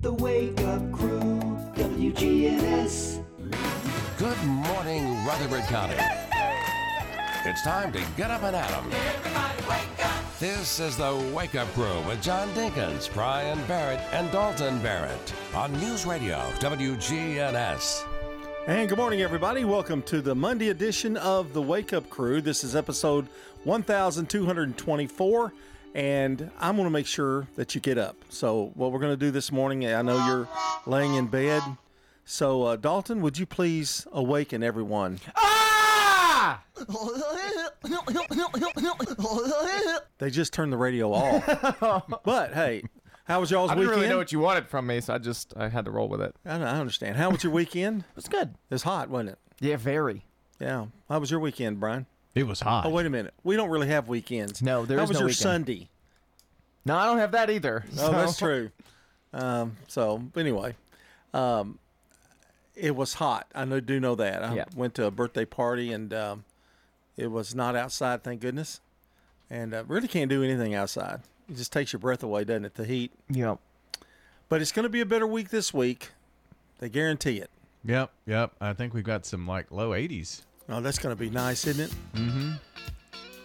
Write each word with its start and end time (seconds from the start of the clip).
The 0.00 0.14
Wake 0.14 0.58
Up 0.62 0.92
Crew, 0.92 1.20
WGNS. 1.74 3.22
Good 4.16 4.42
morning, 4.44 5.26
Rutherford 5.26 5.64
County. 5.64 5.96
It's 7.44 7.62
time 7.62 7.92
to 7.92 8.00
get 8.16 8.30
up 8.30 8.42
and 8.42 8.56
at 8.56 8.70
'em. 8.70 8.90
This 10.38 10.80
is 10.80 10.96
the 10.96 11.14
Wake 11.34 11.54
Up 11.54 11.70
Crew 11.74 12.00
with 12.08 12.22
John 12.22 12.48
Dinkins, 12.54 13.12
Brian 13.12 13.62
Barrett, 13.66 14.00
and 14.12 14.32
Dalton 14.32 14.80
Barrett 14.80 15.34
on 15.54 15.70
News 15.78 16.06
Radio 16.06 16.50
WGNS. 16.60 18.02
And 18.66 18.88
good 18.88 18.96
morning, 18.96 19.20
everybody. 19.20 19.66
Welcome 19.66 20.00
to 20.04 20.22
the 20.22 20.34
Monday 20.34 20.70
edition 20.70 21.18
of 21.18 21.52
the 21.52 21.60
Wake 21.60 21.92
Up 21.92 22.08
Crew. 22.08 22.40
This 22.40 22.64
is 22.64 22.74
episode 22.74 23.26
1224, 23.64 25.52
and 25.94 26.50
I'm 26.58 26.76
going 26.76 26.86
to 26.86 26.90
make 26.92 27.06
sure 27.06 27.46
that 27.56 27.74
you 27.74 27.80
get 27.80 27.98
up. 27.98 28.16
So, 28.28 28.72
what 28.74 28.92
we're 28.92 28.98
going 29.00 29.12
to 29.12 29.16
do 29.16 29.30
this 29.30 29.50
morning, 29.50 29.86
I 29.86 30.02
know 30.02 30.26
you're 30.26 30.48
laying 30.86 31.14
in 31.14 31.26
bed. 31.26 31.62
So, 32.24 32.62
uh, 32.62 32.76
Dalton, 32.76 33.22
would 33.22 33.38
you 33.38 33.46
please 33.46 34.06
awaken 34.12 34.62
everyone? 34.62 35.20
Ah! 35.36 36.62
They 40.18 40.30
just 40.30 40.52
turned 40.52 40.72
the 40.72 40.76
radio 40.76 41.12
off. 41.12 42.06
but 42.24 42.52
hey, 42.52 42.82
how 43.24 43.40
was 43.40 43.50
y'all's 43.50 43.70
weekend? 43.70 43.70
I 43.70 43.74
didn't 43.74 43.78
weekend? 43.80 44.00
really 44.02 44.08
know 44.08 44.18
what 44.18 44.32
you 44.32 44.38
wanted 44.38 44.68
from 44.68 44.86
me, 44.86 45.00
so 45.00 45.14
I 45.14 45.18
just 45.18 45.54
I 45.56 45.68
had 45.68 45.84
to 45.86 45.90
roll 45.90 46.08
with 46.08 46.20
it. 46.20 46.34
I, 46.44 46.56
I 46.56 46.78
understand. 46.78 47.16
How 47.16 47.30
was 47.30 47.42
your 47.42 47.52
weekend? 47.52 48.00
It 48.00 48.16
was 48.16 48.28
good. 48.28 48.54
It's 48.70 48.82
hot, 48.82 49.08
wasn't 49.08 49.30
it? 49.30 49.38
Yeah, 49.60 49.76
very. 49.76 50.24
Yeah. 50.60 50.86
How 51.08 51.18
was 51.18 51.30
your 51.30 51.40
weekend, 51.40 51.80
Brian? 51.80 52.06
It 52.34 52.44
was 52.46 52.60
hot. 52.60 52.86
Oh, 52.86 52.90
wait 52.90 53.06
a 53.06 53.10
minute. 53.10 53.34
We 53.42 53.56
don't 53.56 53.70
really 53.70 53.88
have 53.88 54.08
weekends. 54.08 54.62
No, 54.62 54.84
there 54.86 54.98
How 54.98 55.04
is 55.04 55.08
was 55.08 55.14
no 55.16 55.20
your 55.20 55.26
weekend. 55.28 55.38
Sunday? 55.42 55.88
No, 56.84 56.96
I 56.96 57.06
don't 57.06 57.18
have 57.18 57.32
that 57.32 57.50
either. 57.50 57.84
Oh, 57.98 58.12
that's 58.12 58.38
true. 58.38 58.70
Um, 59.32 59.76
so 59.88 60.22
anyway, 60.36 60.74
um, 61.34 61.78
it 62.74 62.94
was 62.96 63.14
hot. 63.14 63.46
I 63.54 63.64
know, 63.64 63.80
do 63.80 64.00
know 64.00 64.14
that. 64.14 64.42
I 64.44 64.54
Yeah. 64.54 64.64
went 64.74 64.94
to 64.94 65.06
a 65.06 65.10
birthday 65.10 65.44
party 65.44 65.92
and 65.92 66.12
um, 66.14 66.44
it 67.16 67.28
was 67.30 67.54
not 67.54 67.76
outside, 67.76 68.22
thank 68.22 68.40
goodness. 68.40 68.80
And 69.50 69.74
uh, 69.74 69.84
really 69.88 70.08
can't 70.08 70.30
do 70.30 70.42
anything 70.44 70.74
outside. 70.74 71.20
It 71.48 71.56
just 71.56 71.72
takes 71.72 71.92
your 71.92 72.00
breath 72.00 72.22
away, 72.22 72.44
doesn't 72.44 72.64
it? 72.64 72.74
The 72.74 72.84
heat. 72.84 73.12
Yep. 73.28 73.58
But 74.48 74.62
it's 74.62 74.72
going 74.72 74.84
to 74.84 74.88
be 74.88 75.00
a 75.00 75.06
better 75.06 75.26
week 75.26 75.50
this 75.50 75.74
week. 75.74 76.10
They 76.78 76.88
guarantee 76.88 77.38
it. 77.38 77.50
Yep, 77.84 78.10
yep. 78.26 78.52
I 78.60 78.72
think 78.72 78.94
we've 78.94 79.04
got 79.04 79.26
some 79.26 79.46
like 79.46 79.70
low 79.70 79.90
80s. 79.90 80.42
Oh, 80.70 80.80
that's 80.80 80.98
going 80.98 81.14
to 81.14 81.18
be 81.20 81.30
nice, 81.30 81.66
isn't 81.66 81.84
it? 81.90 81.94
Mm-hmm. 82.14 82.52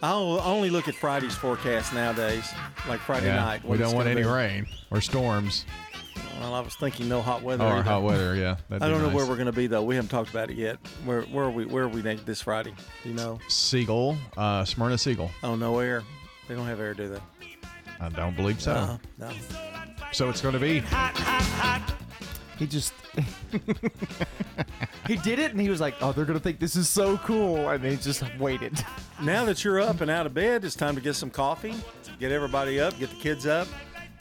I'll 0.04 0.40
only 0.42 0.70
look 0.70 0.88
at 0.88 0.94
Friday's 0.96 1.36
forecast 1.36 1.94
nowadays, 1.94 2.52
like 2.88 3.00
Friday 3.00 3.28
Yeah, 3.28 3.38
night. 3.38 3.66
we 3.66 3.78
don't 3.78 3.96
want 3.96 4.08
any 4.08 4.22
be. 4.22 4.28
rain 4.28 4.68
or 4.92 5.02
storms 5.02 5.66
Well, 6.40 6.54
I 6.54 6.60
was 6.60 6.76
thinking 6.76 7.10
no 7.10 7.22
hot 7.22 7.42
weather. 7.42 7.64
or 7.64 7.74
either. 7.78 7.82
hot 7.84 8.04
weather. 8.04 8.36
Yeah, 8.36 8.58
I 8.70 8.78
don't 8.78 9.02
know 9.02 9.10
where 9.10 9.26
we're 9.26 9.36
going 9.38 9.48
to 9.48 9.52
be 9.52 9.66
though. 9.68 9.82
We 9.84 9.96
haven't 9.96 10.10
talked 10.10 10.30
about 10.30 10.52
it 10.52 10.58
yet. 10.58 10.78
Where 11.06 11.22
where 11.24 11.46
are 11.46 11.50
we 11.52 11.66
where 11.66 11.86
are 11.86 11.88
we 11.88 12.04
next 12.04 12.26
this 12.28 12.42
Friday? 12.42 12.74
Do 13.04 13.10
you 13.10 13.16
know? 13.16 13.40
Siegel, 13.48 14.18
uh, 14.38 14.64
Smyrna 14.66 14.98
Siegel. 14.98 15.32
Oh, 15.42 15.56
no 15.56 15.80
air. 15.80 16.04
They 16.48 16.54
don't 16.56 16.68
have 16.68 16.80
air, 16.80 16.94
do 16.94 17.08
they? 17.10 17.22
I 18.00 18.10
don't 18.10 18.36
believe 18.36 18.62
so. 18.62 18.74
Uh, 18.74 18.98
no. 19.18 19.32
So 20.12 20.30
it's 20.30 20.42
going 20.42 20.54
to 20.54 20.60
be. 20.60 20.84
He 22.58 22.66
just 22.68 22.94
he 25.08 25.18
did 25.18 25.40
it, 25.40 25.52
and 25.52 25.60
he 25.60 25.70
was 25.70 25.82
like, 25.82 25.96
"Oh, 26.02 26.12
they're 26.12 26.26
gonna 26.26 26.40
think 26.40 26.60
this 26.60 26.76
is 26.76 26.88
so 26.90 27.18
cool," 27.18 27.70
and 27.70 27.84
he 27.84 27.96
just 27.98 28.24
waited. 28.38 28.74
Now 29.22 29.46
that 29.46 29.64
you're 29.64 29.80
up 29.80 30.02
and 30.02 30.10
out 30.10 30.26
of 30.26 30.34
bed, 30.34 30.64
it's 30.64 30.76
time 30.76 30.96
to 30.96 31.02
get 31.02 31.16
some 31.16 31.30
coffee. 31.30 31.76
Get 32.20 32.32
everybody 32.32 32.80
up. 32.80 32.98
Get 32.98 33.10
the 33.10 33.16
kids 33.18 33.46
up. 33.46 33.68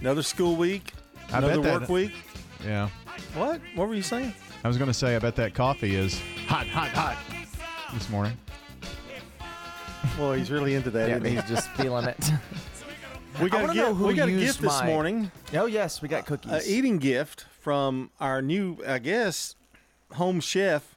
Another 0.01 0.23
school 0.23 0.57
week. 0.57 0.93
I 1.33 1.39
Another 1.39 1.55
bet 1.61 1.62
that- 1.62 1.81
work 1.83 1.89
week. 1.89 2.12
Yeah, 2.65 2.89
What? 3.35 3.61
What 3.75 3.89
were 3.89 3.95
you 3.95 4.03
saying? 4.03 4.35
I 4.65 4.69
was 4.69 4.79
going 4.79 4.89
to 4.89 4.95
say. 4.95 5.15
I 5.15 5.19
bet 5.19 5.37
that 5.37 5.53
coffee 5.55 5.95
is 5.97 6.19
hot, 6.47 6.67
hot, 6.67 6.89
hot 6.89 7.19
this 7.93 8.09
morning. 8.09 8.33
Well, 10.19 10.33
he's 10.33 10.50
really 10.50 10.75
into 10.75 10.91
that. 10.91 11.09
Yeah, 11.09 11.17
isn't 11.17 11.28
he? 11.28 11.34
he's 11.37 11.44
just 11.49 11.69
feeling 11.73 12.06
it. 12.06 12.31
we 13.43 13.50
got 13.50 13.61
wanna 13.62 13.72
a 13.72 13.75
know 13.77 13.87
gift. 13.89 13.99
who 13.99 14.06
We 14.06 14.15
got 14.15 14.28
a 14.28 14.33
used 14.33 14.45
gift 14.47 14.61
this 14.62 14.83
morning. 14.84 15.31
oh 15.55 15.67
yes, 15.67 16.00
we 16.03 16.09
got 16.09 16.27
cookies. 16.27 16.53
A 16.53 16.62
eating 16.71 16.99
gift 16.99 17.47
from 17.61 18.11
our 18.21 18.41
new, 18.43 18.78
I 18.87 18.99
guess, 18.99 19.56
home 20.12 20.41
chef, 20.41 20.97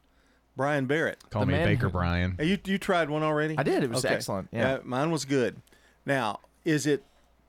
Brian 0.56 0.86
Barrett. 0.86 1.24
Call 1.30 1.46
The 1.46 1.52
me 1.54 1.58
Baker 1.64 1.88
who- 1.88 1.92
Brian. 1.94 2.36
Hey, 2.38 2.46
you 2.46 2.58
you 2.66 2.78
tried 2.78 3.10
one 3.10 3.24
already? 3.24 3.58
I 3.58 3.64
did. 3.64 3.84
It 3.84 3.90
was 3.90 4.06
excellent. 4.06 4.48
Uh, 4.54 4.58
yeah. 4.58 4.78
mine 4.84 5.12
was 5.12 5.26
good. 5.26 5.62
Now, 6.06 6.40
is 6.66 6.86
it 6.86 7.04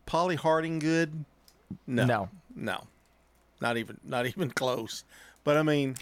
Polly 0.06 0.37
Harding 0.37 0.78
good? 0.78 1.25
No, 1.87 2.04
No. 2.06 2.28
no, 2.54 2.84
not 3.60 3.77
even 3.77 3.98
not 4.04 4.27
even 4.27 4.50
close. 4.50 5.04
But 5.44 5.56
I 5.56 5.62
mean, 5.62 5.97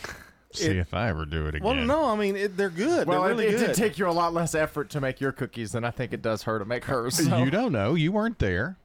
See 0.56 0.66
it- 0.70 0.76
if 0.76 0.94
I 0.94 1.08
ever 1.08 1.24
do 1.24 1.46
it 1.46 1.54
again. 1.54 1.64
well, 1.66 1.74
no, 1.74 2.04
I 2.06 2.16
mean 2.16 2.36
it, 2.36 2.56
they're 2.56 2.68
good. 2.70 3.06
Well, 3.08 3.22
they're 3.22 3.30
it, 3.30 3.34
really 3.34 3.46
it 3.46 3.58
good. 3.58 3.66
did 3.68 3.74
take 3.76 3.98
you 3.98 4.08
a 4.08 4.10
lot 4.12 4.32
less 4.34 4.54
effort 4.54 4.90
to 4.90 5.00
make 5.00 5.20
your 5.20 5.32
cookies 5.32 5.72
than 5.72 5.84
I 5.84 5.90
think 5.90 6.12
it 6.12 6.22
does 6.22 6.42
her 6.44 6.58
to 6.58 6.64
make 6.64 6.84
hers. 6.84 7.16
so- 7.16 7.38
You 7.38 7.50
don't 7.50 7.72
know. 7.72 7.94
You 7.94 8.12
weren't 8.12 8.38
there. 8.38 8.76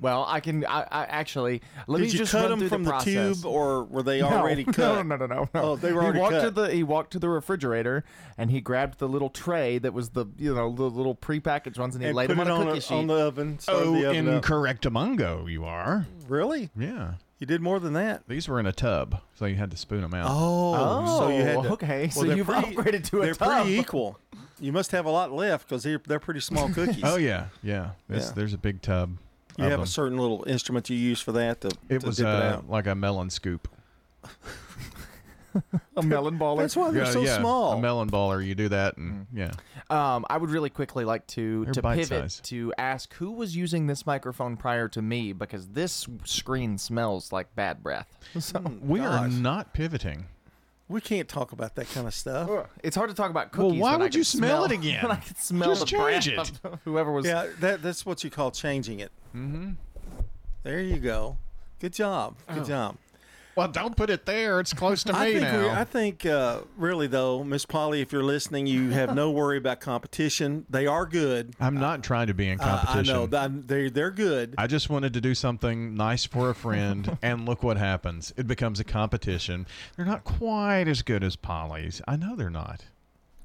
Well, 0.00 0.24
I 0.28 0.38
can. 0.38 0.64
I, 0.64 0.82
I 0.82 1.04
actually 1.06 1.60
let 1.88 1.98
me 2.00 2.06
Did 2.06 2.12
you 2.12 2.18
just 2.20 2.30
cut 2.30 2.48
run 2.48 2.60
them 2.60 2.68
from 2.68 2.84
the, 2.84 2.92
the, 2.92 2.98
tube, 3.00 3.44
or 3.44 3.82
were 3.82 4.04
they 4.04 4.20
No, 4.20 4.28
already 4.28 4.62
cut? 4.72 4.78
No, 4.78 5.02
no, 5.02 5.16
no, 5.16 5.26
no, 5.26 5.48
no. 5.52 5.60
Oh, 5.60 5.74
they 5.74 5.92
were 5.92 6.02
already 6.04 6.18
he 6.18 6.22
walked 6.22 6.34
cut. 6.34 6.42
to 6.42 6.50
the 6.52 6.70
he 6.72 6.82
walked 6.84 7.10
to 7.14 7.18
the 7.18 7.28
refrigerator 7.28 8.04
and 8.36 8.48
he 8.52 8.60
grabbed 8.60 9.00
the 9.00 9.08
little 9.08 9.28
tray 9.28 9.76
that 9.78 9.92
was 9.92 10.10
the 10.10 10.26
you 10.38 10.54
know 10.54 10.72
the 10.72 10.84
little 10.84 11.16
prepackaged 11.16 11.80
ones 11.80 11.96
and 11.96 12.02
he 12.04 12.10
And 12.10 12.16
laid 12.16 12.28
put 12.28 12.36
them 12.36 12.46
it 12.46 12.50
on 12.52 12.58
a 12.58 12.60
on, 12.60 12.66
cookie 12.68 12.78
a- 12.78 12.82
sheet. 12.82 12.94
on 12.94 13.06
the 13.08 13.14
oven. 13.14 13.58
Oh, 13.66 13.92
the 13.92 14.08
oven 14.10 14.28
up. 14.28 14.34
incorrect 14.36 14.84
you 14.84 15.64
are. 15.64 16.06
Really? 16.28 16.70
Yeah. 16.78 17.14
You 17.38 17.46
did 17.46 17.60
more 17.60 17.78
than 17.78 17.92
that? 17.92 18.22
These 18.26 18.48
were 18.48 18.58
in 18.58 18.66
a 18.66 18.72
tub, 18.72 19.20
so 19.36 19.44
you 19.46 19.54
had 19.54 19.70
to 19.70 19.76
spoon 19.76 20.00
them 20.02 20.12
out. 20.14 20.26
Oh, 20.30 21.18
so 21.20 21.28
you 21.28 21.42
had 21.42 21.62
to, 21.62 21.68
okay, 21.74 22.08
so 22.08 22.24
they're 22.24 22.36
you've 22.36 22.48
upgraded 22.48 23.04
to 23.10 23.18
a 23.20 23.26
They're 23.26 23.34
tub. 23.34 23.62
pretty 23.62 23.78
equal. 23.78 24.18
You 24.58 24.72
must 24.72 24.90
have 24.90 25.06
a 25.06 25.10
lot 25.10 25.30
left 25.30 25.68
because 25.68 25.84
they're, 25.84 26.00
they're 26.04 26.18
pretty 26.18 26.40
small 26.40 26.68
cookies. 26.68 27.02
Oh 27.04 27.14
yeah, 27.16 27.46
yeah. 27.62 27.90
This, 28.08 28.26
Yeah. 28.26 28.32
There's 28.34 28.54
a 28.54 28.58
big 28.58 28.82
tub. 28.82 29.18
You 29.56 29.64
of 29.66 29.70
have 29.70 29.80
a 29.80 29.86
certain 29.86 30.18
little 30.18 30.44
instrument 30.48 30.90
you 30.90 30.96
use 30.96 31.20
for 31.20 31.30
that 31.32 31.60
to, 31.60 31.68
It 31.88 32.00
to 32.00 32.06
was 32.06 32.16
dip 32.16 32.26
it 32.26 32.30
uh, 32.30 32.56
out. 32.56 32.68
like 32.70 32.86
a 32.88 32.94
melon 32.96 33.30
scoop. 33.30 33.68
a 35.96 36.02
melon 36.02 36.38
baller. 36.38 36.58
That's 36.58 36.76
why 36.76 36.90
they're 36.90 37.04
Yeah, 37.04 37.10
so 37.10 37.20
yeah, 37.22 37.38
small. 37.38 37.72
A 37.74 37.80
melon 37.80 38.10
baller. 38.10 38.44
You 38.44 38.54
do 38.54 38.68
that, 38.68 38.96
and 38.96 39.26
yeah. 39.32 39.52
Um, 39.90 40.26
I 40.28 40.36
would 40.36 40.50
really 40.50 40.70
quickly 40.70 41.04
like 41.04 41.26
to 41.28 41.64
They're 41.64 41.74
to 41.74 41.82
bite 41.82 41.96
pivot 41.98 42.30
size. 42.32 42.40
to 42.44 42.72
ask 42.78 43.12
who 43.14 43.30
was 43.32 43.56
using 43.56 43.86
this 43.86 44.04
microphone 44.06 44.56
prior 44.56 44.88
to 44.88 45.00
me 45.02 45.32
because 45.32 45.68
this 45.68 46.06
screen 46.24 46.78
smells 46.78 47.32
like 47.32 47.54
bad 47.54 47.82
breath. 47.82 48.08
So 48.38 48.60
We 48.82 49.00
are 49.00 49.28
not 49.28 49.72
pivoting. 49.72 50.26
we 50.88 51.00
can't 51.00 51.28
talk 51.28 51.52
about 51.52 51.74
that 51.76 51.90
kind 51.90 52.06
of 52.06 52.14
stuff. 52.14 52.48
it's 52.82 52.96
hard 52.96 53.08
to 53.10 53.16
talk 53.16 53.30
about 53.30 53.56
Well, 53.56 53.68
cookies. 53.68 53.80
why 53.80 53.92
when 53.92 54.00
I 54.00 54.04
would 54.04 54.12
can 54.12 54.18
you 54.20 54.24
smell 54.24 54.64
it 54.64 54.72
again? 54.80 55.02
When 55.02 55.12
I 55.12 55.16
can 55.20 55.36
smell 55.36 55.70
Just 55.70 55.86
the 55.90 55.96
breath 55.96 56.22
change 56.24 56.28
it. 56.38 56.60
of 56.64 56.80
whoever 56.84 57.10
was. 57.12 57.24
Yeah, 57.26 57.46
that, 57.60 57.82
that's 57.82 58.04
what 58.04 58.22
you 58.24 58.30
call 58.30 58.50
changing 58.50 59.00
it. 59.00 59.10
Mm-hmm. 59.34 59.70
There 60.62 60.80
you 60.80 60.98
go. 60.98 61.38
Good 61.80 61.92
job. 61.92 62.36
Good 62.52 62.64
job. 62.66 62.96
Well, 63.58 63.68
don't 63.68 63.96
put 63.96 64.08
it 64.08 64.24
there. 64.24 64.60
It's 64.60 64.72
close 64.72 65.02
to 65.04 65.12
I 65.14 65.26
me 65.26 65.32
think, 65.40 65.44
we, 65.44 65.50
now. 65.68 65.80
I 65.80 65.82
think 65.84 66.24
uh, 66.24 66.60
really 66.76 67.08
though, 67.08 67.42
Miss 67.42 67.66
Polly, 67.66 68.00
if 68.00 68.12
you're 68.12 68.22
listening, 68.22 68.68
you 68.68 68.90
have 68.90 69.14
no 69.16 69.32
worry 69.32 69.58
about 69.58 69.80
competition. 69.80 70.64
They 70.70 70.86
are 70.86 71.04
good. 71.06 71.54
I'm 71.58 71.74
not 71.74 72.04
trying 72.04 72.28
to 72.28 72.34
be 72.34 72.48
in 72.48 72.60
Uh, 72.60 72.64
I 72.64 72.66
competition. 72.86 73.14
know 73.14 73.26
that 73.26 73.66
they 73.66 73.90
they're 73.90 74.12
good. 74.12 74.54
I 74.56 74.68
just 74.68 74.88
wanted 74.88 75.12
to 75.14 75.20
do 75.20 75.34
something 75.34 75.96
nice 75.96 76.24
for 76.24 76.50
a 76.50 76.54
friend, 76.54 77.18
and 77.22 77.46
look 77.46 77.64
what 77.64 77.76
happens. 77.78 78.32
It 78.36 78.46
becomes 78.46 78.78
a 78.78 78.84
competition. 78.84 79.66
They're 79.96 80.06
not 80.06 80.22
quite 80.22 80.86
as 80.86 81.02
good 81.02 81.24
as 81.24 81.34
Polly's. 81.34 82.00
I 82.06 82.16
know 82.16 82.36
they're 82.36 82.50
not. 82.50 82.84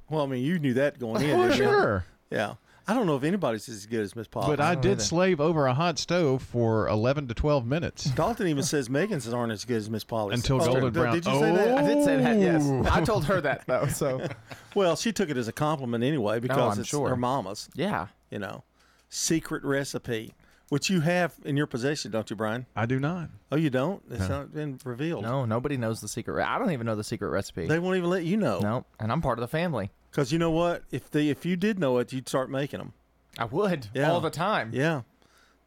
well, 0.10 0.22
I 0.24 0.28
mean, 0.28 0.44
you 0.44 0.60
knew 0.60 0.76
that 0.76 1.00
going 1.00 1.24
in. 1.24 1.36
Well, 1.38 1.48
didn't 1.50 1.58
you? 1.58 1.64
sure. 1.64 2.06
Yeah. 2.30 2.54
I 2.88 2.94
don't 2.94 3.06
know 3.08 3.16
if 3.16 3.24
anybody's 3.24 3.70
as 3.70 3.86
good 3.86 4.02
as 4.02 4.14
Miss 4.16 4.28
Polly. 4.28 4.48
But 4.48 4.60
I 4.60 4.74
don't 4.74 4.82
did 4.82 4.92
either. 4.94 5.02
slave 5.04 5.40
over 5.40 5.68
a 5.68 5.74
hot 5.74 5.98
stove 5.98 6.42
for 6.44 6.88
11 6.90 7.28
to 7.30 7.34
12 7.34 7.66
minutes. 7.66 8.04
Dalton 8.16 8.48
even 8.48 8.64
says 8.64 8.90
Megan's 8.90 9.32
aren't 9.32 9.54
as 9.54 9.64
good 9.64 9.78
as 9.78 9.90
Miss 9.90 10.04
Polly's. 10.04 10.40
Until 10.40 10.62
Oh, 10.62 10.66
golden 10.66 10.84
did- 10.86 10.94
brown. 10.94 11.14
Did 11.16 11.26
you 11.26 11.40
say 11.40 11.56
that? 11.56 11.78
I 11.78 11.82
did 11.88 12.04
say 12.04 12.18
that. 12.18 12.40
Yes, 12.40 12.64
oh. 12.66 12.86
I 12.92 13.02
told 13.02 13.24
her 13.26 13.40
that 13.42 13.64
though. 13.68 13.88
So 13.88 14.28
Well, 14.76 14.96
she 14.98 15.14
took 15.14 15.30
it 15.30 15.38
as 15.38 15.48
a 15.48 15.54
compliment 15.54 16.04
anyway 16.04 16.40
because 16.40 16.76
I'm 16.76 16.82
it's 16.82 16.90
sure. 16.90 17.08
her 17.10 17.16
mama's. 17.16 17.70
yeah, 17.76 18.08
You 18.30 18.40
know, 18.40 18.64
secret 19.10 19.64
recipe, 19.64 20.34
which 20.74 20.90
you 20.90 21.02
have 21.02 21.34
in 21.46 21.56
your 21.56 21.68
possession, 21.68 22.12
don't 22.12 22.30
you, 22.30 22.36
Brian? 22.36 22.66
I 22.76 22.86
do 22.86 23.00
not. 23.00 23.30
Oh, 23.52 23.56
you 23.56 23.70
don't? 23.70 24.02
It's 24.10 24.28
No. 24.28 24.40
not 24.40 24.54
been 24.54 24.80
revealed. 24.84 25.24
no, 25.24 25.46
nobody 25.46 25.78
knows 25.78 26.02
the 26.02 26.08
secret. 26.08 26.34
re- 26.34 26.44
I 26.44 26.58
don't 26.58 26.72
even 26.72 26.86
know 26.86 26.96
the 26.96 27.04
secret 27.04 27.30
recipe. 27.30 27.68
They 27.68 27.80
won't 27.80 27.98
even 27.98 28.10
let 28.10 28.26
you 28.26 28.38
know. 28.38 28.60
no, 28.60 28.86
and 29.00 29.12
I'm 29.12 29.22
part 29.22 29.38
of 29.38 29.42
the 29.42 29.48
family. 29.48 29.92
Because 30.12 30.32
you 30.32 30.40
know 30.40 30.52
what? 30.52 30.84
If 30.92 31.10
they 31.12 31.30
if 31.30 31.46
you 31.46 31.56
did 31.56 31.80
know 31.80 31.98
it, 32.00 32.12
you'd 32.12 32.28
start 32.28 32.50
making 32.50 32.80
them. 32.80 32.94
I 33.38 33.46
would 33.46 33.88
Yeah. 33.94 34.12
all 34.12 34.22
the 34.22 34.30
time. 34.30 34.72
Yeah, 34.74 35.02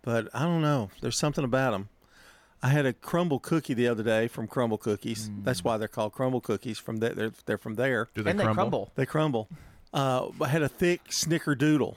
but 0.02 0.28
I 0.34 0.40
don't 0.44 0.62
know. 0.62 0.90
There's 1.00 1.16
something 1.18 1.44
about 1.44 1.70
them. 1.72 1.88
I 2.62 2.68
had 2.70 2.86
a 2.86 2.92
crumble 2.92 3.38
cookie 3.38 3.74
the 3.74 3.86
other 3.88 4.02
day 4.02 4.28
from 4.28 4.48
Crumbl 4.48 4.80
Cookies. 4.80 5.30
That's 5.44 5.62
why 5.62 5.76
they're 5.76 5.88
called 5.88 6.12
crumble 6.12 6.40
cookies. 6.40 6.78
From 6.78 6.96
that, 6.98 7.14
they're 7.16 7.32
they're 7.46 7.58
from 7.58 7.74
there. 7.74 8.08
Do 8.14 8.22
they 8.22 8.30
and 8.30 8.40
they 8.40 8.44
crumble? 8.44 8.62
crumble. 8.62 8.92
They 8.96 9.06
crumble. 9.06 9.48
Uh, 9.94 10.28
I 10.40 10.48
had 10.48 10.62
a 10.62 10.68
thick 10.68 11.08
snickerdoodle. 11.10 11.96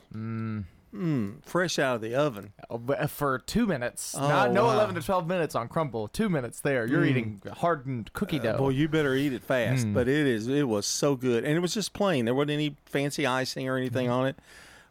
Mm, 0.94 1.44
fresh 1.44 1.77
out 1.77 1.95
of 1.95 2.01
the 2.01 2.15
oven. 2.15 2.53
Oh, 2.69 2.81
uh, 2.89 3.07
For 3.07 3.38
two 3.39 3.68
minutes, 3.68 4.15
Oh, 4.18 4.27
not 4.27 4.51
no 4.51 4.65
wow. 4.65 4.74
eleven 4.74 4.95
to 4.95 5.01
twelve 5.01 5.27
minutes 5.27 5.53
on 5.53 5.69
Crumbl. 5.69 6.12
Two 6.12 6.30
minutes 6.30 6.62
there, 6.62 6.88
you're 6.88 7.03
mm. 7.03 7.09
eating 7.09 7.41
hardened 7.57 8.12
cookie 8.13 8.39
uh, 8.39 8.44
dough. 8.44 8.57
Boy, 8.57 8.69
you 8.69 8.88
better 8.88 9.13
eat 9.15 9.33
it 9.33 9.44
fast. 9.44 9.86
Mm. 9.86 9.94
But 9.94 10.07
it 10.07 10.25
is 10.25 10.47
it 10.47 10.68
was 10.68 10.86
so 10.86 11.15
good, 11.15 11.44
and 11.44 11.56
it 11.56 11.59
was 11.59 11.74
just 11.74 11.94
plain. 11.94 12.25
There 12.25 12.33
wasn't 12.33 12.51
any 12.51 12.75
fancy 12.86 13.27
icing 13.27 13.68
or 13.69 13.77
anything 13.77 14.09
on 14.09 14.27
it. 14.27 14.36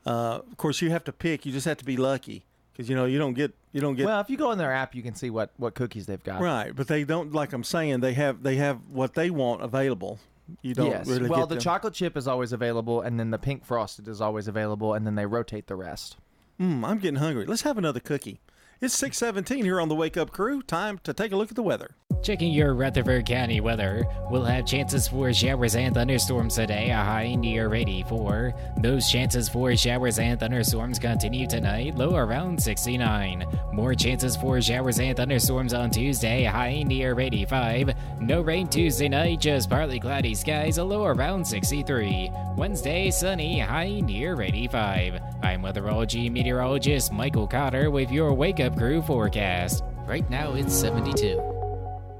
Uh, 0.06 0.40
of 0.50 0.56
course, 0.56 0.80
you 0.80 0.90
have 0.90 1.04
to 1.04 1.12
pick. 1.12 1.44
You 1.44 1.52
just 1.52 1.66
have 1.66 1.78
to 1.78 1.84
be 1.84 1.96
lucky 1.96 2.44
because 2.72 2.88
you 2.88 2.94
know 2.94 3.04
you 3.04 3.18
don't 3.18 3.34
get 3.34 3.52
you 3.72 3.80
don't 3.80 3.96
get 3.96 4.06
well, 4.06 4.20
if 4.20 4.30
you 4.30 4.36
go 4.36 4.52
in 4.52 4.58
their 4.58 4.72
app, 4.72 4.94
you 4.94 5.02
can 5.02 5.14
see 5.14 5.30
what 5.30 5.50
what 5.56 5.74
cookies 5.74 6.06
they've 6.06 6.22
got. 6.22 6.40
right. 6.40 6.74
But 6.74 6.86
they 6.86 7.04
don't 7.04 7.32
like 7.32 7.52
I'm 7.52 7.64
saying 7.64 8.00
they 8.00 8.14
have 8.14 8.42
they 8.42 8.56
have 8.56 8.78
what 8.90 9.14
they 9.14 9.30
want 9.30 9.62
available. 9.62 10.20
You 10.62 10.74
don't 10.74 10.90
yes. 10.90 11.06
really 11.06 11.28
well, 11.28 11.46
the 11.46 11.56
them. 11.56 11.62
chocolate 11.62 11.94
chip 11.94 12.16
is 12.16 12.26
always 12.26 12.52
available, 12.52 13.00
and 13.00 13.18
then 13.18 13.30
the 13.30 13.38
pink 13.38 13.64
frosted 13.64 14.08
is 14.08 14.20
always 14.20 14.48
available, 14.48 14.94
and 14.94 15.06
then 15.06 15.14
they 15.14 15.26
rotate 15.26 15.66
the 15.66 15.76
rest. 15.76 16.16
Mm, 16.60 16.84
I'm 16.84 16.98
getting 16.98 17.20
hungry. 17.20 17.46
Let's 17.46 17.62
have 17.62 17.78
another 17.78 18.00
cookie. 18.00 18.40
It's 18.80 18.94
6:17 18.96 19.64
here 19.64 19.80
on 19.80 19.88
the 19.88 19.94
Wake 19.94 20.16
Up 20.16 20.30
Crew. 20.30 20.62
Time 20.62 20.98
to 21.04 21.12
take 21.12 21.32
a 21.32 21.36
look 21.36 21.50
at 21.50 21.56
the 21.56 21.62
weather. 21.62 21.96
Checking 22.20 22.52
your 22.52 22.74
Rutherford 22.74 23.26
County 23.26 23.60
weather, 23.60 24.04
we'll 24.28 24.44
have 24.44 24.66
chances 24.66 25.06
for 25.06 25.32
showers 25.32 25.76
and 25.76 25.94
thunderstorms 25.94 26.56
today, 26.56 26.90
a 26.90 26.96
high 26.96 27.34
near 27.36 27.72
84. 27.72 28.54
Those 28.78 29.10
chances 29.10 29.48
for 29.48 29.74
showers 29.76 30.18
and 30.18 30.38
thunderstorms 30.38 30.98
continue 30.98 31.46
tonight, 31.46 31.94
low 31.94 32.16
around 32.16 32.60
69. 32.60 33.46
More 33.72 33.94
chances 33.94 34.36
for 34.36 34.60
showers 34.60 34.98
and 34.98 35.16
thunderstorms 35.16 35.72
on 35.72 35.90
Tuesday, 35.90 36.44
high 36.44 36.82
near 36.82 37.18
85. 37.18 37.94
No 38.20 38.40
rain 38.40 38.66
Tuesday 38.66 39.08
night, 39.08 39.40
just 39.40 39.70
partly 39.70 40.00
cloudy 40.00 40.34
skies, 40.34 40.78
a 40.78 40.84
low 40.84 41.04
around 41.04 41.46
63. 41.46 42.30
Wednesday, 42.56 43.10
sunny, 43.10 43.60
high 43.60 44.00
near 44.00 44.42
85. 44.42 45.20
I'm 45.42 45.62
weatherology 45.62 46.30
meteorologist 46.30 47.12
Michael 47.12 47.46
Cotter 47.46 47.90
with 47.92 48.10
your 48.10 48.34
Wake 48.34 48.58
Up 48.60 48.76
Crew 48.76 49.00
forecast. 49.02 49.84
Right 50.06 50.28
now 50.28 50.54
it's 50.54 50.74
72. 50.74 51.57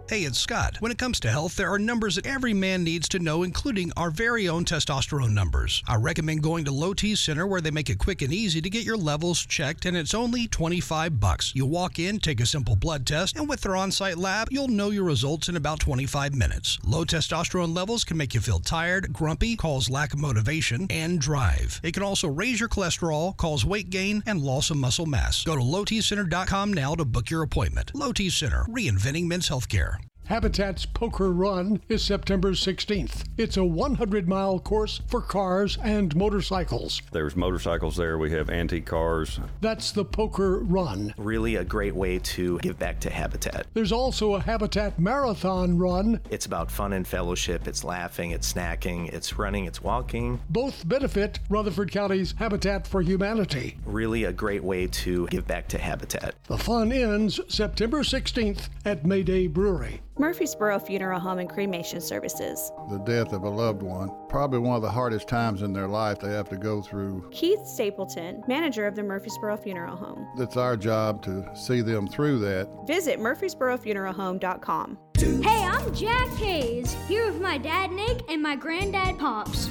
Hey, 0.09 0.23
it's 0.23 0.39
Scott. 0.39 0.79
When 0.81 0.91
it 0.91 0.97
comes 0.97 1.21
to 1.21 1.31
health, 1.31 1.57
there 1.57 1.71
are 1.71 1.79
numbers 1.79 2.15
that 2.15 2.25
every 2.25 2.55
man 2.55 2.83
needs 2.83 3.11
to 3.11 3.19
know, 3.19 3.43
including 3.43 3.93
our 3.95 4.11
very 4.11 4.49
own 4.49 4.65
testosterone 4.65 5.35
numbers. 5.35 5.83
I 5.87 5.97
recommend 5.97 6.43
going 6.43 6.65
to 6.65 6.71
Low 6.71 6.95
T 6.95 7.15
Center 7.15 7.47
where 7.47 7.61
they 7.61 7.71
make 7.71 7.91
it 7.91 7.99
quick 7.99 8.23
and 8.23 8.33
easy 8.33 8.63
to 8.63 8.71
get 8.71 8.87
your 8.87 8.97
levels 8.97 9.45
checked, 9.45 9.85
and 9.85 9.95
it's 9.95 10.15
only 10.15 10.49
25 10.49 11.21
bucks. 11.21 11.53
You 11.55 11.67
walk 11.67 11.99
in, 11.99 12.21
take 12.21 12.41
a 12.41 12.47
simple 12.47 12.75
blood 12.75 13.05
test, 13.07 13.37
and 13.37 13.47
with 13.51 13.61
their 13.61 13.77
on-site 13.77 14.17
lab, 14.17 14.49
you'll 14.51 14.69
know 14.69 14.89
your 14.89 15.05
results 15.05 15.51
in 15.51 15.57
about 15.57 15.81
25 15.81 16.35
minutes. 16.35 16.79
Low 16.87 17.05
testosterone 17.05 17.77
levels 17.77 18.05
can 18.05 18.17
make 18.17 18.33
you 18.33 18.41
feel 18.41 18.61
tired, 18.61 19.13
grumpy, 19.13 19.57
cause 19.57 19.91
lack 19.91 20.15
of 20.15 20.21
motivation, 20.21 20.87
and 20.89 21.21
drive. 21.21 21.83
It 21.83 21.93
can 21.93 22.03
also 22.03 22.29
raise 22.29 22.61
your 22.61 22.71
cholesterol, 22.71 23.37
cause 23.37 23.67
weight 23.67 23.91
gain, 23.91 24.23
and 24.25 24.41
loss 24.41 24.71
of 24.71 24.79
muscle 24.79 25.05
mass. 25.05 25.45
Go 25.45 25.55
to 25.55 25.61
lowtcenter.com 25.61 26.73
now 26.73 26.95
to 26.95 27.05
book 27.05 27.29
your 27.29 27.43
appointment. 27.43 27.95
Low 27.95 28.15
T 28.15 28.31
Center, 28.31 28.65
reinventing 28.71 29.27
men's 29.27 29.51
healthcare. 29.51 29.98
Habitat's 30.29 30.85
Poker 30.85 31.33
Run 31.33 31.81
is 31.89 32.05
September 32.05 32.51
16th. 32.51 33.25
It's 33.39 33.57
a 33.57 33.65
100 33.65 34.29
mile 34.29 34.59
course 34.59 35.01
for 35.07 35.23
cars 35.23 35.79
and 35.83 36.15
motorcycles. 36.15 37.01
There's 37.13 37.35
motorcycles 37.35 37.97
there. 37.97 38.19
We 38.19 38.31
have 38.33 38.51
antique 38.51 38.85
cars. 38.85 39.41
That's 39.63 39.91
the 39.91 40.05
Poker 40.05 40.59
Run. 40.59 41.15
really 41.17 41.57
a 41.57 41.65
great 41.65 41.95
way 41.95 42.19
to 42.19 42.59
give 42.59 42.79
back 42.79 43.01
to 43.01 43.11
Habitat. 43.11 43.69
There's 43.73 43.91
also 43.91 44.35
a 44.35 44.41
Habitat 44.41 44.99
Marathon 44.99 45.79
Run. 45.79 46.21
It's 46.29 46.45
about 46.45 46.71
fun 46.71 46.93
and 46.93 47.09
fellowship. 47.09 47.67
It's 47.67 47.83
laughing, 47.83 48.33
it's 48.33 48.53
snacking, 48.53 49.09
it's 49.09 49.39
running, 49.39 49.65
it's 49.65 49.83
walking. 49.83 50.41
Both 50.51 50.87
benefit 50.87 51.39
Rutherford 51.49 51.91
County's 51.91 52.35
Habitat 52.37 52.87
for 52.87 53.01
Humanity. 53.01 53.79
Really 53.87 54.25
a 54.25 54.33
great 54.35 54.63
way 54.63 54.89
to 54.89 55.27
give 55.29 55.47
back 55.47 55.69
to 55.69 55.79
Habitat. 55.79 56.35
The 56.49 56.59
fun 56.59 56.93
ends 56.93 57.41
September 57.49 58.01
16th 58.01 58.69
at 58.85 59.07
Mayday 59.07 59.47
Brewery. 59.47 60.03
Murfreesboro 60.19 60.81
Funeral 60.81 61.21
Home 61.21 61.39
and 61.39 61.49
Cremation 61.49 62.01
Services. 62.01 62.73
The 62.91 62.99
death 62.99 63.33
of 63.33 63.45
a 63.45 63.49
loved 63.49 63.83
one, 63.83 64.11
probably 64.29 64.59
one 64.59 64.75
of 64.75 64.83
the 64.83 64.91
hardest 64.91 65.29
times 65.29 65.63
in 65.63 65.73
their 65.73 65.87
life 65.87 66.19
they 66.19 66.33
have 66.33 66.49
to 66.49 66.57
go 66.57 66.83
through. 66.83 67.29
Keith 67.31 67.65
Stapleton, 67.65 68.43
manager 68.49 68.85
of 68.87 68.97
the 68.97 69.03
Murfreesboro 69.05 69.57
Funeral 69.59 69.95
Home. 69.97 70.29
It's 70.37 70.57
our 70.57 70.77
job 70.77 71.23
to 71.23 71.49
see 71.55 71.83
them 71.83 72.09
through 72.09 72.41
that. 72.41 72.69
Visit 72.87 73.21
murfreesborofuneralhome.com. 73.21 74.99
Hey, 75.19 75.65
I'm 75.65 75.95
Jack 75.95 76.29
Hayes, 76.39 76.93
here 77.07 77.27
with 77.27 77.41
my 77.41 77.57
dad 77.57 77.93
Nick 77.93 78.23
and 78.29 78.43
my 78.43 78.57
granddad 78.57 79.19
Pops. 79.19 79.67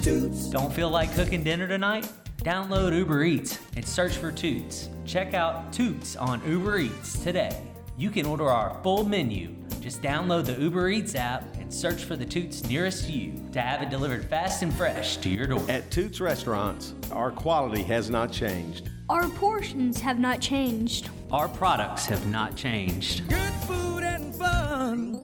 Don't 0.49 0.73
feel 0.73 0.89
like 0.89 1.13
cooking 1.13 1.43
dinner 1.43 1.67
tonight? 1.67 2.09
Download 2.37 2.95
Uber 2.95 3.23
Eats 3.23 3.59
and 3.75 3.85
search 3.85 4.15
for 4.15 4.31
Toots. 4.31 4.89
Check 5.03 5.33
out 5.33 5.73
Toots 5.73 6.15
on 6.15 6.41
Uber 6.49 6.79
Eats 6.79 7.19
today. 7.19 7.61
You 7.97 8.09
can 8.09 8.25
order 8.25 8.49
our 8.49 8.81
full 8.83 9.03
menu. 9.03 9.53
Just 9.87 10.01
download 10.01 10.43
the 10.43 10.61
Uber 10.61 10.89
Eats 10.89 11.15
app 11.15 11.55
and 11.55 11.73
search 11.73 12.03
for 12.03 12.17
the 12.17 12.25
Toots 12.25 12.61
nearest 12.65 13.09
you 13.09 13.41
to 13.53 13.61
have 13.61 13.81
it 13.81 13.89
delivered 13.89 14.25
fast 14.25 14.61
and 14.61 14.73
fresh 14.73 15.15
to 15.15 15.29
your 15.29 15.47
door. 15.47 15.63
At 15.69 15.89
Toots 15.91 16.19
Restaurants, 16.19 16.93
our 17.13 17.31
quality 17.31 17.83
has 17.83 18.09
not 18.09 18.29
changed. 18.29 18.89
Our 19.07 19.29
portions 19.29 20.01
have 20.01 20.19
not 20.19 20.41
changed. 20.41 21.09
Our 21.31 21.47
products 21.47 22.05
have 22.07 22.27
not 22.27 22.57
changed. 22.57 23.29
Good 23.29 23.53
food 23.65 24.03
and 24.03 24.35
fun. 24.35 25.23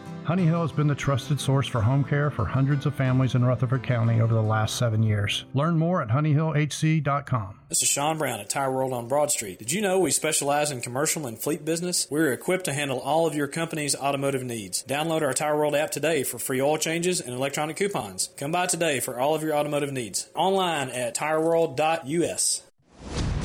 Honey 0.31 0.45
Hill 0.45 0.61
has 0.61 0.71
been 0.71 0.87
the 0.87 0.95
trusted 0.95 1.41
source 1.41 1.67
for 1.67 1.81
home 1.81 2.05
care 2.05 2.31
for 2.31 2.45
hundreds 2.45 2.85
of 2.85 2.95
families 2.95 3.35
in 3.35 3.43
Rutherford 3.43 3.83
County 3.83 4.21
over 4.21 4.33
the 4.33 4.41
last 4.41 4.77
seven 4.77 5.03
years. 5.03 5.43
Learn 5.53 5.77
more 5.77 6.01
at 6.01 6.07
honeyhillhc.com. 6.07 7.59
This 7.67 7.83
is 7.83 7.89
Sean 7.89 8.17
Brown 8.17 8.39
at 8.39 8.49
Tire 8.49 8.71
World 8.71 8.93
on 8.93 9.09
Broad 9.09 9.29
Street. 9.29 9.59
Did 9.59 9.73
you 9.73 9.81
know 9.81 9.99
we 9.99 10.09
specialize 10.09 10.71
in 10.71 10.79
commercial 10.79 11.27
and 11.27 11.37
fleet 11.37 11.65
business? 11.65 12.07
We're 12.09 12.31
equipped 12.31 12.63
to 12.63 12.73
handle 12.73 12.99
all 12.99 13.27
of 13.27 13.35
your 13.35 13.49
company's 13.49 13.93
automotive 13.93 14.41
needs. 14.41 14.85
Download 14.85 15.21
our 15.21 15.33
Tire 15.33 15.57
World 15.57 15.75
app 15.75 15.91
today 15.91 16.23
for 16.23 16.39
free 16.39 16.61
oil 16.61 16.77
changes 16.77 17.19
and 17.19 17.33
electronic 17.33 17.75
coupons. 17.75 18.29
Come 18.37 18.53
by 18.53 18.67
today 18.67 19.01
for 19.01 19.19
all 19.19 19.35
of 19.35 19.43
your 19.43 19.53
automotive 19.53 19.91
needs. 19.91 20.29
Online 20.33 20.91
at 20.91 21.13
tireworld.us. 21.13 22.63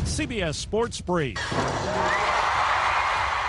CBS 0.05 0.55
Sports 0.55 1.01
Brief. 1.01 1.37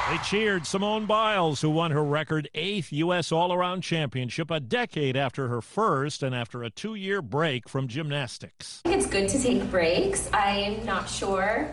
They 0.09 0.17
cheered 0.19 0.65
Simone 0.65 1.05
Biles, 1.05 1.59
who 1.59 1.69
won 1.69 1.91
her 1.91 2.01
record 2.01 2.49
eighth 2.55 2.93
U.S. 2.93 3.29
All 3.29 3.51
Around 3.51 3.81
Championship 3.81 4.49
a 4.49 4.61
decade 4.61 5.17
after 5.17 5.49
her 5.49 5.61
first 5.61 6.23
and 6.23 6.33
after 6.33 6.63
a 6.63 6.69
two 6.69 6.95
year 6.95 7.21
break 7.21 7.67
from 7.67 7.89
gymnastics. 7.89 8.81
I 8.85 8.89
think 8.89 9.01
it's 9.01 9.11
good 9.11 9.27
to 9.27 9.43
take 9.43 9.69
breaks. 9.69 10.29
I'm 10.31 10.85
not 10.85 11.09
sure 11.09 11.69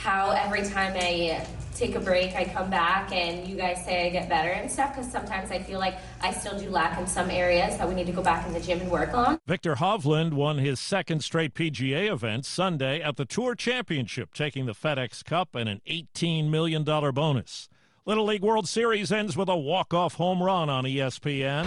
how 0.00 0.30
every 0.30 0.62
time 0.62 0.94
I 0.96 1.46
take 1.74 1.94
a 1.94 2.00
break, 2.00 2.34
I 2.34 2.44
come 2.44 2.70
back 2.70 3.12
and 3.12 3.46
you 3.46 3.54
guys 3.54 3.84
say 3.84 4.06
I 4.06 4.10
get 4.10 4.30
better 4.30 4.48
and 4.48 4.70
stuff 4.70 4.94
because 4.94 5.10
sometimes 5.10 5.50
I 5.50 5.58
feel 5.58 5.78
like 5.78 5.96
I 6.22 6.32
still 6.32 6.58
do 6.58 6.70
lack 6.70 6.98
in 6.98 7.06
some 7.06 7.30
areas 7.30 7.76
that 7.76 7.86
we 7.86 7.94
need 7.94 8.06
to 8.06 8.12
go 8.12 8.22
back 8.22 8.46
in 8.46 8.54
the 8.54 8.60
gym 8.60 8.80
and 8.80 8.90
work 8.90 9.12
on. 9.12 9.38
Viktor 9.46 9.74
Hovland 9.76 10.32
won 10.32 10.56
his 10.58 10.80
second 10.80 11.22
straight 11.22 11.52
PGA 11.54 12.10
event 12.10 12.46
Sunday 12.46 13.00
at 13.02 13.16
the 13.16 13.26
Tour 13.26 13.54
Championship, 13.54 14.32
taking 14.32 14.64
the 14.64 14.72
FedEx 14.74 15.22
Cup 15.22 15.54
and 15.54 15.68
an 15.68 15.82
$18 15.86 16.48
million 16.48 16.82
bonus. 16.82 17.68
Little 18.06 18.24
League 18.24 18.42
World 18.42 18.66
Series 18.68 19.12
ends 19.12 19.36
with 19.36 19.50
a 19.50 19.56
walk-off 19.56 20.14
home 20.14 20.42
run 20.42 20.70
on 20.70 20.84
ESPN. 20.84 21.64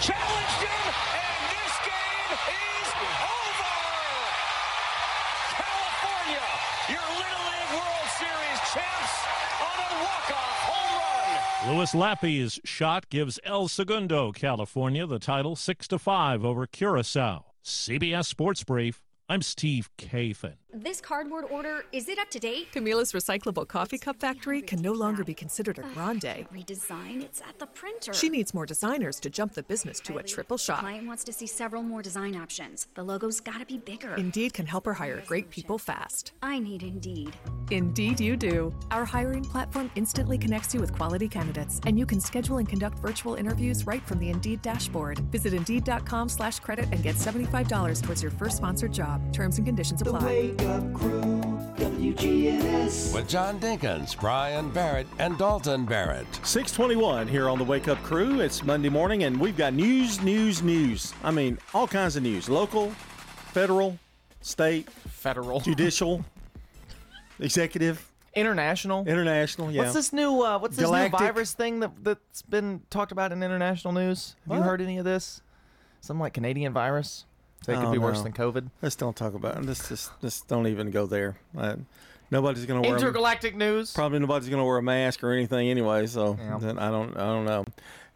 Challenged 0.00 0.60
him, 0.64 0.94
and 1.12 1.52
this 1.52 1.76
game 1.84 2.32
is 2.32 2.90
over. 3.20 3.76
California, 5.60 6.48
your 6.88 7.04
Little 7.20 7.44
League 7.52 7.72
World 7.76 8.08
Series 8.16 8.60
champs 8.72 9.14
on 9.60 9.76
a 9.76 9.92
walk-off 10.02 10.58
Louis 11.66 11.94
Lappe's 11.94 12.60
shot 12.64 13.08
gives 13.08 13.40
El 13.42 13.68
Segundo, 13.68 14.32
California, 14.32 15.06
the 15.06 15.18
title 15.18 15.56
6 15.56 15.88
to 15.88 15.98
5 15.98 16.44
over 16.44 16.66
Curacao. 16.66 17.46
CBS 17.64 18.26
Sports 18.26 18.62
Brief. 18.64 19.02
I'm 19.30 19.40
Steve 19.40 19.88
Kathan. 19.96 20.56
This 20.76 21.00
cardboard 21.00 21.44
order, 21.52 21.84
is 21.92 22.08
it 22.08 22.18
up 22.18 22.30
to 22.30 22.40
date? 22.40 22.72
Camila's 22.72 23.12
recyclable 23.12 23.68
coffee 23.68 23.96
cup 23.96 24.18
factory 24.18 24.60
can 24.60 24.82
no 24.82 24.90
longer 24.90 25.22
be 25.22 25.32
considered 25.32 25.78
a 25.78 25.82
grande. 25.94 26.48
Redesign? 26.52 27.22
It's 27.22 27.40
at 27.42 27.60
the 27.60 27.66
printer. 27.66 28.12
She 28.12 28.28
needs 28.28 28.52
more 28.52 28.66
designers 28.66 29.20
to 29.20 29.30
jump 29.30 29.52
the 29.54 29.62
business 29.62 30.00
to 30.00 30.18
a 30.18 30.22
triple 30.24 30.56
shot. 30.58 30.80
Client 30.80 31.06
wants 31.06 31.22
to 31.22 31.32
see 31.32 31.46
several 31.46 31.84
more 31.84 32.02
design 32.02 32.34
options. 32.34 32.88
The 32.96 33.04
logo's 33.04 33.38
gotta 33.38 33.64
be 33.64 33.78
bigger. 33.78 34.16
Indeed 34.16 34.52
can 34.52 34.66
help 34.66 34.84
her 34.86 34.94
hire 34.94 35.22
great 35.28 35.48
people 35.48 35.78
fast. 35.78 36.32
I 36.42 36.58
need 36.58 36.82
Indeed. 36.82 37.36
Indeed, 37.70 38.18
you 38.18 38.36
do. 38.36 38.74
Our 38.90 39.04
hiring 39.04 39.44
platform 39.44 39.92
instantly 39.94 40.38
connects 40.38 40.74
you 40.74 40.80
with 40.80 40.92
quality 40.92 41.28
candidates, 41.28 41.80
and 41.86 41.96
you 41.96 42.04
can 42.04 42.18
schedule 42.18 42.58
and 42.58 42.68
conduct 42.68 42.98
virtual 42.98 43.36
interviews 43.36 43.86
right 43.86 44.04
from 44.04 44.18
the 44.18 44.30
Indeed 44.30 44.60
dashboard. 44.60 45.20
Visit 45.30 45.54
Indeed.com/slash 45.54 46.58
credit 46.58 46.86
and 46.90 47.00
get 47.00 47.16
seventy-five 47.16 47.68
dollars 47.68 48.02
towards 48.02 48.22
your 48.22 48.32
first 48.32 48.56
sponsored 48.56 48.92
job. 48.92 49.32
Terms 49.32 49.58
and 49.58 49.66
conditions 49.66 50.02
apply. 50.02 50.52
The 50.64 50.80
Crew, 50.94 51.42
WGNS. 51.76 53.14
With 53.14 53.28
John 53.28 53.60
Dinkins, 53.60 54.18
Brian 54.18 54.70
Barrett, 54.70 55.06
and 55.18 55.36
Dalton 55.36 55.84
Barrett. 55.84 56.24
621 56.42 57.28
here 57.28 57.50
on 57.50 57.58
the 57.58 57.64
Wake 57.64 57.86
Up 57.86 58.02
Crew. 58.02 58.40
It's 58.40 58.64
Monday 58.64 58.88
morning, 58.88 59.24
and 59.24 59.38
we've 59.38 59.58
got 59.58 59.74
news, 59.74 60.22
news, 60.22 60.62
news. 60.62 61.12
I 61.22 61.32
mean, 61.32 61.58
all 61.74 61.86
kinds 61.86 62.16
of 62.16 62.22
news 62.22 62.48
local, 62.48 62.92
federal, 63.52 63.98
state, 64.40 64.88
federal, 64.88 65.60
judicial, 65.64 66.24
executive, 67.38 68.10
international. 68.34 69.06
International, 69.06 69.70
yeah. 69.70 69.82
What's 69.82 69.92
this 69.92 70.14
new? 70.14 70.40
Uh, 70.40 70.58
what's 70.58 70.78
this 70.78 70.86
Galactic. 70.86 71.20
new 71.20 71.26
virus 71.26 71.52
thing 71.52 71.80
that 71.80 71.90
that's 72.02 72.40
been 72.40 72.80
talked 72.88 73.12
about 73.12 73.32
in 73.32 73.42
international 73.42 73.92
news? 73.92 74.34
Have 74.48 74.56
you 74.56 74.62
heard 74.62 74.80
any 74.80 74.96
of 74.96 75.04
this? 75.04 75.42
Some 76.00 76.18
like 76.18 76.32
Canadian 76.32 76.72
virus. 76.72 77.26
They 77.66 77.74
could 77.74 77.84
Oh, 77.86 77.92
be 77.92 77.98
worse 77.98 78.20
than 78.22 78.32
COVID. 78.32 78.70
Let's 78.82 78.96
don't 78.96 79.16
talk 79.16 79.34
about 79.34 79.56
it. 79.58 79.64
Let's 79.64 79.88
just, 79.88 80.10
just 80.20 80.48
don't 80.48 80.66
even 80.66 80.90
go 80.90 81.06
there. 81.06 81.36
Uh, 81.56 81.76
nobody's 82.30 82.66
going 82.66 82.82
to 82.82 82.88
wear. 82.88 82.96
a- 82.96 83.00
Intergalactic 83.00 83.56
news. 83.56 83.92
Probably 83.92 84.18
nobody's 84.18 84.48
going 84.48 84.60
to 84.60 84.64
wear 84.66 84.78
a 84.78 84.82
mask 84.82 85.22
or 85.24 85.32
anything 85.32 85.68
anyway. 85.68 86.06
So 86.06 86.36
Yeah. 86.38 86.58
then 86.58 86.78
I 86.78 86.90
don't. 86.90 87.16
I 87.16 87.26
don't 87.26 87.44
know. 87.44 87.64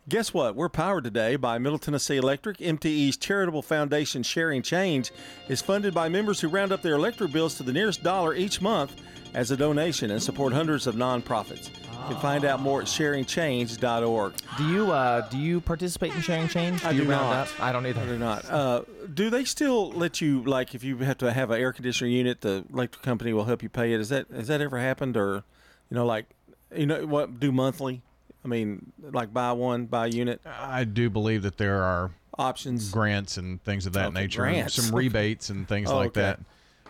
Guess 0.08 0.32
what? 0.32 0.56
We're 0.56 0.70
powered 0.70 1.04
today 1.04 1.36
by 1.36 1.58
Middle 1.58 1.78
Tennessee 1.78 2.16
Electric. 2.16 2.56
MTE's 2.58 3.18
charitable 3.18 3.60
foundation 3.60 4.22
Sharing 4.22 4.62
Change 4.62 5.12
is 5.48 5.60
funded 5.60 5.92
by 5.92 6.08
members 6.08 6.40
who 6.40 6.48
round 6.48 6.72
up 6.72 6.80
their 6.80 6.94
electric 6.94 7.30
bills 7.30 7.56
to 7.56 7.62
the 7.62 7.74
nearest 7.74 8.02
dollar 8.02 8.34
each 8.34 8.62
month 8.62 8.92
as 9.34 9.50
a 9.50 9.56
donation 9.56 10.10
and 10.10 10.22
support 10.22 10.54
hundreds 10.54 10.86
of 10.86 10.94
nonprofits. 10.94 11.68
You 12.02 12.14
can 12.14 12.22
find 12.22 12.44
out 12.44 12.60
more 12.60 12.80
at 12.80 12.86
sharingchange.org. 12.86 14.32
Do 14.56 14.68
you 14.68 14.92
uh, 14.92 15.28
do 15.28 15.36
you 15.38 15.60
participate 15.60 16.14
in 16.14 16.20
sharing 16.22 16.48
change? 16.48 16.84
I 16.84 16.92
you 16.92 17.02
do 17.02 17.10
round 17.10 17.30
not. 17.30 17.48
up? 17.48 17.60
I 17.60 17.72
don't 17.72 17.84
either. 17.86 18.00
I 18.00 18.06
do 18.06 18.18
not. 18.18 18.44
Uh, 18.50 18.82
do 19.12 19.28
they 19.30 19.44
still 19.44 19.90
let 19.92 20.20
you 20.20 20.42
like 20.44 20.74
if 20.74 20.82
you 20.82 20.96
have 20.98 21.18
to 21.18 21.32
have 21.32 21.50
an 21.50 21.60
air 21.60 21.72
conditioner 21.72 22.08
unit, 22.08 22.40
the 22.40 22.64
electric 22.72 23.02
company 23.02 23.32
will 23.32 23.44
help 23.44 23.62
you 23.62 23.68
pay 23.68 23.92
it? 23.92 24.00
Is 24.00 24.08
that 24.08 24.26
has 24.30 24.46
that 24.48 24.60
ever 24.60 24.78
happened 24.78 25.16
or, 25.16 25.42
you 25.90 25.94
know, 25.96 26.06
like, 26.06 26.26
you 26.74 26.86
know 26.86 27.04
what 27.06 27.38
do 27.40 27.52
monthly? 27.52 28.00
I 28.44 28.48
mean, 28.48 28.92
like 29.02 29.34
buy 29.34 29.52
one, 29.52 29.86
buy 29.86 30.06
a 30.06 30.10
unit. 30.10 30.40
I 30.46 30.84
do 30.84 31.10
believe 31.10 31.42
that 31.42 31.58
there 31.58 31.82
are 31.82 32.10
options, 32.38 32.90
grants, 32.90 33.36
and 33.36 33.62
things 33.64 33.84
of 33.84 33.92
that 33.94 34.06
Okay, 34.06 34.20
nature, 34.20 34.44
and 34.44 34.54
grants. 34.54 34.74
some 34.74 34.94
rebates 34.94 35.50
and 35.50 35.68
things 35.68 35.90
Oh, 35.90 35.96
like 35.96 36.16
okay. 36.16 36.20
that 36.22 36.40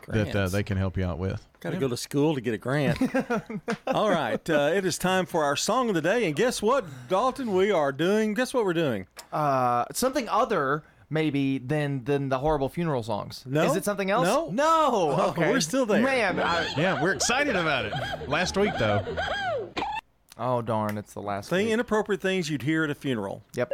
that 0.09 0.37
uh, 0.37 0.49
they 0.49 0.63
can 0.63 0.77
help 0.77 0.97
you 0.97 1.05
out 1.05 1.19
with. 1.19 1.45
Got 1.61 1.71
to 1.71 1.77
go 1.77 1.89
to 1.89 1.97
school 1.97 2.35
to 2.37 2.41
get 2.41 2.55
a 2.55 2.59
grant. 2.59 2.99
All 3.89 4.09
right, 4.11 4.49
uh, 4.49 4.71
it 4.75 4.85
is 4.85 4.97
time 4.97 5.27
for 5.27 5.43
our 5.45 5.57
song 5.57 5.89
of 5.89 5.95
the 5.97 6.01
day, 6.03 6.27
and 6.27 6.37
guess 6.37 6.63
what, 6.63 6.85
Dalton? 7.09 7.53
We 7.53 7.73
are 7.73 7.91
doing. 7.91 8.35
Guess 8.35 8.55
what 8.55 8.65
we're 8.65 8.75
doing? 8.75 9.07
Uh, 9.33 9.85
something 9.93 10.29
other 10.29 10.85
maybe 11.11 11.59
than 11.59 12.05
than 12.05 12.29
the 12.29 12.39
horrible 12.39 12.69
funeral 12.69 13.03
songs. 13.03 13.43
No? 13.45 13.65
Is 13.65 13.75
it 13.75 13.85
something 13.85 14.09
else? 14.11 14.25
No. 14.27 14.51
No. 14.51 14.67
Oh, 15.19 15.29
Okay. 15.31 15.51
we're 15.51 15.61
still 15.61 15.85
there. 15.85 16.01
Man. 16.03 16.39
I, 16.39 16.73
Yeah, 16.77 17.03
we're 17.03 17.13
excited 17.13 17.57
about 17.57 17.87
it. 17.87 18.29
Last 18.29 18.57
week 18.57 18.73
though, 18.79 19.05
oh 20.39 20.63
darn! 20.63 20.97
It's 20.97 21.15
the 21.15 21.23
last. 21.23 21.51
Thing 21.51 21.67
week. 21.67 21.75
inappropriate 21.75 22.21
things 22.21 22.49
you'd 22.49 22.63
hear 22.63 22.85
at 22.85 22.91
a 22.91 22.95
funeral. 22.95 23.43
Yep. 23.57 23.73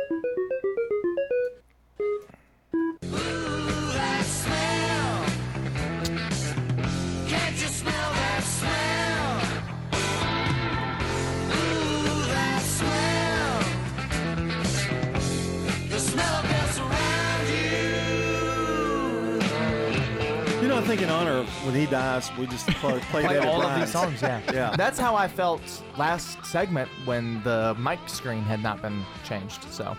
Know, 20.75 20.81
I 20.81 20.87
think 20.87 21.03
in 21.03 21.11
honor 21.11 21.39
of 21.39 21.49
when 21.65 21.75
he 21.75 21.87
dies, 21.87 22.31
we 22.39 22.47
just 22.47 22.67
play, 22.67 22.99
play, 23.11 23.23
Play 23.25 23.35
that 23.35 23.45
at 23.45 23.49
all 23.49 23.61
of 23.61 23.69
Brian's. 23.69 23.85
these 23.85 23.93
songs, 23.93 24.23
yeah. 24.23 24.41
yeah. 24.53 24.75
That's 24.77 24.99
how 24.99 25.15
I 25.15 25.29
felt 25.29 25.63
last 25.97 26.45
segment 26.45 26.89
when 27.05 27.43
the 27.43 27.77
mic 27.79 28.01
screen 28.07 28.43
had 28.43 28.63
not 28.63 28.83
been 28.83 29.05
changed. 29.25 29.65
So 29.73 29.97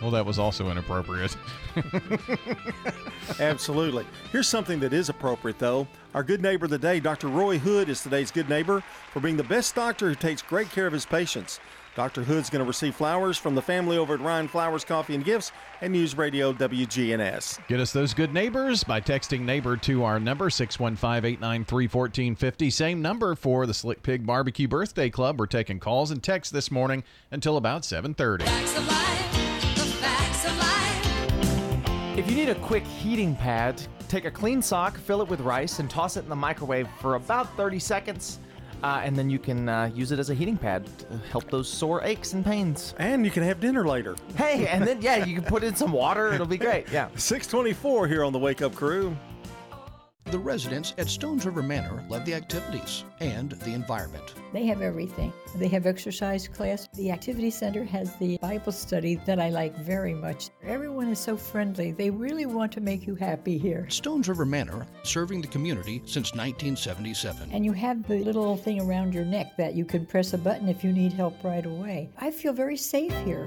well, 0.00 0.10
that 0.12 0.24
was 0.24 0.38
also 0.38 0.70
inappropriate. 0.70 1.36
Absolutely. 3.40 4.06
Here's 4.30 4.46
something 4.46 4.78
that 4.80 4.92
is 4.92 5.08
appropriate, 5.08 5.58
though. 5.58 5.88
Our 6.14 6.22
good 6.22 6.40
neighbor 6.40 6.66
of 6.66 6.70
the 6.70 6.78
day, 6.78 7.00
Dr. 7.00 7.26
Roy 7.28 7.58
Hood, 7.58 7.88
is 7.88 8.02
today's 8.02 8.30
good 8.30 8.48
neighbor 8.48 8.82
for 9.12 9.18
being 9.20 9.36
the 9.36 9.42
best 9.44 9.74
doctor 9.74 10.08
who 10.08 10.14
takes 10.14 10.40
great 10.40 10.70
care 10.70 10.86
of 10.86 10.92
his 10.92 11.04
patients. 11.04 11.58
Dr. 11.98 12.22
Hood's 12.22 12.48
going 12.48 12.60
to 12.60 12.68
receive 12.68 12.94
flowers 12.94 13.36
from 13.36 13.56
the 13.56 13.60
family 13.60 13.98
over 13.98 14.14
at 14.14 14.20
Ryan 14.20 14.46
Flowers 14.46 14.84
Coffee 14.84 15.16
and 15.16 15.24
Gifts 15.24 15.50
and 15.80 15.92
News 15.92 16.16
Radio 16.16 16.52
WGNS. 16.52 17.66
Get 17.66 17.80
us 17.80 17.92
those 17.92 18.14
good 18.14 18.32
neighbors 18.32 18.84
by 18.84 19.00
texting 19.00 19.40
neighbor 19.40 19.76
to 19.78 20.04
our 20.04 20.20
number 20.20 20.48
615-893-1450. 20.48 22.72
Same 22.72 23.02
number 23.02 23.34
for 23.34 23.66
the 23.66 23.74
Slick 23.74 24.04
Pig 24.04 24.24
Barbecue 24.24 24.68
Birthday 24.68 25.10
Club. 25.10 25.40
We're 25.40 25.46
taking 25.46 25.80
calls 25.80 26.12
and 26.12 26.22
texts 26.22 26.52
this 26.52 26.70
morning 26.70 27.02
until 27.32 27.56
about 27.56 27.82
7:30. 27.82 28.44
if 32.16 32.30
you 32.30 32.36
need 32.36 32.48
a 32.48 32.54
quick 32.54 32.84
heating 32.84 33.34
pad, 33.34 33.82
take 34.06 34.24
a 34.24 34.30
clean 34.30 34.62
sock, 34.62 34.96
fill 34.96 35.20
it 35.20 35.28
with 35.28 35.40
rice, 35.40 35.80
and 35.80 35.90
toss 35.90 36.16
it 36.16 36.22
in 36.22 36.28
the 36.28 36.36
microwave 36.36 36.86
for 37.00 37.16
about 37.16 37.56
30 37.56 37.80
seconds. 37.80 38.38
Uh, 38.82 39.00
and 39.02 39.16
then 39.16 39.28
you 39.28 39.38
can 39.38 39.68
uh, 39.68 39.90
use 39.94 40.12
it 40.12 40.18
as 40.18 40.30
a 40.30 40.34
heating 40.34 40.56
pad 40.56 40.86
to 40.98 41.18
help 41.30 41.50
those 41.50 41.68
sore 41.68 42.02
aches 42.04 42.32
and 42.32 42.44
pains. 42.44 42.94
And 42.98 43.24
you 43.24 43.30
can 43.30 43.42
have 43.42 43.60
dinner 43.60 43.86
later. 43.86 44.16
Hey, 44.36 44.66
and 44.66 44.86
then 44.86 45.02
yeah, 45.02 45.24
you 45.24 45.34
can 45.34 45.44
put 45.44 45.64
in 45.64 45.74
some 45.74 45.92
water. 45.92 46.32
It'll 46.32 46.46
be 46.46 46.58
great. 46.58 46.90
Yeah. 46.90 47.08
624 47.16 48.06
here 48.08 48.24
on 48.24 48.32
the 48.32 48.38
Wake 48.38 48.62
Up 48.62 48.74
Crew. 48.74 49.16
The 50.30 50.38
residents 50.38 50.92
at 50.98 51.08
Stones 51.08 51.46
River 51.46 51.62
Manor 51.62 52.04
love 52.10 52.26
the 52.26 52.34
activities 52.34 53.04
and 53.20 53.52
the 53.52 53.72
environment. 53.72 54.34
They 54.52 54.66
have 54.66 54.82
everything. 54.82 55.32
They 55.56 55.68
have 55.68 55.86
exercise 55.86 56.46
class. 56.46 56.86
The 56.92 57.10
activity 57.10 57.48
center 57.48 57.82
has 57.84 58.14
the 58.16 58.36
Bible 58.36 58.72
study 58.72 59.18
that 59.24 59.40
I 59.40 59.48
like 59.48 59.74
very 59.76 60.12
much. 60.12 60.50
Everyone 60.62 61.08
is 61.08 61.18
so 61.18 61.34
friendly. 61.34 61.92
They 61.92 62.10
really 62.10 62.44
want 62.44 62.72
to 62.72 62.82
make 62.82 63.06
you 63.06 63.14
happy 63.14 63.56
here. 63.56 63.88
Stones 63.88 64.28
River 64.28 64.44
Manor, 64.44 64.86
serving 65.02 65.40
the 65.40 65.48
community 65.48 66.02
since 66.04 66.34
1977. 66.34 67.50
And 67.50 67.64
you 67.64 67.72
have 67.72 68.06
the 68.06 68.18
little 68.18 68.58
thing 68.58 68.82
around 68.82 69.14
your 69.14 69.24
neck 69.24 69.56
that 69.56 69.74
you 69.74 69.86
can 69.86 70.04
press 70.04 70.34
a 70.34 70.38
button 70.38 70.68
if 70.68 70.84
you 70.84 70.92
need 70.92 71.14
help 71.14 71.42
right 71.42 71.64
away. 71.64 72.10
I 72.18 72.32
feel 72.32 72.52
very 72.52 72.76
safe 72.76 73.16
here. 73.24 73.46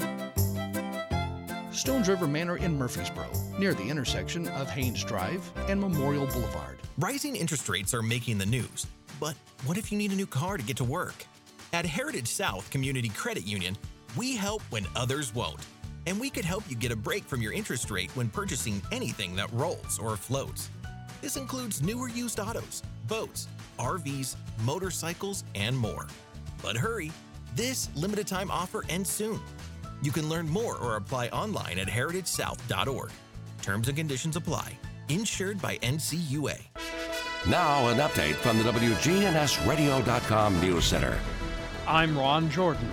Stones 1.72 2.10
River 2.10 2.28
Manor 2.28 2.58
in 2.58 2.78
Murfreesboro, 2.78 3.30
near 3.58 3.74
the 3.74 3.88
intersection 3.88 4.50
of 4.50 4.70
Haynes 4.70 5.06
Drive 5.06 5.50
and 5.70 5.80
Memorial 5.80 6.28
Boulevard. 6.28 6.80
Rising 7.00 7.34
interest 7.34 7.70
rates 7.70 7.94
are 7.94 8.02
making 8.02 8.38
the 8.38 8.46
news. 8.46 8.88
But 9.22 9.36
what 9.66 9.78
if 9.78 9.90
you 9.90 9.98
need 9.98 10.12
a 10.12 10.16
new 10.16 10.26
car 10.26 10.58
to 10.58 10.64
get 10.64 10.76
to 10.78 10.84
work? 10.84 11.26
At 11.72 11.86
Heritage 11.86 12.28
South 12.28 12.70
Community 12.72 13.08
Credit 13.08 13.48
Union, 13.48 13.78
we 14.18 14.36
help 14.36 14.62
when 14.64 14.86
others 14.98 15.34
won't. 15.34 15.66
And 16.08 16.20
we 16.20 16.30
could 16.30 16.44
help 16.44 16.64
you 16.68 16.76
get 16.76 16.92
a 16.92 16.96
break 16.96 17.24
from 17.24 17.42
your 17.42 17.54
interest 17.54 17.90
rate 17.90 18.12
when 18.18 18.28
purchasing 18.28 18.82
anything 18.92 19.34
that 19.38 19.52
rolls 19.54 19.98
or 19.98 20.18
floats. 20.18 20.70
This 21.22 21.38
includes 21.38 21.82
newer 21.82 22.10
used 22.10 22.38
autos, 22.40 22.84
boats, 23.08 23.48
RVs, 23.80 24.36
motorcycles, 24.66 25.46
and 25.56 25.78
more. 25.78 26.08
But 26.62 26.76
hurry, 26.76 27.14
this 27.56 27.88
limited 27.96 28.28
time 28.28 28.52
offer 28.52 28.84
ends 28.90 29.10
soon. 29.10 29.40
You 30.02 30.12
can 30.12 30.30
learn 30.30 30.50
more 30.50 30.78
or 30.78 30.96
apply 30.96 31.28
online 31.28 31.78
at 31.78 31.88
heritagesouth.org. 31.88 33.12
Terms 33.62 33.88
and 33.88 33.98
conditions 33.98 34.36
apply. 34.36 34.78
Insured 35.10 35.62
by 35.62 35.78
NCUA. 35.78 36.60
Now, 37.48 37.88
an 37.88 37.98
update 37.98 38.36
from 38.36 38.58
the 38.58 38.64
WGNSradio.com 38.64 40.62
News 40.62 40.86
Center. 40.86 41.18
I'm 41.88 42.18
Ron 42.18 42.50
Jordan. 42.50 42.90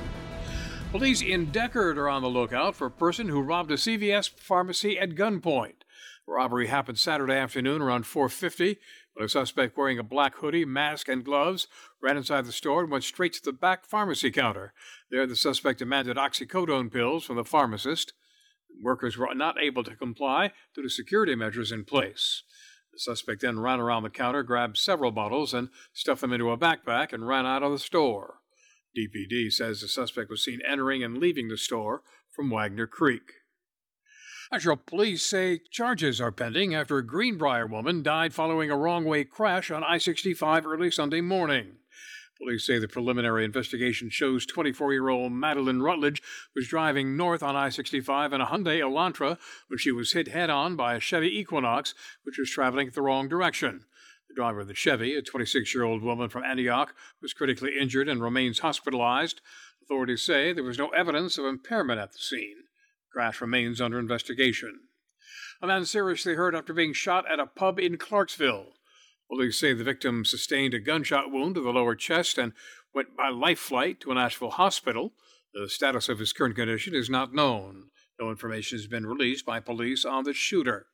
Police 0.90 1.20
in 1.20 1.50
Decherd 1.52 1.98
are 1.98 2.08
on 2.08 2.22
the 2.22 2.28
lookout 2.28 2.74
for 2.74 2.86
a 2.86 2.90
person 2.90 3.28
who 3.28 3.42
robbed 3.42 3.70
a 3.70 3.74
CVS 3.74 4.30
pharmacy 4.30 4.98
at 4.98 5.10
gunpoint. 5.10 5.82
The 6.26 6.32
robbery 6.32 6.68
happened 6.68 6.98
Saturday 6.98 7.34
afternoon 7.34 7.82
around 7.82 8.04
4:50 8.04 8.78
when 9.12 9.26
a 9.26 9.28
suspect 9.28 9.76
wearing 9.76 9.98
a 9.98 10.02
black 10.02 10.36
hoodie, 10.36 10.64
mask, 10.64 11.08
and 11.08 11.24
gloves 11.24 11.66
ran 12.00 12.16
inside 12.16 12.46
the 12.46 12.52
store 12.52 12.82
and 12.82 12.90
went 12.90 13.04
straight 13.04 13.34
to 13.34 13.42
the 13.42 13.52
back 13.52 13.84
pharmacy 13.84 14.30
counter. 14.30 14.72
There, 15.10 15.26
the 15.26 15.36
suspect 15.36 15.78
demanded 15.78 16.16
oxycodone 16.16 16.92
pills 16.92 17.24
from 17.24 17.36
the 17.36 17.44
pharmacist. 17.44 18.12
Workers 18.82 19.16
were 19.16 19.34
not 19.34 19.60
able 19.60 19.82
to 19.84 19.96
comply 19.96 20.52
due 20.74 20.82
to 20.82 20.90
security 20.90 21.34
measures 21.34 21.72
in 21.72 21.84
place. 21.84 22.42
The 22.92 22.98
suspect 22.98 23.40
then 23.40 23.60
ran 23.60 23.80
around 23.80 24.02
the 24.02 24.10
counter, 24.10 24.42
grabbed 24.42 24.76
several 24.76 25.10
bottles, 25.10 25.54
and 25.54 25.68
stuffed 25.92 26.20
them 26.20 26.32
into 26.32 26.50
a 26.50 26.58
backpack 26.58 27.12
and 27.12 27.26
ran 27.26 27.46
out 27.46 27.62
of 27.62 27.72
the 27.72 27.78
store. 27.78 28.40
DPD 28.96 29.52
says 29.52 29.80
the 29.80 29.88
suspect 29.88 30.30
was 30.30 30.44
seen 30.44 30.60
entering 30.66 31.02
and 31.02 31.18
leaving 31.18 31.48
the 31.48 31.56
store 31.56 32.02
from 32.30 32.50
Wagner 32.50 32.86
Creek. 32.86 33.32
Asheville 34.50 34.76
police 34.76 35.22
say 35.22 35.60
charges 35.70 36.20
are 36.20 36.32
pending 36.32 36.74
after 36.74 36.96
a 36.96 37.06
Greenbrier 37.06 37.66
woman 37.66 38.02
died 38.02 38.32
following 38.32 38.70
a 38.70 38.76
wrong 38.76 39.04
way 39.04 39.24
crash 39.24 39.70
on 39.70 39.84
I 39.84 39.98
65 39.98 40.66
early 40.66 40.90
Sunday 40.90 41.20
morning. 41.20 41.76
Police 42.38 42.64
say 42.64 42.78
the 42.78 42.86
preliminary 42.86 43.44
investigation 43.44 44.10
shows 44.10 44.46
24 44.46 44.92
year 44.92 45.08
old 45.08 45.32
Madeline 45.32 45.82
Rutledge 45.82 46.22
was 46.54 46.68
driving 46.68 47.16
north 47.16 47.42
on 47.42 47.56
I 47.56 47.68
65 47.68 48.32
in 48.32 48.40
a 48.40 48.46
Hyundai 48.46 48.78
Elantra 48.78 49.38
when 49.66 49.78
she 49.78 49.90
was 49.90 50.12
hit 50.12 50.28
head 50.28 50.48
on 50.48 50.76
by 50.76 50.94
a 50.94 51.00
Chevy 51.00 51.36
Equinox, 51.36 51.94
which 52.22 52.38
was 52.38 52.50
traveling 52.50 52.90
the 52.94 53.02
wrong 53.02 53.28
direction. 53.28 53.86
The 54.28 54.36
driver 54.36 54.60
of 54.60 54.68
the 54.68 54.74
Chevy, 54.74 55.16
a 55.16 55.22
26 55.22 55.74
year 55.74 55.82
old 55.82 56.02
woman 56.02 56.28
from 56.28 56.44
Antioch, 56.44 56.94
was 57.20 57.32
critically 57.32 57.76
injured 57.78 58.08
and 58.08 58.22
remains 58.22 58.60
hospitalized. 58.60 59.40
Authorities 59.82 60.22
say 60.22 60.52
there 60.52 60.62
was 60.62 60.78
no 60.78 60.90
evidence 60.90 61.38
of 61.38 61.44
impairment 61.44 61.98
at 61.98 62.12
the 62.12 62.18
scene. 62.18 62.64
Crash 63.12 63.40
remains 63.40 63.80
under 63.80 63.98
investigation. 63.98 64.80
A 65.60 65.66
man 65.66 65.84
seriously 65.86 66.34
hurt 66.34 66.54
after 66.54 66.72
being 66.72 66.92
shot 66.92 67.28
at 67.28 67.40
a 67.40 67.46
pub 67.46 67.80
in 67.80 67.96
Clarksville. 67.96 68.74
Police 69.30 69.58
say 69.58 69.74
the 69.74 69.84
victim 69.84 70.24
sustained 70.24 70.74
a 70.74 70.78
gunshot 70.78 71.30
wound 71.30 71.54
to 71.54 71.60
the 71.60 71.72
lower 71.72 71.94
chest 71.94 72.38
and 72.38 72.52
went 72.94 73.16
by 73.16 73.28
life 73.28 73.58
flight 73.58 74.00
to 74.00 74.10
an 74.10 74.18
Asheville 74.18 74.50
hospital. 74.50 75.12
The 75.52 75.68
status 75.68 76.08
of 76.08 76.18
his 76.18 76.32
current 76.32 76.56
condition 76.56 76.94
is 76.94 77.10
not 77.10 77.34
known. 77.34 77.90
No 78.18 78.30
information 78.30 78.78
has 78.78 78.86
been 78.86 79.06
released 79.06 79.44
by 79.44 79.60
police 79.60 80.04
on 80.04 80.24
the 80.24 80.32
shooter. 80.32 80.86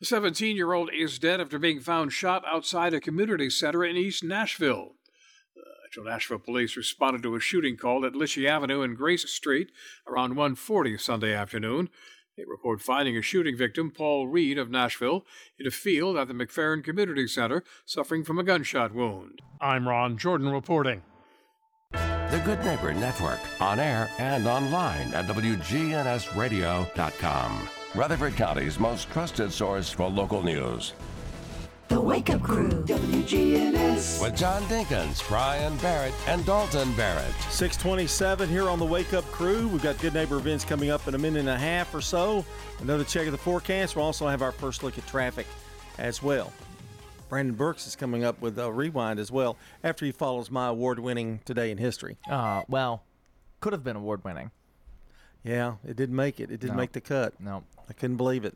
The 0.00 0.06
17 0.06 0.56
year 0.56 0.72
old 0.72 0.90
is 0.92 1.18
dead 1.18 1.40
after 1.40 1.58
being 1.58 1.80
found 1.80 2.12
shot 2.12 2.44
outside 2.46 2.94
a 2.94 3.00
community 3.00 3.50
center 3.50 3.84
in 3.84 3.96
East 3.96 4.24
Nashville. 4.24 4.96
Metro 5.96 6.12
Nashville 6.12 6.38
police 6.38 6.76
responded 6.76 7.22
to 7.22 7.36
a 7.36 7.40
shooting 7.40 7.76
call 7.76 8.04
at 8.04 8.12
Lischey 8.12 8.46
Avenue 8.46 8.82
and 8.82 8.96
Grace 8.96 9.30
Street 9.30 9.72
around 10.06 10.34
1:40 10.34 11.00
Sunday 11.00 11.32
afternoon. 11.32 11.88
They 12.36 12.44
report 12.44 12.82
finding 12.82 13.16
a 13.16 13.22
shooting 13.22 13.56
victim, 13.56 13.90
Paul 13.90 14.28
Reed 14.28 14.58
of 14.58 14.70
Nashville, 14.70 15.24
in 15.58 15.66
a 15.66 15.70
field 15.70 16.18
at 16.18 16.28
the 16.28 16.34
McFerrin 16.34 16.84
Community 16.84 17.26
Center, 17.26 17.64
suffering 17.86 18.24
from 18.24 18.38
a 18.38 18.42
gunshot 18.42 18.92
wound. 18.92 19.40
I'm 19.58 19.88
Ron 19.88 20.18
Jordan 20.18 20.50
reporting. 20.50 21.00
The 21.92 22.42
Good 22.44 22.62
Neighbor 22.62 22.92
Network, 22.92 23.40
on 23.58 23.80
air 23.80 24.10
and 24.18 24.46
online 24.46 25.14
at 25.14 25.24
WGNSradio.com. 25.26 27.68
Rutherford 27.94 28.36
County's 28.36 28.78
most 28.78 29.10
trusted 29.10 29.50
source 29.50 29.88
for 29.88 30.10
local 30.10 30.42
news. 30.42 30.92
The 31.88 32.00
Wake 32.00 32.30
Up 32.30 32.42
Crew, 32.42 32.68
WGNS. 32.68 34.20
With 34.20 34.36
John 34.36 34.62
Dinkins, 34.64 35.26
Brian 35.28 35.76
Barrett, 35.78 36.12
and 36.26 36.44
Dalton 36.44 36.92
Barrett. 36.94 37.32
627 37.50 38.48
here 38.48 38.68
on 38.68 38.78
the 38.78 38.84
Wake 38.84 39.14
Up 39.14 39.24
Crew. 39.26 39.68
We've 39.68 39.82
got 39.82 39.98
good 40.00 40.12
neighbor 40.14 40.36
events 40.36 40.64
coming 40.64 40.90
up 40.90 41.06
in 41.06 41.14
a 41.14 41.18
minute 41.18 41.40
and 41.40 41.48
a 41.48 41.56
half 41.58 41.94
or 41.94 42.00
so. 42.00 42.44
Another 42.80 43.04
check 43.04 43.26
of 43.26 43.32
the 43.32 43.38
forecast. 43.38 43.94
We'll 43.96 44.04
also 44.04 44.26
have 44.26 44.42
our 44.42 44.52
first 44.52 44.82
look 44.82 44.98
at 44.98 45.06
traffic 45.06 45.46
as 45.98 46.22
well. 46.22 46.52
Brandon 47.28 47.54
Burks 47.54 47.86
is 47.86 47.96
coming 47.96 48.24
up 48.24 48.40
with 48.40 48.58
a 48.58 48.70
rewind 48.70 49.18
as 49.18 49.30
well 49.32 49.56
after 49.82 50.04
he 50.04 50.12
follows 50.12 50.50
my 50.50 50.68
award 50.68 50.98
winning 50.98 51.40
Today 51.44 51.70
in 51.70 51.78
History. 51.78 52.16
Uh, 52.28 52.62
well, 52.68 53.02
could 53.60 53.72
have 53.72 53.82
been 53.84 53.96
award 53.96 54.24
winning. 54.24 54.50
Yeah, 55.44 55.74
it 55.86 55.96
didn't 55.96 56.16
make 56.16 56.40
it. 56.40 56.50
It 56.50 56.58
didn't 56.60 56.76
No. 56.76 56.80
make 56.82 56.92
the 56.92 57.00
cut. 57.00 57.32
No. 57.40 57.62
I 57.88 57.92
couldn't 57.92 58.16
believe 58.16 58.44
it. 58.44 58.54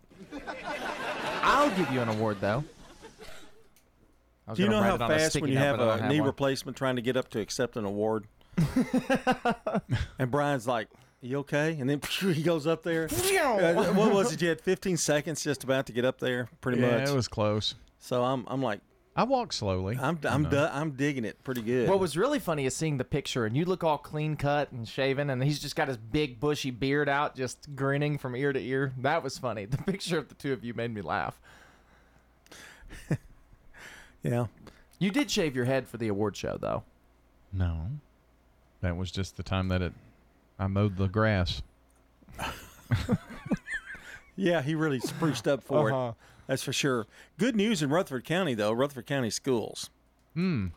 I'll 1.42 1.70
give 1.76 1.90
you 1.92 2.00
an 2.00 2.08
award, 2.08 2.38
though. 2.40 2.64
I 4.50 4.52
was 4.52 4.57
Do 4.57 4.64
you 4.64 4.69
know 4.69 4.83
how 4.83 4.97
it 4.97 5.02
on 5.02 5.11
a 5.12 5.16
fast 5.16 5.40
when 5.40 5.49
you 5.49 5.54
note, 5.54 5.64
have 5.64 5.80
a 5.80 5.85
I 5.85 5.99
a 5.99 6.09
knee 6.09 6.21
one. 6.21 6.26
replacement 6.26 6.76
trying 6.76 6.97
to 6.97 7.02
get 7.02 7.16
up 7.16 7.28
to 7.30 7.40
accept 7.40 7.76
an 7.76 7.85
award? 7.85 8.26
and 10.19 10.28
Brian's 10.28 10.66
like, 10.66 10.88
"You 11.21 11.38
okay?" 11.38 11.76
And 11.78 11.88
then 11.88 12.00
he 12.21 12.42
goes 12.42 12.66
up 12.66 12.83
there. 12.83 13.09
Uh, 13.40 13.92
what 13.95 14.12
was 14.12 14.33
it? 14.33 14.42
You 14.42 14.49
had 14.49 14.61
15 14.61 14.97
seconds 14.97 15.42
just 15.42 15.64
about 15.64 15.87
to 15.87 15.92
get 15.92 16.04
up 16.04 16.19
there, 16.21 16.49
pretty 16.61 16.80
yeah, 16.80 16.99
much. 16.99 17.09
it 17.09 17.14
was 17.14 17.26
close. 17.26 17.75
So 17.99 18.23
I'm, 18.23 18.45
I'm 18.49 18.62
like, 18.62 18.80
I 19.16 19.25
walk 19.25 19.52
slowly. 19.52 19.99
I'm, 20.00 20.19
I'm, 20.25 20.49
du- 20.49 20.71
I'm 20.73 20.92
digging 20.92 21.25
it 21.25 21.42
pretty 21.42 21.62
good. 21.62 21.88
What 21.88 21.99
was 21.99 22.16
really 22.16 22.38
funny 22.38 22.64
is 22.66 22.76
seeing 22.76 22.97
the 22.97 23.04
picture, 23.04 23.45
and 23.47 23.57
you 23.57 23.64
look 23.64 23.83
all 23.83 23.99
clean 23.99 24.37
cut 24.37 24.71
and 24.73 24.87
shaven, 24.87 25.30
and 25.30 25.42
he's 25.42 25.59
just 25.59 25.75
got 25.75 25.88
his 25.88 25.97
big 25.97 26.38
bushy 26.38 26.71
beard 26.71 27.09
out, 27.09 27.35
just 27.35 27.75
grinning 27.75 28.19
from 28.19 28.37
ear 28.37 28.52
to 28.52 28.61
ear. 28.61 28.92
That 28.99 29.23
was 29.23 29.37
funny. 29.37 29.64
The 29.64 29.78
picture 29.78 30.19
of 30.19 30.28
the 30.28 30.35
two 30.35 30.52
of 30.52 30.64
you 30.64 30.75
made 30.75 30.95
me 30.95 31.00
laugh. 31.02 31.40
Yeah. 34.22 34.46
You 34.98 35.10
did 35.10 35.30
shave 35.30 35.56
your 35.56 35.64
head 35.64 35.88
for 35.88 35.96
the 35.96 36.08
award 36.08 36.36
show, 36.36 36.58
though. 36.60 36.82
No, 37.52 37.86
that 38.80 38.96
was 38.96 39.11
just 39.11 39.37
the 39.37 39.42
time 39.42 39.68
that 39.68 39.80
it. 39.83 39.92
I 40.59 40.66
mowed 40.66 40.96
the 40.96 41.09
grass. 41.09 41.62
Yeah, 44.37 44.62
he 44.62 44.74
really 44.74 45.00
spruced 45.00 45.46
up 45.46 45.62
for 45.62 45.92
Uh-huh. 45.92 46.09
it. 46.11 46.14
That's 46.46 46.62
for 46.62 46.72
sure. 46.72 47.06
Good 47.38 47.54
news 47.54 47.83
in 47.83 47.90
Rutherford 47.90 48.24
County, 48.24 48.54
though. 48.54 48.72
Rutherford 48.72 49.06
County 49.06 49.28
schools. 49.28 49.90
Hmm. 50.35 50.68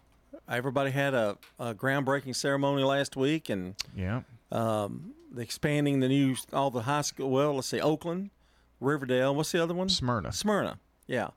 Everybody 0.50 0.92
had 0.92 1.14
a, 1.14 1.38
a 1.58 1.74
groundbreaking 1.74 2.36
ceremony 2.36 2.84
last 2.84 3.16
week, 3.16 3.50
and 3.50 3.76
Yeah. 3.96 4.24
um, 4.52 5.14
expanding 5.38 6.02
the 6.02 6.10
new 6.10 6.36
all 6.52 6.72
the 6.72 6.82
high 6.82 7.02
school. 7.02 7.30
Well, 7.30 7.56
let's 7.56 7.68
see, 7.68 7.80
Oakland, 7.80 8.32
Riverdale. 8.82 9.34
What's 9.34 9.54
the 9.54 9.64
other 9.64 9.74
one? 9.74 9.88
Smyrna. 9.88 10.34
Smyrna. 10.34 10.80
Yeah. 11.08 11.30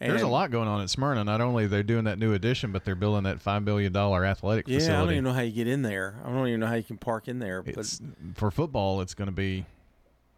There's 0.00 0.22
a 0.22 0.28
lot 0.28 0.50
going 0.50 0.68
on 0.68 0.80
at 0.80 0.90
Smyrna. 0.90 1.24
Not 1.24 1.40
only 1.40 1.66
they're 1.66 1.80
they 1.80 1.86
doing 1.86 2.04
that 2.04 2.18
new 2.18 2.32
addition, 2.32 2.70
but 2.70 2.84
they're 2.84 2.94
building 2.94 3.24
that 3.24 3.40
five 3.40 3.64
billion 3.64 3.92
dollar 3.92 4.24
athletic 4.24 4.66
facility. 4.66 4.86
Yeah, 4.92 4.96
I 4.96 5.00
don't 5.02 5.12
even 5.12 5.24
know 5.24 5.32
how 5.32 5.40
you 5.40 5.52
get 5.52 5.66
in 5.66 5.82
there. 5.82 6.16
I 6.24 6.30
don't 6.30 6.46
even 6.46 6.60
know 6.60 6.66
how 6.66 6.74
you 6.74 6.84
can 6.84 6.98
park 6.98 7.26
in 7.26 7.40
there. 7.40 7.62
But 7.62 7.78
It's, 7.78 8.00
for 8.34 8.50
football, 8.50 9.00
it's 9.00 9.14
going 9.14 9.26
to 9.26 9.32
be 9.32 9.66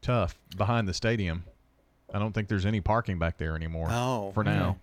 tough 0.01 0.39
behind 0.57 0.89
the 0.89 0.95
stadium. 0.95 1.45
I 2.13 2.19
don't 2.19 2.33
think 2.33 2.49
there's 2.49 2.67
any 2.67 2.81
parking 2.81 3.19
back 3.19 3.37
there 3.37 3.55
anymore. 3.55 3.89
Oh, 3.91 4.33
for 4.33 4.43
now, 4.43 4.79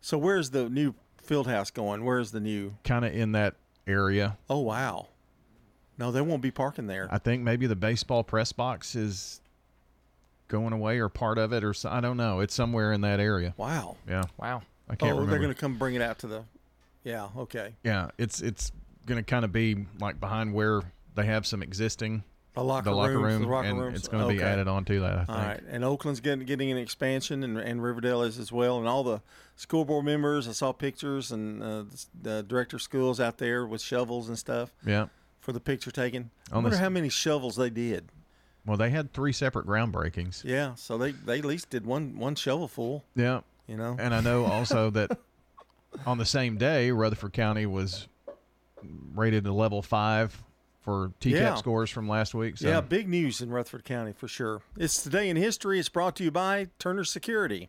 so 0.00 0.18
where's 0.18 0.50
the 0.50 0.68
new 0.68 0.94
field 1.22 1.46
house 1.46 1.70
going? 1.70 2.04
Where's 2.04 2.32
the 2.32 2.40
new? 2.40 2.74
kind 2.84 3.04
of 3.04 3.14
in 3.14 3.32
that 3.32 3.54
area. 3.86 4.36
Oh 4.50 4.58
wow. 4.58 5.08
No, 5.98 6.10
they 6.10 6.20
won't 6.20 6.42
be 6.42 6.50
parking 6.50 6.86
there. 6.86 7.06
I 7.10 7.18
think 7.18 7.42
maybe 7.42 7.66
the 7.66 7.76
baseball 7.76 8.24
press 8.24 8.50
box 8.50 8.96
is 8.96 9.40
going 10.52 10.72
away 10.72 11.00
or 11.00 11.08
part 11.08 11.38
of 11.38 11.52
it, 11.52 11.64
or 11.64 11.72
so, 11.74 11.88
I 11.90 12.00
don't 12.00 12.16
know. 12.18 12.38
It's 12.40 12.54
somewhere 12.54 12.92
in 12.92 13.00
that 13.00 13.18
area. 13.18 13.54
Wow. 13.56 13.96
Yeah. 14.08 14.24
Wow. 14.38 14.62
I 14.88 14.94
can't 14.94 15.12
oh, 15.12 15.14
remember. 15.14 15.30
they're 15.30 15.40
going 15.40 15.54
to 15.54 15.58
come 15.60 15.78
bring 15.78 15.94
it 15.94 16.02
out 16.02 16.18
to 16.20 16.26
the. 16.28 16.44
Yeah. 17.02 17.28
Okay. 17.36 17.74
Yeah, 17.82 18.10
it's 18.18 18.40
it's 18.42 18.70
going 19.06 19.16
to 19.18 19.28
kind 19.28 19.44
of 19.44 19.50
be 19.50 19.86
like 19.98 20.20
behind 20.20 20.52
where 20.54 20.82
they 21.14 21.24
have 21.26 21.46
some 21.46 21.62
existing 21.62 22.22
The 22.54 22.62
locker 22.62 22.90
the 22.90 22.94
locker 22.94 23.18
rooms, 23.18 23.32
room, 23.32 23.42
the 23.42 23.48
locker 23.48 23.68
and 23.68 23.80
rooms. 23.80 23.98
it's 23.98 24.08
going 24.08 24.22
to 24.22 24.28
be 24.28 24.38
Okay. 24.38 24.48
added 24.48 24.68
on 24.68 24.84
to 24.84 25.00
that. 25.00 25.12
I 25.14 25.24
think. 25.24 25.30
All 25.30 25.44
right, 25.44 25.62
and 25.70 25.84
Oakland's 25.84 26.20
getting 26.20 26.44
getting 26.46 26.70
an 26.70 26.78
expansion, 26.78 27.42
and, 27.42 27.58
and 27.58 27.82
Riverdale 27.82 28.22
is 28.22 28.38
as 28.38 28.52
well, 28.52 28.78
and 28.78 28.86
all 28.86 29.02
the 29.02 29.20
school 29.56 29.84
board 29.84 30.04
members. 30.04 30.46
I 30.46 30.52
saw 30.52 30.72
pictures, 30.72 31.32
and 31.32 31.62
uh, 31.62 31.82
the, 31.82 32.06
the 32.22 32.42
director 32.42 32.76
of 32.76 32.82
schools 32.82 33.18
out 33.18 33.38
there 33.38 33.66
with 33.66 33.80
shovels 33.80 34.28
and 34.28 34.38
stuff. 34.38 34.72
Yeah. 34.86 35.06
For 35.40 35.52
the 35.52 35.60
picture 35.60 35.90
taking. 35.90 36.30
I 36.52 36.56
On 36.56 36.62
the 36.62 36.68
wonder 36.68 36.76
how 36.84 36.88
many 36.90 37.08
shovels 37.08 37.56
they 37.56 37.70
did. 37.70 38.10
Well, 38.64 38.76
they 38.76 38.90
had 38.90 39.12
three 39.12 39.32
separate 39.32 39.66
groundbreakings. 39.66 40.44
Yeah, 40.44 40.74
so 40.76 40.96
they, 40.98 41.12
they 41.12 41.38
at 41.40 41.44
least 41.44 41.70
did 41.70 41.84
one 41.84 42.16
one 42.18 42.34
shovel 42.36 42.68
full. 42.68 43.04
Yeah. 43.16 43.40
You 43.66 43.76
know? 43.76 43.96
And 43.98 44.14
I 44.14 44.20
know 44.20 44.44
also 44.44 44.90
that 44.90 45.18
on 46.06 46.18
the 46.18 46.24
same 46.26 46.56
day, 46.58 46.90
Rutherford 46.90 47.32
County 47.32 47.66
was 47.66 48.06
rated 49.14 49.46
a 49.46 49.52
level 49.52 49.82
five 49.82 50.42
for 50.80 51.12
TCAP 51.20 51.30
Yeah. 51.32 51.54
scores 51.54 51.90
from 51.90 52.08
last 52.08 52.34
week. 52.34 52.58
So 52.58 52.68
Yeah, 52.68 52.80
big 52.80 53.08
news 53.08 53.40
in 53.40 53.50
Rutherford 53.50 53.84
County 53.84 54.12
for 54.12 54.26
sure. 54.28 54.62
It's 54.76 55.02
today 55.02 55.28
in 55.28 55.36
history. 55.36 55.78
It's 55.78 55.88
brought 55.88 56.16
to 56.16 56.24
you 56.24 56.30
by 56.30 56.68
Turner 56.78 57.04
Security. 57.04 57.68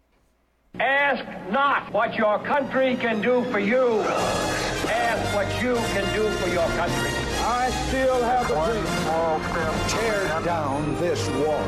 Ask 0.79 1.23
not 1.51 1.91
what 1.93 2.15
your 2.15 2.39
country 2.39 2.95
can 2.95 3.21
do 3.21 3.43
for 3.51 3.59
you. 3.59 3.99
Ask 4.01 5.35
what 5.35 5.47
you 5.63 5.75
can 5.75 6.15
do 6.15 6.27
for 6.37 6.49
your 6.49 6.65
country. 6.69 7.11
I 7.45 7.69
still 7.89 8.23
have 8.23 8.49
a 8.49 8.53
dream. 8.71 9.89
Tear 9.89 10.41
down 10.45 10.95
this 11.01 11.27
wall. 11.29 11.59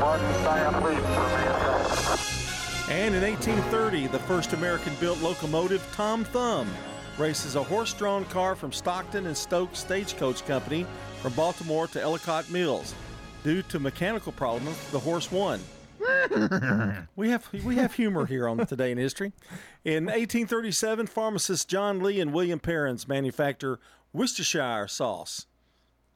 And 2.88 3.14
in 3.14 3.22
1830, 3.22 4.06
the 4.06 4.18
first 4.20 4.54
American 4.54 4.94
built 5.00 5.20
locomotive, 5.20 5.86
Tom 5.92 6.24
Thumb, 6.24 6.66
races 7.18 7.56
a 7.56 7.62
horse 7.62 7.92
drawn 7.92 8.24
car 8.26 8.56
from 8.56 8.72
Stockton 8.72 9.26
and 9.26 9.36
Stokes 9.36 9.80
Stagecoach 9.80 10.46
Company 10.46 10.86
from 11.20 11.34
Baltimore 11.34 11.86
to 11.88 12.00
Ellicott 12.00 12.48
Mills. 12.50 12.94
Due 13.44 13.60
to 13.62 13.78
mechanical 13.78 14.32
problems, 14.32 14.78
the 14.92 14.98
horse 14.98 15.30
won. 15.30 15.60
we 17.16 17.28
have 17.28 17.48
we 17.64 17.76
have 17.76 17.92
humor 17.94 18.24
here 18.24 18.48
on 18.48 18.64
Today 18.66 18.92
in 18.92 18.98
History. 18.98 19.32
In 19.84 20.06
1837, 20.06 21.06
pharmacists 21.06 21.64
John 21.64 22.00
Lee 22.00 22.20
and 22.20 22.32
William 22.32 22.60
Perrins 22.60 23.06
manufacture 23.06 23.78
Worcestershire 24.14 24.88
sauce. 24.88 25.46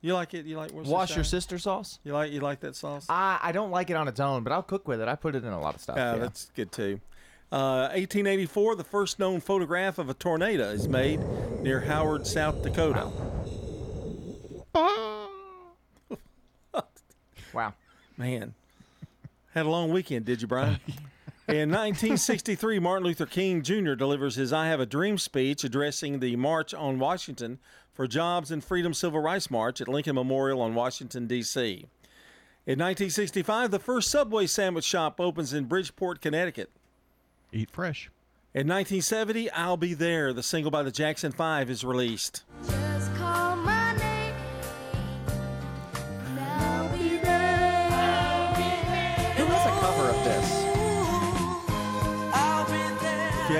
You 0.03 0.15
like 0.15 0.33
it? 0.33 0.47
You 0.47 0.57
like 0.57 0.71
Worcestershire? 0.71 0.93
Wash 0.93 1.15
your 1.15 1.25
sister 1.25 1.59
sauce? 1.59 1.99
You 2.05 2.15
like 2.15 2.33
you 2.33 2.41
like 2.41 2.61
that 2.61 2.75
sauce? 2.75 3.07
I, 3.09 3.39
I 3.43 3.53
don't 3.53 3.71
like 3.71 3.91
it 3.91 3.97
on 3.97 4.09
its 4.09 4.21
own, 4.21 4.43
but 4.43 4.53
I'll 4.53 4.63
cook 4.63 4.89
with 4.89 5.01
it. 5.01 5.09
I 5.09 5.15
put 5.15 5.35
it 5.35 5.45
in 5.45 5.53
a 5.53 5.61
lot 5.61 5.75
of 5.75 5.81
stuff. 5.81 5.97
Yeah, 5.97 6.15
yeah. 6.15 6.19
that's 6.21 6.51
good 6.57 6.73
too. 6.73 7.01
Uh, 7.53 7.91
1884, 7.93 8.77
the 8.77 8.85
first 8.85 9.19
known 9.19 9.41
photograph 9.41 9.99
of 9.99 10.09
a 10.09 10.15
tornado 10.15 10.71
is 10.71 10.89
made 10.89 11.21
near 11.61 11.81
Howard, 11.81 12.27
South 12.27 12.63
Dakota. 12.63 13.11
Wow. 17.53 17.75
Man, 18.17 18.55
had 19.55 19.67
a 19.67 19.69
long 19.69 19.91
weekend, 19.91 20.27
did 20.27 20.43
you, 20.43 20.47
Brian? 20.47 20.79
In 21.51 21.69
1963, 21.69 22.79
Martin 22.79 23.09
Luther 23.09 23.27
King 23.27 23.63
Jr. 23.63 23.95
delivers 23.95 24.37
his 24.37 24.53
I 24.53 24.69
Have 24.69 24.79
a 24.79 24.87
Dream 24.87 25.19
speech 25.19 25.65
addressing 25.65 26.21
the 26.21 26.37
March 26.37 26.73
on 26.73 27.01
Washington 27.01 27.59
for 27.93 28.07
Jobs 28.07 28.53
and 28.53 28.63
Freedom 28.63 28.95
Civil 28.95 29.19
Rights 29.19 29.51
March 29.51 29.81
at 29.81 29.89
Lincoln 29.89 30.15
Memorial 30.15 30.61
on 30.61 30.77
Washington, 30.77 31.27
D.C. 31.27 31.87
In 32.67 32.79
1965, 32.79 33.73
the 33.73 33.81
first 33.81 34.13
Subway 34.13 34.47
sandwich 34.47 34.85
shop 34.85 35.21
opens 35.21 35.53
in 35.53 35.65
Bridgeport, 35.65 36.21
Connecticut. 36.21 36.71
Eat 37.53 37.71
fresh. 37.73 38.13
In 38.55 38.69
1970, 38.69 39.51
I'll 39.51 39.77
Be 39.77 39.93
There, 39.93 40.33
the 40.33 40.45
single 40.45 40.71
by 40.71 40.85
the 40.85 40.93
Jackson 40.93 41.33
5, 41.33 41.69
is 41.69 41.83
released. 41.83 42.45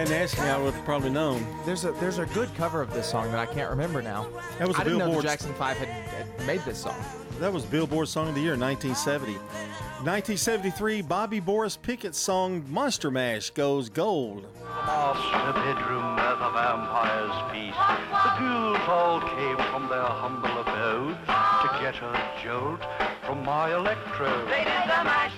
Hadn't 0.01 0.15
asked 0.15 0.39
me, 0.39 0.45
I 0.49 0.57
would 0.59 0.75
have 0.75 0.85
probably 0.85 1.11
known. 1.11 1.47
There's 1.65 1.85
a 1.85 1.93
there's 1.93 2.19
a 2.19 2.27
good 2.27 2.53
cover 2.57 2.81
of 2.83 2.93
this 2.93 3.07
song 3.11 3.31
that 3.31 3.39
I 3.39 3.47
can't 3.47 3.71
remember 3.71 4.01
now. 4.03 4.27
That 4.59 4.67
was 4.69 4.77
I 4.79 4.83
a 4.83 4.85
didn't 4.85 4.99
know 4.99 5.05
the 5.07 5.11
Billboard- 5.13 5.25
Jackson 5.25 5.55
Five 5.55 5.77
had, 5.77 5.89
had 5.89 6.47
made 6.47 6.61
this 6.61 6.79
song. 6.79 6.97
That 7.39 7.53
was 7.53 7.65
Billboard 7.65 8.09
Song 8.09 8.29
of 8.29 8.35
the 8.35 8.41
Year, 8.41 8.57
1970. 8.57 9.35
1973, 10.05 11.03
Bobby 11.03 11.41
Boris 11.41 11.77
Pickett's 11.77 12.19
song 12.19 12.65
Monster 12.69 13.11
Mash 13.11 13.51
goes 13.51 13.89
gold. 13.91 14.47
master 14.87 15.53
bedroom 15.53 16.17
where 16.17 16.37
the 16.37 16.51
vampires 16.51 17.53
feast. 17.53 17.77
The 18.11 18.31
ghouls 18.41 18.89
all 18.89 19.21
came 19.21 19.57
from 19.71 19.89
their 19.89 20.03
humble 20.05 20.59
abodes 20.61 21.19
to 21.27 21.69
get 21.81 21.95
a 22.03 22.31
jolt 22.43 22.81
from 23.27 23.45
my 23.45 23.75
electrode. 23.75 24.49
They 24.49 24.65
did 24.65 24.83
the 24.85 25.05
mash. 25.05 25.33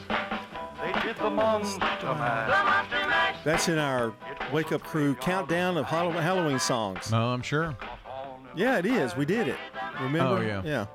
That's 3.45 3.69
in 3.69 3.79
our 3.79 4.13
Wake 4.53 4.73
Up 4.73 4.83
Crew 4.83 5.15
countdown 5.17 5.77
of 5.77 5.87
Halloween 5.87 6.59
songs. 6.59 7.11
No, 7.11 7.29
I'm 7.29 7.43
sure. 7.43 7.77
Yeah, 8.55 8.79
it 8.79 8.87
is. 8.87 9.17
We 9.17 9.25
did 9.25 9.49
it. 9.49 9.57
Remember? 10.01 10.39
Oh, 10.39 10.41
yeah. 10.41 10.63
Yeah. 10.65 10.87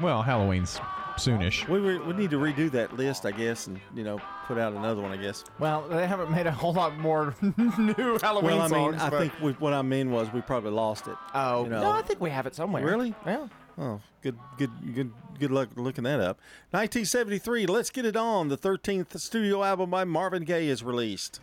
Well, 0.00 0.22
Halloween's 0.22 0.78
soonish. 1.16 1.66
We, 1.68 1.80
we, 1.80 1.98
we 1.98 2.12
need 2.12 2.30
to 2.30 2.38
redo 2.38 2.70
that 2.72 2.94
list, 2.96 3.24
I 3.24 3.30
guess, 3.30 3.66
and, 3.66 3.80
you 3.94 4.04
know, 4.04 4.20
put 4.46 4.58
out 4.58 4.74
another 4.74 5.00
one, 5.00 5.10
I 5.12 5.16
guess. 5.16 5.44
Well, 5.58 5.88
they 5.88 6.06
haven't 6.06 6.30
made 6.30 6.46
a 6.46 6.52
whole 6.52 6.74
lot 6.74 6.98
more 6.98 7.34
new 7.78 8.18
Halloween 8.20 8.20
songs. 8.20 8.22
well, 8.22 8.60
I 8.60 8.62
mean, 8.62 8.68
songs. 8.68 9.02
I 9.02 9.08
but- 9.10 9.18
think 9.20 9.32
we, 9.40 9.52
what 9.52 9.72
I 9.72 9.80
mean 9.82 10.10
was 10.10 10.30
we 10.32 10.42
probably 10.42 10.72
lost 10.72 11.06
it. 11.08 11.14
Oh 11.32 11.64
you 11.64 11.70
know. 11.70 11.80
no, 11.82 11.90
I 11.92 12.02
think 12.02 12.20
we 12.20 12.28
have 12.30 12.46
it 12.46 12.54
somewhere. 12.54 12.84
Really? 12.84 13.14
Yeah. 13.24 13.46
Oh, 13.78 14.00
good, 14.22 14.38
good, 14.56 14.70
good, 14.94 15.12
good 15.38 15.50
luck 15.50 15.68
looking 15.76 16.04
that 16.04 16.18
up. 16.18 16.40
1973, 16.70 17.66
Let's 17.66 17.90
Get 17.90 18.06
It 18.06 18.16
On, 18.16 18.48
the 18.48 18.56
13th 18.56 19.18
studio 19.20 19.62
album 19.62 19.90
by 19.90 20.04
Marvin 20.04 20.44
Gaye 20.44 20.68
is 20.68 20.82
released. 20.82 21.40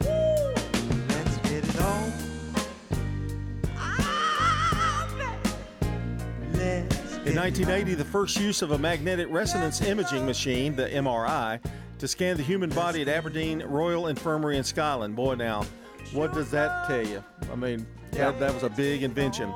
Let's 0.00 1.36
get 1.48 1.62
it 1.62 1.80
on. 1.82 2.12
In 7.26 7.36
1980, 7.36 7.94
the 7.94 8.04
first 8.04 8.40
use 8.40 8.62
of 8.62 8.70
a 8.70 8.78
magnetic 8.78 9.26
resonance 9.30 9.82
imaging 9.82 10.24
machine, 10.24 10.74
the 10.76 10.88
MRI, 10.88 11.60
to 11.98 12.08
scan 12.08 12.38
the 12.38 12.42
human 12.42 12.70
body 12.70 13.02
at 13.02 13.08
Aberdeen 13.08 13.62
Royal 13.62 14.06
Infirmary 14.06 14.56
in 14.56 14.64
Scotland. 14.64 15.16
Boy, 15.16 15.34
now, 15.34 15.66
what 16.12 16.32
does 16.32 16.50
that 16.50 16.86
tell 16.86 17.06
you? 17.06 17.22
I 17.52 17.56
mean, 17.56 17.86
that, 18.12 18.38
that 18.40 18.54
was 18.54 18.62
a 18.62 18.70
big 18.70 19.02
invention. 19.02 19.52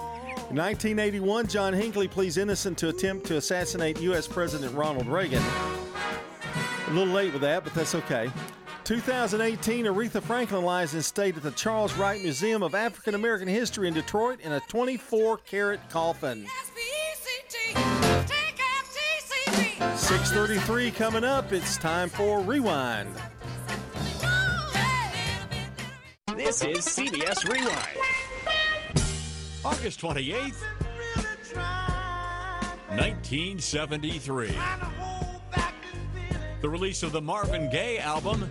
In 0.51 0.57
1981, 0.57 1.47
John 1.47 1.75
Hinckley 1.75 2.09
pleads 2.09 2.39
innocent 2.39 2.79
to 2.79 2.89
attempt 2.89 3.27
to 3.27 3.37
assassinate 3.37 4.01
U.S. 4.01 4.27
President 4.27 4.75
Ronald 4.75 5.07
Reagan. 5.07 5.43
A 6.87 6.91
little 6.91 7.13
late 7.13 7.35
with 7.35 7.43
that, 7.43 7.65
but 7.65 7.75
that's 7.75 7.95
okay. 7.95 8.31
2018, 8.85 9.85
Aretha 9.85 10.23
Franklin 10.23 10.65
lies 10.65 10.95
in 10.95 11.03
state 11.03 11.37
at 11.37 11.43
the 11.43 11.51
Charles 11.51 11.93
Wright 11.99 12.23
Museum 12.23 12.63
of 12.63 12.75
African 12.75 13.15
American 13.15 13.47
History 13.47 13.89
in 13.89 13.95
Detroit 13.95 14.41
in 14.41 14.53
a 14.53 14.61
24 14.61 15.37
karat 15.37 15.81
coffin. 15.91 16.47
633 19.97 20.91
coming 20.93 21.25
up. 21.25 21.53
It's 21.53 21.77
time 21.77 22.09
for 22.09 22.41
Rewind. 22.41 23.15
This 26.35 26.65
is 26.65 26.87
CBS 26.87 27.47
Rewind. 27.47 28.18
August 29.65 30.01
28th, 30.01 30.63
1973. 32.91 34.53
The 36.61 36.69
release 36.69 37.03
of 37.03 37.13
the 37.13 37.21
Marvin 37.21 37.69
Gaye 37.69 37.99
album. 37.99 38.49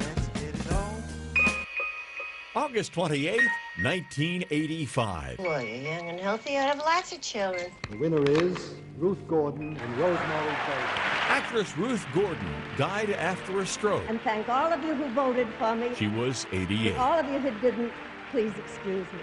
August 2.56 2.92
28th, 2.94 3.48
1985. 3.82 5.40
Well, 5.40 5.62
you're 5.62 5.76
young 5.76 6.10
and 6.10 6.20
healthy. 6.20 6.58
I 6.58 6.64
have 6.64 6.80
lots 6.80 7.14
of 7.14 7.22
children. 7.22 7.72
The 7.90 7.98
winner 7.98 8.24
is 8.24 8.76
Ruth 8.98 9.26
Gordon 9.28 9.78
and 9.78 9.98
Rosemary 9.98 10.56
Clayton. 10.66 10.86
Actress 11.30 11.78
Ruth 11.78 12.06
Gordon 12.14 12.54
died 12.78 13.12
after 13.12 13.60
a 13.60 13.66
stroke. 13.66 14.04
And 14.10 14.20
thank 14.22 14.50
all 14.50 14.74
of 14.74 14.84
you 14.84 14.96
who 14.96 15.08
voted 15.14 15.48
for 15.60 15.76
me. 15.76 15.92
She 15.96 16.08
was 16.08 16.48
88. 16.52 16.98
All 16.98 17.20
of 17.20 17.28
you 17.28 17.40
who 17.40 17.52
didn't, 17.62 17.94
please 18.32 18.54
excuse 18.58 19.06
me. 19.14 19.20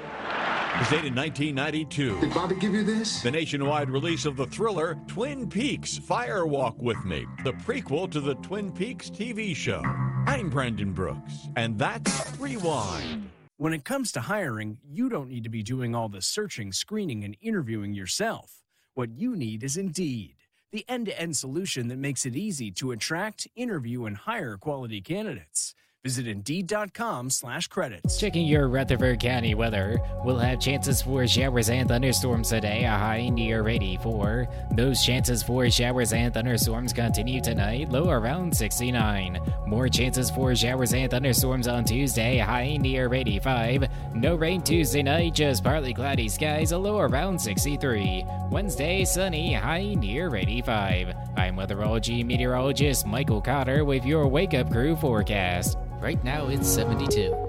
It 0.75 0.79
was 0.81 0.89
dated 0.89 1.15
1992. 1.15 2.21
Did 2.21 2.35
Bobby 2.35 2.57
give 2.57 2.75
you 2.75 2.83
this? 2.83 3.23
The 3.23 3.31
nationwide 3.31 3.91
release 3.91 4.25
of 4.25 4.37
the 4.37 4.47
thriller 4.47 4.99
Twin 5.07 5.49
Peaks 5.49 5.99
Fire 5.99 6.47
Walk 6.47 6.81
With 6.81 7.05
Me, 7.05 7.27
the 7.45 7.53
prequel 7.53 8.11
to 8.11 8.21
the 8.21 8.35
Twin 8.37 8.73
Peaks 8.73 9.11
TV 9.11 9.55
show. 9.55 9.83
I'm 10.27 10.51
Brandon 10.51 10.93
Brooks, 10.93 11.49
and 11.57 11.79
that's 11.79 12.37
Rewind. 12.39 13.31
When 13.57 13.73
it 13.73 13.85
comes 13.85 14.11
to 14.13 14.21
hiring, 14.21 14.79
you 14.85 15.09
don't 15.09 15.29
need 15.29 15.45
to 15.45 15.51
be 15.51 15.63
doing 15.63 15.95
all 15.95 16.09
the 16.09 16.21
searching, 16.21 16.73
screening, 16.73 17.23
and 17.23 17.37
interviewing 17.41 17.95
yourself. 17.95 18.65
What 18.95 19.11
you 19.17 19.37
need 19.37 19.63
is 19.63 19.77
Indeed, 19.77 20.35
the 20.73 20.85
end 20.89 21.07
to 21.07 21.21
end 21.21 21.37
solution 21.37 21.87
that 21.89 21.99
makes 21.99 22.27
it 22.27 22.35
easy 22.35 22.73
to 22.73 22.91
attract, 22.91 23.47
interview, 23.55 24.07
and 24.07 24.17
hire 24.17 24.57
quality 24.57 25.01
candidates. 25.01 25.75
Visit 26.05 26.29
Indeed.com 26.29 27.31
slash 27.31 27.69
credits. 27.69 28.19
Checking 28.19 28.47
your 28.47 28.69
Rutherford 28.69 29.21
County 29.21 29.55
weather. 29.55 29.99
We'll 30.23 30.39
have 30.39 30.61
chances 30.61 31.01
for 31.01 31.27
showers 31.27 31.71
and 31.71 31.89
thunderstorms 31.89 32.51
today, 32.51 32.85
a 32.85 32.91
high 32.91 33.31
near 33.31 33.67
84. 33.67 34.47
Those 34.73 35.03
chances 35.03 35.43
for 35.43 35.71
showers 35.71 36.13
and 36.13 36.35
thunderstorms 36.35 36.93
continue 36.93 37.41
tonight, 37.41 37.89
low 37.89 38.11
around 38.11 38.55
69. 38.55 39.41
More 39.67 39.89
chances 39.89 40.31
for 40.31 40.55
showers 40.55 40.93
and 40.93 41.11
thunderstorms 41.11 41.69
on 41.69 41.85
Tuesday, 41.87 42.37
high 42.37 42.77
near 42.77 43.13
85. 43.15 43.89
No 44.15 44.35
rain 44.35 44.61
Tuesday 44.61 45.03
night, 45.03 45.33
just 45.33 45.65
partly 45.65 45.95
cloudy 45.95 46.29
skies, 46.29 46.73
a 46.73 46.77
low 46.77 46.99
around 46.99 47.41
63. 47.41 48.27
Wednesday, 48.51 49.07
sunny, 49.07 49.55
high 49.55 49.95
near 49.95 50.37
85. 50.37 51.15
I'm 51.39 51.57
weatherology 51.57 52.27
meteorologist 52.27 53.07
Michael 53.07 53.41
Cotter 53.41 53.87
with 53.87 54.05
your 54.05 54.29
Wake 54.29 54.53
Up 54.53 54.71
Crew 54.71 54.97
forecast. 54.97 55.79
Right 56.01 56.23
now 56.23 56.49
it's 56.49 56.69
72. 56.69 57.45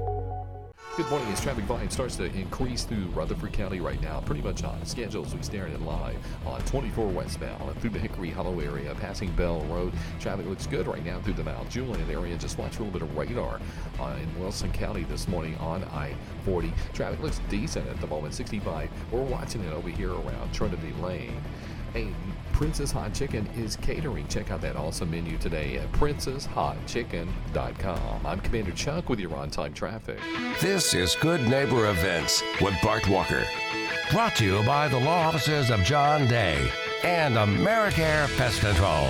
Good 0.96 1.10
morning. 1.10 1.28
As 1.28 1.42
traffic 1.42 1.66
volume 1.66 1.90
starts 1.90 2.16
to 2.16 2.24
increase 2.24 2.86
through 2.86 3.08
Rutherford 3.08 3.52
County 3.52 3.82
right 3.82 4.02
now, 4.02 4.22
pretty 4.22 4.42
much 4.42 4.64
on 4.64 4.86
schedule 4.86 5.26
as 5.26 5.36
we 5.36 5.44
stare 5.44 5.68
at 5.68 5.74
it 5.74 5.82
live 5.82 6.16
on 6.46 6.62
24 6.62 7.08
westbound 7.08 7.78
through 7.82 7.90
the 7.90 8.00
Hickory 8.00 8.30
Hollow 8.30 8.62
area, 8.62 8.96
passing 9.02 9.30
Bell 9.34 9.60
Road. 9.66 9.92
Traffic 10.22 10.46
looks 10.46 10.68
good 10.68 10.88
right 10.88 11.04
now 11.06 11.20
through 11.20 11.34
the 11.34 11.44
Mount 11.44 11.70
Juliet 11.70 12.10
area. 12.10 12.38
Just 12.38 12.58
watch 12.58 12.78
for 12.78 12.84
a 12.84 12.86
little 12.86 13.00
bit 13.00 13.10
of 13.10 13.18
radar 13.18 13.60
uh, 14.00 14.16
in 14.22 14.40
Wilson 14.40 14.72
County 14.72 15.04
this 15.04 15.28
morning 15.28 15.58
on 15.58 15.84
I-40. 15.84 16.72
Traffic 16.94 17.20
looks 17.20 17.42
decent 17.50 17.90
at 17.90 18.00
the 18.00 18.08
moment. 18.08 18.34
65. 18.34 18.90
We're 19.12 19.22
watching 19.24 19.66
it 19.66 19.74
over 19.74 19.90
here 19.90 20.12
around 20.12 20.54
Trinity 20.54 20.94
Lane. 21.02 21.42
Hey, 21.92 22.08
Princess 22.56 22.92
Hot 22.94 23.14
Chicken 23.14 23.46
is 23.58 23.76
catering. 23.76 24.26
Check 24.30 24.50
out 24.50 24.62
that 24.62 24.78
awesome 24.78 25.12
menu 25.12 25.38
today 25.38 25.78
at 25.78 25.92
princesshotchicken.com. 25.92 28.26
I'm 28.26 28.40
Commander 28.40 28.72
Chuck 28.72 29.10
with 29.10 29.20
your 29.20 29.36
on 29.36 29.50
time 29.50 29.74
traffic. 29.74 30.22
This 30.62 30.94
is 30.94 31.18
Good 31.20 31.46
Neighbor 31.50 31.90
Events 31.90 32.42
with 32.62 32.74
Bart 32.82 33.10
Walker. 33.10 33.44
Brought 34.10 34.38
to 34.38 34.46
you 34.46 34.64
by 34.64 34.88
the 34.88 34.98
law 34.98 35.28
offices 35.28 35.70
of 35.70 35.82
John 35.82 36.30
Day 36.30 36.72
and 37.04 37.36
Americare 37.36 38.34
Pest 38.38 38.62
Control. 38.62 39.10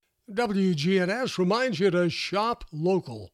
WGNS 0.29 1.39
reminds 1.39 1.79
you 1.79 1.89
to 1.89 2.09
shop 2.09 2.63
local. 2.71 3.31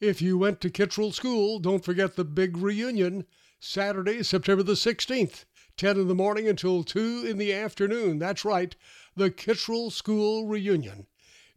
If 0.00 0.22
you 0.22 0.38
went 0.38 0.62
to 0.62 0.70
Kittrell 0.70 1.12
School, 1.12 1.58
don't 1.58 1.84
forget 1.84 2.16
the 2.16 2.24
big 2.24 2.56
reunion 2.56 3.26
Saturday, 3.60 4.22
September 4.22 4.62
the 4.62 4.72
16th, 4.72 5.44
10 5.76 5.98
in 5.98 6.08
the 6.08 6.14
morning 6.14 6.48
until 6.48 6.82
2 6.82 7.26
in 7.28 7.36
the 7.36 7.52
afternoon. 7.52 8.18
That's 8.18 8.42
right, 8.44 8.74
the 9.14 9.30
Kittrell 9.30 9.92
School 9.92 10.46
reunion. 10.46 11.06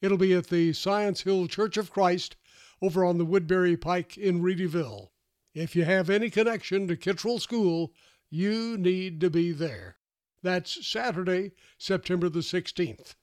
It'll 0.02 0.18
be 0.18 0.34
at 0.34 0.48
the 0.48 0.74
Science 0.74 1.22
Hill 1.22 1.48
Church 1.48 1.78
of 1.78 1.90
Christ 1.90 2.36
over 2.82 3.06
on 3.06 3.18
the 3.18 3.26
Woodbury 3.26 3.78
Pike 3.78 4.18
in 4.18 4.42
Readyville. 4.42 5.12
If 5.56 5.78
you 5.78 5.86
have 5.86 6.10
any 6.10 6.30
connection 6.30 6.90
to 6.90 6.98
Kittrell 6.98 7.40
School, 7.40 7.94
you 8.30 8.78
need 8.78 9.22
to 9.22 9.30
be 9.30 9.54
there. 9.54 9.96
That's 10.42 10.86
Saturday, 10.86 11.54
September 11.78 12.28
the 12.28 12.42
16th. 12.42 13.16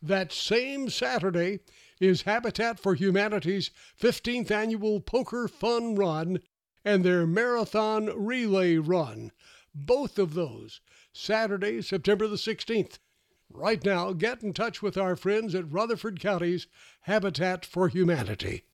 That 0.00 0.32
same 0.32 0.90
Saturday 0.90 1.58
is 2.00 2.22
Habitat 2.22 2.78
for 2.78 2.94
Humanity's 2.94 3.72
15th 4.00 4.48
annual 4.48 5.00
Poker 5.00 5.48
Fun 5.48 5.96
Run 5.96 6.40
and 6.84 7.04
their 7.04 7.26
Marathon 7.26 8.06
Relay 8.16 8.76
Run. 8.76 9.32
Both 9.74 10.18
of 10.18 10.34
those, 10.34 10.80
Saturday, 11.12 11.82
September 11.82 12.28
the 12.28 12.36
16th. 12.36 13.00
Right 13.50 13.84
now, 13.84 14.12
get 14.12 14.42
in 14.42 14.52
touch 14.52 14.82
with 14.82 14.96
our 14.96 15.16
friends 15.16 15.54
at 15.56 15.72
Rutherford 15.72 16.20
County's 16.20 16.68
Habitat 17.02 17.66
for 17.66 17.88
Humanity. 17.88 18.66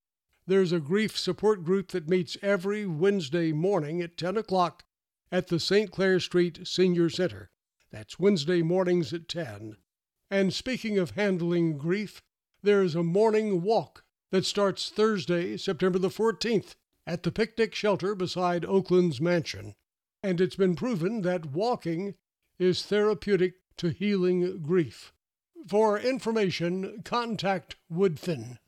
There's 0.46 0.72
a 0.72 0.80
grief 0.80 1.16
support 1.16 1.64
group 1.64 1.88
that 1.92 2.08
meets 2.08 2.36
every 2.42 2.84
Wednesday 2.84 3.50
morning 3.52 4.02
at 4.02 4.18
10 4.18 4.36
o'clock 4.36 4.84
at 5.32 5.46
the 5.46 5.58
St. 5.58 5.90
Clair 5.90 6.20
Street 6.20 6.66
Senior 6.66 7.08
Center. 7.08 7.50
That's 7.90 8.18
Wednesday 8.18 8.60
mornings 8.60 9.14
at 9.14 9.26
10. 9.26 9.78
And 10.30 10.52
speaking 10.52 10.98
of 10.98 11.12
handling 11.12 11.78
grief, 11.78 12.22
there's 12.62 12.94
a 12.94 13.02
morning 13.02 13.62
walk 13.62 14.04
that 14.30 14.46
starts 14.46 14.90
Thursday, 14.90 15.56
September 15.56 15.98
the 15.98 16.08
14th, 16.08 16.74
at 17.06 17.22
the 17.22 17.30
picnic 17.30 17.74
shelter 17.74 18.14
beside 18.14 18.64
Oaklands 18.64 19.20
mansion. 19.20 19.74
And 20.22 20.40
it's 20.40 20.56
been 20.56 20.74
proven 20.74 21.22
that 21.22 21.46
walking 21.46 22.14
is 22.58 22.82
therapeutic 22.82 23.54
to 23.76 23.88
healing 23.88 24.62
grief. 24.62 25.12
For 25.66 25.98
information, 25.98 27.02
contact 27.04 27.76
Woodfin. 27.92 28.58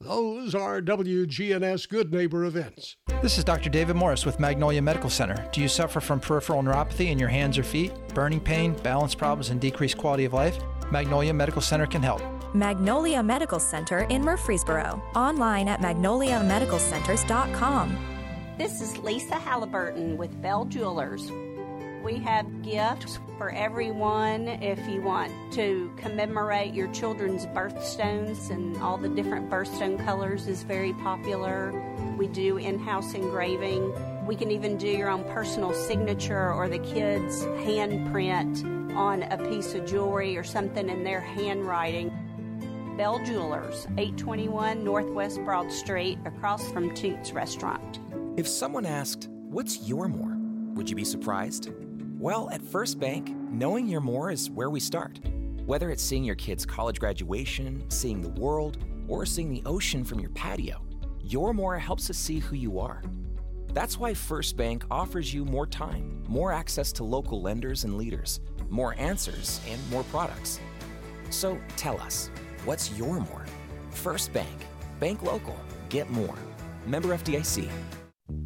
Those 0.00 0.54
are 0.54 0.82
WGNS 0.82 1.88
Good 1.88 2.12
Neighbor 2.12 2.44
events. 2.44 2.96
This 3.22 3.38
is 3.38 3.44
Dr. 3.44 3.70
David 3.70 3.94
Morris 3.94 4.26
with 4.26 4.40
Magnolia 4.40 4.82
Medical 4.82 5.10
Center. 5.10 5.48
Do 5.52 5.60
you 5.60 5.68
suffer 5.68 6.00
from 6.00 6.18
peripheral 6.18 6.62
neuropathy 6.62 7.10
in 7.10 7.18
your 7.18 7.28
hands 7.28 7.56
or 7.56 7.62
feet, 7.62 7.92
burning 8.08 8.40
pain, 8.40 8.74
balance 8.82 9.14
problems, 9.14 9.50
and 9.50 9.60
decreased 9.60 9.98
quality 9.98 10.24
of 10.24 10.32
life? 10.32 10.58
Magnolia 10.92 11.32
Medical 11.32 11.62
Center 11.62 11.86
can 11.86 12.02
help. 12.02 12.20
Magnolia 12.54 13.22
Medical 13.22 13.58
Center 13.58 14.00
in 14.10 14.22
Murfreesboro. 14.22 15.02
Online 15.16 15.66
at 15.66 15.80
magnoliamedicalcenters.com. 15.80 17.96
This 18.58 18.82
is 18.82 18.98
Lisa 18.98 19.36
Halliburton 19.36 20.18
with 20.18 20.42
Bell 20.42 20.66
Jewelers. 20.66 21.32
We 22.04 22.18
have 22.18 22.62
gifts 22.62 23.18
for 23.38 23.48
everyone 23.52 24.48
if 24.48 24.86
you 24.86 25.00
want 25.00 25.32
to 25.54 25.90
commemorate 25.96 26.74
your 26.74 26.92
children's 26.92 27.46
birthstones, 27.46 28.50
and 28.50 28.76
all 28.82 28.98
the 28.98 29.08
different 29.08 29.48
birthstone 29.48 30.04
colors 30.04 30.46
is 30.46 30.62
very 30.62 30.92
popular. 30.92 31.72
We 32.18 32.26
do 32.26 32.58
in 32.58 32.78
house 32.78 33.14
engraving. 33.14 33.94
We 34.26 34.36
can 34.36 34.50
even 34.50 34.76
do 34.76 34.88
your 34.88 35.08
own 35.08 35.24
personal 35.32 35.72
signature 35.72 36.52
or 36.52 36.68
the 36.68 36.80
kids' 36.80 37.44
handprint 37.44 38.81
on 38.94 39.22
a 39.24 39.38
piece 39.48 39.74
of 39.74 39.86
jewelry 39.86 40.36
or 40.36 40.44
something 40.44 40.88
in 40.88 41.04
their 41.04 41.20
handwriting. 41.20 42.10
Bell 42.96 43.18
Jewelers, 43.24 43.86
821 43.96 44.84
Northwest 44.84 45.42
Broad 45.44 45.72
Street, 45.72 46.18
across 46.24 46.70
from 46.72 46.94
Toots 46.94 47.32
Restaurant. 47.32 48.00
If 48.36 48.46
someone 48.46 48.86
asked, 48.86 49.28
What's 49.30 49.86
your 49.86 50.08
more? 50.08 50.36
Would 50.74 50.88
you 50.88 50.96
be 50.96 51.04
surprised? 51.04 51.70
Well, 52.18 52.48
at 52.50 52.62
First 52.62 52.98
Bank, 52.98 53.34
knowing 53.50 53.86
your 53.86 54.00
more 54.00 54.30
is 54.30 54.50
where 54.50 54.70
we 54.70 54.80
start. 54.80 55.20
Whether 55.66 55.90
it's 55.90 56.02
seeing 56.02 56.24
your 56.24 56.36
kid's 56.36 56.64
college 56.64 56.98
graduation, 56.98 57.84
seeing 57.90 58.20
the 58.20 58.40
world, 58.40 58.78
or 59.08 59.26
seeing 59.26 59.50
the 59.50 59.62
ocean 59.66 60.04
from 60.04 60.20
your 60.20 60.30
patio, 60.30 60.80
your 61.22 61.52
more 61.52 61.78
helps 61.78 62.08
us 62.10 62.16
see 62.16 62.38
who 62.38 62.56
you 62.56 62.78
are. 62.78 63.02
That's 63.72 63.98
why 63.98 64.14
First 64.14 64.56
Bank 64.56 64.84
offers 64.90 65.32
you 65.32 65.44
more 65.44 65.66
time, 65.66 66.22
more 66.28 66.52
access 66.52 66.92
to 66.92 67.04
local 67.04 67.40
lenders 67.40 67.84
and 67.84 67.96
leaders, 67.96 68.40
more 68.72 68.96
answers, 68.98 69.60
and 69.68 69.78
more 69.90 70.02
products. 70.04 70.58
So 71.30 71.58
tell 71.76 72.00
us, 72.00 72.30
what's 72.64 72.90
your 72.98 73.20
more? 73.20 73.44
First 73.90 74.32
Bank. 74.32 74.66
Bank 74.98 75.22
local. 75.22 75.56
Get 75.90 76.10
more. 76.10 76.38
Member 76.86 77.10
FDIC. 77.10 77.70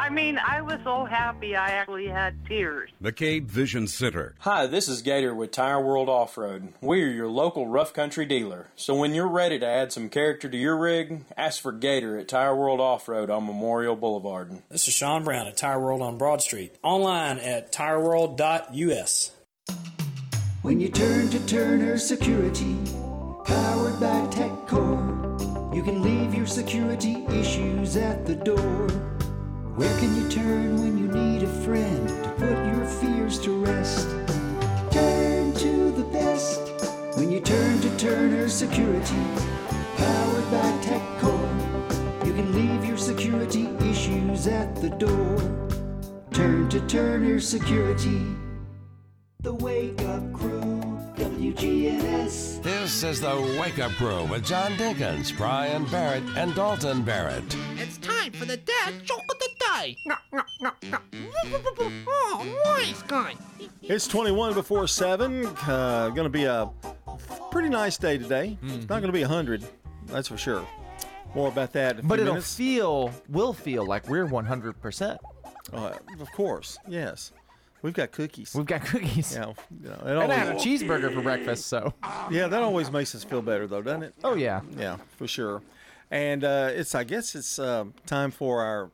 I 0.00 0.08
mean, 0.08 0.38
I 0.38 0.62
was 0.62 0.78
so 0.82 1.04
happy 1.04 1.54
I 1.54 1.72
actually 1.72 2.06
had 2.06 2.34
tears. 2.46 2.88
McCabe 3.02 3.44
Vision 3.44 3.86
Center. 3.86 4.34
Hi, 4.38 4.66
this 4.66 4.88
is 4.88 5.02
Gator 5.02 5.34
with 5.34 5.50
Tire 5.50 5.78
World 5.78 6.08
Off 6.08 6.38
Road. 6.38 6.72
We 6.80 7.02
are 7.02 7.10
your 7.10 7.28
local 7.28 7.66
rough 7.66 7.92
country 7.92 8.24
dealer. 8.24 8.68
So 8.76 8.94
when 8.94 9.12
you're 9.12 9.28
ready 9.28 9.58
to 9.58 9.66
add 9.66 9.92
some 9.92 10.08
character 10.08 10.48
to 10.48 10.56
your 10.56 10.78
rig, 10.78 11.26
ask 11.36 11.60
for 11.60 11.70
Gator 11.70 12.16
at 12.16 12.28
Tire 12.28 12.56
World 12.56 12.80
Off 12.80 13.10
Road 13.10 13.28
on 13.28 13.44
Memorial 13.44 13.94
Boulevard. 13.94 14.62
This 14.70 14.88
is 14.88 14.94
Sean 14.94 15.22
Brown 15.22 15.46
at 15.46 15.58
Tire 15.58 15.78
World 15.78 16.00
on 16.00 16.16
Broad 16.16 16.40
Street. 16.40 16.76
Online 16.82 17.38
at 17.38 17.70
tireworld.us. 17.70 19.32
When 20.62 20.80
you 20.80 20.88
turn 20.88 21.28
to 21.28 21.46
Turner 21.46 21.98
Security, 21.98 22.74
powered 23.44 24.00
by 24.00 24.26
TechCore, 24.30 25.74
you 25.74 25.82
can 25.82 26.00
leave 26.00 26.34
your 26.34 26.46
security 26.46 27.22
issues 27.28 27.98
at 27.98 28.24
the 28.24 28.36
door. 28.36 28.88
Where 29.80 29.98
can 29.98 30.14
you 30.14 30.28
turn 30.28 30.76
when 30.82 30.98
you 30.98 31.08
need 31.08 31.42
a 31.42 31.46
friend 31.64 32.06
to 32.06 32.28
put 32.36 32.50
your 32.50 32.84
fears 32.84 33.38
to 33.38 33.64
rest? 33.64 34.10
Turn 34.90 35.54
to 35.54 35.90
the 35.92 36.04
best 36.12 36.60
when 37.16 37.30
you 37.30 37.40
turn 37.40 37.80
to 37.80 37.96
Turner 37.96 38.50
Security, 38.50 39.22
powered 39.96 40.50
by 40.50 40.70
TechCore. 40.84 42.26
You 42.26 42.34
can 42.34 42.52
leave 42.52 42.84
your 42.84 42.98
security 42.98 43.70
issues 43.90 44.46
at 44.48 44.76
the 44.76 44.90
door. 44.90 45.38
Turn 46.30 46.68
to 46.68 46.86
Turner 46.86 47.40
Security. 47.40 48.20
The 49.40 49.54
Wake 49.54 50.02
Up 50.02 50.30
Crew, 50.34 50.82
WGNS. 51.16 52.62
This 52.62 53.02
is 53.02 53.22
the 53.22 53.56
Wake 53.58 53.78
Up 53.78 53.92
Crew 53.92 54.24
with 54.26 54.44
John 54.44 54.72
Dinkins, 54.72 55.34
Brian 55.34 55.86
Barrett, 55.86 56.24
and 56.36 56.54
Dalton 56.54 57.00
Barrett. 57.02 57.56
It's 57.78 57.96
time 57.96 58.32
for 58.32 58.44
the 58.44 58.58
dad 58.58 59.06
joke 59.06 59.24
of 59.30 59.38
the 59.38 59.49
day. 59.80 59.96
Oh, 62.08 62.62
nice 62.78 63.02
guy. 63.02 63.34
It's 63.82 64.06
21 64.06 64.54
before 64.54 64.86
7. 64.86 65.46
Uh, 65.46 66.08
going 66.10 66.24
to 66.24 66.28
be 66.30 66.44
a 66.44 66.70
pretty 67.50 67.68
nice 67.68 67.96
day 67.98 68.18
today. 68.18 68.58
It's 68.62 68.88
not 68.88 69.00
going 69.00 69.06
to 69.06 69.12
be 69.12 69.20
100, 69.22 69.64
that's 70.06 70.28
for 70.28 70.36
sure. 70.36 70.66
More 71.34 71.48
about 71.48 71.72
that 71.74 71.98
in 71.98 72.04
a 72.04 72.08
But 72.08 72.16
few 72.16 72.22
it'll 72.22 72.34
minutes. 72.34 72.54
feel, 72.56 73.12
will 73.28 73.52
feel 73.52 73.86
like 73.86 74.08
we're 74.08 74.26
100%. 74.26 75.18
Uh, 75.72 75.92
of 76.18 76.32
course, 76.32 76.78
yes. 76.88 77.32
We've 77.82 77.94
got 77.94 78.10
cookies. 78.12 78.54
We've 78.54 78.66
got 78.66 78.84
cookies. 78.84 79.34
Yeah, 79.34 79.52
you 79.82 79.88
know, 79.88 79.94
it 79.94 80.22
And 80.22 80.32
I 80.32 80.34
had 80.34 80.48
a 80.48 80.54
cheeseburger 80.58 81.14
for 81.14 81.22
breakfast, 81.22 81.66
so. 81.66 81.94
Yeah, 82.30 82.48
that 82.48 82.62
always 82.62 82.90
makes 82.90 83.14
us 83.14 83.24
feel 83.24 83.42
better, 83.42 83.66
though, 83.66 83.80
doesn't 83.82 84.02
it? 84.02 84.14
Oh, 84.24 84.34
yeah. 84.34 84.60
Yeah, 84.76 84.96
for 85.16 85.26
sure. 85.26 85.62
And 86.10 86.42
uh, 86.44 86.70
it's, 86.72 86.94
I 86.94 87.04
guess, 87.04 87.34
it's 87.34 87.58
uh, 87.58 87.84
time 88.06 88.32
for 88.32 88.62
our 88.62 88.90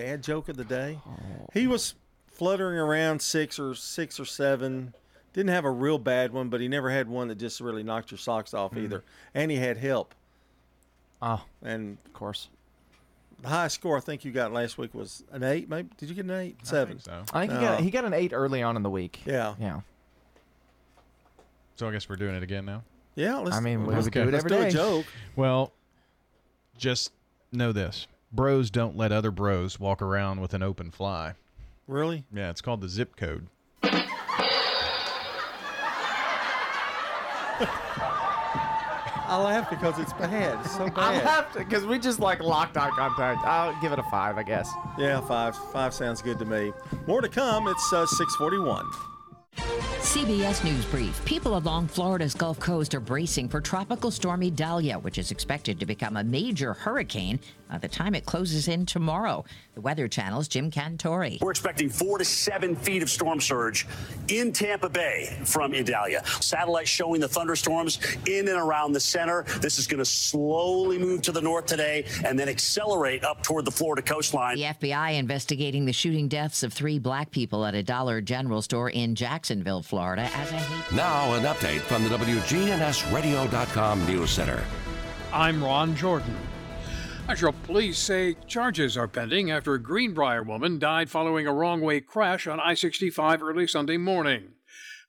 dad 0.00 0.22
joke 0.22 0.48
of 0.48 0.56
the 0.56 0.64
day. 0.64 0.98
Oh, 1.06 1.46
he 1.52 1.66
was 1.66 1.94
fluttering 2.26 2.78
around 2.78 3.20
six 3.20 3.58
or 3.58 3.74
six 3.74 4.18
or 4.18 4.24
seven. 4.24 4.94
Didn't 5.32 5.50
have 5.50 5.64
a 5.64 5.70
real 5.70 5.98
bad 5.98 6.32
one, 6.32 6.48
but 6.48 6.60
he 6.60 6.68
never 6.68 6.90
had 6.90 7.08
one 7.08 7.28
that 7.28 7.38
just 7.38 7.60
really 7.60 7.82
knocked 7.82 8.10
your 8.10 8.18
socks 8.18 8.52
off 8.52 8.72
mm. 8.72 8.84
either. 8.84 9.04
And 9.34 9.50
he 9.50 9.58
had 9.58 9.76
help. 9.76 10.14
Oh, 11.22 11.44
and 11.62 11.98
of 12.04 12.12
course. 12.12 12.48
The 13.42 13.48
highest 13.48 13.76
score 13.76 13.96
I 13.96 14.00
think 14.00 14.24
you 14.24 14.32
got 14.32 14.52
last 14.52 14.76
week 14.76 14.94
was 14.94 15.22
an 15.32 15.42
eight. 15.42 15.68
Maybe 15.68 15.88
did 15.96 16.08
you 16.08 16.14
get 16.14 16.24
an 16.24 16.32
eight? 16.32 16.56
Seven. 16.62 16.98
so. 16.98 17.24
I 17.32 17.46
think 17.46 17.52
he 17.52 17.58
got 17.58 17.78
uh, 17.78 17.82
he 17.82 17.90
got 17.90 18.04
an 18.04 18.12
eight 18.12 18.32
early 18.34 18.62
on 18.62 18.76
in 18.76 18.82
the 18.82 18.90
week. 18.90 19.20
Yeah. 19.24 19.54
Yeah. 19.58 19.80
So 21.76 21.88
I 21.88 21.92
guess 21.92 22.08
we're 22.08 22.16
doing 22.16 22.34
it 22.34 22.42
again 22.42 22.66
now. 22.66 22.82
Yeah, 23.14 23.36
let's. 23.36 23.56
I 23.56 23.60
mean, 23.60 23.86
we 23.86 23.94
let's 23.94 24.04
would 24.04 24.12
do 24.12 24.22
it 24.22 24.32
let's 24.32 24.44
every 24.44 24.56
do 24.56 24.62
a 24.64 24.70
joke. 24.70 25.06
Well, 25.36 25.72
just 26.76 27.12
know 27.52 27.72
this: 27.72 28.06
bros 28.32 28.70
don't 28.70 28.96
let 28.96 29.12
other 29.12 29.30
bros 29.30 29.78
walk 29.80 30.00
around 30.02 30.40
with 30.40 30.54
an 30.54 30.62
open 30.62 30.90
fly. 30.90 31.34
Really? 31.86 32.24
Yeah, 32.32 32.50
it's 32.50 32.60
called 32.60 32.80
the 32.80 32.88
zip 32.88 33.16
code. 33.16 33.46
I 39.32 39.40
laugh 39.40 39.70
because 39.70 39.98
it's 40.00 40.12
bad. 40.14 40.58
It's 40.60 40.76
so 40.76 40.86
I 40.86 40.88
bad. 40.88 41.24
laughed 41.24 41.54
because 41.56 41.86
we 41.86 42.00
just 42.00 42.18
like 42.18 42.40
locked 42.40 42.76
eye 42.76 42.90
contact. 42.90 43.44
I'll 43.46 43.80
give 43.80 43.92
it 43.92 43.98
a 44.00 44.02
five, 44.04 44.36
I 44.36 44.42
guess. 44.42 44.68
Yeah, 44.98 45.20
five. 45.20 45.54
Five 45.72 45.94
sounds 45.94 46.20
good 46.20 46.38
to 46.40 46.44
me. 46.44 46.72
More 47.06 47.20
to 47.20 47.28
come. 47.28 47.68
It's 47.68 47.92
uh, 47.92 48.06
six 48.06 48.34
forty-one. 48.34 48.86
CBS 50.10 50.64
News 50.64 50.84
Brief. 50.86 51.24
People 51.24 51.56
along 51.56 51.86
Florida's 51.86 52.34
Gulf 52.34 52.58
Coast 52.58 52.96
are 52.96 53.00
bracing 53.00 53.48
for 53.48 53.60
Tropical 53.60 54.10
Storm 54.10 54.42
Idalia, 54.42 54.98
which 54.98 55.18
is 55.18 55.30
expected 55.30 55.78
to 55.78 55.86
become 55.86 56.16
a 56.16 56.24
major 56.24 56.72
hurricane 56.72 57.38
by 57.70 57.78
the 57.78 57.86
time 57.86 58.16
it 58.16 58.26
closes 58.26 58.66
in 58.66 58.84
tomorrow. 58.84 59.44
The 59.74 59.80
Weather 59.80 60.08
Channel's 60.08 60.48
Jim 60.48 60.68
Cantore. 60.68 61.40
We're 61.40 61.52
expecting 61.52 61.88
four 61.88 62.18
to 62.18 62.24
seven 62.24 62.74
feet 62.74 63.04
of 63.04 63.08
storm 63.08 63.40
surge 63.40 63.86
in 64.26 64.52
Tampa 64.52 64.88
Bay 64.88 65.38
from 65.44 65.72
Idalia. 65.72 66.24
Satellites 66.40 66.90
showing 66.90 67.20
the 67.20 67.28
thunderstorms 67.28 68.00
in 68.26 68.48
and 68.48 68.58
around 68.58 68.94
the 68.94 69.00
center. 69.00 69.44
This 69.60 69.78
is 69.78 69.86
going 69.86 69.98
to 69.98 70.04
slowly 70.04 70.98
move 70.98 71.22
to 71.22 71.30
the 71.30 71.40
north 71.40 71.66
today 71.66 72.04
and 72.24 72.36
then 72.36 72.48
accelerate 72.48 73.22
up 73.22 73.44
toward 73.44 73.64
the 73.64 73.70
Florida 73.70 74.02
coastline. 74.02 74.56
The 74.56 74.64
FBI 74.64 75.16
investigating 75.16 75.84
the 75.84 75.92
shooting 75.92 76.26
deaths 76.26 76.64
of 76.64 76.72
three 76.72 76.98
black 76.98 77.30
people 77.30 77.64
at 77.64 77.76
a 77.76 77.82
Dollar 77.84 78.20
General 78.20 78.60
store 78.60 78.90
in 78.90 79.14
Jacksonville, 79.14 79.82
Florida, 79.82 79.99
as 80.00 80.50
a 80.52 80.56
hate. 80.56 80.96
Now, 80.96 81.34
an 81.34 81.42
update 81.44 81.80
from 81.80 82.04
the 82.04 82.10
WGNSradio.com 82.10 84.06
News 84.06 84.30
Center. 84.30 84.64
I'm 85.32 85.62
Ron 85.62 85.94
Jordan. 85.94 86.36
Nashville 87.28 87.54
police 87.64 87.98
say 87.98 88.36
charges 88.48 88.96
are 88.96 89.06
pending 89.06 89.50
after 89.50 89.74
a 89.74 89.78
Greenbrier 89.78 90.42
woman 90.42 90.78
died 90.78 91.08
following 91.10 91.46
a 91.46 91.52
wrong 91.52 91.80
way 91.80 92.00
crash 92.00 92.46
on 92.46 92.58
I 92.58 92.74
65 92.74 93.42
early 93.42 93.68
Sunday 93.68 93.98
morning. 93.98 94.54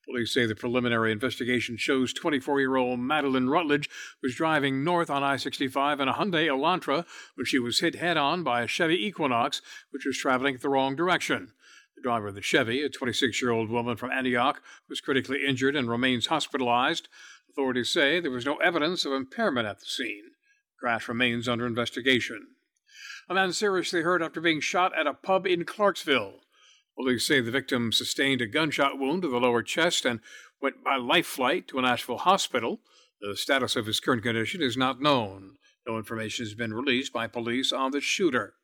Police 0.05 0.33
say 0.33 0.45
the 0.45 0.55
preliminary 0.55 1.11
investigation 1.11 1.77
shows 1.77 2.13
24 2.13 2.59
year 2.59 2.75
old 2.75 2.99
Madeline 2.99 3.47
Rutledge 3.47 3.89
was 4.21 4.35
driving 4.35 4.83
north 4.83 5.09
on 5.09 5.23
I 5.23 5.37
65 5.37 5.99
in 5.99 6.07
a 6.09 6.13
Hyundai 6.13 6.47
Elantra 6.47 7.05
when 7.35 7.45
she 7.45 7.59
was 7.59 7.79
hit 7.79 7.95
head 7.95 8.17
on 8.17 8.43
by 8.43 8.61
a 8.61 8.67
Chevy 8.67 9.03
Equinox, 9.03 9.61
which 9.91 10.05
was 10.05 10.17
traveling 10.17 10.57
the 10.57 10.69
wrong 10.69 10.95
direction. 10.95 11.53
The 12.01 12.09
driver 12.09 12.29
of 12.29 12.35
the 12.35 12.41
Chevy, 12.41 12.81
a 12.81 12.89
26 12.89 13.43
year 13.43 13.51
old 13.51 13.69
woman 13.69 13.95
from 13.95 14.09
Antioch, 14.09 14.59
was 14.89 15.01
critically 15.01 15.45
injured 15.47 15.75
and 15.75 15.87
remains 15.87 16.25
hospitalized. 16.25 17.07
Authorities 17.51 17.89
say 17.89 18.19
there 18.19 18.31
was 18.31 18.43
no 18.43 18.55
evidence 18.55 19.05
of 19.05 19.13
impairment 19.13 19.67
at 19.67 19.81
the 19.81 19.85
scene. 19.85 20.31
Crash 20.79 21.07
remains 21.07 21.47
under 21.47 21.67
investigation. 21.67 22.55
A 23.29 23.35
man 23.35 23.53
seriously 23.53 24.01
hurt 24.01 24.23
after 24.23 24.41
being 24.41 24.61
shot 24.61 24.97
at 24.97 25.05
a 25.05 25.13
pub 25.13 25.45
in 25.45 25.63
Clarksville. 25.63 26.39
Police 26.97 27.27
say 27.27 27.39
the 27.39 27.51
victim 27.51 27.91
sustained 27.91 28.41
a 28.41 28.47
gunshot 28.47 28.97
wound 28.97 29.21
to 29.21 29.29
the 29.29 29.39
lower 29.39 29.61
chest 29.61 30.03
and 30.03 30.21
went 30.59 30.83
by 30.83 30.95
life 30.95 31.27
flight 31.27 31.67
to 31.67 31.77
a 31.77 31.83
Nashville 31.83 32.17
hospital. 32.17 32.79
The 33.21 33.37
status 33.37 33.75
of 33.75 33.85
his 33.85 33.99
current 33.99 34.23
condition 34.23 34.63
is 34.63 34.75
not 34.75 35.03
known. 35.03 35.57
No 35.85 35.97
information 35.97 36.47
has 36.47 36.55
been 36.55 36.73
released 36.73 37.13
by 37.13 37.27
police 37.27 37.71
on 37.71 37.91
the 37.91 38.01
shooter. 38.01 38.55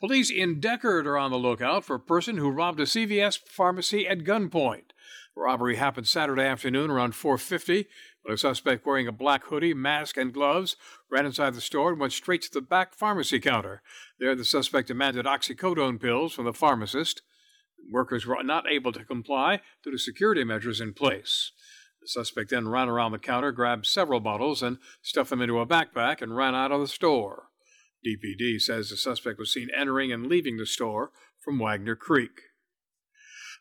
Police 0.00 0.30
in 0.30 0.60
Decherd 0.60 1.06
are 1.06 1.18
on 1.18 1.30
the 1.30 1.36
lookout 1.36 1.84
for 1.84 1.96
a 1.96 2.00
person 2.00 2.38
who 2.38 2.48
robbed 2.48 2.80
a 2.80 2.84
CVS 2.84 3.38
pharmacy 3.38 4.08
at 4.08 4.20
gunpoint. 4.20 4.92
The 5.34 5.42
robbery 5.42 5.76
happened 5.76 6.08
Saturday 6.08 6.44
afternoon 6.44 6.90
around 6.90 7.12
4:50 7.12 7.86
when 8.22 8.32
a 8.32 8.38
suspect 8.38 8.86
wearing 8.86 9.06
a 9.06 9.12
black 9.12 9.44
hoodie, 9.44 9.74
mask, 9.74 10.16
and 10.16 10.32
gloves 10.32 10.76
ran 11.10 11.26
inside 11.26 11.52
the 11.52 11.60
store 11.60 11.90
and 11.90 12.00
went 12.00 12.14
straight 12.14 12.40
to 12.42 12.50
the 12.50 12.62
back 12.62 12.94
pharmacy 12.94 13.38
counter. 13.40 13.82
There, 14.18 14.34
the 14.34 14.42
suspect 14.42 14.88
demanded 14.88 15.26
oxycodone 15.26 16.00
pills 16.00 16.32
from 16.32 16.46
the 16.46 16.54
pharmacist. 16.54 17.20
Workers 17.92 18.24
were 18.24 18.42
not 18.42 18.66
able 18.66 18.92
to 18.92 19.04
comply 19.04 19.60
due 19.84 19.90
to 19.90 19.98
security 19.98 20.44
measures 20.44 20.80
in 20.80 20.94
place. 20.94 21.52
The 22.00 22.08
suspect 22.08 22.48
then 22.48 22.68
ran 22.68 22.88
around 22.88 23.12
the 23.12 23.18
counter, 23.18 23.52
grabbed 23.52 23.84
several 23.84 24.20
bottles, 24.20 24.62
and 24.62 24.78
stuffed 25.02 25.28
them 25.28 25.42
into 25.42 25.60
a 25.60 25.66
backpack 25.66 26.22
and 26.22 26.34
ran 26.34 26.54
out 26.54 26.72
of 26.72 26.80
the 26.80 26.88
store. 26.88 27.49
DPD 28.06 28.60
says 28.60 28.90
the 28.90 28.96
suspect 28.96 29.38
was 29.38 29.52
seen 29.52 29.68
entering 29.76 30.12
and 30.12 30.26
leaving 30.26 30.56
the 30.56 30.66
store 30.66 31.10
from 31.38 31.58
Wagner 31.58 31.96
Creek. 31.96 32.40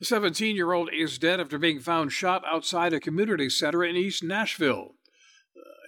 A 0.01 0.05
17 0.05 0.55
year 0.55 0.71
old 0.71 0.89
is 0.93 1.17
dead 1.17 1.39
after 1.39 1.57
being 1.57 1.79
found 1.79 2.11
shot 2.11 2.43
outside 2.45 2.93
a 2.93 2.99
community 2.99 3.49
center 3.49 3.83
in 3.83 3.95
East 3.95 4.23
Nashville. 4.23 4.95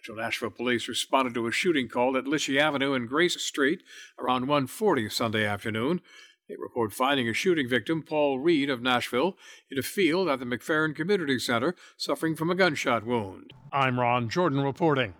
The 0.08 0.16
Nashville 0.16 0.50
police 0.50 0.88
responded 0.88 1.36
to 1.36 1.46
a 1.46 1.52
shooting 1.52 1.88
call 1.88 2.18
at 2.18 2.26
Lischey 2.26 2.60
Avenue 2.60 2.94
and 2.94 3.08
Grace 3.08 3.40
Street 3.40 3.84
around 4.18 4.48
1:40 4.48 5.10
Sunday 5.10 5.46
afternoon. 5.46 6.02
They 6.50 6.56
report 6.58 6.92
finding 6.92 7.30
a 7.30 7.34
shooting 7.34 7.70
victim, 7.70 8.02
Paul 8.02 8.40
Reed 8.40 8.70
of 8.70 8.82
Nashville, 8.82 9.38
in 9.70 9.78
a 9.78 9.84
field 9.84 10.28
at 10.28 10.40
the 10.40 10.46
McFerrin 10.46 10.96
Community 10.96 11.38
Center, 11.38 11.76
suffering 11.98 12.36
from 12.36 12.50
a 12.50 12.56
gunshot 12.56 13.06
wound. 13.06 13.54
I'm 13.72 14.00
Ron 14.00 14.28
Jordan 14.28 14.62
reporting. 14.62 15.14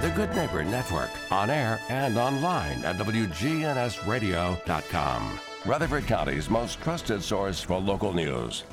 The 0.00 0.08
Good 0.08 0.34
Neighbor 0.34 0.64
Network, 0.64 1.10
on 1.30 1.50
air 1.50 1.78
and 1.90 2.16
online 2.16 2.82
at 2.86 2.96
WGNSradio.com. 2.96 5.40
Rutherford 5.66 6.06
County's 6.06 6.48
most 6.48 6.80
trusted 6.80 7.22
source 7.22 7.60
for 7.60 7.78
local 7.78 8.14
news. 8.14 8.64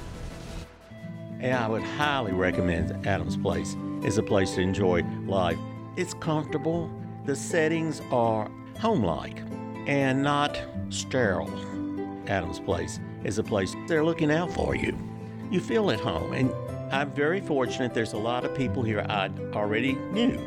And 1.41 1.53
I 1.53 1.67
would 1.67 1.83
highly 1.83 2.31
recommend 2.31 3.05
Adams 3.05 3.35
Place. 3.35 3.75
It's 4.03 4.15
a 4.15 4.23
place 4.23 4.55
to 4.55 4.61
enjoy 4.61 5.03
life. 5.25 5.59
It's 5.97 6.13
comfortable. 6.13 6.89
The 7.25 7.35
settings 7.35 8.01
are 8.09 8.49
home-like 8.79 9.41
and 9.85 10.23
not 10.23 10.57
sterile. 10.87 11.53
Adams 12.27 12.61
Place 12.61 13.01
is 13.25 13.37
a 13.37 13.43
place 13.43 13.75
they're 13.89 14.05
looking 14.05 14.31
out 14.31 14.53
for 14.53 14.77
you. 14.77 14.97
You 15.51 15.59
feel 15.59 15.91
at 15.91 15.99
home, 15.99 16.31
and 16.31 16.53
I'm 16.89 17.11
very 17.11 17.41
fortunate 17.41 17.93
there's 17.93 18.13
a 18.13 18.17
lot 18.17 18.45
of 18.45 18.55
people 18.55 18.81
here 18.81 19.05
I 19.09 19.29
already 19.51 19.95
knew. 20.13 20.39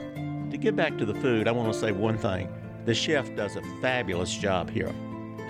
To 0.50 0.56
get 0.56 0.74
back 0.74 0.98
to 0.98 1.04
the 1.04 1.14
food, 1.14 1.46
I 1.46 1.52
want 1.52 1.72
to 1.72 1.78
say 1.78 1.92
one 1.92 2.18
thing. 2.18 2.48
The 2.84 2.92
chef 2.92 3.36
does 3.36 3.54
a 3.54 3.62
fabulous 3.80 4.36
job 4.36 4.68
here. 4.68 4.92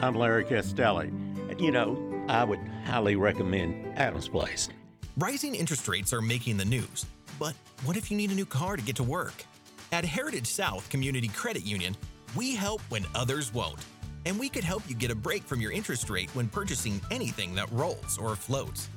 I'm 0.03 0.15
Larry 0.15 0.45
Castelli. 0.45 1.09
And 1.49 1.59
you 1.59 1.71
know, 1.71 1.99
I 2.29 2.45
would 2.45 2.61
highly 2.85 3.17
recommend 3.17 3.99
Adams 3.99 4.29
Place. 4.29 4.69
Rising 5.17 5.55
interest 5.55 5.89
rates 5.89 6.13
are 6.13 6.21
making 6.21 6.59
the 6.59 6.67
news. 6.67 7.07
But 7.39 7.55
what 7.85 7.97
if 7.97 8.11
you 8.11 8.17
need 8.19 8.31
a 8.31 8.35
new 8.35 8.45
car 8.45 8.77
to 8.77 8.83
get 8.83 8.95
to 8.97 9.03
work? 9.03 9.43
At 9.91 10.05
Heritage 10.05 10.47
South 10.47 10.87
Community 10.91 11.29
Credit 11.29 11.65
Union, 11.65 11.97
we 12.37 12.55
help 12.55 12.83
when 12.91 13.07
others 13.15 13.55
won't. 13.55 13.81
And 14.27 14.39
we 14.39 14.51
could 14.51 14.65
help 14.65 14.83
you 14.87 14.95
get 14.95 15.11
a 15.11 15.15
break 15.15 15.45
from 15.45 15.63
your 15.63 15.73
interest 15.73 16.11
rate 16.11 16.29
when 16.35 16.47
purchasing 16.47 17.01
anything 17.11 17.55
that 17.55 17.73
rolls 17.73 18.19
or 18.19 18.37
floats. 18.37 18.91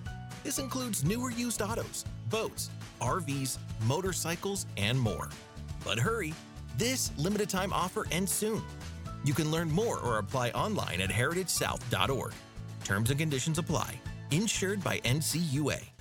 This 0.44 0.60
includes 0.60 1.06
newer 1.06 1.32
used 1.32 1.62
autos, 1.62 2.04
boats, 2.30 2.70
RVs, 3.00 3.58
motorcycles, 3.88 4.66
and 4.76 5.00
more. 5.00 5.30
But 5.84 6.00
hurry, 6.00 6.34
this 6.78 7.12
limited 7.17 7.50
time 7.50 7.74
offer 7.74 8.06
ends 8.12 8.32
soon. 8.32 8.62
You 9.24 9.34
can 9.34 9.52
learn 9.52 9.72
more 9.72 10.00
or 10.00 10.19
apply 10.19 10.50
online 10.52 11.02
at 11.02 11.10
heritagesouth.org. 11.10 12.34
Terms 12.84 13.10
and 13.10 13.19
conditions 13.19 13.58
apply. 13.58 14.00
Insured 14.32 14.84
by 14.84 15.00
NCUA. 15.00 15.93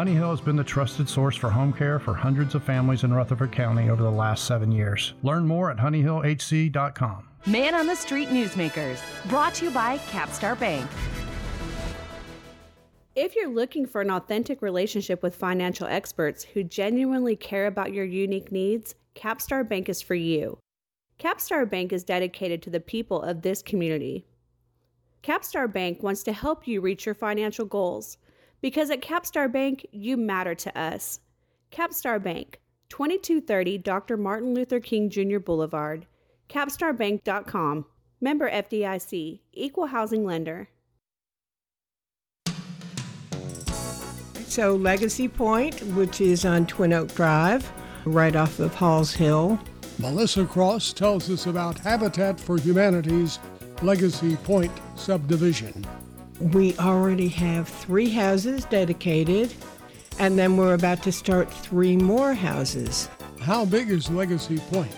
Honey 0.00 0.14
Hill 0.14 0.30
has 0.30 0.40
been 0.40 0.56
the 0.56 0.64
trusted 0.64 1.10
source 1.10 1.36
for 1.36 1.50
home 1.50 1.74
care 1.74 1.98
for 1.98 2.14
hundreds 2.14 2.54
of 2.54 2.64
families 2.64 3.04
in 3.04 3.12
Rutherford 3.12 3.52
County 3.52 3.90
over 3.90 4.02
the 4.02 4.10
last 4.10 4.46
seven 4.46 4.72
years. 4.72 5.12
Learn 5.22 5.46
more 5.46 5.70
at 5.70 5.76
honeyhillhc.com. 5.76 7.28
Man 7.44 7.74
on 7.74 7.86
the 7.86 7.94
Street 7.94 8.30
Newsmakers, 8.30 8.98
brought 9.28 9.52
to 9.56 9.66
you 9.66 9.70
by 9.70 9.98
Capstar 10.08 10.58
Bank. 10.58 10.90
If 13.14 13.36
you're 13.36 13.50
looking 13.50 13.84
for 13.84 14.00
an 14.00 14.10
authentic 14.10 14.62
relationship 14.62 15.22
with 15.22 15.36
financial 15.36 15.86
experts 15.86 16.44
who 16.44 16.64
genuinely 16.64 17.36
care 17.36 17.66
about 17.66 17.92
your 17.92 18.06
unique 18.06 18.50
needs, 18.50 18.94
Capstar 19.14 19.68
Bank 19.68 19.90
is 19.90 20.00
for 20.00 20.14
you. 20.14 20.56
Capstar 21.18 21.68
Bank 21.68 21.92
is 21.92 22.04
dedicated 22.04 22.62
to 22.62 22.70
the 22.70 22.80
people 22.80 23.20
of 23.20 23.42
this 23.42 23.60
community. 23.60 24.24
Capstar 25.22 25.70
Bank 25.70 26.02
wants 26.02 26.22
to 26.22 26.32
help 26.32 26.66
you 26.66 26.80
reach 26.80 27.04
your 27.04 27.14
financial 27.14 27.66
goals 27.66 28.16
because 28.60 28.90
at 28.90 29.00
Capstar 29.00 29.50
Bank, 29.50 29.86
you 29.92 30.16
matter 30.16 30.54
to 30.54 30.78
us. 30.78 31.20
Capstar 31.70 32.22
Bank, 32.22 32.60
2230 32.88 33.78
Dr. 33.78 34.16
Martin 34.16 34.54
Luther 34.54 34.80
King 34.80 35.08
Jr. 35.10 35.38
Boulevard, 35.38 36.06
capstarbank.com. 36.48 37.86
Member 38.20 38.50
FDIC, 38.50 39.40
Equal 39.54 39.86
Housing 39.86 40.26
Lender. 40.26 40.68
So, 44.46 44.74
Legacy 44.74 45.28
Point, 45.28 45.80
which 45.94 46.20
is 46.20 46.44
on 46.44 46.66
Twin 46.66 46.92
Oak 46.92 47.14
Drive, 47.14 47.70
right 48.04 48.34
off 48.34 48.58
of 48.58 48.74
Halls 48.74 49.12
Hill. 49.12 49.58
Melissa 49.98 50.44
Cross 50.44 50.94
tells 50.94 51.30
us 51.30 51.46
about 51.46 51.78
Habitat 51.78 52.40
for 52.40 52.58
Humanity's 52.58 53.38
Legacy 53.82 54.36
Point 54.36 54.72
subdivision. 54.96 55.86
We 56.40 56.74
already 56.78 57.28
have 57.28 57.68
three 57.68 58.08
houses 58.08 58.64
dedicated, 58.64 59.52
and 60.18 60.38
then 60.38 60.56
we're 60.56 60.72
about 60.74 61.02
to 61.02 61.12
start 61.12 61.52
three 61.52 61.96
more 61.96 62.32
houses. 62.32 63.10
How 63.40 63.66
big 63.66 63.90
is 63.90 64.08
Legacy 64.10 64.58
Point? 64.58 64.94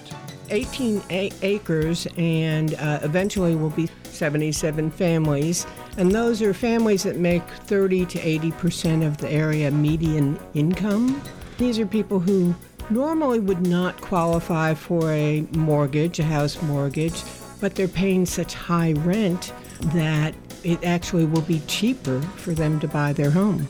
18 0.51 1.03
a- 1.11 1.33
acres, 1.43 2.07
and 2.17 2.75
uh, 2.75 3.01
eventually 3.03 3.57
will 3.57 3.71
be 3.71 3.89
77 4.05 4.91
families. 4.93 5.67
And 5.97 6.13
those 6.13 6.43
are 6.43 6.55
families 6.55 7.03
that 7.03 7.17
make 7.17 7.43
30 7.43 8.07
to 8.07 8.21
80 8.21 8.51
percent 8.53 9.03
of 9.03 9.17
the 9.17 9.29
area 9.31 9.71
median 9.71 10.39
income. 10.55 11.21
These 11.59 11.79
are 11.81 11.87
people 11.87 12.21
who 12.21 12.55
normally 12.89 13.41
would 13.41 13.67
not 13.67 14.01
qualify 14.01 14.75
for 14.75 15.11
a 15.11 15.41
mortgage, 15.53 16.21
a 16.21 16.25
house 16.25 16.61
mortgage, 16.63 17.23
but 17.61 17.75
they're 17.75 17.89
paying 17.89 18.27
such 18.27 18.55
high 18.55 18.93
rent 18.93 19.53
that 19.95 20.35
it 20.65 20.83
actually 20.85 21.25
will 21.25 21.43
be 21.43 21.61
cheaper 21.61 22.21
for 22.37 22.53
them 22.53 22.81
to 22.81 22.89
buy 22.89 23.13
their 23.13 23.31
home. 23.31 23.69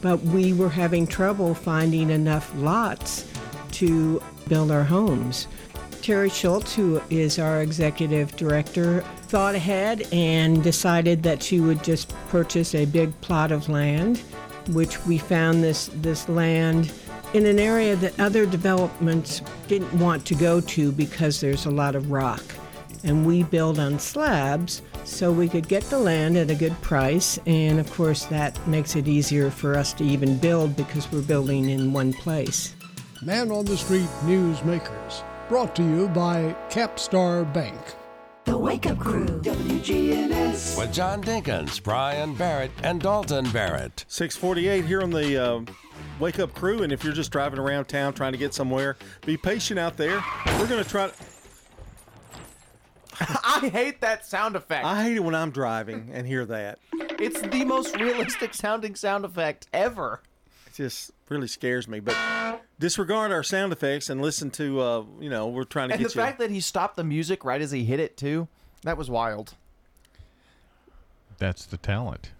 But 0.00 0.20
we 0.22 0.52
were 0.52 0.68
having 0.68 1.06
trouble 1.06 1.54
finding 1.54 2.10
enough 2.10 2.52
lots 2.56 3.30
to 3.72 4.22
build 4.48 4.70
our 4.70 4.84
homes. 4.84 5.48
Terry 6.02 6.28
Schultz, 6.28 6.74
who 6.74 7.00
is 7.08 7.38
our 7.38 7.62
executive 7.62 8.36
director, 8.36 9.00
thought 9.28 9.54
ahead 9.54 10.06
and 10.12 10.62
decided 10.62 11.22
that 11.22 11.42
she 11.42 11.60
would 11.60 11.82
just 11.82 12.10
purchase 12.28 12.74
a 12.74 12.84
big 12.84 13.18
plot 13.22 13.50
of 13.50 13.70
land, 13.70 14.18
which 14.68 15.02
we 15.06 15.16
found 15.16 15.64
this, 15.64 15.88
this 15.94 16.28
land 16.28 16.92
in 17.32 17.46
an 17.46 17.58
area 17.58 17.96
that 17.96 18.18
other 18.20 18.46
developments 18.46 19.40
didn't 19.66 19.92
want 19.98 20.24
to 20.26 20.34
go 20.34 20.60
to 20.60 20.92
because 20.92 21.40
there's 21.40 21.66
a 21.66 21.70
lot 21.70 21.94
of 21.94 22.10
rock. 22.10 22.42
And 23.04 23.24
we 23.24 23.42
build 23.42 23.78
on 23.78 23.98
slabs 23.98 24.82
so 25.04 25.30
we 25.30 25.48
could 25.48 25.68
get 25.68 25.82
the 25.84 25.98
land 25.98 26.36
at 26.36 26.50
a 26.50 26.54
good 26.54 26.80
price. 26.80 27.38
And 27.46 27.78
of 27.78 27.92
course, 27.92 28.24
that 28.26 28.66
makes 28.66 28.96
it 28.96 29.06
easier 29.06 29.50
for 29.50 29.76
us 29.76 29.92
to 29.94 30.04
even 30.04 30.38
build 30.38 30.74
because 30.74 31.10
we're 31.12 31.22
building 31.22 31.68
in 31.68 31.92
one 31.92 32.12
place. 32.12 32.74
Man 33.22 33.50
on 33.50 33.64
the 33.64 33.76
Street 33.76 34.08
Newsmakers, 34.24 35.22
brought 35.48 35.76
to 35.76 35.82
you 35.82 36.08
by 36.08 36.56
Capstar 36.68 37.50
Bank. 37.52 37.78
The 38.44 38.58
Wake 38.58 38.86
Up 38.86 38.98
Crew, 38.98 39.24
WGNS. 39.24 40.78
With 40.78 40.92
John 40.92 41.22
Dinkins, 41.22 41.82
Brian 41.82 42.34
Barrett, 42.34 42.70
and 42.82 43.00
Dalton 43.00 43.50
Barrett. 43.50 44.04
648 44.08 44.84
here 44.84 45.02
on 45.02 45.10
the 45.10 45.42
uh, 45.42 45.60
Wake 46.20 46.38
Up 46.38 46.52
Crew. 46.52 46.82
And 46.82 46.92
if 46.92 47.02
you're 47.02 47.14
just 47.14 47.30
driving 47.32 47.58
around 47.58 47.86
town 47.86 48.12
trying 48.12 48.32
to 48.32 48.38
get 48.38 48.52
somewhere, 48.52 48.96
be 49.24 49.38
patient 49.38 49.80
out 49.80 49.96
there. 49.96 50.22
We're 50.58 50.66
going 50.66 50.84
to 50.84 50.88
try 50.88 51.08
to. 51.08 51.14
I 53.44 53.70
hate 53.72 54.00
that 54.00 54.26
sound 54.26 54.56
effect. 54.56 54.84
I 54.84 55.02
hate 55.04 55.16
it 55.16 55.20
when 55.24 55.34
I'm 55.34 55.50
driving 55.50 56.10
and 56.12 56.26
hear 56.26 56.44
that. 56.46 56.78
It's 57.18 57.40
the 57.40 57.64
most 57.64 57.96
realistic 57.98 58.54
sounding 58.54 58.94
sound 58.94 59.24
effect 59.24 59.66
ever. 59.72 60.20
It 60.66 60.74
just 60.74 61.12
really 61.28 61.46
scares 61.48 61.86
me. 61.88 62.00
But 62.00 62.16
disregard 62.78 63.30
our 63.32 63.42
sound 63.42 63.72
effects 63.72 64.10
and 64.10 64.20
listen 64.20 64.50
to, 64.52 64.80
uh, 64.80 65.04
you 65.20 65.30
know, 65.30 65.48
we're 65.48 65.64
trying 65.64 65.88
to 65.88 65.94
And 65.94 66.00
the 66.04 66.08
get 66.08 66.14
you. 66.14 66.20
fact 66.20 66.38
that 66.40 66.50
he 66.50 66.60
stopped 66.60 66.96
the 66.96 67.04
music 67.04 67.44
right 67.44 67.60
as 67.60 67.70
he 67.70 67.84
hit 67.84 68.00
it 68.00 68.16
too, 68.16 68.48
that 68.82 68.96
was 68.96 69.08
wild. 69.10 69.54
That's 71.38 71.66
the 71.66 71.76
talent. 71.76 72.30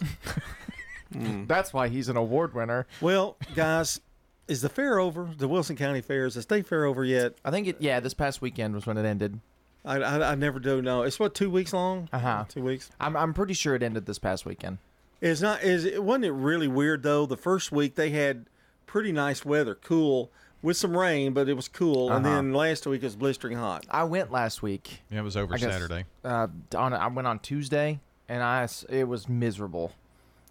That's 1.10 1.72
why 1.72 1.88
he's 1.88 2.08
an 2.08 2.16
award 2.16 2.54
winner. 2.54 2.86
Well, 3.00 3.36
guys, 3.54 4.00
is 4.48 4.62
the 4.62 4.68
fair 4.68 4.98
over? 4.98 5.28
The 5.36 5.46
Wilson 5.46 5.76
County 5.76 6.00
Fair 6.00 6.26
is 6.26 6.34
the 6.34 6.42
state 6.42 6.66
fair 6.66 6.84
over 6.84 7.04
yet? 7.04 7.34
I 7.44 7.50
think 7.50 7.68
it. 7.68 7.76
Yeah, 7.78 8.00
this 8.00 8.14
past 8.14 8.42
weekend 8.42 8.74
was 8.74 8.86
when 8.86 8.96
it 8.96 9.04
ended. 9.06 9.38
I, 9.84 9.96
I, 9.98 10.32
I 10.32 10.34
never 10.34 10.58
do 10.58 10.80
know. 10.80 11.02
It's 11.02 11.18
what 11.20 11.34
two 11.34 11.50
weeks 11.50 11.72
long. 11.72 12.08
Uh 12.12 12.18
huh. 12.18 12.44
Two 12.48 12.62
weeks. 12.62 12.90
I'm 13.00 13.16
I'm 13.16 13.34
pretty 13.34 13.54
sure 13.54 13.74
it 13.74 13.82
ended 13.82 14.06
this 14.06 14.18
past 14.18 14.46
weekend. 14.46 14.78
It's 15.20 15.40
not. 15.40 15.62
Is 15.62 15.84
it 15.84 16.02
wasn't 16.02 16.24
it 16.26 16.32
really 16.32 16.68
weird 16.68 17.02
though? 17.02 17.26
The 17.26 17.36
first 17.36 17.70
week 17.72 17.94
they 17.94 18.10
had 18.10 18.46
pretty 18.86 19.12
nice 19.12 19.44
weather, 19.44 19.74
cool 19.74 20.30
with 20.62 20.76
some 20.78 20.96
rain, 20.96 21.32
but 21.34 21.48
it 21.48 21.54
was 21.54 21.68
cool. 21.68 22.10
And 22.10 22.24
Uh-huh. 22.24 22.36
then 22.36 22.52
last 22.54 22.86
week 22.86 23.02
it 23.02 23.06
was 23.06 23.16
blistering 23.16 23.58
hot. 23.58 23.84
I 23.90 24.04
went 24.04 24.30
last 24.32 24.62
week. 24.62 25.02
Yeah, 25.10 25.20
it 25.20 25.22
was 25.22 25.36
over 25.36 25.54
I 25.54 25.58
guess, 25.58 25.72
Saturday. 25.72 26.04
Uh, 26.24 26.46
on 26.76 26.94
I 26.94 27.06
went 27.08 27.28
on 27.28 27.38
Tuesday, 27.40 28.00
and 28.28 28.42
I 28.42 28.66
it 28.88 29.04
was 29.08 29.28
miserable. 29.28 29.92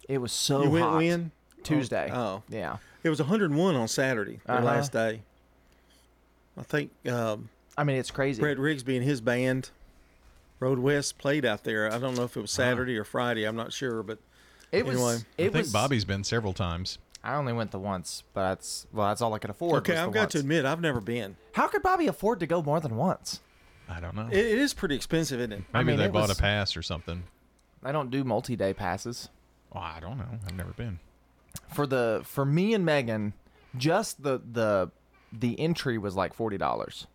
It 0.08 0.18
was 0.18 0.30
so 0.32 0.62
you 0.62 0.70
went 0.70 0.84
hot. 0.84 0.96
when 0.98 1.30
Tuesday. 1.64 2.10
Oh, 2.12 2.42
yeah. 2.48 2.76
It 3.02 3.08
was 3.10 3.20
101 3.20 3.74
on 3.74 3.88
Saturday, 3.88 4.38
the 4.46 4.52
Uh-huh. 4.54 4.64
last 4.64 4.92
day. 4.92 5.22
I 6.56 6.62
think. 6.62 6.90
Um, 7.08 7.48
I 7.76 7.84
mean, 7.84 7.96
it's 7.96 8.10
crazy. 8.10 8.40
Brett 8.40 8.56
Rigsby 8.58 8.96
and 8.96 9.04
his 9.04 9.20
band, 9.20 9.70
Road 10.60 10.78
West, 10.78 11.18
played 11.18 11.44
out 11.44 11.64
there. 11.64 11.92
I 11.92 11.98
don't 11.98 12.16
know 12.16 12.24
if 12.24 12.36
it 12.36 12.40
was 12.40 12.50
Saturday 12.50 12.96
or 12.96 13.04
Friday. 13.04 13.44
I'm 13.44 13.56
not 13.56 13.72
sure, 13.72 14.02
but 14.02 14.18
It 14.72 14.86
was- 14.86 15.24
it 15.38 15.46
I 15.46 15.52
think 15.52 15.54
was- 15.54 15.72
Bobby's 15.72 16.04
been 16.04 16.24
several 16.24 16.52
times. 16.52 16.98
I 17.22 17.34
only 17.36 17.52
went 17.54 17.70
the 17.70 17.78
once, 17.78 18.22
but 18.34 18.48
that's 18.50 18.86
well, 18.92 19.08
that's 19.08 19.22
all 19.22 19.32
I 19.32 19.38
could 19.38 19.48
afford. 19.50 19.78
Okay, 19.78 19.96
I've 19.96 20.12
got 20.12 20.20
once. 20.20 20.32
to 20.32 20.38
admit, 20.40 20.66
I've 20.66 20.80
never 20.82 21.00
been. 21.00 21.36
How 21.52 21.68
could 21.68 21.82
Bobby 21.82 22.06
afford 22.06 22.38
to 22.40 22.46
go 22.46 22.62
more 22.62 22.80
than 22.80 22.96
once? 22.96 23.40
I 23.88 23.98
don't 24.00 24.14
know. 24.14 24.28
It, 24.30 24.36
it 24.38 24.58
is 24.58 24.74
pretty 24.74 24.94
expensive, 24.94 25.40
isn't 25.40 25.52
it? 25.52 25.56
Maybe 25.58 25.68
I 25.72 25.82
mean, 25.84 25.96
they 25.96 26.04
it 26.04 26.12
bought 26.12 26.28
was- 26.28 26.38
a 26.38 26.40
pass 26.40 26.76
or 26.76 26.82
something. 26.82 27.24
I 27.82 27.92
don't 27.92 28.10
do 28.10 28.24
multi-day 28.24 28.72
passes. 28.74 29.28
Well, 29.72 29.82
I 29.82 30.00
don't 30.00 30.18
know. 30.18 30.38
I've 30.46 30.54
never 30.54 30.72
been. 30.72 31.00
For 31.72 31.86
the 31.86 32.20
for 32.24 32.44
me 32.44 32.74
and 32.74 32.84
Megan, 32.84 33.32
just 33.76 34.22
the 34.22 34.40
the 34.52 34.90
the 35.32 35.58
entry 35.58 35.96
was 35.98 36.14
like 36.14 36.34
forty 36.34 36.58
dollars 36.58 37.06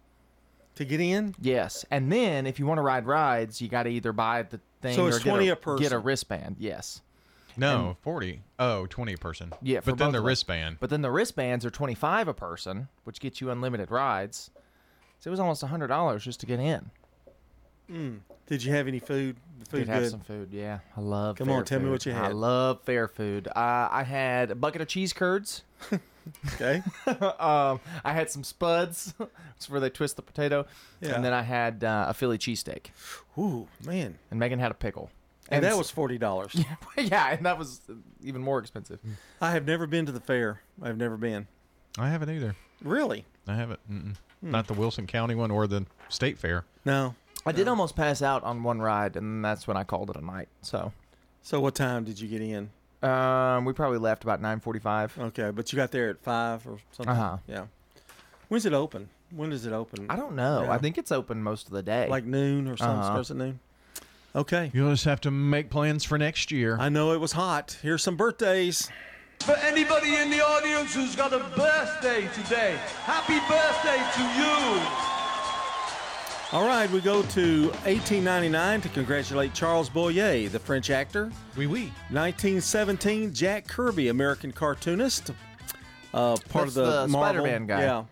to 0.80 0.86
get 0.86 1.00
in. 1.00 1.36
Yes, 1.40 1.86
and 1.92 2.12
then 2.12 2.48
if 2.48 2.58
you 2.60 2.66
want 2.66 2.78
to 2.80 2.82
ride 2.82 3.06
rides, 3.06 3.62
you 3.62 3.68
got 3.68 3.84
to 3.84 3.90
either 3.90 4.12
buy 4.12 4.42
the 4.44 4.60
thing 4.82 4.96
So 4.96 5.06
or 5.06 5.10
it's 5.10 5.20
get 5.20 5.38
a, 5.40 5.50
a 5.50 5.56
person. 5.56 5.84
Get 5.84 5.92
a 5.92 6.00
wristband. 6.00 6.56
Yes. 6.60 7.02
No, 7.58 7.88
And- 7.90 7.98
40. 8.00 8.42
Oh, 8.60 8.86
20 8.86 9.14
a 9.14 9.18
person. 9.18 9.52
Yeah, 9.62 9.82
but 9.84 9.98
then 9.98 10.12
the 10.14 10.22
wristband. 10.22 10.78
But 10.80 10.90
then 10.90 11.02
the 11.02 11.12
wristbands 11.12 11.66
are 11.66 11.70
twenty 11.70 11.96
five 11.96 12.28
a 12.28 12.34
person, 12.34 12.88
which 13.04 13.20
gets 13.20 13.42
you 13.42 13.52
unlimited 13.52 13.92
rides. 13.92 14.50
So 15.20 15.30
it 15.30 15.32
was 15.32 15.40
almost 15.40 15.62
hundred 15.64 15.88
dollars 15.88 16.24
just 16.24 16.40
to 16.42 16.46
get 16.46 16.60
in. 16.60 16.90
Mm. 17.92 18.20
Did 18.48 18.64
you 18.64 18.72
have 18.74 18.88
any 18.88 19.00
food? 19.00 19.36
The 19.60 19.66
food 19.66 19.78
Did 19.80 19.88
have 19.90 20.08
some 20.10 20.22
food, 20.22 20.50
yeah. 20.52 20.80
I 20.96 21.02
love. 21.02 21.38
Come 21.38 21.48
fair 21.48 21.58
on, 21.58 21.66
tell 21.66 21.80
me 21.80 21.86
food. 21.86 21.92
what 21.92 22.06
you 22.06 22.14
had. 22.14 22.26
I 22.26 22.30
love 22.30 22.82
fair 22.84 23.08
food. 23.08 23.48
Uh, 23.50 23.90
I 23.92 24.04
had 24.04 24.52
a 24.52 24.56
bucket 24.56 24.82
of 24.82 24.88
cheese 24.88 25.12
curds. 25.12 25.64
okay. 26.54 26.82
um, 27.08 27.80
I 28.04 28.14
had 28.14 28.30
some 28.30 28.44
spuds. 28.44 29.14
It's 29.58 29.70
where 29.70 29.82
they 29.82 29.90
twist 29.90 30.16
the 30.16 30.22
potato. 30.22 30.66
Yeah. 31.02 31.16
And 31.16 31.26
then 31.26 31.34
I 31.34 31.42
had 31.42 31.84
uh, 31.84 32.06
a 32.08 32.14
Philly 32.14 32.38
cheesesteak. 32.38 32.92
Ooh, 33.38 33.68
man. 33.84 34.18
And 34.32 34.40
Megan 34.40 34.58
had 34.58 34.72
a 34.72 34.74
pickle. 34.74 35.10
And 35.50 35.66
that 35.66 35.78
was 35.78 35.92
forty 35.92 36.18
dollars. 36.18 36.56
yeah, 36.98 37.32
and 37.32 37.46
that 37.46 37.58
was 37.58 37.82
even 38.24 38.42
more 38.42 38.60
expensive. 38.60 39.00
I 39.42 39.52
have 39.52 39.66
never 39.66 39.86
been 39.86 40.06
to 40.06 40.14
the 40.14 40.22
fair. 40.22 40.62
I've 40.82 40.96
never 40.96 41.18
been. 41.18 41.48
I 41.98 42.10
haven't 42.10 42.30
either. 42.30 42.56
Really? 42.82 43.26
I 43.48 43.56
haven't. 43.56 43.82
Hmm. 43.88 44.12
Not 44.42 44.68
the 44.68 44.74
Wilson 44.74 45.08
County 45.08 45.36
one 45.36 45.52
or 45.52 45.68
the 45.68 45.86
state 46.08 46.38
fair. 46.38 46.64
No. 46.86 47.16
I 47.46 47.52
did 47.52 47.68
almost 47.68 47.96
pass 47.96 48.22
out 48.22 48.44
on 48.44 48.64
one 48.64 48.80
ride, 48.80 49.16
and 49.16 49.44
that's 49.44 49.68
when 49.68 49.76
I 49.76 49.84
called 49.84 50.10
it 50.10 50.16
a 50.16 50.24
night. 50.26 50.50
So, 50.62 50.94
So 51.42 51.60
what 51.60 51.76
time 51.76 52.04
did 52.04 52.20
you 52.20 52.28
get 52.28 52.42
in? 52.42 52.70
Um, 53.02 53.66
we 53.66 53.74
probably 53.74 53.98
left 54.00 54.24
about 54.24 54.42
nine 54.42 54.60
forty-five. 54.60 55.18
Okay, 55.20 55.52
but 55.52 55.72
you 55.72 55.78
got 55.78 55.92
there 55.92 56.10
at 56.10 56.22
five 56.22 56.66
or 56.68 56.78
something. 56.92 57.14
Uh-huh. 57.14 57.38
Yeah. 57.48 57.66
When's 58.50 58.66
it 58.66 58.74
open? 58.74 59.10
When 59.36 59.52
does 59.52 59.66
it 59.66 59.74
open? 59.74 60.08
I 60.10 60.16
don't 60.16 60.36
know. 60.36 60.64
Yeah. 60.64 60.72
I 60.72 60.80
think 60.80 60.98
it's 60.98 61.12
open 61.12 61.44
most 61.44 61.68
of 61.68 61.74
the 61.74 61.84
day. 61.84 62.08
like 62.10 62.24
noon 62.26 62.68
or 62.68 62.78
something. 62.78 63.00
Uh-huh. 63.00 63.12
Starts 63.12 63.32
at 63.32 63.38
noon. 63.38 63.60
Okay. 64.36 64.72
You'll 64.74 64.92
just 64.92 65.06
have 65.06 65.22
to 65.22 65.32
make 65.32 65.70
plans 65.70 66.04
for 66.04 66.18
next 66.18 66.52
year. 66.52 66.78
I 66.80 66.90
know 66.90 67.14
it 67.14 67.20
was 67.20 67.32
hot. 67.34 67.78
Here's 67.82 68.04
some 68.04 68.16
birthdays. 68.18 68.90
For 69.42 69.56
anybody 69.58 70.16
in 70.16 70.30
the 70.30 70.42
audience 70.46 70.94
who's 70.94 71.16
got 71.16 71.32
a 71.32 71.40
birthday 71.56 72.28
today, 72.34 72.78
happy 73.06 73.40
birthday 73.48 74.04
to 74.16 74.24
you. 74.40 75.09
All 76.52 76.66
right, 76.66 76.90
we 76.90 77.00
go 77.00 77.22
to 77.22 77.66
1899 77.86 78.82
to 78.82 78.90
congratulate 78.90 79.54
Charles 79.54 79.88
Boyer, 79.88 80.50
the 80.50 80.58
French 80.58 80.90
actor. 80.90 81.32
Oui, 81.56 81.68
oui. 81.68 81.82
1917, 82.10 83.36
Jack 83.36 83.68
Kirby, 83.68 84.08
American 84.08 84.52
cartoonist, 84.52 85.30
uh, 86.12 86.38
part 86.50 86.66
That's 86.66 86.68
of 86.70 86.74
the, 86.74 87.02
the 87.04 87.08
Marvel. 87.08 87.44
Spider-Man 87.44 87.68
guy. 87.68 87.82
Yeah. 87.82 88.04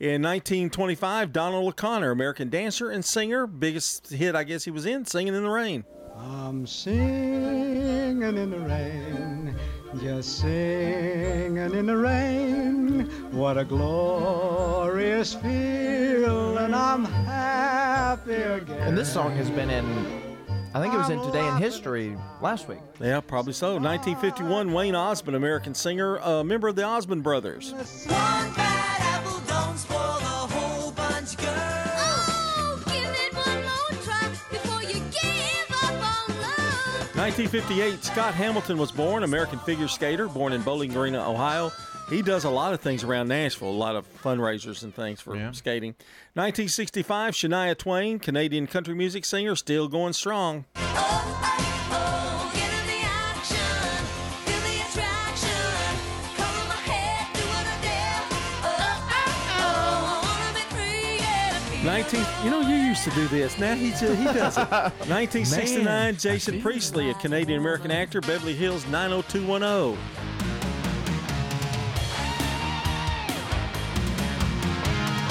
In 0.00 0.22
1925, 0.22 1.32
Donald 1.32 1.68
O'Connor, 1.68 2.10
American 2.10 2.48
dancer 2.50 2.90
and 2.90 3.04
singer. 3.04 3.46
Biggest 3.46 4.10
hit, 4.10 4.34
I 4.34 4.42
guess 4.42 4.64
he 4.64 4.72
was 4.72 4.84
in, 4.84 5.04
Singing 5.06 5.32
in 5.34 5.44
the 5.44 5.48
Rain. 5.48 5.84
I'm 6.18 6.66
singing 6.66 8.22
in 8.22 8.50
the 8.50 8.58
rain, 8.58 9.31
just 10.00 10.38
singing 10.40 11.56
in 11.56 11.86
the 11.86 11.96
rain. 11.96 13.06
What 13.32 13.58
a 13.58 13.64
glorious 13.64 15.34
feeling! 15.34 16.72
I'm 16.74 17.04
happy 17.04 18.34
again. 18.34 18.80
and 18.88 18.96
this 18.96 19.12
song 19.12 19.34
has 19.36 19.50
been 19.50 19.70
in. 19.70 19.84
I 20.74 20.80
think 20.80 20.94
it 20.94 20.96
was 20.96 21.10
in 21.10 21.20
Today 21.22 21.46
in 21.46 21.56
History 21.58 22.16
last 22.40 22.66
week. 22.66 22.78
Yeah, 22.98 23.20
probably 23.20 23.52
so. 23.52 23.74
1951, 23.74 24.72
Wayne 24.72 24.94
Osmond, 24.94 25.36
American 25.36 25.74
singer, 25.74 26.16
a 26.16 26.42
member 26.42 26.66
of 26.68 26.76
the 26.76 26.84
Osmond 26.84 27.22
Brothers. 27.22 27.74
1958, 37.22 38.02
Scott 38.02 38.34
Hamilton 38.34 38.78
was 38.78 38.90
born, 38.90 39.22
American 39.22 39.60
figure 39.60 39.86
skater, 39.86 40.26
born 40.26 40.52
in 40.52 40.60
Bowling 40.62 40.92
Green, 40.92 41.14
Ohio. 41.14 41.70
He 42.10 42.20
does 42.20 42.42
a 42.42 42.50
lot 42.50 42.74
of 42.74 42.80
things 42.80 43.04
around 43.04 43.28
Nashville, 43.28 43.68
a 43.68 43.70
lot 43.70 43.94
of 43.94 44.12
fundraisers 44.24 44.82
and 44.82 44.92
things 44.92 45.20
for 45.20 45.36
skating. 45.52 45.94
1965, 46.34 47.34
Shania 47.34 47.78
Twain, 47.78 48.18
Canadian 48.18 48.66
country 48.66 48.96
music 48.96 49.24
singer, 49.24 49.54
still 49.54 49.86
going 49.86 50.14
strong. 50.14 50.64
Nineteen, 62.12 62.44
you 62.44 62.50
know, 62.50 62.60
you 62.60 62.74
used 62.74 63.04
to 63.04 63.10
do 63.10 63.26
this. 63.28 63.58
Now 63.58 63.74
he 63.74 63.90
just, 63.90 64.02
he 64.02 64.24
does 64.24 64.58
it. 64.58 64.68
1969, 64.68 65.84
Man, 65.84 66.16
Jason 66.16 66.60
Priestley, 66.60 67.10
a 67.10 67.14
Canadian 67.14 67.58
American 67.58 67.90
actor, 67.90 68.20
Beverly 68.20 68.54
Hills 68.54 68.86
90210. 68.88 69.98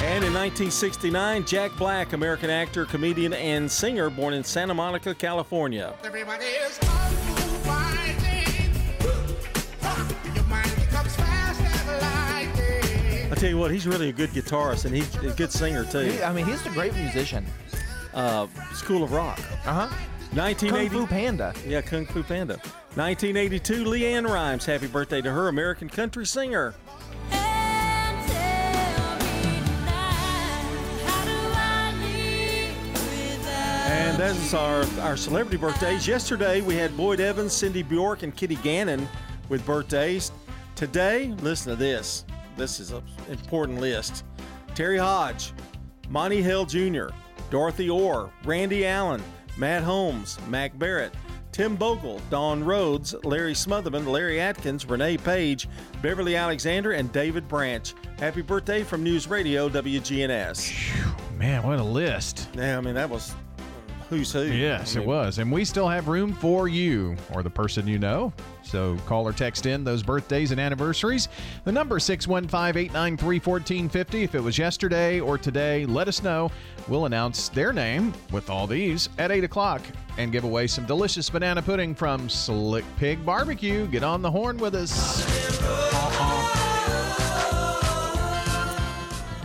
And 0.02 0.24
in 0.24 0.34
1969, 0.34 1.46
Jack 1.46 1.70
Black, 1.78 2.12
American 2.14 2.50
actor, 2.50 2.84
comedian, 2.84 3.32
and 3.32 3.70
singer, 3.70 4.10
born 4.10 4.34
in 4.34 4.42
Santa 4.42 4.74
Monica, 4.74 5.14
California. 5.14 5.94
Everybody 6.04 6.46
is 6.46 6.78
I 13.32 13.34
tell 13.34 13.48
you 13.48 13.56
what, 13.56 13.70
he's 13.70 13.86
really 13.86 14.10
a 14.10 14.12
good 14.12 14.28
guitarist 14.30 14.84
and 14.84 14.94
he's 14.94 15.14
a 15.16 15.30
good 15.30 15.50
singer 15.50 15.86
too. 15.86 16.00
He- 16.00 16.22
I 16.22 16.34
mean, 16.34 16.44
he's 16.44 16.64
a 16.66 16.68
great 16.68 16.94
musician. 16.94 17.46
Uh, 18.12 18.46
School 18.74 19.02
of 19.02 19.12
Rock. 19.12 19.40
Uh 19.64 19.86
huh. 19.88 19.96
1980. 20.34 20.88
Kung 20.90 21.00
Fu 21.00 21.06
Panda. 21.06 21.54
Yeah, 21.66 21.80
Kung 21.80 22.04
Fu 22.04 22.22
Panda. 22.22 22.56
1982, 22.94 23.84
LeAnn 23.86 24.28
Rimes. 24.28 24.66
Happy 24.66 24.86
birthday 24.86 25.22
to 25.22 25.30
her, 25.30 25.48
American 25.48 25.88
country 25.88 26.26
singer. 26.26 26.74
And 33.86 34.18
that 34.18 34.36
is 34.36 34.52
our, 34.54 34.84
our 35.00 35.16
celebrity 35.16 35.56
birthdays. 35.56 36.06
Yesterday, 36.06 36.60
we 36.60 36.74
had 36.74 36.94
Boyd 36.96 37.20
Evans, 37.20 37.52
Cindy 37.54 37.82
Bjork, 37.82 38.22
and 38.22 38.34
Kitty 38.36 38.56
Gannon 38.56 39.08
with 39.48 39.64
birthdays. 39.64 40.32
Today, 40.74 41.34
listen 41.40 41.70
to 41.70 41.76
this. 41.76 42.24
This 42.56 42.80
is 42.80 42.92
an 42.92 43.02
important 43.28 43.80
list. 43.80 44.24
Terry 44.74 44.98
Hodge, 44.98 45.52
Monty 46.08 46.42
Hill 46.42 46.64
Jr., 46.64 47.08
Dorothy 47.50 47.90
Orr, 47.90 48.30
Randy 48.44 48.86
Allen, 48.86 49.22
Matt 49.56 49.82
Holmes, 49.82 50.38
Mac 50.48 50.78
Barrett, 50.78 51.12
Tim 51.52 51.76
Bogle, 51.76 52.20
Don 52.30 52.64
Rhodes, 52.64 53.14
Larry 53.24 53.52
Smotherman, 53.52 54.06
Larry 54.06 54.40
Atkins, 54.40 54.86
Renee 54.86 55.18
Page, 55.18 55.68
Beverly 56.00 56.34
Alexander, 56.34 56.92
and 56.92 57.12
David 57.12 57.46
Branch. 57.46 57.94
Happy 58.18 58.40
birthday 58.40 58.82
from 58.82 59.02
News 59.02 59.28
Radio 59.28 59.68
WGNS. 59.68 60.72
Man, 61.36 61.62
what 61.62 61.78
a 61.78 61.82
list. 61.82 62.48
Yeah, 62.54 62.78
I 62.78 62.80
mean, 62.80 62.94
that 62.94 63.10
was 63.10 63.34
who's 64.12 64.32
who. 64.32 64.44
Yes, 64.44 64.94
I 64.94 64.98
mean, 64.98 65.08
it 65.08 65.10
was. 65.10 65.38
And 65.38 65.50
we 65.50 65.64
still 65.64 65.88
have 65.88 66.08
room 66.08 66.34
for 66.34 66.68
you 66.68 67.16
or 67.32 67.42
the 67.42 67.48
person 67.50 67.86
you 67.86 67.98
know. 67.98 68.32
So 68.62 68.96
call 69.06 69.26
or 69.26 69.32
text 69.32 69.64
in 69.66 69.84
those 69.84 70.02
birthdays 70.02 70.50
and 70.50 70.60
anniversaries. 70.60 71.28
The 71.64 71.72
number 71.72 71.98
615-893-1450. 71.98 74.22
If 74.22 74.34
it 74.34 74.40
was 74.40 74.58
yesterday 74.58 75.20
or 75.20 75.38
today, 75.38 75.86
let 75.86 76.08
us 76.08 76.22
know. 76.22 76.50
We'll 76.88 77.06
announce 77.06 77.48
their 77.48 77.72
name 77.72 78.12
with 78.30 78.50
all 78.50 78.66
these 78.66 79.08
at 79.18 79.30
8 79.30 79.44
o'clock 79.44 79.80
and 80.18 80.30
give 80.30 80.44
away 80.44 80.66
some 80.66 80.84
delicious 80.84 81.30
banana 81.30 81.62
pudding 81.62 81.94
from 81.94 82.28
Slick 82.28 82.84
Pig 82.98 83.24
Barbecue. 83.24 83.86
Get 83.86 84.02
on 84.02 84.20
the 84.20 84.30
horn 84.30 84.58
with 84.58 84.74
us. 84.74 85.22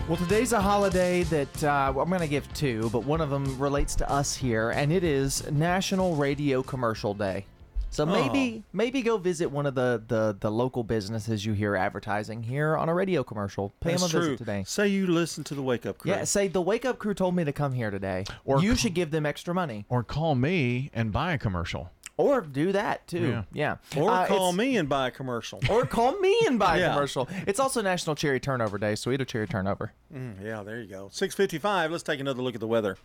Well, 0.07 0.15
today's 0.15 0.53
a 0.53 0.61
holiday 0.61 1.23
that 1.23 1.63
uh, 1.65 1.93
I'm 1.97 2.07
going 2.07 2.21
to 2.21 2.29
give 2.29 2.51
two, 2.53 2.89
but 2.93 3.03
one 3.03 3.19
of 3.19 3.29
them 3.29 3.59
relates 3.59 3.93
to 3.95 4.09
us 4.09 4.33
here, 4.33 4.69
and 4.69 4.89
it 4.89 5.03
is 5.03 5.51
National 5.51 6.15
Radio 6.15 6.63
Commercial 6.63 7.13
Day. 7.13 7.45
So 7.89 8.05
maybe 8.05 8.63
maybe 8.71 9.01
go 9.01 9.17
visit 9.17 9.51
one 9.51 9.65
of 9.65 9.75
the, 9.75 10.01
the, 10.07 10.37
the 10.39 10.51
local 10.51 10.83
businesses 10.83 11.45
you 11.45 11.53
hear 11.53 11.75
advertising 11.75 12.43
here 12.43 12.77
on 12.77 12.87
a 12.89 12.93
radio 12.93 13.23
commercial. 13.23 13.73
Pay 13.81 13.91
That's 13.91 14.01
them 14.03 14.07
a 14.07 14.11
true. 14.11 14.21
visit 14.21 14.37
today. 14.37 14.63
Say 14.65 14.87
you 14.89 15.07
listen 15.07 15.43
to 15.45 15.55
the 15.55 15.61
Wake 15.61 15.85
Up 15.85 15.97
Crew. 15.97 16.11
Yeah, 16.11 16.23
say 16.23 16.47
the 16.47 16.61
Wake 16.61 16.85
Up 16.85 16.99
Crew 16.99 17.13
told 17.13 17.35
me 17.35 17.43
to 17.43 17.51
come 17.51 17.73
here 17.73 17.91
today. 17.91 18.23
Or 18.45 18.61
you 18.61 18.75
should 18.75 18.93
give 18.93 19.11
them 19.11 19.25
extra 19.25 19.53
money. 19.53 19.85
Or 19.89 20.03
call 20.03 20.35
me 20.35 20.89
and 20.93 21.11
buy 21.11 21.33
a 21.33 21.37
commercial. 21.37 21.91
Or 22.17 22.41
do 22.41 22.71
that 22.71 23.07
too. 23.07 23.29
Yeah. 23.53 23.77
Yeah. 23.95 24.01
Or 24.01 24.09
Uh, 24.11 24.25
call 24.27 24.51
me 24.53 24.75
and 24.77 24.89
buy 24.89 25.07
a 25.07 25.11
commercial. 25.11 25.59
Or 25.69 25.85
call 25.85 26.19
me 26.19 26.35
and 26.47 26.57
buy 26.57 26.77
Yeah. 26.79 26.87
a 26.89 26.93
commercial. 26.93 27.29
It's 27.45 27.59
also 27.59 27.81
National 27.83 28.15
Cherry 28.15 28.39
Turnover 28.39 28.77
Day, 28.79 28.95
so 28.95 29.11
eat 29.11 29.21
a 29.21 29.25
cherry 29.25 29.47
turnover. 29.47 29.93
Mm, 30.13 30.43
yeah, 30.43 30.63
there 30.63 30.79
you 30.81 30.87
go. 30.87 31.09
655. 31.11 31.91
Let's 31.91 32.03
take 32.03 32.19
another 32.19 32.41
look 32.41 32.55
at 32.55 32.59
the 32.61 32.67
weather. 32.67 32.97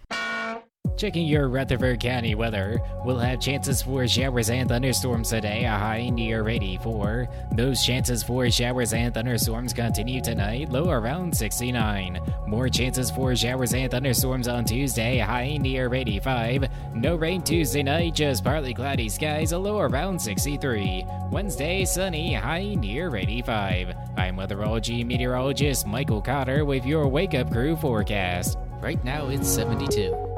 Checking 0.97 1.26
your 1.26 1.49
Rutherford 1.49 2.01
County 2.01 2.34
weather, 2.34 2.80
we'll 3.05 3.18
have 3.18 3.40
chances 3.40 3.82
for 3.82 4.07
showers 4.07 4.51
and 4.51 4.68
thunderstorms 4.68 5.30
today, 5.30 5.64
a 5.64 5.70
high 5.70 6.11
near 6.11 6.49
84. 6.49 7.28
Those 7.57 7.84
chances 7.84 8.22
for 8.22 8.49
showers 8.51 8.93
and 8.93 9.12
thunderstorms 9.12 9.72
continue 9.72 10.20
tonight, 10.20 10.68
low 10.68 10.90
around 10.90 11.36
69. 11.36 12.20
More 12.47 12.68
chances 12.68 13.11
for 13.11 13.34
showers 13.34 13.74
and 13.74 13.90
thunderstorms 13.90 14.47
on 14.47 14.64
Tuesday, 14.64 15.18
high 15.18 15.57
near 15.57 15.93
85. 15.93 16.68
No 16.95 17.16
rain 17.16 17.43
Tuesday 17.43 17.82
night, 17.82 18.14
just 18.14 18.45
partly 18.45 18.74
cloudy 18.74 19.09
skies, 19.09 19.53
a 19.53 19.59
low 19.59 19.80
around 19.80 20.20
63. 20.20 21.05
Wednesday, 21.30 21.84
sunny, 21.84 22.34
high 22.34 22.74
near 22.74 23.16
85. 23.16 23.95
I'm 24.16 24.36
weatherology 24.36 25.05
meteorologist 25.05 25.86
Michael 25.86 26.22
Cotter 26.22 26.64
with 26.64 26.84
your 26.84 27.09
Wake 27.09 27.34
Up 27.34 27.51
Crew 27.51 27.76
forecast. 27.76 28.59
Right 28.80 29.03
now 29.05 29.28
it's 29.28 29.49
72. 29.49 30.32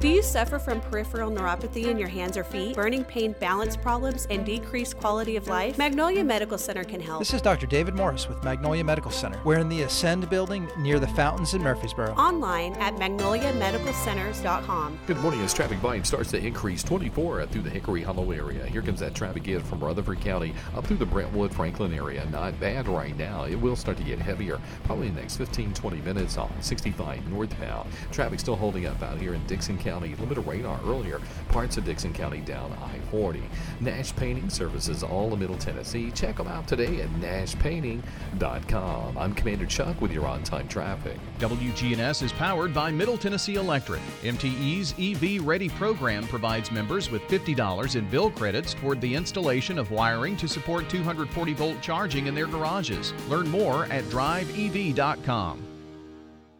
Do 0.00 0.06
you 0.06 0.22
suffer 0.22 0.60
from 0.60 0.80
peripheral 0.80 1.28
neuropathy 1.28 1.86
in 1.86 1.98
your 1.98 2.06
hands 2.06 2.36
or 2.36 2.44
feet, 2.44 2.76
burning 2.76 3.04
pain, 3.04 3.34
balance 3.40 3.76
problems, 3.76 4.28
and 4.30 4.46
decreased 4.46 4.96
quality 4.96 5.34
of 5.34 5.48
life? 5.48 5.76
Magnolia 5.76 6.22
Medical 6.22 6.56
Center 6.56 6.84
can 6.84 7.00
help. 7.00 7.18
This 7.18 7.34
is 7.34 7.42
Dr. 7.42 7.66
David 7.66 7.96
Morris 7.96 8.28
with 8.28 8.40
Magnolia 8.44 8.84
Medical 8.84 9.10
Center. 9.10 9.40
We're 9.44 9.58
in 9.58 9.68
the 9.68 9.82
Ascend 9.82 10.30
building 10.30 10.68
near 10.78 11.00
the 11.00 11.08
fountains 11.08 11.54
in 11.54 11.62
Murfreesboro. 11.62 12.12
Online 12.12 12.74
at 12.74 12.94
magnoliamedicalcenters.com. 12.94 15.00
Good 15.08 15.16
morning. 15.16 15.40
As 15.40 15.52
traffic 15.52 15.78
volume 15.78 16.04
starts 16.04 16.30
to 16.30 16.38
increase 16.38 16.84
24 16.84 17.46
through 17.46 17.62
the 17.62 17.70
Hickory 17.70 18.04
Hollow 18.04 18.30
area. 18.30 18.64
Here 18.66 18.82
comes 18.82 19.00
that 19.00 19.16
traffic 19.16 19.48
in 19.48 19.64
from 19.64 19.80
Rutherford 19.80 20.20
County 20.20 20.54
up 20.76 20.86
through 20.86 20.98
the 20.98 21.06
Brentwood 21.06 21.52
Franklin 21.52 21.92
area. 21.92 22.24
Not 22.30 22.60
bad 22.60 22.86
right 22.86 23.18
now. 23.18 23.46
It 23.46 23.56
will 23.56 23.74
start 23.74 23.96
to 23.96 24.04
get 24.04 24.20
heavier 24.20 24.60
probably 24.84 25.08
in 25.08 25.16
the 25.16 25.22
next 25.22 25.38
15 25.38 25.74
20 25.74 25.96
minutes 26.02 26.38
on 26.38 26.52
65 26.60 27.28
northbound. 27.32 27.90
Traffic 28.12 28.38
still 28.38 28.54
holding 28.54 28.86
up 28.86 29.02
out 29.02 29.20
here 29.20 29.34
in 29.34 29.44
Dickson 29.48 29.76
County. 29.76 29.87
A 29.88 29.98
little 29.98 30.26
bit 30.26 30.38
of 30.38 30.46
radar 30.46 30.78
earlier. 30.84 31.20
Parts 31.48 31.76
of 31.76 31.84
Dickson 31.84 32.12
County 32.12 32.40
down 32.40 32.72
I 32.82 32.98
40. 33.10 33.42
Nash 33.80 34.14
Painting 34.16 34.50
Services, 34.50 35.02
all 35.02 35.32
of 35.32 35.38
Middle 35.38 35.58
Tennessee. 35.58 36.10
Check 36.10 36.36
them 36.36 36.48
out 36.48 36.66
today 36.68 37.00
at 37.00 37.08
nashpainting.com. 37.20 39.18
I'm 39.18 39.34
Commander 39.34 39.66
Chuck 39.66 40.00
with 40.00 40.12
your 40.12 40.26
on 40.26 40.42
time 40.42 40.68
traffic. 40.68 41.16
WGNS 41.38 42.22
is 42.22 42.32
powered 42.32 42.74
by 42.74 42.90
Middle 42.90 43.18
Tennessee 43.18 43.54
Electric. 43.54 44.00
MTE's 44.22 44.94
EV 44.98 45.46
Ready 45.46 45.68
program 45.68 46.26
provides 46.26 46.70
members 46.70 47.10
with 47.10 47.22
$50 47.22 47.96
in 47.96 48.08
bill 48.08 48.30
credits 48.30 48.74
toward 48.74 49.00
the 49.00 49.14
installation 49.14 49.78
of 49.78 49.90
wiring 49.90 50.36
to 50.36 50.48
support 50.48 50.88
240 50.88 51.54
volt 51.54 51.80
charging 51.80 52.26
in 52.26 52.34
their 52.34 52.46
garages. 52.46 53.12
Learn 53.28 53.48
more 53.48 53.84
at 53.86 54.04
driveev.com. 54.04 55.62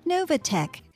Novatech, 0.06 0.80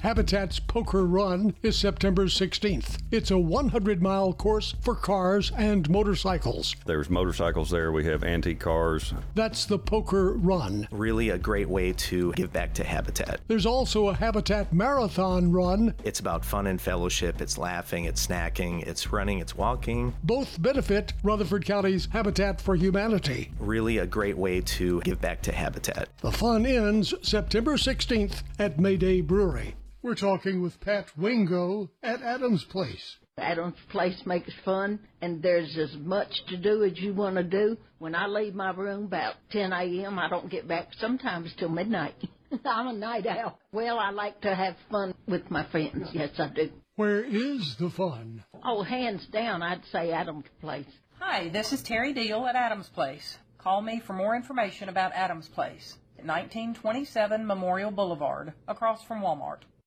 Habitat's 0.00 0.60
Poker 0.60 1.04
Run 1.04 1.54
is 1.62 1.76
September 1.76 2.26
16th. 2.26 2.98
It's 3.10 3.32
a 3.32 3.38
100 3.38 4.00
mile 4.00 4.32
course 4.32 4.76
for 4.80 4.94
cars 4.94 5.50
and 5.56 5.90
motorcycles. 5.90 6.76
There's 6.86 7.10
motorcycles 7.10 7.68
there. 7.68 7.90
We 7.90 8.04
have 8.04 8.22
antique 8.22 8.60
cars. 8.60 9.12
That's 9.34 9.64
the 9.64 9.78
Poker 9.78 10.34
Run. 10.34 10.86
Really 10.92 11.30
a 11.30 11.38
great 11.38 11.68
way 11.68 11.92
to 11.94 12.32
give 12.34 12.52
back 12.52 12.74
to 12.74 12.84
Habitat. 12.84 13.40
There's 13.48 13.66
also 13.66 14.08
a 14.08 14.14
Habitat 14.14 14.72
Marathon 14.72 15.50
Run. 15.50 15.94
It's 16.04 16.20
about 16.20 16.44
fun 16.44 16.68
and 16.68 16.80
fellowship. 16.80 17.40
It's 17.40 17.58
laughing, 17.58 18.04
it's 18.04 18.24
snacking, 18.24 18.86
it's 18.86 19.10
running, 19.12 19.40
it's 19.40 19.56
walking. 19.56 20.14
Both 20.22 20.62
benefit 20.62 21.12
Rutherford 21.24 21.64
County's 21.64 22.06
Habitat 22.12 22.60
for 22.60 22.76
Humanity. 22.76 23.50
Really 23.58 23.98
a 23.98 24.06
great 24.06 24.38
way 24.38 24.60
to 24.60 25.00
give 25.00 25.20
back 25.20 25.42
to 25.42 25.52
Habitat. 25.52 26.08
The 26.20 26.30
fun 26.30 26.66
ends 26.66 27.14
September 27.22 27.72
16th 27.74 28.42
at 28.60 28.78
Mayday 28.78 29.22
Brewery. 29.22 29.74
We're 30.00 30.14
talking 30.14 30.62
with 30.62 30.80
Pat 30.80 31.10
Wingo 31.18 31.90
at 32.04 32.22
Adams 32.22 32.62
Place. 32.62 33.16
Adams 33.36 33.74
Place 33.88 34.24
makes 34.24 34.52
fun, 34.64 35.00
and 35.20 35.42
there's 35.42 35.76
as 35.76 35.92
much 35.96 36.44
to 36.46 36.56
do 36.56 36.84
as 36.84 36.96
you 37.00 37.12
want 37.12 37.34
to 37.34 37.42
do. 37.42 37.76
When 37.98 38.14
I 38.14 38.28
leave 38.28 38.54
my 38.54 38.70
room 38.70 39.06
about 39.06 39.34
10 39.50 39.72
a.m., 39.72 40.16
I 40.20 40.28
don't 40.28 40.48
get 40.48 40.68
back 40.68 40.90
sometimes 40.98 41.52
till 41.56 41.68
midnight. 41.68 42.14
I'm 42.64 42.86
a 42.86 42.92
night 42.92 43.26
owl. 43.26 43.58
Well, 43.72 43.98
I 43.98 44.10
like 44.10 44.40
to 44.42 44.54
have 44.54 44.76
fun 44.88 45.14
with 45.26 45.50
my 45.50 45.64
friends. 45.64 46.10
Yes, 46.12 46.30
I 46.38 46.46
do. 46.48 46.70
Where 46.94 47.24
is 47.24 47.74
the 47.80 47.90
fun? 47.90 48.44
Oh, 48.64 48.84
hands 48.84 49.26
down, 49.26 49.62
I'd 49.62 49.84
say 49.86 50.12
Adams 50.12 50.46
Place. 50.60 50.86
Hi, 51.18 51.48
this 51.48 51.72
is 51.72 51.82
Terry 51.82 52.12
Deal 52.12 52.46
at 52.46 52.54
Adams 52.54 52.88
Place. 52.88 53.36
Call 53.58 53.82
me 53.82 54.00
for 54.06 54.12
more 54.12 54.36
information 54.36 54.88
about 54.88 55.12
Adams 55.12 55.48
Place 55.48 55.96
at 56.16 56.24
1927 56.24 57.44
Memorial 57.44 57.90
Boulevard, 57.90 58.52
across 58.68 59.02
from 59.02 59.22
Walmart. 59.22 59.62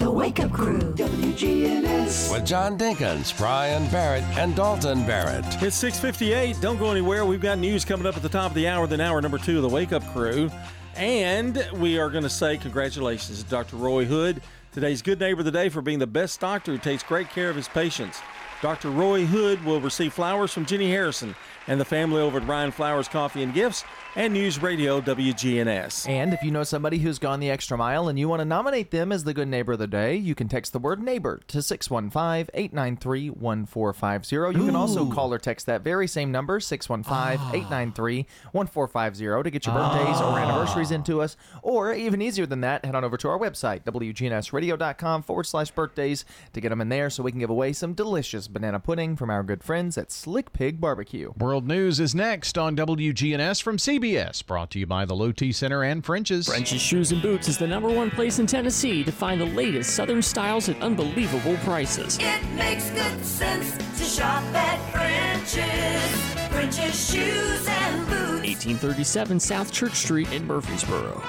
The 0.00 0.10
Wake 0.10 0.40
Up 0.40 0.50
Crew, 0.50 0.78
WGNS. 0.78 2.32
With 2.32 2.46
John 2.46 2.78
Dinkins, 2.78 3.36
Brian 3.36 3.86
Barrett, 3.90 4.24
and 4.38 4.56
Dalton 4.56 5.04
Barrett. 5.06 5.44
It's 5.62 5.76
658. 5.76 6.58
Don't 6.62 6.78
go 6.78 6.90
anywhere. 6.90 7.26
We've 7.26 7.38
got 7.38 7.58
news 7.58 7.84
coming 7.84 8.06
up 8.06 8.16
at 8.16 8.22
the 8.22 8.30
top 8.30 8.50
of 8.50 8.54
the 8.54 8.66
hour, 8.66 8.86
then 8.86 9.02
hour 9.02 9.20
number 9.20 9.36
two 9.36 9.56
of 9.56 9.62
the 9.62 9.68
Wake 9.68 9.92
Up 9.92 10.02
Crew. 10.14 10.50
And 10.96 11.68
we 11.74 11.98
are 11.98 12.08
going 12.08 12.22
to 12.22 12.30
say 12.30 12.56
congratulations 12.56 13.42
to 13.42 13.50
Dr. 13.50 13.76
Roy 13.76 14.06
Hood, 14.06 14.40
today's 14.72 15.02
Good 15.02 15.20
Neighbor 15.20 15.40
of 15.40 15.44
the 15.44 15.52
Day, 15.52 15.68
for 15.68 15.82
being 15.82 15.98
the 15.98 16.06
best 16.06 16.40
doctor 16.40 16.72
who 16.72 16.78
takes 16.78 17.02
great 17.02 17.28
care 17.28 17.50
of 17.50 17.56
his 17.56 17.68
patients. 17.68 18.22
Dr. 18.62 18.88
Roy 18.88 19.26
Hood 19.26 19.62
will 19.66 19.82
receive 19.82 20.14
flowers 20.14 20.50
from 20.50 20.64
Jenny 20.64 20.90
Harrison 20.90 21.36
and 21.66 21.80
the 21.80 21.84
family 21.84 22.20
over 22.20 22.38
at 22.38 22.46
Ryan 22.48 22.70
Flowers 22.70 23.08
Coffee 23.08 23.42
and 23.42 23.52
Gifts 23.54 23.84
and 24.16 24.32
News 24.32 24.60
Radio 24.60 25.00
WGNS. 25.00 26.08
And 26.08 26.32
if 26.34 26.42
you 26.42 26.50
know 26.50 26.64
somebody 26.64 26.98
who's 26.98 27.18
gone 27.18 27.38
the 27.38 27.50
extra 27.50 27.76
mile 27.78 28.08
and 28.08 28.18
you 28.18 28.28
want 28.28 28.40
to 28.40 28.44
nominate 28.44 28.90
them 28.90 29.12
as 29.12 29.22
the 29.24 29.32
good 29.32 29.46
neighbor 29.46 29.72
of 29.74 29.78
the 29.78 29.86
day, 29.86 30.16
you 30.16 30.34
can 30.34 30.48
text 30.48 30.72
the 30.72 30.78
word 30.80 31.00
neighbor 31.00 31.40
to 31.48 31.62
615 31.62 32.50
893 32.54 33.30
1450. 33.30 34.58
You 34.58 34.66
can 34.66 34.74
also 34.76 35.08
call 35.10 35.32
or 35.32 35.38
text 35.38 35.66
that 35.66 35.82
very 35.82 36.08
same 36.08 36.32
number, 36.32 36.58
615 36.58 37.38
893 37.54 38.26
1450, 38.52 39.42
to 39.44 39.50
get 39.50 39.66
your 39.66 39.74
birthdays 39.74 40.20
or 40.20 40.24
Ah. 40.32 40.36
anniversaries 40.38 40.90
into 40.90 41.20
us. 41.22 41.36
Or 41.62 41.92
even 41.94 42.20
easier 42.20 42.46
than 42.46 42.62
that, 42.62 42.84
head 42.84 42.94
on 42.94 43.04
over 43.04 43.16
to 43.18 43.28
our 43.28 43.38
website, 43.38 43.84
WGNSradio.com 43.84 45.22
forward 45.22 45.44
slash 45.46 45.70
birthdays, 45.70 46.24
to 46.52 46.60
get 46.60 46.70
them 46.70 46.80
in 46.80 46.88
there 46.88 47.10
so 47.10 47.22
we 47.22 47.30
can 47.30 47.40
give 47.40 47.50
away 47.50 47.72
some 47.72 47.94
delicious 47.94 48.48
banana 48.48 48.80
pudding 48.80 49.14
from 49.16 49.30
our 49.30 49.42
good 49.42 49.62
friends 49.62 49.96
at 49.96 50.10
Slick 50.10 50.52
Pig 50.52 50.80
Barbecue. 50.80 51.32
World 51.50 51.66
News 51.66 51.98
is 51.98 52.14
next 52.14 52.56
on 52.56 52.76
WGNS 52.76 53.60
from 53.60 53.76
CBS, 53.76 54.46
brought 54.46 54.70
to 54.70 54.78
you 54.78 54.86
by 54.86 55.04
the 55.04 55.16
Low 55.16 55.32
T 55.32 55.50
Center 55.50 55.82
and 55.82 56.04
French's. 56.04 56.46
French's 56.46 56.80
Shoes 56.80 57.10
and 57.10 57.20
Boots 57.20 57.48
is 57.48 57.58
the 57.58 57.66
number 57.66 57.88
one 57.88 58.08
place 58.08 58.38
in 58.38 58.46
Tennessee 58.46 59.02
to 59.02 59.10
find 59.10 59.40
the 59.40 59.46
latest 59.46 59.96
Southern 59.96 60.22
styles 60.22 60.68
at 60.68 60.80
unbelievable 60.80 61.56
prices. 61.64 62.18
It 62.20 62.40
makes 62.50 62.90
good 62.90 63.24
sense 63.24 63.76
to 63.98 64.04
shop 64.04 64.44
at 64.54 64.78
French's. 64.92 66.50
French's 66.52 67.10
Shoes 67.10 67.66
and 67.66 68.06
Boots. 68.06 68.46
1837 68.46 69.40
South 69.40 69.72
Church 69.72 69.94
Street 69.96 70.30
in 70.32 70.46
Murfreesboro. 70.46 71.20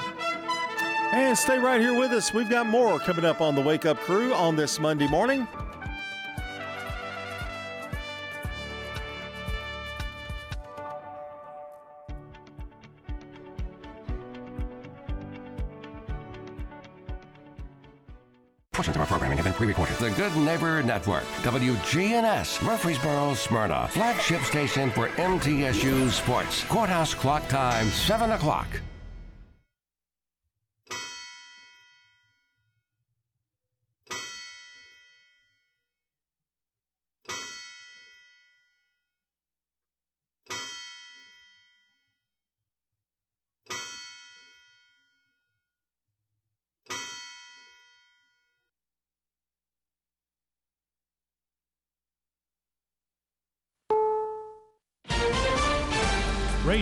And 1.10 1.36
stay 1.36 1.58
right 1.58 1.80
here 1.80 1.98
with 1.98 2.12
us. 2.12 2.32
We've 2.32 2.48
got 2.48 2.68
more 2.68 3.00
coming 3.00 3.24
up 3.24 3.40
on 3.40 3.56
the 3.56 3.60
Wake 3.60 3.86
Up 3.86 3.98
Crew 3.98 4.32
on 4.34 4.54
this 4.54 4.78
Monday 4.78 5.08
morning. 5.08 5.48
Portions 18.82 18.96
of 18.96 19.02
our 19.02 19.06
programming 19.06 19.38
have 19.38 19.44
been 19.44 19.54
pre-recorded. 19.54 19.96
The 19.98 20.10
Good 20.10 20.34
Neighbor 20.34 20.82
Network, 20.82 21.22
WGNS, 21.44 22.64
Murfreesboro, 22.64 23.32
Smyrna, 23.34 23.86
flagship 23.86 24.42
station 24.42 24.90
for 24.90 25.06
MTSU 25.10 26.10
Sports. 26.10 26.64
Courthouse 26.64 27.14
clock 27.14 27.46
time, 27.46 27.86
7 27.90 28.32
o'clock. 28.32 28.66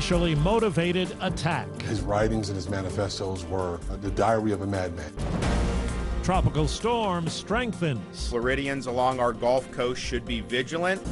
Racially 0.00 0.34
motivated 0.36 1.14
attack. 1.20 1.68
His 1.82 2.00
writings 2.00 2.48
and 2.48 2.56
his 2.56 2.70
manifestos 2.70 3.44
were 3.44 3.80
the 4.00 4.10
diary 4.12 4.50
of 4.52 4.62
a 4.62 4.66
madman. 4.66 5.12
Tropical 6.22 6.66
storm 6.66 7.28
strengthens. 7.28 8.30
Floridians 8.30 8.86
along 8.86 9.20
our 9.20 9.34
Gulf 9.34 9.70
Coast 9.72 10.00
should 10.00 10.24
be 10.24 10.40
vigilant. 10.40 11.02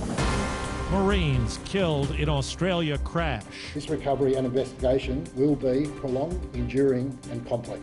Marines 0.90 1.58
killed 1.66 2.12
in 2.12 2.30
Australia 2.30 2.96
crash. 2.96 3.44
This 3.74 3.90
recovery 3.90 4.36
and 4.36 4.46
investigation 4.46 5.26
will 5.36 5.54
be 5.54 5.86
prolonged, 6.00 6.40
enduring, 6.54 7.18
and 7.30 7.46
complex. 7.46 7.82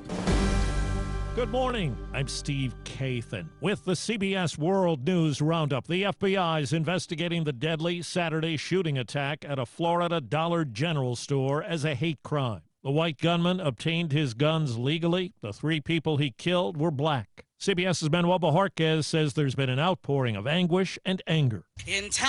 Good 1.36 1.52
morning. 1.52 1.98
I'm 2.14 2.30
Steve 2.30 2.74
Kathan 2.86 3.50
with 3.60 3.84
the 3.84 3.92
CBS 3.92 4.58
World 4.58 5.06
News 5.06 5.42
Roundup. 5.42 5.86
The 5.86 6.04
FBI 6.04 6.62
is 6.62 6.72
investigating 6.72 7.44
the 7.44 7.52
deadly 7.52 8.02
Saturday 8.04 8.56
shooting 8.56 8.98
attack 8.98 9.44
at 9.46 9.60
a 9.60 9.66
Florida 9.66 10.22
Dollar 10.22 10.64
General 10.64 11.18
store 11.18 11.62
as 11.62 11.84
a 11.84 11.94
hate 11.94 12.24
crime. 12.24 12.62
The 12.86 12.92
white 12.92 13.18
gunman 13.18 13.60
obtained 13.60 14.14
his 14.14 14.34
guns 14.34 14.78
legally. 14.78 15.34
The 15.42 15.52
three 15.52 15.82
people 15.82 16.16
he 16.16 16.32
killed 16.32 16.78
were 16.78 16.90
black. 16.90 17.44
CBS's 17.60 18.10
Manuel 18.10 18.40
Bojorquez 18.40 19.04
says 19.04 19.34
there's 19.34 19.56
been 19.56 19.70
an 19.70 19.78
outpouring 19.78 20.38
of 20.38 20.48
anguish 20.48 20.98
and 21.04 21.22
anger. 21.28 21.66
In 21.86 22.10
times 22.12 22.26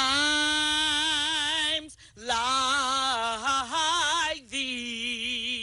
like. 2.17 2.76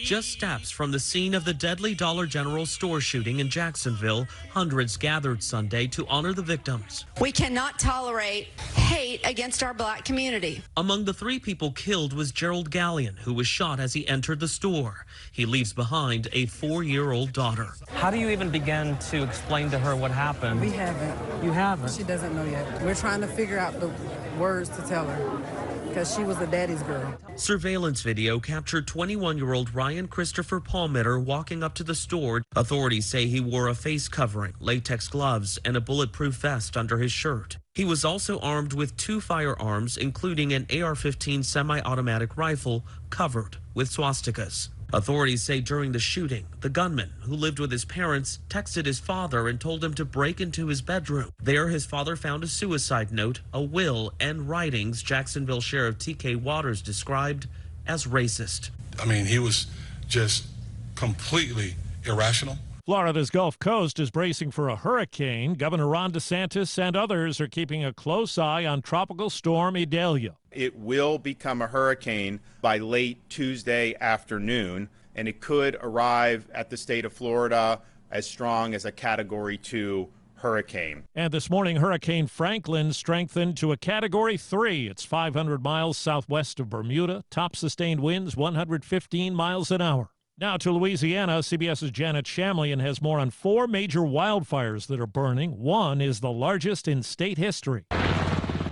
Just 0.04 0.32
steps 0.32 0.70
from 0.70 0.92
the 0.92 1.00
scene 1.00 1.34
of 1.34 1.46
the 1.46 1.54
deadly 1.54 1.96
Dollar 1.96 2.26
General 2.26 2.66
store 2.66 3.00
shooting 3.00 3.40
in 3.40 3.48
Jacksonville, 3.48 4.28
hundreds 4.52 4.98
gathered 4.98 5.42
Sunday 5.42 5.88
to 5.88 6.06
honor 6.08 6.34
the 6.34 6.42
victims. 6.42 7.06
We 7.22 7.32
cannot 7.32 7.80
tolerate 7.80 8.48
hate 8.76 9.22
against 9.24 9.64
our 9.64 9.74
black 9.74 10.04
community. 10.04 10.62
Among 10.76 11.06
the 11.06 11.14
three 11.14 11.40
people 11.40 11.72
killed 11.72 12.12
was 12.12 12.34
Jerrald 12.34 12.68
Gallion, 12.68 13.18
who 13.20 13.34
was 13.34 13.48
shot 13.48 13.80
as 13.80 13.94
he 13.94 14.06
entered 14.10 14.42
the 14.42 14.48
store. 14.50 15.06
He 15.32 15.46
leaves 15.46 15.72
behind 15.72 16.28
a 16.34 16.48
four 16.48 16.84
year 16.84 17.14
old 17.14 17.32
daughter. 17.32 17.70
How 17.94 18.12
do 18.12 18.18
you 18.18 18.28
even 18.30 18.50
begin 18.50 18.98
to 18.98 19.24
explain 19.24 19.72
to 19.72 19.80
her 19.80 19.96
what 19.96 20.12
happened? 20.12 20.60
We 20.60 20.72
haven't. 20.72 21.46
You 21.46 21.54
haven't? 21.54 21.92
She 21.94 22.04
doesn't 22.04 22.36
know 22.36 22.44
yet. 22.44 22.82
We're 22.82 22.94
trying 22.94 23.22
to 23.22 23.28
figure 23.28 23.58
out 23.58 23.80
the 23.80 23.90
words 24.38 24.68
to 24.68 24.82
tell 24.82 25.06
her 25.06 25.83
because 25.94 26.16
she 26.16 26.24
was 26.24 26.42
a 26.42 26.48
daddy's 26.48 26.82
girl. 26.84 27.16
Surveillance 27.36 28.02
video 28.02 28.40
captured 28.40 28.88
21 28.88 29.38
year 29.38 29.54
old 29.54 29.76
Ryan 29.76 30.08
Christopher 30.08 30.60
Palmeter 30.60 31.24
walking 31.24 31.62
up 31.62 31.76
to 31.76 31.84
the 31.84 31.94
store. 31.94 32.42
Authorities 32.56 33.06
say 33.06 33.28
he 33.28 33.40
wore 33.40 33.68
a 33.68 33.76
face 33.76 34.08
covering, 34.08 34.56
latex 34.60 35.08
gloves, 35.08 35.60
and 35.64 35.78
a 35.78 35.82
bulletproof 35.82 36.34
vest 36.34 36.76
under 36.76 36.98
his 36.98 37.12
shirt. 37.12 37.58
He 37.76 37.86
was 37.86 38.04
also 38.04 38.40
armed 38.40 38.74
with 38.74 38.98
two 38.98 39.22
firearms, 39.22 39.98
including 39.98 40.52
an 40.52 40.66
AR 40.82 40.96
15 40.96 41.44
semi 41.44 41.80
automatic 41.82 42.38
rifle 42.38 42.84
covered 43.12 43.58
with 43.76 43.90
swastikas. 43.90 44.70
Authorities 44.94 45.42
say 45.42 45.60
during 45.60 45.92
the 45.92 45.98
shooting, 45.98 46.46
the 46.62 46.70
gunman, 46.70 47.14
who 47.22 47.34
lived 47.34 47.58
with 47.58 47.72
his 47.72 47.84
parents, 47.84 48.38
texted 48.48 48.86
his 48.86 49.00
father 49.00 49.48
and 49.48 49.60
told 49.60 49.84
him 49.84 49.96
to 49.96 50.06
break 50.06 50.40
into 50.40 50.68
his 50.68 50.84
bedroom. 50.84 51.32
There, 51.42 51.70
his 51.70 51.84
father 51.84 52.16
found 52.16 52.44
a 52.44 52.48
suicide 52.48 53.12
note, 53.12 53.42
a 53.52 53.60
will, 53.60 54.14
and 54.20 54.48
writings 54.48 55.02
Jacksonville 55.02 55.62
Sheriff 55.62 55.98
T.K. 55.98 56.36
Waters 56.36 56.80
described 56.84 57.48
as 57.88 58.06
racist. 58.06 58.70
I 59.00 59.06
mean, 59.06 59.26
he 59.26 59.40
was 59.40 59.66
just 60.08 60.46
completely 60.94 61.74
irrational. 62.06 62.60
Florida's 62.86 63.30
Gulf 63.30 63.58
Coast 63.60 63.98
is 63.98 64.12
bracing 64.12 64.52
for 64.52 64.68
a 64.68 64.76
hurricane. 64.76 65.54
Governor 65.54 65.88
Ron 65.88 66.12
DeSantis 66.12 66.78
and 66.78 66.98
others 66.98 67.40
are 67.40 67.48
keeping 67.48 67.86
a 67.86 67.94
close 67.94 68.38
eye 68.38 68.66
on 68.66 68.82
tropical 68.82 69.30
storm 69.30 69.78
Idalia. 69.78 70.36
It 70.52 70.76
will 70.76 71.18
become 71.18 71.62
a 71.62 71.68
hurricane 71.68 72.42
by 72.62 72.80
late 72.80 73.30
Tuesday 73.30 73.96
afternoon, 74.02 74.90
and 75.16 75.30
it 75.30 75.40
could 75.40 75.78
arrive 75.82 76.50
at 76.54 76.70
the 76.70 76.76
state 76.76 77.06
of 77.06 77.14
Florida 77.14 77.80
as 78.12 78.28
strong 78.28 78.74
as 78.74 78.84
a 78.84 78.92
Category 78.92 79.58
2 79.58 80.10
hurricane. 80.34 81.04
And 81.16 81.34
this 81.34 81.50
morning, 81.50 81.78
Hurricane 81.78 82.28
Franklin 82.28 82.92
strengthened 82.92 83.56
to 83.60 83.72
a 83.72 83.78
Category 83.78 84.36
3. 84.36 84.90
It's 84.90 85.06
500 85.06 85.64
miles 85.64 85.98
southwest 85.98 86.60
of 86.60 86.70
Bermuda. 86.70 87.24
Top 87.32 87.56
sustained 87.56 88.02
winds 88.02 88.36
115 88.36 89.34
miles 89.34 89.72
an 89.72 89.80
hour. 89.80 90.10
Now 90.44 90.58
to 90.58 90.74
Louisiana, 90.74 91.40
CBS's 91.40 91.90
Janet 91.90 92.26
Shamlian 92.26 92.82
has 92.82 93.02
more 93.02 93.18
on 93.18 93.30
four 93.30 93.66
major 93.66 94.02
wildfires 94.02 94.88
that 94.88 95.00
are 95.00 95.08
burning. 95.08 95.52
One 95.58 96.02
is 96.02 96.20
the 96.20 96.34
largest 96.34 96.90
in 96.90 97.02
state 97.02 97.38
history. 97.38 97.86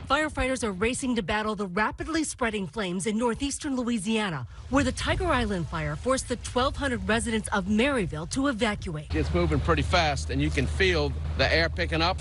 Firefighters 0.09 0.65
are 0.65 0.74
racing 0.74 1.15
to 1.15 1.24
battle 1.24 1.55
the 1.55 1.67
rapidly 1.67 2.26
spreading 2.26 2.67
flames 2.67 3.07
in 3.07 3.17
northeastern 3.17 3.78
Louisiana, 3.78 4.45
where 4.69 4.84
the 4.84 4.91
Tiger 4.91 5.28
Island 5.28 5.65
fire 5.69 5.95
forced 5.95 6.28
the 6.28 6.36
1,200 6.36 7.07
residents 7.07 7.47
of 7.53 7.67
Merryville 7.67 8.30
to 8.32 8.47
evacuate. 8.47 9.15
It's 9.15 9.34
moving 9.34 9.61
pretty 9.61 9.84
fast, 9.84 10.30
and 10.30 10.41
you 10.41 10.49
can 10.49 10.67
feel 10.67 11.13
the 11.38 11.49
air 11.53 11.69
picking 11.69 12.01
up. 12.01 12.19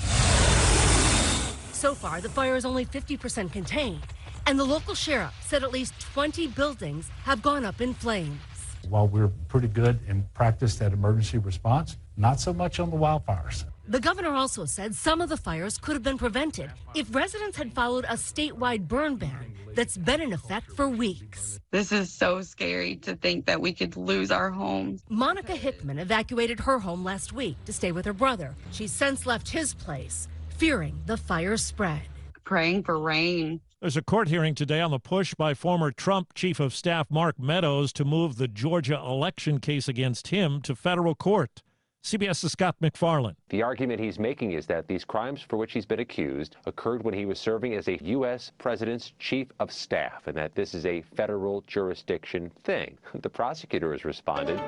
So 1.72 1.96
far, 1.96 2.20
the 2.20 2.28
fire 2.28 2.54
is 2.54 2.64
only 2.64 2.84
50% 2.84 3.50
contained, 3.50 4.06
and 4.46 4.56
the 4.56 4.64
local 4.64 4.94
sheriff 4.94 5.34
said 5.44 5.64
at 5.64 5.72
least 5.72 5.94
20 5.98 6.46
buildings 6.46 7.10
have 7.24 7.42
gone 7.42 7.64
up 7.64 7.80
in 7.80 7.94
flames. 7.94 8.38
While 8.88 9.08
we're 9.08 9.30
pretty 9.48 9.68
good 9.68 9.98
and 10.08 10.32
practiced 10.34 10.80
at 10.82 10.92
emergency 10.92 11.38
response, 11.38 11.96
not 12.16 12.40
so 12.40 12.52
much 12.52 12.80
on 12.80 12.90
the 12.90 12.96
wildfires. 12.96 13.64
The 13.88 14.00
governor 14.00 14.30
also 14.30 14.64
said 14.66 14.94
some 14.94 15.20
of 15.20 15.28
the 15.28 15.36
fires 15.36 15.78
could 15.78 15.94
have 15.94 16.02
been 16.02 16.18
prevented 16.18 16.70
if 16.94 17.12
residents 17.14 17.56
had 17.56 17.72
followed 17.72 18.04
a 18.04 18.14
statewide 18.14 18.86
burn 18.86 19.16
ban 19.16 19.54
that's 19.74 19.96
been 19.96 20.20
in 20.20 20.32
effect 20.32 20.70
for 20.72 20.88
weeks. 20.88 21.58
This 21.70 21.92
is 21.92 22.12
so 22.12 22.42
scary 22.42 22.96
to 22.96 23.16
think 23.16 23.46
that 23.46 23.60
we 23.60 23.72
could 23.72 23.96
lose 23.96 24.30
our 24.30 24.50
homes. 24.50 25.02
Monica 25.08 25.56
Hickman 25.56 25.98
evacuated 25.98 26.60
her 26.60 26.78
home 26.78 27.04
last 27.04 27.32
week 27.32 27.56
to 27.64 27.72
stay 27.72 27.92
with 27.92 28.04
her 28.04 28.12
brother. 28.12 28.54
She's 28.70 28.92
since 28.92 29.26
left 29.26 29.48
his 29.48 29.74
place, 29.74 30.28
fearing 30.50 31.00
the 31.06 31.16
fire 31.16 31.56
spread. 31.56 32.02
Praying 32.44 32.84
for 32.84 32.98
rain. 32.98 33.60
There's 33.80 33.96
a 33.96 34.02
court 34.02 34.28
hearing 34.28 34.54
today 34.54 34.82
on 34.82 34.90
the 34.90 34.98
push 34.98 35.32
by 35.32 35.54
former 35.54 35.90
Trump 35.90 36.34
Chief 36.34 36.60
of 36.60 36.74
Staff 36.74 37.10
Mark 37.10 37.38
Meadows 37.40 37.94
to 37.94 38.04
move 38.04 38.36
the 38.36 38.46
Georgia 38.46 38.96
election 38.96 39.58
case 39.58 39.88
against 39.88 40.26
him 40.26 40.60
to 40.62 40.74
federal 40.74 41.14
court. 41.14 41.62
CBS's 42.04 42.52
Scott 42.52 42.76
MacFarlane. 42.80 43.36
The 43.48 43.62
argument 43.62 43.98
he's 43.98 44.18
making 44.18 44.52
is 44.52 44.66
that 44.66 44.86
these 44.86 45.06
crimes 45.06 45.40
for 45.40 45.56
which 45.56 45.72
he's 45.72 45.86
been 45.86 46.00
accused 46.00 46.56
occurred 46.66 47.04
when 47.04 47.14
he 47.14 47.24
was 47.24 47.38
serving 47.38 47.72
as 47.72 47.88
a 47.88 47.96
U.S. 48.02 48.52
President's 48.58 49.14
Chief 49.18 49.48
of 49.60 49.72
Staff, 49.72 50.26
and 50.26 50.36
that 50.36 50.54
this 50.54 50.74
is 50.74 50.84
a 50.84 51.00
federal 51.00 51.62
jurisdiction 51.62 52.50
thing. 52.64 52.98
The 53.22 53.30
prosecutor 53.30 53.92
has 53.92 54.04
responded. 54.04 54.60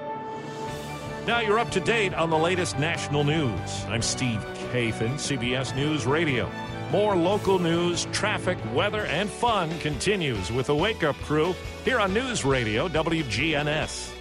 Now 1.26 1.40
you're 1.40 1.58
up 1.58 1.70
to 1.72 1.80
date 1.80 2.14
on 2.14 2.30
the 2.30 2.38
latest 2.38 2.78
national 2.78 3.24
news. 3.24 3.84
I'm 3.88 4.00
Steve 4.00 4.40
Kathan, 4.72 5.16
CBS 5.16 5.76
News 5.76 6.06
Radio. 6.06 6.50
More 6.92 7.16
local 7.16 7.58
news, 7.58 8.06
traffic, 8.12 8.58
weather, 8.74 9.06
and 9.06 9.30
fun 9.30 9.70
continues 9.78 10.52
with 10.52 10.66
the 10.66 10.76
Wake 10.76 11.02
Up 11.02 11.16
Crew 11.20 11.54
here 11.86 11.98
on 11.98 12.12
News 12.12 12.44
Radio 12.44 12.86
WGNS. 12.86 14.12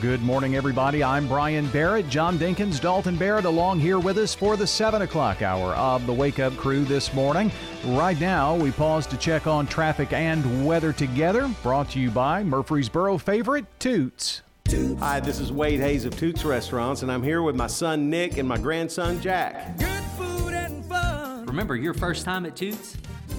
Good 0.00 0.22
morning, 0.22 0.54
everybody. 0.54 1.02
I'm 1.02 1.26
Brian 1.26 1.66
Barrett. 1.70 2.08
John 2.08 2.38
Dinkins, 2.38 2.80
Dalton 2.80 3.16
Barrett, 3.16 3.44
along 3.44 3.80
here 3.80 3.98
with 3.98 4.18
us 4.18 4.36
for 4.36 4.56
the 4.56 4.68
7 4.68 5.02
o'clock 5.02 5.42
hour 5.42 5.74
of 5.74 6.06
the 6.06 6.12
Wake 6.12 6.38
Up 6.38 6.56
Crew 6.56 6.84
this 6.84 7.12
morning. 7.12 7.50
Right 7.84 8.20
now, 8.20 8.54
we 8.54 8.70
pause 8.70 9.04
to 9.08 9.16
check 9.16 9.48
on 9.48 9.66
traffic 9.66 10.12
and 10.12 10.64
weather 10.64 10.92
together. 10.92 11.52
Brought 11.60 11.90
to 11.90 11.98
you 11.98 12.12
by 12.12 12.44
Murfreesboro 12.44 13.18
favorite 13.18 13.66
Toots. 13.80 14.42
Hi, 15.00 15.18
this 15.18 15.40
is 15.40 15.50
Wade 15.50 15.80
Hayes 15.80 16.04
of 16.04 16.16
Toots 16.16 16.44
Restaurants, 16.44 17.02
and 17.02 17.10
I'm 17.10 17.24
here 17.24 17.42
with 17.42 17.56
my 17.56 17.66
son 17.66 18.08
Nick 18.08 18.38
and 18.38 18.48
my 18.48 18.58
grandson 18.58 19.20
Jack. 19.20 19.76
Remember 20.90 21.76
your 21.76 21.94
first 21.94 22.24
time 22.24 22.46
at 22.46 22.56
Toots? 22.56 22.96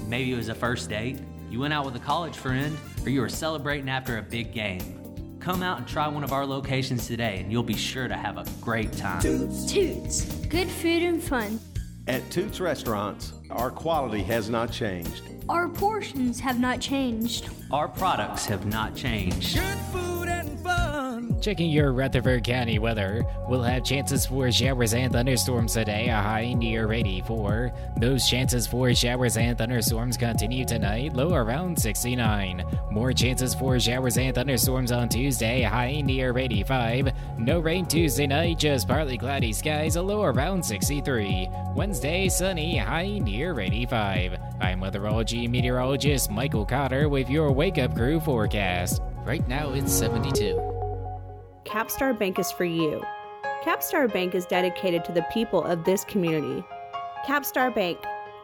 Maybe 0.07 0.31
it 0.33 0.35
was 0.35 0.49
a 0.49 0.55
first 0.55 0.89
date, 0.89 1.19
you 1.49 1.59
went 1.59 1.73
out 1.73 1.85
with 1.85 1.95
a 1.95 1.99
college 1.99 2.37
friend, 2.37 2.77
or 3.03 3.09
you 3.09 3.19
were 3.19 3.29
celebrating 3.29 3.89
after 3.89 4.17
a 4.17 4.21
big 4.21 4.53
game. 4.53 5.37
Come 5.39 5.61
out 5.63 5.79
and 5.79 5.87
try 5.87 6.07
one 6.07 6.23
of 6.23 6.31
our 6.31 6.45
locations 6.45 7.07
today, 7.07 7.39
and 7.39 7.51
you'll 7.51 7.63
be 7.63 7.75
sure 7.75 8.07
to 8.07 8.15
have 8.15 8.37
a 8.37 8.45
great 8.61 8.93
time. 8.93 9.21
Toots. 9.21 9.65
Toots. 9.71 10.25
Good 10.47 10.69
food 10.69 11.03
and 11.03 11.21
fun. 11.21 11.59
At 12.07 12.29
Toots 12.31 12.59
Restaurants, 12.59 13.33
our 13.49 13.69
quality 13.69 14.23
has 14.23 14.49
not 14.49 14.71
changed. 14.71 15.23
Our 15.49 15.67
portions 15.67 16.39
have 16.39 16.59
not 16.59 16.79
changed. 16.79 17.49
Our 17.71 17.87
products 17.87 18.45
have 18.47 18.65
not 18.65 18.95
changed. 18.97 19.55
Good 19.55 19.77
food 19.93 20.27
and 20.27 20.59
fun. 20.59 21.39
Checking 21.39 21.69
your 21.69 21.93
Rutherford 21.93 22.43
County 22.43 22.79
weather, 22.79 23.25
we'll 23.47 23.63
have 23.63 23.85
chances 23.85 24.25
for 24.25 24.51
showers 24.51 24.93
and 24.93 25.13
thunderstorms 25.13 25.73
today, 25.73 26.09
a 26.09 26.15
high 26.15 26.51
near 26.51 26.91
84. 26.91 27.71
Those 27.95 28.29
chances 28.29 28.67
for 28.67 28.93
showers 28.93 29.37
and 29.37 29.57
thunderstorms 29.57 30.17
continue 30.17 30.65
tonight, 30.65 31.13
low 31.13 31.33
around 31.33 31.79
69. 31.79 32.65
More 32.91 33.13
chances 33.13 33.55
for 33.55 33.79
showers 33.79 34.17
and 34.17 34.35
thunderstorms 34.35 34.91
on 34.91 35.07
Tuesday, 35.07 35.61
high 35.61 36.01
near 36.01 36.37
85. 36.37 37.13
No 37.39 37.59
rain 37.59 37.85
Tuesday 37.85 38.27
night, 38.27 38.59
just 38.59 38.85
partly 38.85 39.17
cloudy 39.17 39.53
skies, 39.53 39.95
a 39.95 40.01
low 40.01 40.23
around 40.23 40.61
63. 40.61 41.49
Wednesday, 41.73 42.27
sunny, 42.27 42.77
high 42.77 43.17
near 43.19 43.57
85. 43.57 44.37
I'm 44.59 44.79
weatherology 44.79 45.49
meteorologist 45.49 46.29
Michael 46.29 46.67
Cotter 46.67 47.09
with 47.09 47.29
your 47.31 47.51
Wake 47.61 47.77
Up 47.77 47.95
Crew 47.95 48.19
forecast. 48.19 49.03
Right 49.23 49.47
now 49.47 49.71
it's 49.73 49.93
72. 49.93 50.55
Capstar 51.63 52.17
Bank 52.17 52.39
is 52.39 52.51
for 52.51 52.65
you. 52.65 53.03
Capstar 53.63 54.11
Bank 54.11 54.33
is 54.33 54.47
dedicated 54.47 55.05
to 55.05 55.11
the 55.11 55.21
people 55.31 55.63
of 55.63 55.83
this 55.83 56.03
community. 56.03 56.65
Capstar 57.23 57.71
Bank, 57.71 57.99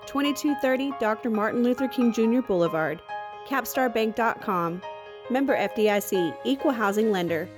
2230 0.06 0.94
Dr. 1.00 1.32
Martin 1.32 1.64
Luther 1.64 1.88
King 1.88 2.14
Jr. 2.14 2.42
Boulevard, 2.42 3.02
capstarbank.com. 3.48 4.84
Member 5.32 5.58
FDIC, 5.58 6.38
Equal 6.46 6.72
Housing 6.72 7.10
Lender. 7.10 7.50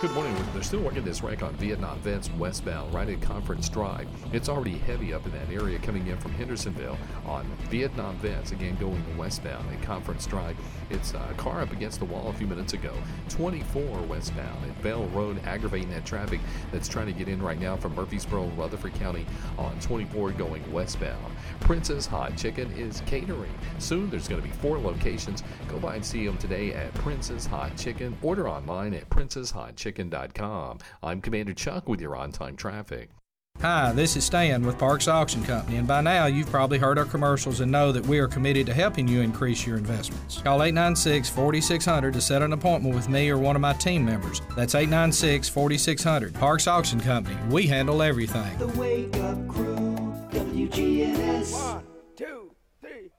Good 0.00 0.12
morning. 0.12 0.36
They're 0.54 0.62
still 0.62 0.82
working 0.82 1.02
this 1.02 1.24
wreck 1.24 1.42
on 1.42 1.54
Vietnam 1.54 1.98
Vets 1.98 2.30
westbound 2.38 2.94
right 2.94 3.08
at 3.08 3.20
Conference 3.20 3.68
Drive. 3.68 4.06
It's 4.32 4.48
already 4.48 4.78
heavy 4.78 5.12
up 5.12 5.26
in 5.26 5.32
that 5.32 5.50
area 5.50 5.76
coming 5.80 6.06
in 6.06 6.16
from 6.18 6.30
Hendersonville 6.34 6.96
on 7.26 7.44
Vietnam 7.68 8.14
Vets, 8.18 8.52
again 8.52 8.76
going 8.76 9.02
westbound 9.18 9.68
at 9.74 9.82
Conference 9.82 10.24
Drive. 10.24 10.56
It's 10.88 11.14
a 11.14 11.34
car 11.36 11.62
up 11.62 11.72
against 11.72 11.98
the 11.98 12.04
wall 12.04 12.28
a 12.28 12.32
few 12.32 12.46
minutes 12.46 12.74
ago. 12.74 12.94
24 13.28 14.02
westbound 14.02 14.70
at 14.70 14.82
Bell 14.84 15.04
Road, 15.06 15.44
aggravating 15.44 15.90
that 15.90 16.06
traffic 16.06 16.38
that's 16.70 16.88
trying 16.88 17.06
to 17.06 17.12
get 17.12 17.26
in 17.26 17.42
right 17.42 17.58
now 17.58 17.76
from 17.76 17.96
Murfreesboro, 17.96 18.44
and 18.44 18.56
Rutherford 18.56 18.94
County 18.94 19.26
on 19.58 19.80
24 19.80 20.30
going 20.30 20.70
westbound. 20.70 21.34
Princess 21.58 22.06
Hot 22.06 22.36
Chicken 22.36 22.70
is 22.78 23.02
catering. 23.06 23.52
Soon 23.80 24.10
there's 24.10 24.28
going 24.28 24.40
to 24.40 24.46
be 24.46 24.54
four 24.54 24.78
locations. 24.78 25.42
Go 25.66 25.80
by 25.80 25.96
and 25.96 26.04
see 26.04 26.24
them 26.24 26.38
today 26.38 26.72
at 26.72 26.94
Princess 26.94 27.46
Hot 27.46 27.76
Chicken. 27.76 28.16
Order 28.22 28.48
online 28.48 28.94
at 28.94 29.10
princesshotchicken.com. 29.92 30.78
I'm 31.02 31.20
Commander 31.20 31.54
Chuck 31.54 31.88
with 31.88 32.00
your 32.00 32.16
on 32.16 32.32
time 32.32 32.56
traffic. 32.56 33.10
Hi, 33.60 33.90
this 33.90 34.16
is 34.16 34.22
Stan 34.22 34.64
with 34.64 34.78
Parks 34.78 35.08
Auction 35.08 35.42
Company, 35.42 35.78
and 35.78 35.88
by 35.88 36.00
now 36.00 36.26
you've 36.26 36.48
probably 36.48 36.78
heard 36.78 36.96
our 36.96 37.04
commercials 37.04 37.58
and 37.58 37.72
know 37.72 37.90
that 37.90 38.06
we 38.06 38.20
are 38.20 38.28
committed 38.28 38.66
to 38.66 38.74
helping 38.74 39.08
you 39.08 39.20
increase 39.20 39.66
your 39.66 39.76
investments. 39.76 40.40
Call 40.42 40.62
896 40.62 41.28
4600 41.28 42.12
to 42.12 42.20
set 42.20 42.40
an 42.42 42.52
appointment 42.52 42.94
with 42.94 43.08
me 43.08 43.28
or 43.30 43.36
one 43.36 43.56
of 43.56 43.62
my 43.62 43.72
team 43.72 44.04
members. 44.04 44.42
That's 44.54 44.76
896 44.76 45.48
4600. 45.48 46.34
Parks 46.34 46.68
Auction 46.68 47.00
Company, 47.00 47.36
we 47.50 47.66
handle 47.66 48.00
everything. 48.00 48.56
The 48.58 48.68
Wake 48.78 49.16
Up 49.16 49.48
Crew, 49.48 50.14
WGNS. 50.30 51.52
One, 51.52 51.84
two, 52.14 52.52
three. 52.80 53.10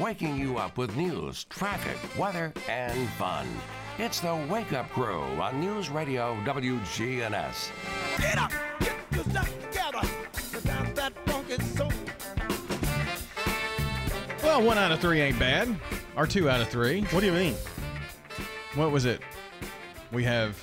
Waking 0.00 0.38
you 0.38 0.58
up 0.58 0.78
with 0.78 0.94
news, 0.94 1.42
traffic, 1.46 1.98
weather, 2.16 2.52
and 2.68 3.08
fun. 3.10 3.48
It's 3.98 4.20
the 4.20 4.36
Wake 4.50 4.72
Up 4.72 4.90
Crew 4.90 5.20
on 5.20 5.58
News 5.60 5.88
Radio 5.88 6.34
WGNS. 6.44 7.70
Get 8.18 8.38
up! 8.38 8.52
Get 8.80 8.94
yourself 9.12 9.70
together! 9.70 10.00
Without 10.54 10.94
that 10.94 11.12
funky 11.26 11.62
soul. 11.64 11.92
Well, 14.42 14.62
one 14.62 14.76
out 14.78 14.92
of 14.92 15.00
three 15.00 15.20
ain't 15.20 15.38
bad. 15.38 15.74
Or 16.16 16.26
two 16.26 16.48
out 16.50 16.60
of 16.60 16.68
three. 16.68 17.02
What 17.04 17.20
do 17.20 17.26
you 17.26 17.32
mean? 17.32 17.54
What 18.74 18.90
was 18.90 19.06
it? 19.06 19.20
We 20.12 20.24
have 20.24 20.62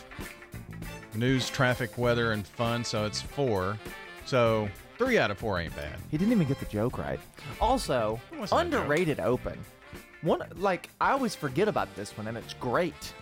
news, 1.15 1.49
traffic, 1.49 1.97
weather, 1.97 2.31
and 2.33 2.45
fun, 2.45 2.83
so 2.83 3.05
it's 3.05 3.21
four. 3.21 3.77
So 4.25 4.69
three 4.99 5.17
out 5.17 5.31
of 5.31 5.39
four 5.39 5.59
ain't 5.59 5.75
bad. 5.75 5.95
He 6.11 6.17
didn't 6.17 6.31
even 6.33 6.47
get 6.47 6.59
the 6.59 6.65
joke 6.67 6.97
right. 6.99 7.19
Also, 7.59 8.19
It 8.31 8.39
wasn't 8.39 8.61
a 8.61 8.63
joke. 8.71 8.81
underrated 8.81 9.19
open. 9.19 9.57
One 10.21 10.41
like 10.55 10.89
I 11.01 11.11
always 11.11 11.35
forget 11.35 11.67
about 11.67 11.93
this 11.95 12.15
one, 12.17 12.27
and 12.27 12.37
it's 12.37 12.53
great. 12.53 13.13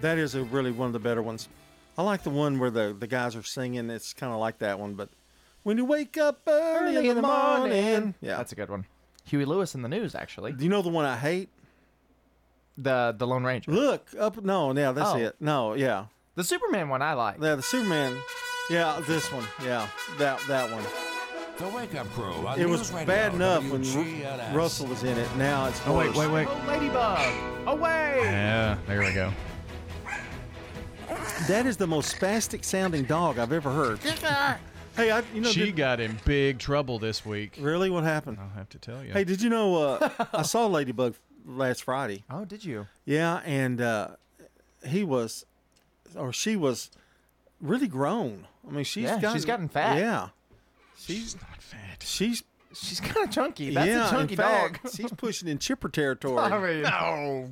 That 0.00 0.18
is 0.18 0.34
a 0.34 0.44
really 0.44 0.70
one 0.70 0.86
of 0.86 0.92
the 0.92 0.98
better 0.98 1.22
ones. 1.22 1.48
I 1.96 2.02
like 2.02 2.22
the 2.22 2.30
one 2.30 2.58
where 2.58 2.70
the, 2.70 2.94
the 2.98 3.06
guys 3.08 3.34
are 3.34 3.42
singing. 3.42 3.90
It's 3.90 4.12
kind 4.12 4.32
of 4.32 4.38
like 4.38 4.58
that 4.58 4.78
one, 4.78 4.94
but 4.94 5.08
when 5.64 5.76
you 5.76 5.84
wake 5.84 6.16
up 6.16 6.40
early, 6.46 7.08
in 7.08 7.16
the 7.16 7.22
morning. 7.22 8.14
Yeah. 8.20 8.36
that's 8.36 8.52
a 8.52 8.54
good 8.54 8.70
one. 8.70 8.84
Huey 9.24 9.44
Lewis 9.44 9.74
and 9.74 9.84
the 9.84 9.88
News, 9.88 10.14
actually. 10.14 10.52
Do 10.52 10.62
you 10.64 10.70
know 10.70 10.80
the 10.82 10.88
one 10.88 11.04
I 11.04 11.16
hate? 11.16 11.48
The 12.76 13.14
the 13.18 13.26
Lone 13.26 13.42
Ranger. 13.44 13.72
Look 13.72 14.08
up. 14.18 14.42
No, 14.42 14.72
yeah, 14.72 14.92
that's 14.92 15.10
Oh. 15.10 15.16
it. 15.16 15.36
No, 15.40 15.74
yeah. 15.74 16.06
The 16.36 16.44
Superman 16.44 16.88
one 16.88 17.02
I 17.02 17.14
like. 17.14 17.36
Yeah, 17.42 17.56
the 17.56 17.62
Superman. 17.62 18.16
Yeah, 18.70 19.00
this 19.06 19.32
one. 19.32 19.44
Yeah, 19.64 19.88
that 20.18 20.40
that 20.46 20.70
one. 20.70 20.84
The 21.58 21.76
Wake 21.76 21.96
Up 21.96 22.08
Crew 22.10 22.46
on 22.46 22.56
It 22.60 22.66
News 22.68 22.78
was 22.78 22.92
Radio 22.92 23.06
bad 23.06 23.34
enough 23.34 23.68
when 23.68 23.82
Ru- 23.82 24.56
Russell 24.56 24.86
was 24.86 25.02
in 25.02 25.18
it. 25.18 25.28
Now 25.36 25.66
it's 25.66 25.80
Oh, 25.86 25.98
wait, 25.98 26.14
worse. 26.14 26.16
wait, 26.18 26.30
wait. 26.30 26.48
Oh, 26.48 26.64
Ladybug! 26.68 27.66
Away! 27.66 28.20
Yeah, 28.22 28.78
there 28.86 29.00
we 29.00 29.12
go. 29.12 29.32
That 31.48 31.64
is 31.66 31.76
the 31.76 31.86
most 31.86 32.14
spastic 32.18 32.64
sounding 32.64 33.04
dog 33.04 33.38
I've 33.38 33.52
ever 33.52 33.70
heard. 33.70 33.98
Hey, 34.00 35.10
I 35.12 35.22
you 35.32 35.40
know 35.40 35.48
she 35.50 35.66
did- 35.66 35.76
got 35.76 36.00
in 36.00 36.18
big 36.24 36.58
trouble 36.58 36.98
this 36.98 37.24
week. 37.24 37.56
really 37.60 37.88
what 37.88 38.04
happened? 38.04 38.38
I'll 38.40 38.48
have 38.56 38.68
to 38.70 38.78
tell 38.78 39.04
you. 39.04 39.12
Hey, 39.12 39.24
did 39.24 39.40
you 39.40 39.48
know 39.48 39.76
uh, 39.76 40.10
I 40.34 40.42
saw 40.42 40.66
Ladybug 40.66 41.14
last 41.46 41.84
Friday? 41.84 42.24
Oh, 42.28 42.44
did 42.44 42.64
you? 42.64 42.86
Yeah, 43.04 43.40
and 43.44 43.80
uh, 43.80 44.08
he 44.86 45.04
was, 45.04 45.46
or 46.16 46.32
she 46.32 46.56
was, 46.56 46.90
really 47.60 47.86
grown. 47.88 48.46
I 48.66 48.72
mean, 48.72 48.84
she's 48.84 49.04
Yeah, 49.04 49.20
gotten, 49.20 49.34
she's 49.34 49.44
gotten 49.44 49.68
fat. 49.68 49.98
Yeah, 49.98 50.28
She's 50.96 51.36
not 51.36 51.62
fat. 51.62 52.02
she's 52.04 52.42
She's 52.74 53.00
kind 53.00 53.26
of 53.26 53.30
chunky. 53.32 53.70
That's 53.70 53.86
yeah. 53.88 54.06
a 54.08 54.10
chunky 54.10 54.34
in 54.34 54.36
fact, 54.38 54.82
dog. 54.82 54.92
she's 54.94 55.10
pushing 55.12 55.48
in 55.48 55.58
chipper 55.58 55.88
territory. 55.88 56.38
I 56.42 56.58
mean, 56.60 56.82
No. 56.82 57.50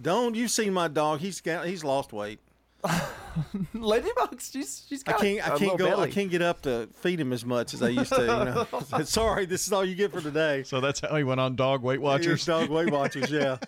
Don't 0.00 0.34
you 0.34 0.48
see 0.48 0.70
my 0.70 0.88
dog? 0.88 1.20
He's 1.20 1.40
got 1.40 1.66
he's 1.66 1.82
lost 1.84 2.12
weight. 2.12 2.38
Ladybug, 3.74 4.40
she's 4.40 4.84
she's 4.88 5.02
I 5.06 5.12
got 5.12 5.20
I 5.20 5.24
can't 5.24 5.38
a 5.38 5.44
I 5.44 5.48
can't 5.58 5.60
little 5.80 5.96
go 5.96 6.02
I 6.02 6.10
can't 6.10 6.30
get 6.30 6.42
up 6.42 6.62
to 6.62 6.88
feed 6.96 7.20
him 7.20 7.32
as 7.32 7.44
much 7.44 7.74
as 7.74 7.82
I 7.82 7.88
used 7.88 8.12
to. 8.12 8.20
You 8.20 8.26
know, 8.26 9.02
sorry, 9.04 9.46
this 9.46 9.66
is 9.66 9.72
all 9.72 9.84
you 9.84 9.94
get 9.94 10.12
for 10.12 10.20
today. 10.20 10.62
So 10.64 10.80
that's 10.80 11.00
how 11.00 11.16
he 11.16 11.24
went 11.24 11.40
on 11.40 11.56
Dog 11.56 11.82
Weight 11.82 12.00
Watchers. 12.00 12.44
Dog 12.44 12.68
Weight 12.70 12.90
Watchers, 12.90 13.30
yeah, 13.30 13.58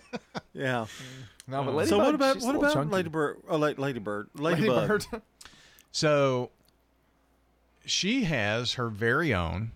yeah. 0.53 0.85
No, 1.47 1.63
but 1.63 1.71
mm. 1.71 1.87
so 1.87 1.97
what 1.97 2.15
about 2.15 2.41
what 2.41 2.55
about 2.55 2.73
chunky. 2.73 2.93
Ladybird? 2.93 3.37
Oh, 3.47 3.57
La- 3.57 3.73
Ladybird, 3.77 4.29
Ladybug. 4.35 4.89
Ladybird. 4.89 5.05
So 5.91 6.49
she 7.85 8.25
has 8.25 8.73
her 8.73 8.89
very 8.89 9.33
own 9.33 9.71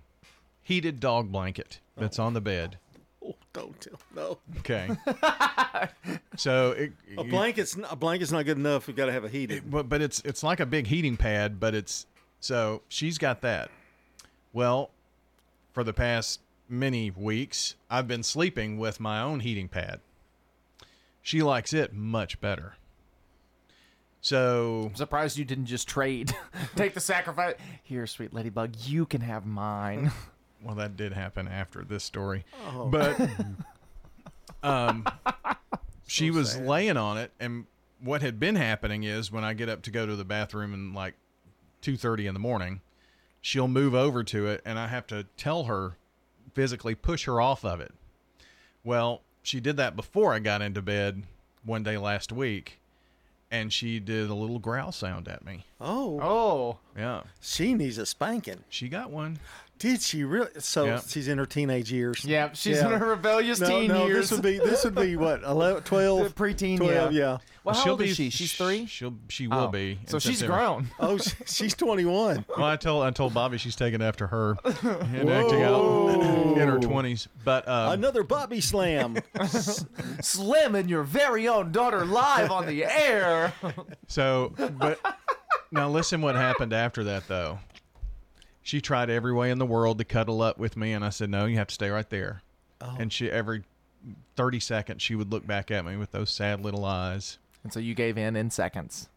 heated 0.61 0.99
dog 0.99 1.31
blanket 1.31 1.79
that's 1.95 2.19
on 2.19 2.33
the 2.33 2.41
bed. 2.41 2.77
Don't 3.53 3.79
tell 3.81 3.99
no. 4.15 4.37
Okay. 4.59 4.89
so 6.37 6.71
it, 6.71 6.93
A 7.17 7.23
blanket's 7.23 7.75
n- 7.77 7.85
a 7.89 7.95
blanket's 7.95 8.31
not 8.31 8.45
good 8.45 8.57
enough. 8.57 8.85
We 8.87 8.93
got 8.93 9.07
to 9.07 9.11
have 9.11 9.23
a 9.23 9.29
heated. 9.29 9.69
But 9.69 9.89
but 9.89 10.01
it's 10.01 10.21
it's 10.23 10.43
like 10.43 10.59
a 10.59 10.65
big 10.65 10.87
heating 10.87 11.17
pad, 11.17 11.59
but 11.59 11.73
it's 11.73 12.05
so 12.39 12.83
she's 12.87 13.17
got 13.17 13.41
that. 13.41 13.71
Well, 14.53 14.91
for 15.73 15.83
the 15.83 15.93
past 15.93 16.41
many 16.67 17.09
weeks, 17.09 17.75
I've 17.89 18.07
been 18.07 18.23
sleeping 18.23 18.77
with 18.77 18.99
my 18.99 19.19
own 19.21 19.39
heating 19.39 19.67
pad. 19.67 19.99
She 21.21 21.41
likes 21.41 21.73
it 21.73 21.93
much 21.93 22.39
better. 22.39 22.75
So 24.21 24.87
I'm 24.89 24.95
surprised 24.95 25.37
you 25.37 25.45
didn't 25.45 25.65
just 25.65 25.87
trade. 25.87 26.35
Take 26.75 26.93
the 26.93 26.99
sacrifice. 26.99 27.55
Here, 27.83 28.05
sweet 28.05 28.33
Ladybug, 28.33 28.75
you 28.81 29.05
can 29.05 29.21
have 29.21 29.45
mine. 29.45 30.11
well, 30.63 30.75
that 30.75 30.95
did 30.97 31.13
happen 31.13 31.47
after 31.47 31.83
this 31.83 32.03
story, 32.03 32.45
Oh. 32.67 32.87
but 32.87 33.19
um, 34.63 35.05
she 36.07 36.31
was 36.31 36.53
sad. 36.53 36.65
laying 36.65 36.97
on 36.97 37.17
it, 37.17 37.31
and 37.39 37.65
what 38.01 38.21
had 38.21 38.39
been 38.39 38.55
happening 38.55 39.03
is 39.03 39.31
when 39.31 39.43
I 39.43 39.53
get 39.53 39.69
up 39.69 39.81
to 39.83 39.91
go 39.91 40.05
to 40.05 40.15
the 40.15 40.25
bathroom 40.25 40.73
and 40.73 40.93
like 40.93 41.15
two 41.81 41.97
thirty 41.97 42.27
in 42.27 42.33
the 42.33 42.39
morning, 42.39 42.81
she'll 43.41 43.67
move 43.67 43.93
over 43.95 44.23
to 44.25 44.47
it, 44.47 44.61
and 44.65 44.77
I 44.79 44.87
have 44.87 45.07
to 45.07 45.25
tell 45.37 45.65
her 45.65 45.97
physically 46.53 46.95
push 46.95 47.25
her 47.25 47.39
off 47.39 47.63
of 47.63 47.79
it. 47.79 47.93
Well, 48.83 49.21
she 49.43 49.59
did 49.59 49.77
that 49.77 49.95
before 49.95 50.33
I 50.33 50.39
got 50.39 50.61
into 50.61 50.81
bed 50.81 51.23
one 51.63 51.83
day 51.83 51.97
last 51.97 52.31
week, 52.31 52.79
and 53.51 53.71
she 53.71 53.99
did 53.99 54.29
a 54.29 54.33
little 54.33 54.59
growl 54.59 54.91
sound 54.91 55.27
at 55.27 55.45
me. 55.45 55.65
Oh, 55.79 56.19
Oh, 56.21 56.77
Yeah, 56.97 57.23
she 57.41 57.73
needs 57.73 57.97
a 57.97 58.05
spanking. 58.05 58.63
she 58.69 58.89
got 58.89 59.11
one. 59.11 59.39
Did 59.79 60.01
she 60.01 60.25
really? 60.25 60.49
So 60.59 60.85
Yeah. 60.85 60.99
she's 61.07 61.27
in 61.29 61.37
her 61.37 61.45
teenage 61.45 61.89
years. 61.91 62.25
Yeah, 62.25 62.49
she's 62.53 62.79
in 62.79 62.91
her 62.91 63.05
rebellious 63.05 63.61
no, 63.61 63.67
teen 63.69 63.87
no, 63.87 64.05
years. 64.07 64.29
This 64.29 64.31
would 64.33 64.41
be 64.43 64.57
this 64.59 64.83
would 64.83 64.93
be 64.95 65.15
what 65.17 65.41
11, 65.43 65.83
12? 65.83 66.35
preteen, 66.35 66.77
12, 66.77 67.13
yeah. 67.13 67.19
yeah. 67.19 67.37
Well, 67.63 67.75
how 67.75 67.81
she'll 67.83 67.91
old 67.93 68.01
is 68.01 68.09
be- 68.17 68.25
she? 68.25 68.29
She's 68.29 68.53
three. 68.53 68.85
She'll 68.87 69.13
she 69.29 69.47
will 69.47 69.57
Oh. 69.57 69.67
be. 69.69 69.91
in 70.01 70.07
So 70.07 70.19
she's 70.19 70.39
September. 70.39 70.57
grown. 70.61 70.89
Oh, 70.99 71.17
she's 71.45 71.73
twenty 71.75 72.03
one. 72.05 72.43
Well, 72.57 72.65
I 72.65 72.75
told 72.75 73.03
I 73.03 73.11
told 73.11 73.33
Bobby 73.33 73.57
she's 73.57 73.75
taking 73.77 74.01
after 74.01 74.27
her 74.27 74.57
and 74.65 75.29
acting 75.29 75.61
out 75.63 76.57
in 76.57 76.67
her 76.67 76.79
twenties. 76.79 77.27
But 77.45 77.65
um, 77.67 77.93
Another 77.93 78.23
Bobby 78.23 78.59
Slam. 78.61 79.17
Slamming 80.21 80.89
your 80.89 81.03
very 81.03 81.47
own 81.47 81.71
daughter 81.71 82.05
live 82.05 82.51
on 82.51 82.65
the 82.65 82.83
air. 82.85 83.53
So, 84.07 84.53
but 84.77 84.99
now 85.71 85.89
listen 85.89 86.21
what 86.21 86.35
happened 86.35 86.73
after 86.73 87.03
that 87.05 87.27
though. 87.27 87.59
She 88.69 88.81
tried 88.81 89.09
every 89.09 89.33
way 89.33 89.49
in 89.49 89.57
the 89.57 89.65
world 89.65 89.97
to 89.97 90.03
cuddle 90.05 90.43
up 90.43 90.59
with 90.59 90.77
me, 90.77 90.93
and 90.93 91.03
I 91.03 91.09
said, 91.09 91.31
"No, 91.31 91.45
you 91.47 91.57
have 91.57 91.65
to 91.69 91.73
stay 91.73 91.89
right 91.89 92.07
there." 92.07 92.43
Oh. 92.81 92.95
And 92.99 93.11
she 93.11 93.27
every 93.31 93.63
thirty 94.35 94.59
seconds 94.59 95.01
she 95.01 95.15
would 95.15 95.31
look 95.31 95.47
back 95.47 95.71
at 95.71 95.83
me 95.85 95.97
with 95.97 96.11
those 96.11 96.29
sad 96.29 96.61
little 96.63 96.85
eyes. 96.85 97.39
And 97.63 97.73
so 97.73 97.79
you 97.79 97.95
gave 97.95 98.15
in 98.15 98.35
in 98.35 98.51
seconds. 98.51 99.09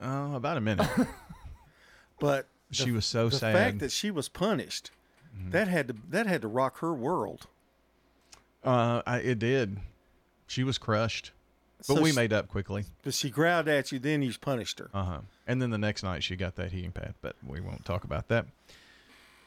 Oh, 0.00 0.34
about 0.34 0.56
a 0.56 0.60
minute. 0.62 0.88
But 2.18 2.46
She 2.70 2.86
the- 2.86 2.92
was 2.92 3.04
so 3.04 3.28
the 3.28 3.36
sad. 3.36 3.54
The 3.54 3.58
fact 3.58 3.78
that 3.80 3.92
she 3.92 4.10
was 4.10 4.28
punished, 4.30 4.90
Mm-hmm. 5.36 5.50
that 5.50 5.68
had 5.68 5.88
to 5.88 5.94
that 6.08 6.26
had 6.26 6.40
to 6.42 6.48
rock 6.48 6.78
her 6.78 6.94
world. 6.94 7.46
Uh, 8.64 9.02
I, 9.06 9.18
it 9.18 9.38
did. 9.38 9.80
She 10.46 10.62
was 10.64 10.78
crushed, 10.78 11.32
but 11.78 11.86
So 11.86 12.00
we 12.00 12.10
she- 12.10 12.16
made 12.16 12.32
up 12.32 12.48
quickly. 12.48 12.84
But 13.02 13.12
she 13.14 13.28
growled 13.30 13.68
at 13.68 13.92
you, 13.92 13.98
then 13.98 14.22
you 14.22 14.32
punished 14.40 14.78
her. 14.78 14.88
Uh 14.94 15.04
huh. 15.04 15.18
And 15.46 15.60
then 15.60 15.68
the 15.70 15.76
next 15.78 16.02
night 16.04 16.22
she 16.22 16.36
got 16.36 16.54
that 16.56 16.72
heating 16.72 16.92
pad, 16.92 17.14
but 17.20 17.36
we 17.46 17.60
won't 17.60 17.84
talk 17.84 18.04
about 18.04 18.28
that. 18.28 18.46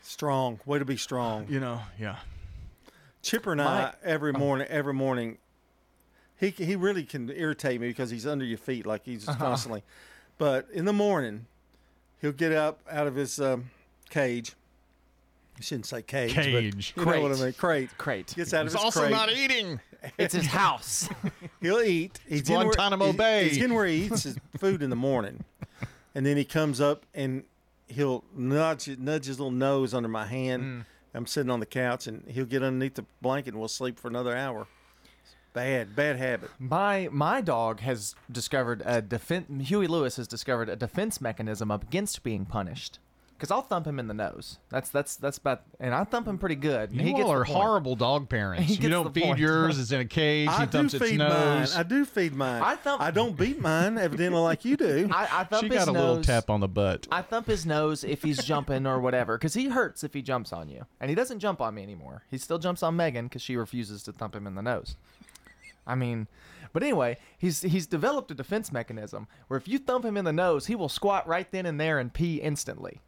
Strong, 0.08 0.62
way 0.66 0.80
to 0.80 0.86
be 0.86 0.96
strong. 0.96 1.48
You 1.50 1.60
know, 1.60 1.82
yeah. 2.00 2.16
Chipper 3.22 3.52
and 3.52 3.60
My- 3.62 3.88
I 3.88 3.94
every 4.04 4.32
morning, 4.32 4.66
every 4.70 4.94
morning, 4.94 5.38
he 6.40 6.50
he 6.52 6.78
really 6.78 7.04
can 7.04 7.30
irritate 7.30 7.82
me 7.82 7.90
because 7.90 8.10
he's 8.10 8.26
under 8.26 8.46
your 8.46 8.58
feet 8.58 8.86
like 8.86 9.04
he's 9.04 9.28
Uh-huh. 9.28 9.38
constantly. 9.38 9.84
But 10.38 10.68
in 10.72 10.86
the 10.86 10.94
morning, 10.94 11.46
he'll 12.22 12.32
get 12.32 12.54
up 12.54 12.80
out 12.90 13.08
of 13.08 13.16
his 13.16 13.38
um, 13.42 13.70
cage. 14.10 14.54
I 15.58 15.62
shouldn't 15.62 15.88
say 15.88 16.04
cage. 16.04 16.36
but 16.36 16.44
Cage. 16.46 16.94
you 16.96 17.04
know 17.04 17.22
what 17.22 17.32
I 17.32 17.36
Crate. 17.36 17.42
mean? 17.42 17.54
Crate. 17.54 17.98
Crate. 17.98 18.34
Gets 18.36 18.54
out 18.54 18.62
of 18.62 18.68
He's 18.68 18.74
his 18.74 18.82
also 18.84 19.00
crate. 19.02 19.12
not 19.12 19.30
eating. 19.32 19.80
It's 20.18 20.36
his 20.36 20.46
house. 20.46 21.10
He'll 21.62 21.82
eat. 21.82 22.20
He's 22.30 22.48
where- 22.50 22.64
Guantanamo 22.64 23.06
he's- 23.06 23.18
Bay. 23.18 23.50
He's 23.50 23.58
getting 23.58 23.74
where 23.76 23.88
he 23.88 24.06
eats 24.06 24.24
his 24.24 24.38
food 24.58 24.82
in 24.84 24.90
the 24.92 24.96
morning, 24.96 25.44
and 26.16 26.26
then 26.26 26.38
he 26.38 26.46
comes 26.46 26.80
up 26.80 27.06
and 27.14 27.44
he'll 27.88 28.24
nudge 28.36 28.88
nudge 28.98 29.26
his 29.26 29.40
little 29.40 29.52
nose 29.52 29.94
under 29.94 30.10
my 30.10 30.26
hand. 30.26 30.64
Mm. 30.64 30.86
I'm 31.14 31.26
sitting 31.26 31.50
on 31.50 31.60
the 31.60 31.66
couch, 31.66 32.06
and 32.08 32.24
he'll 32.28 32.46
get 32.46 32.62
underneath 32.62 32.96
the 32.96 33.06
blanket, 33.22 33.54
and 33.54 33.60
we'll 33.60 33.70
sleep 33.70 34.00
for 34.00 34.08
another 34.08 34.36
hour. 34.36 34.68
Bad, 35.54 35.96
bad 35.96 36.18
habit. 36.18 36.52
My 36.60 37.10
my 37.12 37.42
dog 37.42 37.80
has 37.80 38.14
discovered 38.32 38.84
a 38.86 39.02
defense. 39.02 39.68
Huey 39.68 39.88
Lewis 39.88 40.18
has 40.18 40.28
discovered 40.28 40.70
a 40.70 40.76
defense 40.76 41.20
mechanism 41.20 41.72
against 41.72 42.22
being 42.22 42.46
punished. 42.46 43.00
Because 43.38 43.52
I'll 43.52 43.62
thump 43.62 43.86
him 43.86 44.00
in 44.00 44.08
the 44.08 44.16
nose. 44.16 44.58
That's 44.70 44.90
that's 44.90 45.16
that's 45.16 45.38
about, 45.38 45.62
and 45.80 45.94
I 45.94 46.04
thump 46.06 46.28
him 46.28 46.40
pretty 46.40 46.56
good. 46.56 46.90
and 46.90 47.00
You 47.00 47.06
he 47.06 47.12
gets 47.14 47.26
all 47.26 47.34
the 47.34 47.40
are 47.42 47.44
horrible 47.44 47.96
dog 47.96 48.30
parents. 48.30 48.80
You 48.80 48.90
don't 48.90 49.14
feed 49.14 49.24
point. 49.26 49.38
yours. 49.40 49.78
It's 49.80 49.92
in 49.92 50.00
a 50.00 50.06
cage. 50.06 50.48
I 50.50 50.62
he 50.62 50.66
do 50.66 50.72
thumps 50.72 50.96
its 50.96 51.06
feed 51.08 51.20
mine. 51.20 51.30
nose. 51.30 51.76
I 51.76 51.84
do 51.84 52.04
feed 52.04 52.34
mine. 52.34 52.64
I 52.64 52.76
thump- 52.78 53.14
don't 53.14 53.38
beat 53.38 53.62
mine, 53.62 54.00
evidently, 54.00 54.40
like 54.42 54.66
you 54.66 54.76
do. 54.76 55.08
I, 55.14 55.28
I 55.32 55.44
thump 55.44 55.62
She 55.66 55.68
his 55.70 55.78
got 55.78 55.88
a 55.90 55.92
nose. 55.92 56.02
little 56.18 56.24
tap 56.24 56.50
on 56.50 56.62
the 56.62 56.68
butt. 56.68 57.08
I 57.12 57.22
thump 57.22 57.46
his 57.46 57.64
nose 57.64 58.04
if 58.04 58.24
he's 58.24 58.44
jumping 58.44 58.88
or 58.88 59.00
whatever, 59.00 59.38
because 59.38 59.54
he 59.54 59.68
hurts 59.70 60.04
if 60.04 60.16
he 60.16 60.24
jumps 60.24 60.52
on 60.52 60.68
you, 60.68 60.88
and 61.00 61.10
he 61.12 61.16
doesn't 61.16 61.38
jump 61.38 61.62
on 61.62 61.76
me 61.76 61.84
anymore. 61.84 62.24
He 62.32 62.40
still 62.40 62.58
jumps 62.58 62.82
on 62.82 62.96
Megan 62.96 63.28
because 63.28 63.44
she 63.44 63.56
refuses 63.56 64.02
to 64.04 64.12
thump 64.14 64.36
him 64.36 64.48
in 64.48 64.56
the 64.56 64.64
nose. 64.64 64.96
I 65.86 65.94
mean, 65.94 66.28
but 66.74 66.82
anyway, 66.84 67.18
he's 67.38 67.62
he's 67.62 67.86
developed 67.88 68.32
a 68.32 68.34
defense 68.36 68.72
mechanism 68.72 69.28
where 69.48 69.58
if 69.58 69.68
you 69.68 69.78
thump 69.78 70.04
him 70.06 70.18
in 70.18 70.26
the 70.26 70.34
nose, 70.34 70.66
he 70.66 70.76
will 70.76 70.90
squat 70.90 71.28
right 71.28 71.50
then 71.52 71.66
and 71.68 71.80
there 71.80 72.00
and 72.00 72.12
pee 72.14 72.38
instantly. 72.38 73.00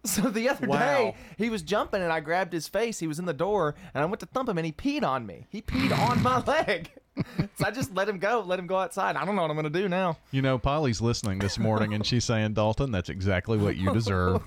So 0.04 0.22
the 0.30 0.48
other 0.48 0.66
Wow. 0.66 0.78
day, 0.78 1.14
he 1.36 1.50
was 1.50 1.60
jumping 1.62 2.00
and 2.02 2.10
I 2.10 2.20
grabbed 2.20 2.54
his 2.54 2.66
face. 2.68 2.98
He 2.98 3.06
was 3.06 3.18
in 3.18 3.26
the 3.26 3.34
door 3.34 3.74
and 3.92 4.02
I 4.02 4.06
went 4.06 4.20
to 4.20 4.26
thump 4.26 4.48
him 4.48 4.56
and 4.56 4.64
he 4.64 4.72
peed 4.72 5.02
on 5.02 5.26
me. 5.26 5.46
He 5.50 5.60
peed 5.60 5.92
on 6.08 6.22
my 6.22 6.38
leg. 6.46 6.90
so 7.56 7.66
I 7.66 7.70
just 7.70 7.94
let 7.94 8.08
him 8.08 8.18
go, 8.18 8.42
let 8.46 8.58
him 8.58 8.66
go 8.66 8.78
outside. 8.78 9.16
I 9.16 9.26
don't 9.26 9.36
know 9.36 9.42
what 9.42 9.50
I'm 9.50 9.56
going 9.58 9.70
to 9.70 9.78
do 9.80 9.90
now. 9.90 10.16
You 10.30 10.40
know, 10.40 10.58
Polly's 10.58 11.02
listening 11.02 11.38
this 11.38 11.58
morning, 11.58 11.92
and 11.92 12.06
she's 12.06 12.24
saying, 12.24 12.54
"Dalton, 12.54 12.92
that's 12.92 13.10
exactly 13.10 13.58
what 13.58 13.76
you 13.76 13.92
deserve." 13.92 14.40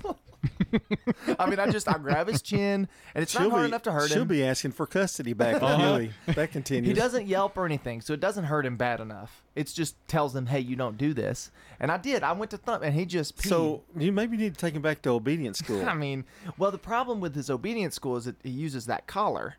I 1.38 1.48
mean, 1.48 1.58
I 1.58 1.70
just 1.70 1.88
I 1.88 1.98
grab 1.98 2.28
his 2.28 2.42
chin, 2.42 2.88
and 3.14 3.22
it's 3.22 3.34
not 3.34 3.50
hard 3.50 3.62
be, 3.62 3.66
enough 3.68 3.82
to 3.82 3.92
hurt 3.92 4.10
him. 4.10 4.16
she'll 4.16 4.24
be 4.24 4.44
asking 4.44 4.72
for 4.72 4.86
custody 4.86 5.32
back 5.32 5.62
Uh-huh. 5.62 5.96
Huey. 5.98 6.10
That 6.34 6.52
continues. 6.52 6.88
He 6.88 6.94
doesn't 6.94 7.26
yelp 7.26 7.56
or 7.56 7.64
anything, 7.66 8.00
so 8.00 8.12
it 8.12 8.20
doesn't 8.20 8.44
hurt 8.44 8.66
him 8.66 8.76
bad 8.76 9.00
enough. 9.00 9.42
It 9.54 9.66
just 9.68 9.96
tells 10.08 10.34
him, 10.34 10.46
"Hey, 10.46 10.60
you 10.60 10.76
don't 10.76 10.98
do 10.98 11.14
this." 11.14 11.50
And 11.80 11.90
I 11.92 11.96
did. 11.96 12.22
I 12.22 12.32
went 12.32 12.50
to 12.52 12.56
thump, 12.58 12.82
and 12.82 12.94
he 12.94 13.04
just 13.06 13.36
peed. 13.36 13.48
So 13.48 13.82
you 13.96 14.12
maybe 14.12 14.36
need 14.36 14.54
to 14.54 14.60
take 14.60 14.74
him 14.74 14.82
back 14.82 15.02
to 15.02 15.10
obedience 15.10 15.58
school. 15.60 15.86
I 15.88 15.94
mean, 15.94 16.24
well, 16.58 16.70
the 16.70 16.78
problem 16.78 17.20
with 17.20 17.34
his 17.34 17.50
obedience 17.50 17.94
school 17.94 18.16
is 18.16 18.24
that 18.24 18.36
he 18.42 18.50
uses 18.50 18.86
that 18.86 19.06
collar, 19.06 19.56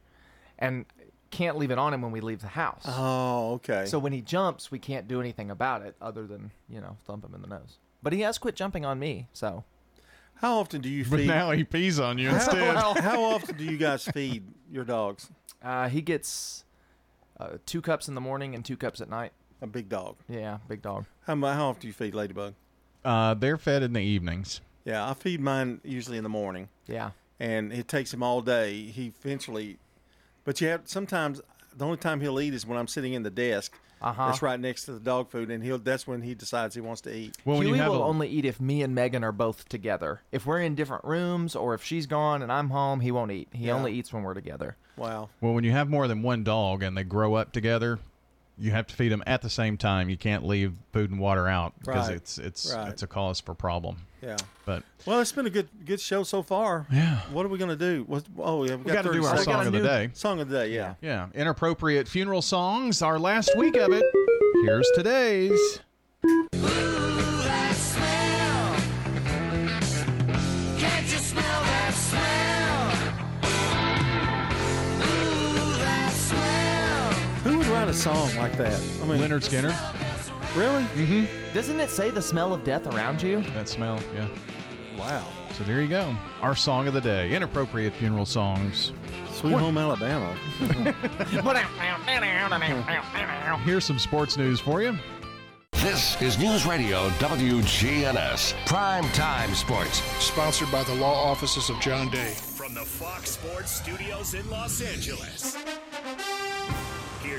and 0.59 0.86
can't 1.31 1.57
leave 1.57 1.71
it 1.71 1.77
on 1.77 1.93
him 1.93 2.01
when 2.01 2.11
we 2.11 2.21
leave 2.21 2.39
the 2.41 2.47
house. 2.47 2.83
oh, 2.88 3.53
okay. 3.55 3.86
So 3.88 3.99
when 3.99 4.13
he 4.13 4.21
jumps, 4.21 4.71
we 4.71 4.79
can't 4.79 5.07
do 5.07 5.19
anything 5.19 5.51
about 5.51 5.81
it 5.81 5.95
other 6.01 6.25
than 6.27 6.51
you 6.69 6.79
know 6.79 6.97
thump 7.05 7.25
him 7.25 7.33
in 7.36 7.41
the 7.41 7.47
nose. 7.47 7.77
But 8.03 8.13
he 8.13 8.21
has 8.21 8.38
quit 8.38 8.55
jumping 8.55 8.86
on 8.86 8.99
me, 8.99 9.27
so 9.33 9.63
how 10.36 10.57
often 10.59 10.81
do 10.81 10.89
you 10.89 11.03
but 11.05 11.19
feed? 11.19 11.27
now 11.27 11.51
he 11.51 11.63
pees 11.63 11.99
on 11.99 12.17
you 12.17 12.29
instead. 12.29 12.75
how, 12.75 12.93
how 13.01 13.23
often 13.23 13.55
do 13.57 13.63
you 13.63 13.77
guys 13.77 14.05
feed 14.05 14.43
your 14.71 14.83
dogs? 14.83 15.29
uh, 15.63 15.88
he 15.89 16.01
gets 16.01 16.63
uh, 17.39 17.57
two 17.65 17.81
cups 17.81 18.07
in 18.07 18.15
the 18.15 18.21
morning 18.21 18.55
and 18.55 18.63
two 18.63 18.77
cups 18.77 19.01
at 19.01 19.09
night. 19.09 19.31
A 19.61 19.67
big 19.67 19.89
dog. 19.89 20.17
Yeah, 20.29 20.57
big 20.67 20.81
dog. 20.81 21.05
How, 21.25 21.36
mu- 21.36 21.47
how 21.47 21.69
often 21.69 21.81
do 21.81 21.88
you 21.88 21.93
feed 21.93 22.13
Ladybug? 22.13 22.53
Uh, 23.03 23.33
they're 23.33 23.57
fed 23.57 23.83
in 23.83 23.93
the 23.93 24.01
evenings. 24.01 24.61
Yeah, 24.83 25.09
I 25.09 25.13
feed 25.13 25.39
mine 25.41 25.79
usually 25.83 26.17
in 26.17 26.23
the 26.23 26.29
morning, 26.29 26.69
Yeah. 26.88 27.11
and 27.39 27.71
it 27.73 27.88
takes 27.88 28.13
him 28.13 28.21
all 28.21 28.41
day. 28.41 28.83
He 28.83 29.13
eventually, 29.19 29.77
but 30.43 30.61
you 30.61 30.67
have 30.67 30.81
sometimes 30.86 31.41
the 31.75 31.86
only 31.86 31.97
time 31.97 32.21
he'll 32.21 32.39
eat 32.39 32.53
is 32.53 32.65
when 32.65 32.77
I'm 32.77 32.88
sitting 32.88 33.13
in 33.13 33.23
the 33.23 33.29
desk. 33.31 33.77
Uh-huh. 34.01 34.27
That's 34.27 34.41
right 34.41 34.59
next 34.59 34.85
to 34.85 34.93
the 34.93 34.99
dog 34.99 35.29
food, 35.29 35.49
and 35.49 35.63
he'll. 35.63 35.77
That's 35.77 36.05
when 36.05 36.21
he 36.21 36.35
decides 36.35 36.75
he 36.75 36.81
wants 36.81 37.01
to 37.01 37.15
eat. 37.15 37.35
Well, 37.45 37.59
Huey 37.61 37.79
will 37.79 38.03
a, 38.03 38.05
only 38.05 38.27
eat 38.29 38.45
if 38.45 38.59
me 38.59 38.81
and 38.83 38.93
Megan 38.93 39.23
are 39.23 39.31
both 39.31 39.67
together. 39.69 40.21
If 40.31 40.45
we're 40.45 40.61
in 40.61 40.75
different 40.75 41.05
rooms 41.05 41.55
or 41.55 41.73
if 41.73 41.83
she's 41.83 42.05
gone 42.05 42.41
and 42.41 42.51
I'm 42.51 42.69
home, 42.69 42.99
he 42.99 43.11
won't 43.11 43.31
eat. 43.31 43.47
He 43.53 43.67
Yeah. 43.67 43.73
only 43.73 43.93
eats 43.93 44.13
when 44.13 44.23
we're 44.23 44.33
together. 44.33 44.75
Wow. 44.97 45.29
well, 45.41 45.53
when 45.53 45.63
you 45.65 45.71
have 45.71 45.89
more 45.89 46.07
than 46.07 46.21
one 46.23 46.43
dog 46.43 46.81
and 46.81 46.95
they 46.97 47.03
grow 47.03 47.33
up 47.33 47.51
together, 47.51 47.99
you 48.58 48.72
have 48.72 48.88
to 48.88 48.95
feed 48.95 49.10
them 49.10 49.24
at 49.28 49.41
the 49.41 49.49
same 49.49 49.78
time. 49.78 50.10
You 50.10 50.18
can't 50.18 50.45
leave 50.45 50.74
food 50.93 51.12
and 51.12 51.20
water 51.20 51.47
out 51.47 51.74
because 51.80 52.08
Right. 52.08 52.16
it's 52.18 52.38
it's 52.38 52.74
Right. 52.74 52.89
it's 52.89 53.03
a 53.03 53.08
cause 53.08 53.39
for 53.39 53.53
problem. 53.53 53.97
Yeah. 54.22 54.38
But 54.66 54.84
Well, 55.06 55.20
it's 55.20 55.32
been 55.32 55.45
a 55.45 55.49
good 55.51 55.70
good 55.86 55.99
show 56.01 56.24
so 56.24 56.41
far. 56.41 56.88
Yeah. 56.91 57.20
What 57.32 57.45
are 57.45 57.49
we 57.49 57.58
gonna 57.58 57.76
do? 57.76 58.03
What, 58.08 58.24
oh, 58.39 58.64
yeah, 58.64 58.76
we, 58.76 58.84
we 58.84 58.91
got 58.91 59.03
to 59.03 59.12
do 59.14 59.24
our 59.26 59.38
seconds. 59.38 59.45
song 59.45 59.68
of 59.68 59.74
the 59.74 59.82
day. 59.82 60.10
Song 60.14 60.39
of 60.39 60.49
the 60.49 60.58
day. 60.60 60.74
Yeah. 60.74 60.95
Yeah, 61.01 61.28
inappropriate 61.34 62.08
funeral 62.08 62.41
songs. 62.41 63.01
Our 63.01 63.20
last 63.20 63.56
week 63.58 63.76
of 63.78 63.91
it. 63.91 64.03
Here's 64.64 64.89
today's. 64.95 65.80
Song 77.95 78.35
like 78.35 78.57
that? 78.57 78.79
I 79.01 79.05
mean, 79.05 79.19
Lynyrd 79.19 79.47
Skynyrd. 79.47 80.55
really? 80.55 80.83
Mm-hmm. 80.83 81.53
Doesn't 81.53 81.79
it 81.79 81.89
say 81.89 82.09
the 82.11 82.21
smell 82.21 82.53
of 82.53 82.63
death 82.63 82.87
around 82.87 83.21
you? 83.21 83.41
That 83.53 83.69
smell. 83.69 83.99
Yeah. 84.13 84.27
Wow. 84.97 85.25
So 85.53 85.63
there 85.63 85.81
you 85.81 85.87
go. 85.87 86.15
Our 86.41 86.55
song 86.55 86.87
of 86.87 86.93
the 86.93 87.01
day. 87.01 87.33
Inappropriate 87.33 87.93
funeral 87.93 88.25
songs. 88.25 88.91
Sweet 89.31 89.53
Home 89.53 89.77
Alabama. 89.77 90.35
Here's 93.65 93.85
some 93.85 93.99
sports 93.99 94.37
news 94.37 94.59
for 94.59 94.81
you. 94.81 94.97
This 95.71 96.19
is 96.21 96.37
News 96.39 96.65
Radio 96.65 97.09
WGNS 97.11 98.53
Prime 98.65 99.03
Time 99.09 99.53
Sports. 99.53 99.99
Sponsored 100.23 100.71
by 100.71 100.83
the 100.83 100.95
law 100.95 101.29
offices 101.29 101.69
of 101.69 101.79
John 101.79 102.09
Day. 102.09 102.31
From 102.33 102.73
the 102.73 102.81
Fox 102.81 103.31
Sports 103.31 103.71
Studios 103.71 104.33
in 104.33 104.49
Los 104.49 104.81
Angeles. 104.81 105.57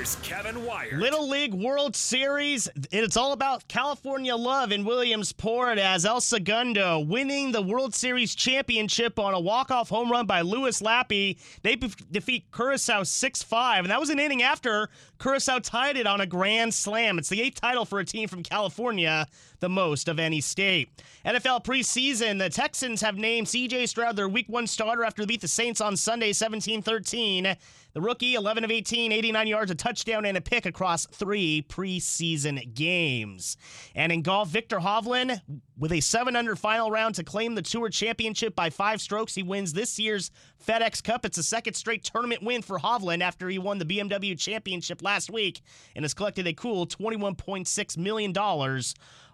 Here's 0.07 0.15
Kevin 0.23 0.65
Wire. 0.65 0.97
Little 0.99 1.29
League 1.29 1.53
World 1.53 1.97
Series. 1.97 2.69
It's 2.93 3.17
all 3.17 3.33
about 3.33 3.67
California 3.67 4.37
love 4.37 4.71
in 4.71 4.85
Williamsport 4.85 5.79
as 5.79 6.07
El 6.07 6.21
Segundo 6.21 7.01
winning 7.01 7.51
the 7.51 7.61
World 7.61 7.93
Series 7.93 8.33
championship 8.33 9.19
on 9.19 9.35
a 9.35 9.41
walk-off 9.41 9.89
home 9.89 10.09
run 10.13 10.25
by 10.25 10.43
Louis 10.43 10.81
Lappe. 10.81 11.37
They 11.63 11.75
defeat 11.75 12.45
Curacao 12.53 13.03
6-5, 13.03 13.79
and 13.81 13.91
that 13.91 13.99
was 13.99 14.11
an 14.11 14.21
inning 14.21 14.45
after 14.45 14.91
Curacao 15.19 15.59
tied 15.59 15.97
it 15.97 16.07
on 16.07 16.21
a 16.21 16.27
grand 16.27 16.73
slam. 16.73 17.19
It's 17.19 17.29
the 17.29 17.43
eighth 17.43 17.61
title 17.61 17.85
for 17.85 17.99
a 17.99 18.05
team 18.05 18.29
from 18.29 18.45
California, 18.45 19.27
the 19.61 19.69
most 19.69 20.09
of 20.09 20.19
any 20.19 20.41
state. 20.41 20.91
NFL 21.25 21.65
preseason, 21.65 22.39
the 22.39 22.51
Texans 22.51 23.01
have 23.01 23.17
named 23.17 23.47
CJ 23.47 23.89
Stroud 23.89 24.17
their 24.17 24.29
week 24.29 24.49
one 24.49 24.67
starter 24.67 25.05
after 25.05 25.23
they 25.23 25.27
beat 25.27 25.41
the 25.41 25.49
Saints 25.49 25.81
on 25.81 25.97
Sunday 25.97 26.33
17 26.33 26.83
13. 26.83 27.57
The 27.97 28.03
rookie, 28.03 28.35
11 28.35 28.63
of 28.63 28.71
18, 28.71 29.11
89 29.11 29.47
yards, 29.47 29.71
a 29.71 29.75
touchdown, 29.75 30.27
and 30.27 30.37
a 30.37 30.43
pick 30.43 30.67
across 30.67 31.07
three 31.07 31.65
preseason 31.67 32.75
games. 32.75 33.57
And 33.95 34.13
in 34.13 34.21
golf, 34.21 34.51
Viktor 34.51 34.81
Hovland, 34.81 35.41
with 35.79 35.93
a 35.93 36.01
7 36.01 36.37
under 36.37 36.57
final 36.57 36.91
round 36.91 37.15
to 37.15 37.25
claim 37.25 37.55
the 37.55 37.63
Tour 37.63 37.89
Championship 37.89 38.55
by 38.55 38.69
five 38.69 39.01
strokes, 39.01 39.35
he 39.35 39.43
wins 39.43 39.73
this 39.73 39.99
year's 39.99 40.31
FedEx 40.63 41.03
Cup. 41.03 41.25
It's 41.25 41.39
a 41.39 41.43
second 41.43 41.73
straight 41.73 42.05
tournament 42.05 42.43
win 42.43 42.61
for 42.61 42.79
Hovland 42.79 43.23
after 43.23 43.49
he 43.49 43.59
won 43.59 43.79
the 43.79 43.87
BMW 43.87 44.39
Championship 44.39 45.01
last 45.01 45.31
week 45.31 45.63
and 45.95 46.05
has 46.05 46.13
collected 46.13 46.47
a 46.47 46.53
cool 46.53 46.87
$21.6 46.87 47.97
million 47.97 48.35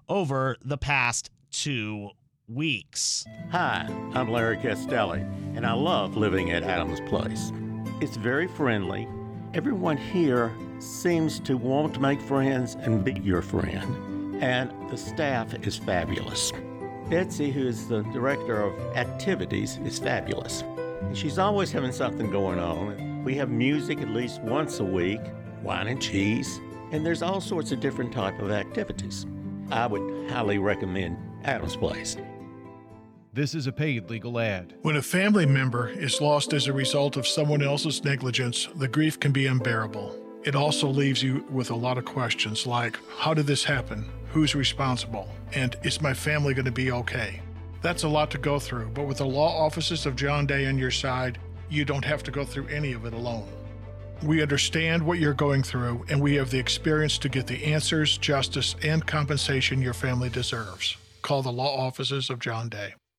over 0.09 0.57
the 0.65 0.79
past 0.79 1.31
two 1.51 2.11
weeks. 2.49 3.25
Hi, 3.51 3.87
I'm 4.15 4.31
Larry 4.31 4.57
Castelli, 4.57 5.21
and 5.55 5.67
I 5.67 5.73
love 5.73 6.17
living 6.17 6.51
at 6.51 6.63
Adams 6.63 7.01
Place. 7.09 7.53
It's 8.01 8.17
very 8.17 8.49
friendly. 8.49 9.09
Everyone 9.55 9.97
here 9.97 10.53
seems 10.79 11.39
to 11.41 11.57
want 11.57 11.95
to 11.95 12.01
make 12.01 12.21
friends 12.21 12.75
and 12.75 13.05
be 13.05 13.15
your 13.15 13.43
friend, 13.43 14.43
and 14.43 14.73
the 14.91 14.97
staff 14.97 15.55
is 15.67 15.77
fabulous. 15.77 16.53
Betsy, 17.09 17.51
who 17.51 17.67
is 17.67 17.89
the 17.89 18.03
director 18.05 18.63
of 18.63 18.97
activities, 18.97 19.79
is 19.85 19.99
fabulous. 19.99 20.65
She's 21.15 21.39
always 21.39 21.71
having 21.71 21.93
something 21.93 22.31
going 22.31 22.59
on. 22.59 23.25
We 23.25 23.35
have 23.37 23.51
music 23.51 24.01
at 24.01 24.09
least 24.09 24.41
once 24.41 24.81
a 24.81 24.85
week, 24.85 25.21
wine 25.63 25.89
and 25.89 26.01
cheese, 26.01 26.61
and 26.91 27.05
there's 27.05 27.23
all 27.23 27.41
sorts 27.41 27.73
of 27.73 27.81
different 27.81 28.13
type 28.13 28.41
of 28.41 28.51
activities. 28.51 29.27
I 29.73 29.87
would 29.87 30.31
highly 30.31 30.59
recommend 30.59 31.17
Adams 31.45 31.77
Place. 31.77 32.19
This 33.33 33.55
is 33.55 33.67
a 33.67 33.73
paid 33.73 34.11
legal 34.11 34.39
ad. 34.39 34.75
When 34.83 34.97
a 34.97 35.03
family 35.03 35.47
member 35.47 35.89
is 35.89 36.21
lost 36.21 36.53
as 36.53 36.67
a 36.67 36.75
result 36.75 37.17
of 37.17 37.27
someone 37.27 37.63
else's 37.63 38.05
negligence, 38.05 38.69
the 38.77 38.87
grief 38.87 39.19
can 39.19 39.33
be 39.33 39.47
unbearable. 39.47 40.15
It 40.45 40.55
also 40.55 40.89
leaves 40.89 41.23
you 41.23 41.47
with 41.51 41.71
a 41.71 41.75
lot 41.75 41.97
of 41.97 42.05
questions 42.05 42.67
like 42.67 42.99
How 43.17 43.33
did 43.33 43.47
this 43.47 43.65
happen? 43.65 44.05
Who's 44.29 44.55
responsible? 44.55 45.27
And 45.55 45.75
is 45.83 46.03
my 46.03 46.13
family 46.13 46.53
going 46.53 46.67
to 46.67 46.71
be 46.71 46.93
okay? 46.93 47.41
That's 47.81 48.03
a 48.03 48.09
lot 48.09 48.31
to 48.33 48.39
go 48.39 48.59
through, 48.59 48.91
but 48.91 49.07
with 49.07 49.19
the 49.19 49.27
law 49.27 49.65
offices 49.65 50.05
of 50.05 50.17
John 50.17 50.45
Day 50.45 50.67
on 50.67 50.77
your 50.77 50.91
side, 50.91 51.39
you 51.71 51.87
don't 51.87 52.05
have 52.05 52.23
to 52.25 52.31
go 52.31 52.45
through 52.45 52.67
any 52.67 52.93
of 52.93 53.07
it 53.07 53.15
alone. 53.15 53.49
We 54.23 54.41
understand 54.41 55.03
what 55.03 55.19
you're 55.19 55.35
going 55.35 55.65
through, 55.65 56.05
and 56.09 56.21
we 56.21 56.37
have 56.37 56.51
the 56.51 56.59
experience 56.59 57.19
to 57.19 57.29
get 57.29 57.49
the 57.49 57.65
answers, 57.65 58.17
justice, 58.19 58.77
and 58.83 59.05
compensation 59.05 59.83
your 59.83 59.95
family 59.95 60.29
deserves. 60.29 60.97
Call 61.23 61.43
the 61.43 61.51
law 61.51 61.77
offices 61.87 62.31
of 62.31 62.39
John 62.39 62.69
Day. 62.69 62.95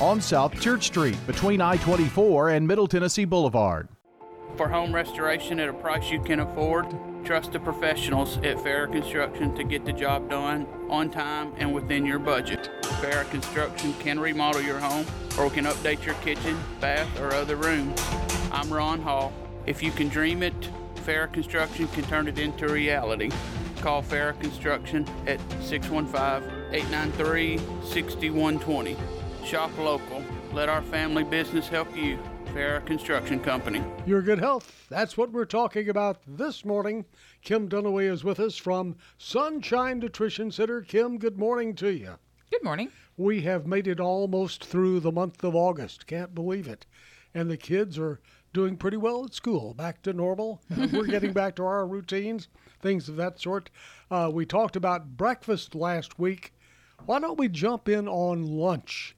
On 0.00 0.20
South 0.20 0.60
Church 0.60 0.84
Street 0.84 1.16
between 1.26 1.62
I 1.62 1.78
24 1.78 2.50
and 2.50 2.68
Middle 2.68 2.86
Tennessee 2.86 3.24
Boulevard. 3.24 3.88
For 4.58 4.68
home 4.68 4.94
restoration 4.94 5.58
at 5.58 5.70
a 5.70 5.72
price 5.72 6.10
you 6.10 6.20
can 6.20 6.40
afford, 6.40 6.86
trust 7.24 7.52
the 7.52 7.60
professionals 7.60 8.36
at 8.38 8.58
Farrah 8.58 8.92
Construction 8.92 9.54
to 9.54 9.64
get 9.64 9.86
the 9.86 9.94
job 9.94 10.28
done 10.28 10.66
on 10.90 11.08
time 11.08 11.54
and 11.56 11.72
within 11.72 12.04
your 12.04 12.18
budget. 12.18 12.70
Farrah 12.82 13.28
Construction 13.30 13.94
can 13.94 14.20
remodel 14.20 14.60
your 14.60 14.78
home 14.78 15.06
or 15.38 15.48
can 15.48 15.64
update 15.64 16.04
your 16.04 16.14
kitchen, 16.16 16.58
bath, 16.78 17.18
or 17.18 17.32
other 17.32 17.56
room. 17.56 17.94
I'm 18.52 18.70
Ron 18.70 19.00
Hall. 19.00 19.32
If 19.64 19.82
you 19.82 19.92
can 19.92 20.08
dream 20.08 20.42
it, 20.42 20.68
Farrah 21.06 21.32
Construction 21.32 21.88
can 21.88 22.04
turn 22.04 22.28
it 22.28 22.38
into 22.38 22.68
reality. 22.68 23.30
Call 23.80 24.02
Farrah 24.02 24.38
Construction 24.42 25.06
at 25.26 25.40
615 25.62 26.74
893 26.74 27.58
6120. 27.82 28.96
Shop 29.46 29.70
local. 29.78 30.24
Let 30.52 30.68
our 30.68 30.82
family 30.82 31.22
business 31.22 31.68
help 31.68 31.96
you. 31.96 32.18
Farrah 32.46 32.84
Construction 32.84 33.38
Company. 33.38 33.80
Your 34.04 34.20
good 34.20 34.40
health. 34.40 34.86
That's 34.90 35.16
what 35.16 35.30
we're 35.30 35.44
talking 35.44 35.88
about 35.88 36.18
this 36.26 36.64
morning. 36.64 37.04
Kim 37.42 37.68
Dunaway 37.68 38.10
is 38.10 38.24
with 38.24 38.40
us 38.40 38.56
from 38.56 38.96
Sunshine 39.18 40.00
Nutrition 40.00 40.50
Center. 40.50 40.80
Kim, 40.80 41.16
good 41.16 41.38
morning 41.38 41.76
to 41.76 41.92
you. 41.92 42.16
Good 42.50 42.64
morning. 42.64 42.90
We 43.16 43.42
have 43.42 43.68
made 43.68 43.86
it 43.86 44.00
almost 44.00 44.64
through 44.64 44.98
the 44.98 45.12
month 45.12 45.44
of 45.44 45.54
August. 45.54 46.08
Can't 46.08 46.34
believe 46.34 46.66
it. 46.66 46.84
And 47.32 47.48
the 47.48 47.56
kids 47.56 48.00
are 48.00 48.18
doing 48.52 48.76
pretty 48.76 48.96
well 48.96 49.26
at 49.26 49.32
school, 49.32 49.74
back 49.74 50.02
to 50.02 50.12
normal. 50.12 50.60
we're 50.92 51.06
getting 51.06 51.32
back 51.32 51.54
to 51.56 51.64
our 51.64 51.86
routines, 51.86 52.48
things 52.82 53.08
of 53.08 53.14
that 53.14 53.40
sort. 53.40 53.70
Uh, 54.10 54.28
we 54.32 54.44
talked 54.44 54.74
about 54.74 55.16
breakfast 55.16 55.76
last 55.76 56.18
week. 56.18 56.52
Why 57.04 57.20
don't 57.20 57.38
we 57.38 57.48
jump 57.48 57.88
in 57.88 58.08
on 58.08 58.42
lunch? 58.44 59.15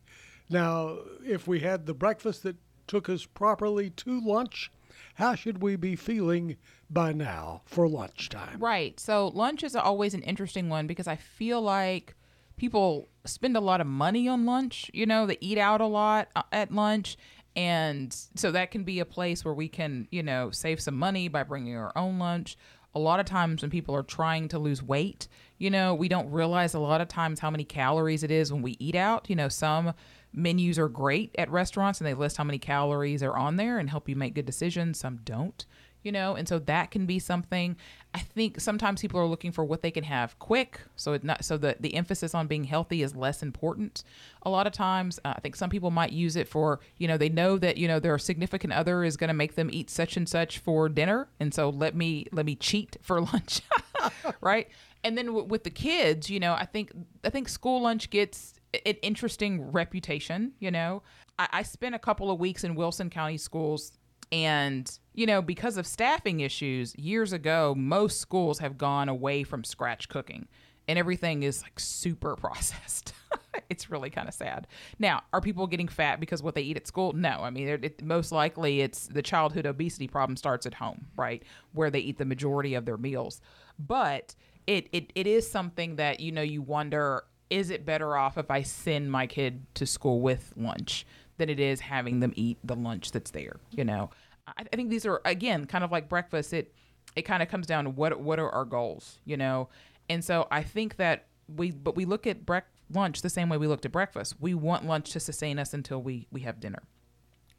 Now, 0.51 0.99
if 1.25 1.47
we 1.47 1.61
had 1.61 1.87
the 1.87 1.95
breakfast 1.95 2.43
that 2.45 2.57
took 2.87 3.09
us 3.09 3.27
properly 3.27 3.91
to 3.91 4.21
lunch, 4.21 4.71
how 5.15 5.35
should 5.35 5.63
we 5.63 5.77
be 5.77 5.97
feeling 5.97 6.57
by 6.91 7.13
now 7.13 7.63
for 7.67 7.89
lunchtime? 7.89 8.59
Right. 8.59 8.99
So 8.99 9.29
lunch 9.29 9.63
is 9.63 9.77
always 9.77 10.15
an 10.15 10.23
interesting 10.23 10.69
one 10.69 10.87
because 10.87 11.07
I 11.07 11.17
feel 11.17 11.61
like 11.61 12.15
people 12.57 13.09
spend 13.25 13.57
a 13.57 13.61
lot 13.61 13.81
of 13.81 13.87
money 13.87 14.29
on 14.29 14.47
lunch. 14.47 14.91
You 14.95 15.07
know, 15.07 15.27
they 15.27 15.39
eat 15.41 15.59
out 15.59 15.81
a 15.81 15.87
lot 15.87 16.29
uh, 16.37 16.43
at 16.53 16.73
lunch. 16.73 17.17
And 17.57 18.15
so 18.37 18.53
that 18.53 18.71
can 18.71 18.85
be 18.85 19.01
a 19.01 19.05
place 19.05 19.45
where 19.45 19.55
we 19.55 19.69
can, 19.69 20.07
you 20.11 20.23
know, 20.23 20.51
save 20.51 20.81
some 20.81 20.95
money 20.97 21.29
by 21.29 21.43
bringing 21.43 21.77
our 21.77 21.93
own 21.97 22.19
lunch. 22.19 22.57
A 22.95 22.99
lot 22.99 23.21
of 23.21 23.27
times 23.27 23.63
when 23.63 23.71
people 23.71 23.95
are 23.95 24.03
trying 24.03 24.49
to 24.49 24.59
lose 24.59 24.83
weight, 24.83 25.29
you 25.59 25.71
know, 25.71 25.95
we 25.95 26.09
don't 26.09 26.31
realize 26.31 26.75
a 26.75 26.79
lot 26.79 27.01
of 27.01 27.09
times 27.09 27.41
how 27.41 27.51
many 27.51 27.65
calories 27.65 28.23
it 28.23 28.31
is 28.31 28.53
when 28.53 28.63
we 28.63 28.77
eat 28.79 28.95
out. 28.95 29.29
You 29.29 29.37
know, 29.37 29.49
some 29.49 29.93
menus 30.33 30.79
are 30.79 30.89
great 30.89 31.35
at 31.39 31.51
restaurants 31.51 32.01
and 32.01 32.07
they 32.07 32.15
list 32.15 32.37
how 32.37 32.45
many 32.45 32.59
calories 32.59 33.23
are 33.23 33.37
on 33.37 33.57
there 33.57 33.79
and 33.79 33.91
help 33.91 34.09
you 34.09 34.17
make 34.17 34.35
good 34.35 34.47
decisions. 34.47 34.99
Some 34.99 35.19
don't, 35.25 35.65
you 36.03 36.13
know, 36.13 36.35
and 36.35 36.49
so 36.49 36.59
that 36.61 36.91
can 36.91 37.07
be 37.07 37.19
something. 37.19 37.77
I 38.15 38.21
think 38.21 38.61
sometimes 38.61 39.01
people 39.01 39.21
are 39.21 39.27
looking 39.27 39.53
for 39.53 39.65
what 39.65 39.83
they 39.83 39.91
can 39.91 40.05
have 40.05 40.39
quick, 40.39 40.81
so 40.97 41.13
it 41.13 41.25
not 41.25 41.45
so 41.45 41.57
the 41.59 41.77
the 41.79 41.95
emphasis 41.95 42.35
on 42.35 42.47
being 42.47 42.65
healthy 42.65 43.03
is 43.03 43.15
less 43.15 43.43
important. 43.43 44.05
A 44.43 44.51
lot 44.51 44.67
of 44.67 44.73
times, 44.73 45.19
uh, 45.25 45.35
I 45.37 45.41
think 45.41 45.57
some 45.57 45.71
people 45.71 45.91
might 45.91 46.13
use 46.13 46.37
it 46.37 46.49
for 46.49 46.81
you 46.97 47.09
know 47.09 47.19
they 47.19 47.29
know 47.29 47.59
that 47.59 47.77
you 47.77 47.89
know 47.89 48.01
their 48.01 48.19
significant 48.19 48.73
other 48.73 49.05
is 49.05 49.17
going 49.17 49.29
to 49.29 49.35
make 49.35 49.57
them 49.57 49.69
eat 49.73 49.91
such 49.91 50.17
and 50.17 50.29
such 50.29 50.59
for 50.59 50.89
dinner, 50.89 51.29
and 51.41 51.53
so 51.53 51.69
let 51.69 51.95
me 51.95 52.27
let 52.33 52.47
me 52.47 52.55
cheat 52.55 52.97
for 53.03 53.21
lunch, 53.33 53.61
right? 54.41 54.69
And 55.05 55.17
then 55.17 55.27
w- 55.27 55.47
with 55.47 55.65
the 55.65 55.71
kids, 55.71 56.31
you 56.31 56.41
know, 56.41 56.55
I 56.55 56.65
think 56.65 56.93
I 57.25 57.31
think 57.31 57.49
school 57.49 57.83
lunch 57.83 58.11
gets 58.11 58.55
an 58.75 58.97
interesting 59.03 59.71
reputation. 59.73 60.53
You 60.59 60.71
know, 60.71 61.03
I, 61.39 61.49
I 61.53 61.63
spent 61.63 61.95
a 61.95 61.99
couple 61.99 62.31
of 62.31 62.39
weeks 62.39 62.65
in 62.65 62.75
Wilson 62.75 63.11
County 63.11 63.37
schools, 63.37 63.93
and 64.31 64.91
you 65.15 65.27
know, 65.27 65.43
because 65.43 65.77
of 65.77 65.87
staffing 65.87 66.41
issues, 66.41 66.97
years 66.97 67.33
ago, 67.33 67.75
most 67.77 68.21
schools 68.21 68.59
have 68.59 68.79
gone 68.79 69.09
away 69.09 69.43
from 69.43 69.65
scratch 69.65 70.09
cooking, 70.09 70.49
and 70.87 70.99
everything 70.99 71.43
is 71.43 71.63
like 71.63 71.79
super 71.81 72.37
processed. 72.41 73.13
it's 73.71 73.91
really 73.91 74.11
kind 74.11 74.29
of 74.29 74.35
sad. 74.35 74.67
Now, 74.99 75.23
are 75.33 75.41
people 75.41 75.67
getting 75.67 75.89
fat 75.89 76.21
because 76.21 76.43
what 76.43 76.55
they 76.55 76.63
eat 76.63 76.77
at 76.77 76.87
school? 76.87 77.13
No. 77.13 77.41
I 77.41 77.51
mean, 77.51 77.69
it, 77.69 78.03
most 78.03 78.33
likely 78.33 78.81
it's 78.81 79.07
the 79.07 79.23
childhood 79.23 79.67
obesity 79.67 80.09
problem 80.09 80.37
starts 80.37 80.67
at 80.67 80.75
home, 80.75 81.07
right, 81.17 81.43
where 81.73 81.91
they 81.91 82.01
eat 82.01 82.19
the 82.19 82.25
majority 82.25 82.75
of 82.75 82.85
their 82.85 82.97
meals. 82.97 83.41
But 83.79 84.35
it, 84.67 84.89
it 84.93 85.13
it 85.15 85.27
is 85.27 85.51
something 85.51 85.97
that 85.97 86.21
you 86.21 86.31
know 86.31 86.43
you 86.43 86.61
wonder 86.61 87.25
is 87.51 87.71
it 87.71 87.85
better 87.85 88.17
off 88.17 88.39
if 88.39 88.51
I 88.51 88.63
send 88.63 89.11
my 89.11 89.27
kid 89.27 89.67
to 89.75 89.87
school 89.87 90.21
with 90.21 90.53
lunch 90.57 91.07
than 91.39 91.49
it 91.49 91.61
is 91.61 91.81
having 91.81 92.21
them 92.21 92.33
eat 92.37 92.59
the 92.65 92.77
lunch 92.77 93.13
that's 93.13 93.31
there? 93.31 93.57
You 93.71 93.85
know, 93.85 94.11
I, 94.47 94.65
I 94.73 94.77
think 94.77 94.91
these 94.91 95.07
are 95.07 95.21
again 95.25 95.67
kind 95.67 95.85
of 95.85 95.91
like 95.91 96.09
breakfast. 96.09 96.53
It 96.53 96.73
it 97.17 97.23
kind 97.23 97.43
of 97.43 97.49
comes 97.49 97.67
down 97.67 97.85
to 97.85 97.91
what 97.91 98.21
what 98.21 98.39
are 98.39 98.51
our 98.51 98.65
goals, 98.65 99.19
you 99.25 99.37
know, 99.37 99.69
and 100.09 100.25
so 100.25 100.47
I 100.51 100.63
think 100.63 100.97
that 100.97 101.27
we 101.49 101.71
but 101.71 101.97
we 101.97 102.05
look 102.05 102.27
at 102.27 102.45
brec- 102.45 102.63
lunch 102.93 103.23
the 103.23 103.31
same 103.31 103.49
way 103.49 103.57
we 103.57 103.67
looked 103.67 103.87
at 103.87 103.93
breakfast. 103.93 104.37
We 104.41 104.55
want 104.55 104.87
lunch 104.87 105.11
to 105.13 105.21
sustain 105.21 105.59
us 105.59 105.75
until 105.75 106.03
we 106.03 106.27
we 106.31 106.41
have 106.43 106.61
dinner. 106.61 106.83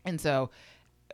And 0.06 0.20
so 0.20 0.50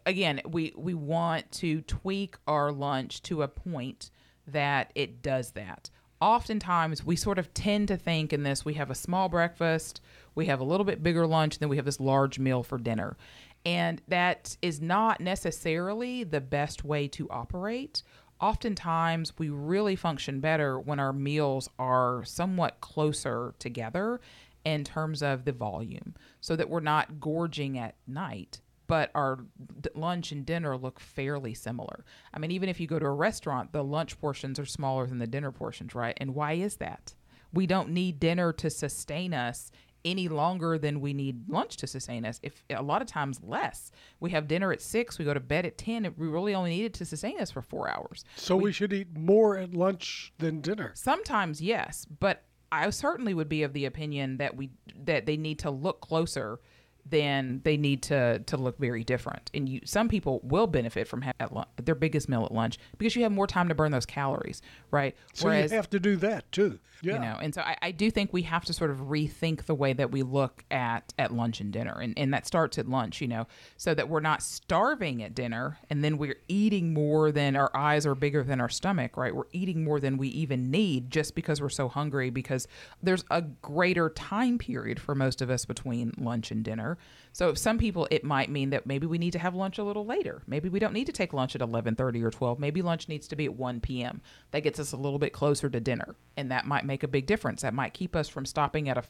again, 0.05 0.41
we 0.45 0.73
we 0.75 0.93
want 0.93 1.51
to 1.53 1.81
tweak 1.81 2.37
our 2.47 2.71
lunch 2.71 3.21
to 3.23 3.41
a 3.41 3.47
point 3.47 4.11
that 4.47 4.91
it 4.95 5.21
does 5.21 5.51
that. 5.51 5.89
Oftentimes, 6.25 7.05
we 7.05 7.15
sort 7.15 7.37
of 7.37 7.53
tend 7.53 7.87
to 7.87 7.97
think 7.97 8.33
in 8.33 8.41
this 8.41 8.65
we 8.65 8.73
have 8.73 8.89
a 8.89 8.95
small 8.95 9.29
breakfast, 9.29 10.01
we 10.33 10.47
have 10.47 10.59
a 10.59 10.63
little 10.63 10.83
bit 10.83 11.03
bigger 11.03 11.27
lunch, 11.27 11.59
then 11.59 11.69
we 11.69 11.75
have 11.75 11.85
this 11.85 11.99
large 11.99 12.39
meal 12.39 12.63
for 12.63 12.79
dinner. 12.79 13.15
And 13.63 14.01
that 14.07 14.57
is 14.59 14.81
not 14.81 15.21
necessarily 15.21 16.23
the 16.23 16.41
best 16.41 16.83
way 16.83 17.07
to 17.09 17.29
operate. 17.29 18.01
Oftentimes, 18.41 19.37
we 19.37 19.49
really 19.49 19.95
function 19.95 20.39
better 20.39 20.79
when 20.79 20.99
our 20.99 21.13
meals 21.13 21.69
are 21.77 22.23
somewhat 22.25 22.81
closer 22.81 23.53
together 23.59 24.19
in 24.63 24.83
terms 24.83 25.21
of 25.21 25.45
the 25.45 25.51
volume 25.51 26.15
so 26.41 26.55
that 26.55 26.71
we're 26.71 26.79
not 26.79 27.19
gorging 27.19 27.77
at 27.77 27.93
night 28.07 28.61
but 28.87 29.11
our 29.15 29.39
d- 29.81 29.89
lunch 29.95 30.31
and 30.31 30.45
dinner 30.45 30.77
look 30.77 30.99
fairly 30.99 31.53
similar. 31.53 32.05
I 32.33 32.39
mean, 32.39 32.51
even 32.51 32.69
if 32.69 32.79
you 32.79 32.87
go 32.87 32.99
to 32.99 33.05
a 33.05 33.11
restaurant, 33.11 33.71
the 33.71 33.83
lunch 33.83 34.19
portions 34.19 34.59
are 34.59 34.65
smaller 34.65 35.07
than 35.07 35.19
the 35.19 35.27
dinner 35.27 35.51
portions, 35.51 35.95
right? 35.95 36.17
And 36.17 36.35
why 36.35 36.53
is 36.53 36.77
that? 36.77 37.13
We 37.53 37.67
don't 37.67 37.89
need 37.89 38.19
dinner 38.19 38.51
to 38.53 38.69
sustain 38.69 39.33
us 39.33 39.71
any 40.03 40.27
longer 40.27 40.77
than 40.77 41.01
we 41.01 41.13
need 41.13 41.49
lunch 41.49 41.77
to 41.77 41.87
sustain 41.87 42.25
us. 42.25 42.39
If 42.43 42.63
a 42.69 42.83
lot 42.83 43.01
of 43.01 43.07
times 43.07 43.39
less, 43.43 43.91
we 44.19 44.29
have 44.31 44.47
dinner 44.47 44.71
at 44.71 44.81
six, 44.81 45.17
we 45.17 45.25
go 45.25 45.33
to 45.33 45.39
bed 45.39 45.65
at 45.65 45.77
ten. 45.77 46.13
We 46.15 46.27
really 46.27 46.53
only 46.53 46.69
need 46.69 46.85
it 46.85 46.93
to 46.95 47.05
sustain 47.05 47.39
us 47.41 47.49
for 47.49 47.63
four 47.63 47.89
hours. 47.89 48.23
So 48.35 48.55
we, 48.55 48.71
should 48.71 48.93
eat 48.93 49.17
more 49.17 49.57
at 49.57 49.73
lunch 49.73 50.31
than 50.37 50.61
dinner. 50.61 50.91
Sometimes 50.95 51.61
yes, 51.61 52.05
but 52.19 52.43
I 52.71 52.89
certainly 52.91 53.33
would 53.33 53.49
be 53.49 53.63
of 53.63 53.73
the 53.73 53.85
opinion 53.85 54.37
that 54.37 54.55
we 54.55 54.69
that 55.05 55.25
they 55.25 55.37
need 55.37 55.59
to 55.59 55.71
look 55.71 56.01
closer 56.01 56.59
than 57.05 57.61
they 57.63 57.77
need 57.77 58.01
to 58.03 58.39
to 58.39 58.57
look 58.57 58.77
very 58.79 59.03
different. 59.03 59.51
And 59.53 59.69
you 59.69 59.81
some 59.85 60.09
people 60.09 60.41
will 60.43 60.67
benefit 60.67 61.07
from 61.07 61.21
having 61.21 61.35
at 61.39 61.53
lun- 61.53 61.67
their 61.83 61.95
biggest 61.95 62.27
meal 62.27 62.45
at 62.45 62.51
lunch 62.51 62.77
because 62.97 63.15
you 63.15 63.23
have 63.23 63.31
more 63.31 63.47
time 63.47 63.69
to 63.69 63.75
burn 63.75 63.91
those 63.91 64.05
calories, 64.05 64.61
right? 64.91 65.15
So 65.33 65.51
you 65.51 65.69
have 65.69 65.89
to 65.91 65.99
do 65.99 66.15
that 66.17 66.51
too. 66.51 66.79
Yeah. 67.01 67.13
you 67.13 67.19
know 67.19 67.37
and 67.41 67.53
so 67.53 67.61
I, 67.61 67.75
I 67.81 67.91
do 67.91 68.09
think 68.09 68.31
we 68.33 68.43
have 68.43 68.65
to 68.65 68.73
sort 68.73 68.89
of 68.89 68.97
rethink 68.97 69.65
the 69.65 69.75
way 69.75 69.93
that 69.93 70.11
we 70.11 70.23
look 70.23 70.63
at 70.71 71.13
at 71.19 71.33
lunch 71.33 71.59
and 71.59 71.71
dinner 71.71 71.99
and, 72.01 72.17
and 72.17 72.33
that 72.33 72.47
starts 72.47 72.77
at 72.77 72.87
lunch 72.87 73.21
you 73.21 73.27
know 73.27 73.47
so 73.77 73.93
that 73.93 74.09
we're 74.09 74.21
not 74.21 74.41
starving 74.41 75.21
at 75.21 75.35
dinner 75.35 75.77
and 75.89 76.03
then 76.03 76.17
we're 76.17 76.39
eating 76.47 76.93
more 76.93 77.31
than 77.31 77.55
our 77.55 77.69
eyes 77.75 78.05
are 78.05 78.15
bigger 78.15 78.43
than 78.43 78.61
our 78.61 78.69
stomach 78.69 79.17
right 79.17 79.35
we're 79.35 79.43
eating 79.51 79.83
more 79.83 79.99
than 79.99 80.17
we 80.17 80.29
even 80.29 80.71
need 80.71 81.11
just 81.11 81.35
because 81.35 81.61
we're 81.61 81.69
so 81.69 81.87
hungry 81.87 82.29
because 82.29 82.67
there's 83.03 83.25
a 83.29 83.41
greater 83.41 84.09
time 84.09 84.57
period 84.57 84.99
for 84.99 85.13
most 85.13 85.41
of 85.41 85.49
us 85.49 85.65
between 85.65 86.13
lunch 86.17 86.49
and 86.49 86.63
dinner 86.63 86.94
so 87.31 87.53
some 87.53 87.77
people 87.77 88.07
it 88.11 88.23
might 88.23 88.49
mean 88.49 88.69
that 88.69 88.85
maybe 88.85 89.05
we 89.07 89.17
need 89.17 89.31
to 89.31 89.39
have 89.39 89.53
lunch 89.55 89.77
a 89.77 89.83
little 89.83 90.05
later. 90.05 90.41
Maybe 90.47 90.69
we 90.69 90.79
don't 90.79 90.93
need 90.93 91.05
to 91.05 91.11
take 91.11 91.33
lunch 91.33 91.55
at 91.55 91.61
11.30 91.61 92.23
or 92.23 92.31
12 92.31 92.59
maybe 92.59 92.81
lunch 92.81 93.09
needs 93.09 93.27
to 93.27 93.35
be 93.35 93.45
at 93.45 93.53
1 93.55 93.81
p.m 93.81 94.21
that 94.51 94.61
gets 94.61 94.79
us 94.79 94.91
a 94.93 94.97
little 94.97 95.19
bit 95.19 95.33
closer 95.33 95.69
to 95.69 95.79
dinner 95.79 96.15
and 96.37 96.51
that 96.51 96.65
might 96.65 96.85
make 96.85 97.03
a 97.03 97.07
big 97.07 97.25
difference. 97.25 97.61
That 97.61 97.73
might 97.73 97.93
keep 97.93 98.15
us 98.15 98.29
from 98.29 98.45
stopping 98.45 98.89
at 98.89 98.97
a 98.97 99.03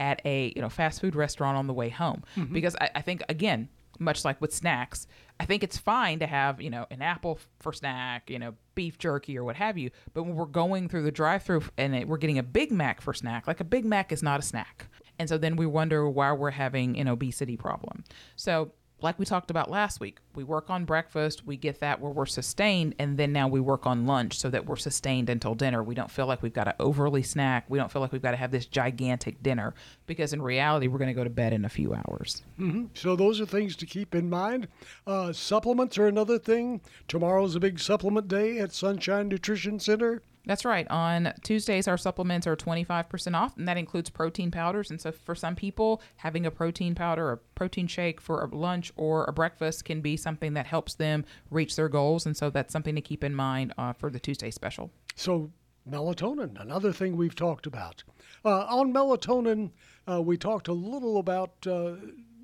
at 0.00 0.20
a 0.24 0.52
you 0.56 0.62
know 0.62 0.68
fast 0.68 1.00
food 1.00 1.14
restaurant 1.14 1.56
on 1.56 1.66
the 1.66 1.74
way 1.74 1.88
home. 1.88 2.24
Mhm. 2.36 2.52
because 2.52 2.76
I, 2.80 2.90
I 2.96 3.02
think 3.02 3.22
again 3.28 3.68
much 3.98 4.24
like 4.24 4.40
with 4.40 4.52
snacks 4.54 5.06
i 5.38 5.44
think 5.44 5.62
it's 5.62 5.76
fine 5.76 6.18
to 6.18 6.26
have 6.26 6.62
you 6.62 6.70
know 6.70 6.86
an 6.90 7.02
apple 7.02 7.38
for 7.60 7.74
snack 7.74 8.30
you 8.30 8.38
know 8.38 8.54
beef 8.74 8.96
jerky 8.98 9.36
or 9.36 9.44
what 9.44 9.54
have 9.54 9.76
you 9.76 9.90
but 10.14 10.22
when 10.22 10.34
we're 10.34 10.46
going 10.46 10.88
through 10.88 11.02
the 11.02 11.10
drive 11.12 11.42
through 11.42 11.62
and 11.76 11.94
it, 11.94 12.08
we're 12.08 12.16
getting 12.16 12.38
a 12.38 12.42
big 12.42 12.72
mac 12.72 13.02
for 13.02 13.12
snack 13.12 13.46
like 13.46 13.60
a 13.60 13.64
big 13.64 13.84
mac 13.84 14.10
is 14.10 14.22
not 14.22 14.40
a 14.40 14.42
snack 14.42 14.88
and 15.22 15.28
so 15.28 15.38
then 15.38 15.56
we 15.56 15.64
wonder 15.64 16.08
why 16.08 16.32
we're 16.32 16.50
having 16.50 16.98
an 16.98 17.06
obesity 17.08 17.56
problem 17.56 18.02
so 18.36 18.72
like 19.02 19.18
we 19.18 19.24
talked 19.24 19.50
about 19.50 19.70
last 19.70 20.00
week, 20.00 20.18
we 20.34 20.44
work 20.44 20.70
on 20.70 20.84
breakfast, 20.84 21.44
we 21.44 21.56
get 21.56 21.80
that 21.80 22.00
where 22.00 22.12
we're 22.12 22.26
sustained, 22.26 22.94
and 22.98 23.18
then 23.18 23.32
now 23.32 23.48
we 23.48 23.60
work 23.60 23.86
on 23.86 24.06
lunch 24.06 24.38
so 24.38 24.48
that 24.50 24.66
we're 24.66 24.76
sustained 24.76 25.28
until 25.28 25.54
dinner. 25.54 25.82
We 25.82 25.94
don't 25.94 26.10
feel 26.10 26.26
like 26.26 26.42
we've 26.42 26.52
got 26.52 26.64
to 26.64 26.74
overly 26.80 27.22
snack. 27.22 27.64
We 27.68 27.78
don't 27.78 27.90
feel 27.90 28.00
like 28.00 28.12
we've 28.12 28.22
got 28.22 28.30
to 28.30 28.36
have 28.36 28.52
this 28.52 28.66
gigantic 28.66 29.42
dinner 29.42 29.74
because 30.06 30.32
in 30.32 30.40
reality, 30.40 30.86
we're 30.86 30.98
going 30.98 31.08
to 31.08 31.14
go 31.14 31.24
to 31.24 31.30
bed 31.30 31.52
in 31.52 31.64
a 31.64 31.68
few 31.68 31.94
hours. 31.94 32.42
hmm 32.56 32.84
So 32.94 33.16
those 33.16 33.40
are 33.40 33.46
things 33.46 33.76
to 33.76 33.86
keep 33.86 34.14
in 34.14 34.30
mind. 34.30 34.68
Uh, 35.06 35.32
supplements 35.32 35.98
are 35.98 36.06
another 36.06 36.38
thing. 36.38 36.80
Tomorrow's 37.08 37.56
a 37.56 37.60
big 37.60 37.80
supplement 37.80 38.28
day 38.28 38.58
at 38.58 38.72
Sunshine 38.72 39.28
Nutrition 39.28 39.80
Center. 39.80 40.22
That's 40.44 40.64
right. 40.64 40.88
On 40.90 41.32
Tuesdays, 41.42 41.86
our 41.86 41.96
supplements 41.96 42.46
are 42.48 42.56
25% 42.56 43.34
off, 43.34 43.56
and 43.56 43.68
that 43.68 43.76
includes 43.76 44.10
protein 44.10 44.50
powders. 44.50 44.90
And 44.90 45.00
so, 45.00 45.12
for 45.12 45.34
some 45.36 45.54
people, 45.54 46.02
having 46.16 46.46
a 46.46 46.50
protein 46.50 46.94
powder, 46.96 47.30
a 47.30 47.36
protein 47.36 47.86
shake 47.86 48.20
for 48.20 48.42
a 48.42 48.54
lunch 48.54 48.92
or 48.96 49.24
a 49.24 49.32
breakfast 49.32 49.84
can 49.84 50.00
be 50.00 50.16
something 50.16 50.54
that 50.54 50.66
helps 50.66 50.94
them 50.94 51.24
reach 51.50 51.76
their 51.76 51.88
goals. 51.88 52.26
And 52.26 52.36
so, 52.36 52.50
that's 52.50 52.72
something 52.72 52.96
to 52.96 53.00
keep 53.00 53.22
in 53.22 53.34
mind 53.34 53.72
uh, 53.78 53.92
for 53.92 54.10
the 54.10 54.18
Tuesday 54.18 54.50
special. 54.50 54.90
So 55.14 55.52
melatonin, 55.88 56.60
another 56.60 56.92
thing 56.92 57.16
we've 57.16 57.34
talked 57.34 57.66
about. 57.66 58.02
Uh, 58.44 58.66
on 58.66 58.92
melatonin, 58.92 59.70
uh, 60.08 60.22
we 60.22 60.36
talked 60.36 60.68
a 60.68 60.72
little 60.72 61.18
about 61.18 61.52
uh, 61.66 61.94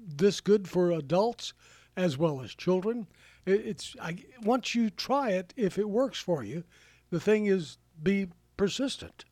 this 0.06 0.40
good 0.40 0.68
for 0.68 0.92
adults 0.92 1.52
as 1.96 2.16
well 2.16 2.40
as 2.40 2.54
children. 2.54 3.06
It, 3.46 3.66
it's 3.66 3.96
I, 4.00 4.24
once 4.42 4.74
you 4.74 4.90
try 4.90 5.30
it, 5.30 5.52
if 5.56 5.78
it 5.78 5.88
works 5.88 6.20
for 6.20 6.44
you, 6.44 6.64
the 7.10 7.20
thing 7.20 7.46
is 7.46 7.78
be 8.02 8.28
persistent. 8.56 9.24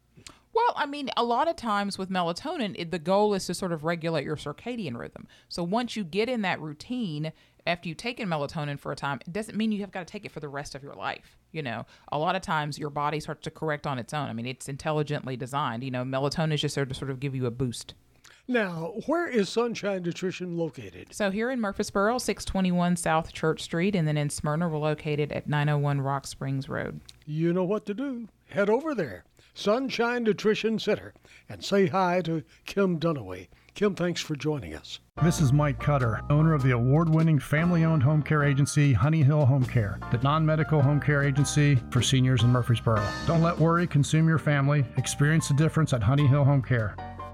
Well, 0.57 0.73
I 0.75 0.87
mean, 0.87 1.11
a 1.19 1.23
lot 1.23 1.49
of 1.49 1.57
times 1.57 1.99
with 1.99 2.09
melatonin, 2.09 2.75
it, 2.79 2.91
the 2.91 2.99
goal 2.99 3.35
is 3.35 3.45
to 3.47 3.53
sort 3.53 3.73
of 3.73 3.85
regulate 3.85 4.25
your 4.25 4.37
circadian 4.37 4.97
rhythm. 4.97 5.27
So 5.51 5.63
once 5.63 5.97
you 5.97 6.03
get 6.03 6.31
in 6.31 6.41
that 6.43 6.63
routine, 6.63 7.33
after 7.67 7.89
you've 7.89 7.99
taken 7.99 8.27
melatonin 8.27 8.79
for 8.79 8.91
a 8.91 8.97
time, 8.97 9.19
it 9.27 9.35
doesn't 9.35 9.59
mean 9.59 9.71
you 9.71 9.81
have 9.81 9.91
got 9.91 10.07
to 10.07 10.11
take 10.11 10.25
it 10.25 10.33
for 10.33 10.41
the 10.41 10.49
rest 10.49 10.75
of 10.75 10.83
your 10.83 10.95
life. 10.95 11.37
You 11.53 11.63
know, 11.63 11.85
a 12.11 12.19
lot 12.19 12.37
of 12.37 12.43
times 12.43 12.79
your 12.79 12.89
body 12.89 13.21
starts 13.21 13.43
to 13.43 13.51
correct 13.51 13.87
on 13.87 13.99
its 13.99 14.15
own. 14.15 14.31
I 14.31 14.33
mean, 14.33 14.47
it's 14.47 14.67
intelligently 14.67 15.37
designed. 15.37 15.85
You 15.85 15.91
know, 15.91 16.05
melatonin 16.05 16.55
is 16.55 16.63
just 16.63 16.75
there 16.75 16.87
to 16.87 16.95
sort 16.95 17.11
of 17.11 17.21
give 17.21 17.35
you 17.35 17.45
a 17.45 17.51
boost. 17.51 17.93
Now, 18.49 18.93
where 19.07 19.27
is 19.27 19.49
Sunshine 19.49 20.03
Nutrition 20.03 20.57
located? 20.57 21.09
So 21.11 21.33
here 21.33 21.51
in 21.51 21.61
Murfreesboro, 21.61 22.19
621 22.19 22.95
South 22.95 23.33
Church 23.33 23.61
Street, 23.61 23.97
and 23.97 24.07
then 24.07 24.17
in 24.17 24.31
Smyrna, 24.31 24.69
we're 24.69 24.79
located 24.79 25.33
at 25.33 25.49
901 25.49 26.01
Rock 26.01 26.29
Springs 26.29 26.69
Road. 26.69 27.01
You 27.25 27.53
know 27.53 27.65
what 27.65 27.87
to 27.87 27.95
do. 27.95 28.29
Head 28.45 28.71
over 28.71 28.95
there, 28.95 29.25
Sunshine 29.53 30.23
Nutrition 30.23 30.79
Center, 30.79 31.13
and 31.49 31.65
say 31.65 31.89
hi 31.89 32.21
to 32.23 32.45
Kim 32.67 33.01
Dunaway. 33.01 33.49
Kim, 33.75 33.97
thanks 33.97 34.21
for 34.21 34.37
joining 34.37 34.75
us. 34.75 35.01
This 35.25 35.41
is 35.41 35.53
Mike 35.53 35.81
Cutter, 35.81 36.23
owner 36.31 36.55
of 36.55 36.63
the 36.63 36.71
award 36.71 37.09
winning 37.09 37.41
family 37.41 37.85
owned 37.85 38.05
home 38.05 38.23
care 38.23 38.45
agency 38.45 38.93
Honey 38.93 39.25
Hill 39.25 39.45
Home 39.45 39.65
Care, 39.65 39.99
the 40.13 40.19
non 40.19 40.47
medical 40.47 40.81
home 40.81 41.01
care 41.01 41.25
agency 41.25 41.81
for 41.91 42.01
seniors 42.01 42.45
in 42.45 42.51
Murfreesboro. 42.51 43.05
Don't 43.27 43.43
let 43.43 43.59
worry 43.59 43.89
consume 43.89 44.29
your 44.29 44.39
family. 44.39 44.85
Experience 44.99 45.49
the 45.49 45.55
difference 45.55 45.93
at 45.93 46.03
Honey 46.03 46.29
Hill 46.29 46.45
Home 46.45 46.63
Care. 46.63 46.95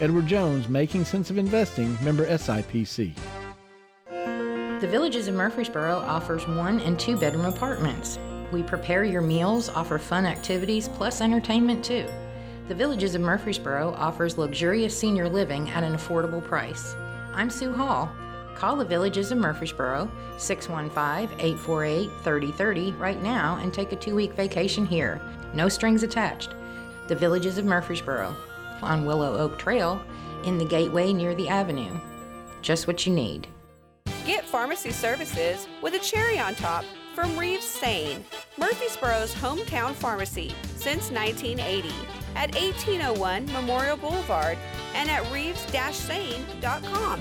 Edward 0.00 0.26
Jones, 0.26 0.66
Making 0.66 1.04
Sense 1.04 1.28
of 1.28 1.36
Investing, 1.36 1.96
member 2.02 2.26
SIPC. 2.26 3.12
The 4.08 4.88
Villages 4.88 5.28
of 5.28 5.34
Murfreesboro 5.34 5.98
offers 5.98 6.48
one 6.48 6.80
and 6.80 6.98
two 6.98 7.18
bedroom 7.18 7.44
apartments. 7.44 8.18
We 8.50 8.62
prepare 8.62 9.04
your 9.04 9.20
meals, 9.20 9.68
offer 9.68 9.98
fun 9.98 10.24
activities, 10.24 10.88
plus 10.88 11.20
entertainment 11.20 11.84
too. 11.84 12.06
The 12.68 12.74
Villages 12.74 13.14
of 13.14 13.20
Murfreesboro 13.20 13.92
offers 13.98 14.38
luxurious 14.38 14.98
senior 14.98 15.28
living 15.28 15.68
at 15.68 15.84
an 15.84 15.92
affordable 15.92 16.42
price. 16.42 16.94
I'm 17.34 17.50
Sue 17.50 17.74
Hall. 17.74 18.10
Call 18.54 18.76
the 18.76 18.86
Villages 18.86 19.30
of 19.32 19.38
Murfreesboro 19.38 20.10
615 20.38 21.38
848 21.38 22.10
3030 22.22 22.92
right 22.92 23.22
now 23.22 23.58
and 23.60 23.72
take 23.72 23.92
a 23.92 23.96
two 23.96 24.14
week 24.14 24.32
vacation 24.32 24.86
here. 24.86 25.20
No 25.52 25.68
strings 25.68 26.02
attached. 26.02 26.54
The 27.08 27.16
Villages 27.16 27.58
of 27.58 27.66
Murfreesboro 27.66 28.34
on 28.82 29.04
Willow 29.04 29.36
Oak 29.38 29.58
Trail 29.58 30.02
in 30.44 30.58
the 30.58 30.64
gateway 30.64 31.12
near 31.12 31.34
the 31.34 31.48
avenue. 31.48 31.92
Just 32.62 32.86
what 32.86 33.06
you 33.06 33.12
need. 33.12 33.46
Get 34.26 34.44
pharmacy 34.44 34.90
services 34.90 35.66
with 35.82 35.94
a 35.94 35.98
cherry 35.98 36.38
on 36.38 36.54
top 36.54 36.84
from 37.14 37.36
Reeves 37.38 37.64
Sain, 37.64 38.24
Murfreesboro's 38.56 39.34
hometown 39.34 39.92
pharmacy 39.94 40.54
since 40.76 41.10
1980 41.10 41.88
at 42.36 42.54
1801 42.54 43.46
Memorial 43.52 43.96
Boulevard 43.96 44.56
and 44.94 45.10
at 45.10 45.30
reeves-sain.com. 45.32 47.20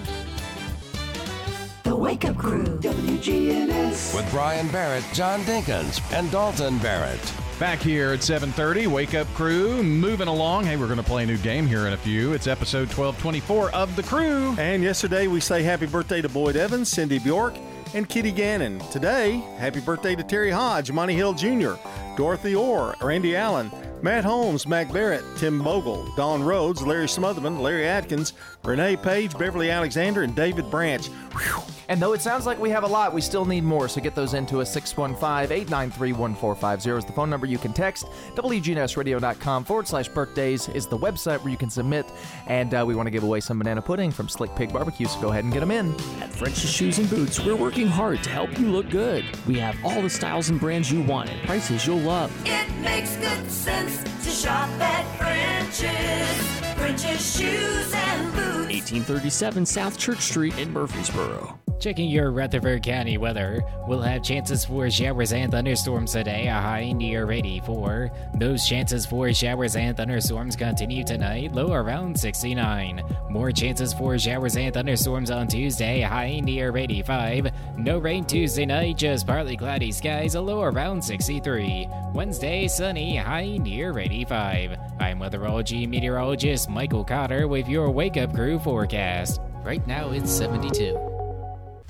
The 1.83 1.95
Wake 1.95 2.25
Up 2.25 2.37
Crew, 2.37 2.65
WGNS. 2.65 4.15
With 4.15 4.29
Brian 4.31 4.67
Barrett, 4.69 5.03
John 5.13 5.41
Dinkins, 5.41 5.99
and 6.13 6.29
Dalton 6.31 6.77
Barrett. 6.79 7.33
Back 7.59 7.79
here 7.79 8.13
at 8.13 8.21
7:30, 8.21 8.87
Wake 8.87 9.13
Up 9.13 9.27
Crew 9.33 9.83
moving 9.83 10.29
along. 10.29 10.63
Hey, 10.63 10.77
we're 10.77 10.85
going 10.85 10.95
to 10.95 11.03
play 11.03 11.23
a 11.23 11.25
new 11.25 11.37
game 11.37 11.67
here 11.67 11.87
in 11.87 11.93
a 11.93 11.97
few. 11.97 12.31
It's 12.31 12.47
episode 12.47 12.87
1224 12.87 13.71
of 13.71 13.93
The 13.97 14.03
Crew. 14.03 14.55
And 14.57 14.81
yesterday 14.81 15.27
we 15.27 15.41
say 15.41 15.61
happy 15.61 15.85
birthday 15.85 16.21
to 16.21 16.29
Boyd 16.29 16.55
Evans, 16.55 16.87
Cindy 16.87 17.19
Bjork, 17.19 17.55
and 17.93 18.07
Kitty 18.07 18.31
Gannon. 18.31 18.79
Today, 18.91 19.43
happy 19.57 19.81
birthday 19.81 20.15
to 20.15 20.23
Terry 20.23 20.51
Hodge, 20.51 20.89
Monty 20.93 21.15
Hill 21.15 21.33
Jr., 21.33 21.73
Dorothy 22.19 22.53
Orr, 22.53 22.97
Randy 23.01 23.37
Allen, 23.37 23.71
Matt 24.01 24.25
Holmes, 24.25 24.67
Mac 24.67 24.91
Barrett, 24.91 25.23
Tim 25.37 25.63
Bogle, 25.63 26.05
Don 26.17 26.43
Rhodes, 26.43 26.85
Larry 26.85 27.05
Smotherman, 27.05 27.61
Larry 27.61 27.87
Atkins, 27.87 28.33
Renee 28.65 28.97
Page, 28.97 29.37
Beverly 29.37 29.69
Alexander, 29.69 30.23
and 30.23 30.35
David 30.35 30.69
Branch. 30.69 31.07
Whew. 31.07 31.63
And 31.89 31.99
though 31.99 32.13
it 32.13 32.21
sounds 32.21 32.45
like 32.45 32.59
we 32.59 32.69
have 32.69 32.83
a 32.83 32.87
lot, 32.87 33.13
we 33.15 33.21
still 33.21 33.45
need 33.45 33.63
more, 33.63 33.89
so 33.89 33.99
get 33.99 34.13
those 34.13 34.35
into 34.35 34.61
us. 34.61 34.71
615 34.71 35.51
893 35.51 36.13
1450 36.13 36.89
is 36.91 37.03
the 37.03 37.11
phone 37.13 37.31
number 37.31 37.47
you 37.47 37.57
can 37.57 37.73
text. 37.73 38.05
WGNSradio.com 38.35 39.63
forward 39.63 39.87
slash 39.87 40.07
birthdays 40.07 40.69
is 40.69 40.85
the 40.85 40.97
website 40.97 41.41
where 41.41 41.49
you 41.49 41.57
can 41.57 41.71
submit. 41.71 42.05
And 42.45 42.75
uh, 42.75 42.83
we 42.85 42.93
want 42.93 43.07
to 43.07 43.11
give 43.11 43.23
away 43.23 43.39
some 43.39 43.57
banana 43.57 43.81
pudding 43.81 44.11
from 44.11 44.29
Slick 44.29 44.53
Pig 44.55 44.71
Barbecue, 44.71 45.07
so 45.07 45.19
go 45.19 45.29
ahead 45.29 45.45
and 45.45 45.51
get 45.51 45.61
them 45.61 45.71
in. 45.71 45.95
At 46.21 46.31
French's 46.31 46.69
Shoes 46.69 46.99
and 46.99 47.09
Boots, 47.09 47.39
we're 47.39 47.55
working 47.55 47.87
hard 47.87 48.21
to 48.23 48.29
help 48.29 48.59
you 48.59 48.69
look 48.69 48.91
good. 48.91 49.25
We 49.47 49.57
have 49.57 49.75
all 49.83 49.99
the 49.99 50.11
styles 50.11 50.49
and 50.49 50.59
brands 50.59 50.91
you 50.91 51.01
want 51.01 51.31
at 51.31 51.43
prices 51.47 51.87
you'll 51.87 51.97
love. 51.97 52.08
It 52.09 52.67
makes 52.81 53.15
good 53.17 53.51
sense 53.51 54.01
to 54.23 54.31
shop 54.31 54.67
at 54.81 55.05
French's. 55.19 56.75
French's 56.75 57.37
Shoes 57.37 57.93
and 57.93 58.33
Boots. 58.33 58.73
1837 58.73 59.63
South 59.63 59.95
Church 59.95 60.21
Street 60.21 60.57
in 60.57 60.73
Murfreesboro. 60.73 61.59
Checking 61.79 62.09
your 62.09 62.31
Rutherford 62.31 62.83
County 62.83 63.17
weather, 63.17 63.63
we'll 63.87 64.01
have 64.01 64.21
chances 64.21 64.65
for 64.65 64.89
showers 64.91 65.31
and 65.31 65.49
thunderstorms 65.49 66.11
today, 66.11 66.47
a 66.47 66.53
high 66.53 66.91
near 66.91 67.31
84. 67.31 68.11
Those 68.35 68.67
chances 68.67 69.05
for 69.05 69.31
showers 69.33 69.77
and 69.77 69.95
thunderstorms 69.95 70.57
continue 70.57 71.05
tonight, 71.05 71.53
low 71.53 71.71
around 71.71 72.19
69. 72.19 73.01
More 73.29 73.53
chances 73.53 73.93
for 73.93 74.19
showers 74.19 74.57
and 74.57 74.73
thunderstorms 74.73 75.31
on 75.31 75.47
Tuesday, 75.47 76.01
high 76.01 76.41
near 76.41 76.75
85. 76.75 77.49
No 77.77 77.97
rain 77.97 78.25
Tuesday 78.25 78.65
night, 78.65 78.97
just 78.97 79.25
partly 79.25 79.55
cloudy 79.55 79.93
skies, 79.93 80.35
a 80.35 80.41
low 80.41 80.63
around 80.63 81.01
63. 81.01 81.87
Wednesday, 82.13 82.67
sunny, 82.67 83.15
high 83.15 83.55
near 83.55 83.97
85. 83.97 84.77
I'm 84.99 85.17
weatherology 85.17 85.87
meteorologist 85.87 86.69
Michael 86.69 87.05
Cotter 87.05 87.47
with 87.47 87.69
your 87.69 87.89
Wake 87.89 88.17
Up 88.17 88.33
Crew 88.35 88.59
forecast. 88.59 89.39
Right 89.63 89.85
now 89.87 90.11
it's 90.11 90.29
72. 90.29 91.18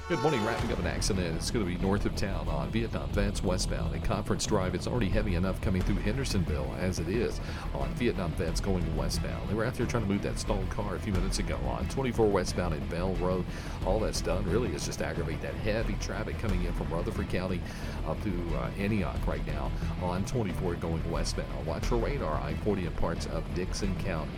Good 0.10 0.24
morning. 0.24 0.44
Wrapping 0.44 0.72
up 0.72 0.80
an 0.80 0.88
accident. 0.88 1.36
It's 1.36 1.52
going 1.52 1.64
to 1.64 1.72
be 1.72 1.78
north 1.78 2.04
of 2.08 2.16
town 2.16 2.48
on 2.48 2.72
Vietnam 2.72 3.12
Vets 3.12 3.44
westbound. 3.44 3.94
And 3.94 4.04
Conference 4.04 4.44
Drive, 4.44 4.74
it's 4.74 4.88
already 4.88 5.08
heavy 5.08 5.36
enough 5.36 5.62
coming 5.62 5.84
through 5.84 5.98
Hendersonville 5.98 6.76
as 6.80 6.98
it 6.98 7.08
is 7.08 7.40
on 7.76 7.94
Vietnam 7.94 8.32
Vets 8.32 8.60
going 8.60 8.98
westbound. 8.98 9.48
They 9.48 9.54
were 9.54 9.66
out 9.66 9.76
there 9.76 9.86
trying 9.86 10.02
to 10.06 10.10
move 10.10 10.24
that 10.24 10.40
stalled 10.40 10.68
car 10.72 10.96
a 10.96 11.00
few 11.00 11.14
minutes 11.14 11.38
ago 11.38 11.60
on 11.68 11.88
24 11.90 12.26
westbound 12.26 12.74
in 12.74 12.84
Bell 12.88 13.14
Road. 13.18 13.46
All 13.86 14.00
that's 14.00 14.22
done 14.22 14.44
really 14.50 14.70
is 14.70 14.84
just 14.84 15.04
aggravate 15.04 15.44
that 15.44 15.54
heavy 15.54 15.94
traffic 16.02 16.40
coming 16.40 16.64
in 16.64 16.74
from 16.74 16.90
Rutherford 16.90 17.30
County 17.30 17.62
up 18.08 18.20
to 18.24 18.32
uh, 18.56 18.72
Antioch 18.80 19.28
right 19.28 19.46
now 19.46 19.72
on 20.02 20.26
24 20.26 20.74
going 20.78 21.12
westbound. 21.12 21.68
Watch 21.68 21.86
for 21.86 21.98
radar 21.98 22.34
I 22.42 22.56
40 22.64 22.88
in 22.88 22.92
parts 22.94 23.28
of 23.28 23.44
Dickson 23.54 23.96
County. 24.00 24.32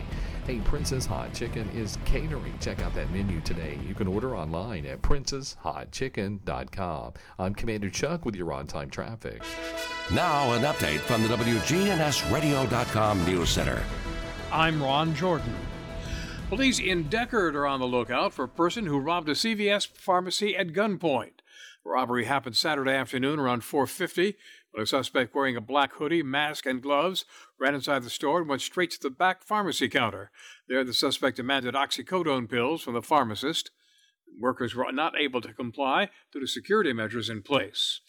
Hey, 0.52 0.60
Princess 0.66 1.06
Hot 1.06 1.34
Chicken 1.34 1.70
is 1.70 1.98
catering. 2.04 2.54
Check 2.60 2.82
out 2.82 2.94
that 2.96 3.10
menu 3.12 3.40
today. 3.40 3.80
You 3.88 3.96
can 3.96 4.06
order 4.06 4.36
online 4.36 4.86
at 4.86 5.02
princesshotchicken.com. 5.02 7.14
I'm 7.40 7.56
Commander 7.56 7.90
Chuck 7.90 8.26
with 8.26 8.36
your 8.36 8.52
on 8.52 8.68
time 8.68 8.90
traffic. 8.90 9.42
Now, 10.14 10.52
an 10.52 10.64
update 10.64 11.00
from 11.00 11.24
the 11.24 11.30
WGNSradio.com 11.30 13.26
News 13.26 13.50
Center. 13.50 13.82
I'm 14.52 14.84
Ron 14.84 15.16
Jordan. 15.16 15.56
Police 16.50 16.80
in 16.80 17.06
Decherd 17.06 17.56
are 17.56 17.66
on 17.66 17.80
the 17.80 17.88
lookout 17.88 18.34
for 18.34 18.44
a 18.44 18.50
person 18.50 18.88
who 18.88 19.00
robbed 19.00 19.30
a 19.30 19.36
CVS 19.36 19.88
pharmacy 19.88 20.58
at 20.58 20.74
gunpoint. 20.74 21.40
The 21.86 21.92
robbery 21.92 22.26
happened 22.26 22.58
Saturday 22.58 22.92
afternoon 22.92 23.40
around 23.40 23.64
450 23.64 24.36
a 24.80 24.86
suspect 24.86 25.36
wearing 25.36 25.58
a 25.58 25.62
black 25.62 25.94
hoodie, 25.94 26.24
mask, 26.24 26.66
and 26.66 26.82
gloves 26.82 27.26
ran 27.60 27.76
inside 27.76 28.04
the 28.04 28.10
store 28.10 28.40
and 28.40 28.50
went 28.50 28.62
straight 28.62 28.92
to 28.92 29.00
the 29.02 29.10
back 29.10 29.44
pharmacy 29.44 29.90
counter. 29.90 30.32
There, 30.68 30.84
the 30.84 30.94
suspect 30.94 31.38
demanded 31.38 31.76
oxycodone 31.76 32.50
pills 32.50 32.82
from 32.82 32.94
the 32.94 33.02
pharmacist. 33.02 33.72
Workers 34.40 34.74
were 34.74 34.92
not 34.92 35.20
able 35.20 35.42
to 35.42 35.54
comply 35.54 36.10
due 36.32 36.40
to 36.40 36.48
security 36.48 36.94
measures 36.94 37.30
in 37.30 37.42
place. 37.42 38.00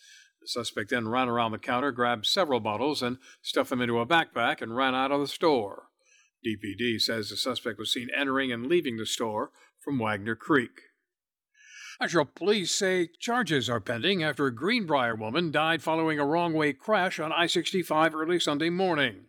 The 0.40 0.48
suspect 0.48 0.90
then 0.90 1.08
ran 1.08 1.28
around 1.28 1.52
the 1.52 1.58
counter, 1.58 1.90
grabbed 1.90 2.26
several 2.26 2.60
bottles, 2.60 3.02
and 3.02 3.18
stuffed 3.42 3.70
them 3.70 3.80
into 3.80 3.98
a 3.98 4.06
backpack 4.06 4.62
and 4.62 4.76
ran 4.76 4.94
out 4.94 5.12
of 5.12 5.20
the 5.20 5.26
store. 5.26 5.88
DPD 6.46 7.00
says 7.00 7.28
the 7.28 7.36
suspect 7.36 7.78
was 7.78 7.92
seen 7.92 8.08
entering 8.16 8.52
and 8.52 8.66
leaving 8.66 8.96
the 8.96 9.06
store 9.06 9.50
from 9.78 9.98
Wagner 9.98 10.34
Creek. 10.34 10.80
Actual 12.02 12.24
police 12.24 12.74
say 12.74 13.08
charges 13.20 13.70
are 13.70 13.78
pending 13.78 14.24
after 14.24 14.46
a 14.46 14.52
Greenbrier 14.52 15.14
woman 15.14 15.52
died 15.52 15.84
following 15.84 16.18
a 16.18 16.26
wrong 16.26 16.52
way 16.52 16.72
crash 16.72 17.20
on 17.20 17.30
I 17.30 17.46
65 17.46 18.12
early 18.12 18.40
Sunday 18.40 18.70
morning. 18.70 19.26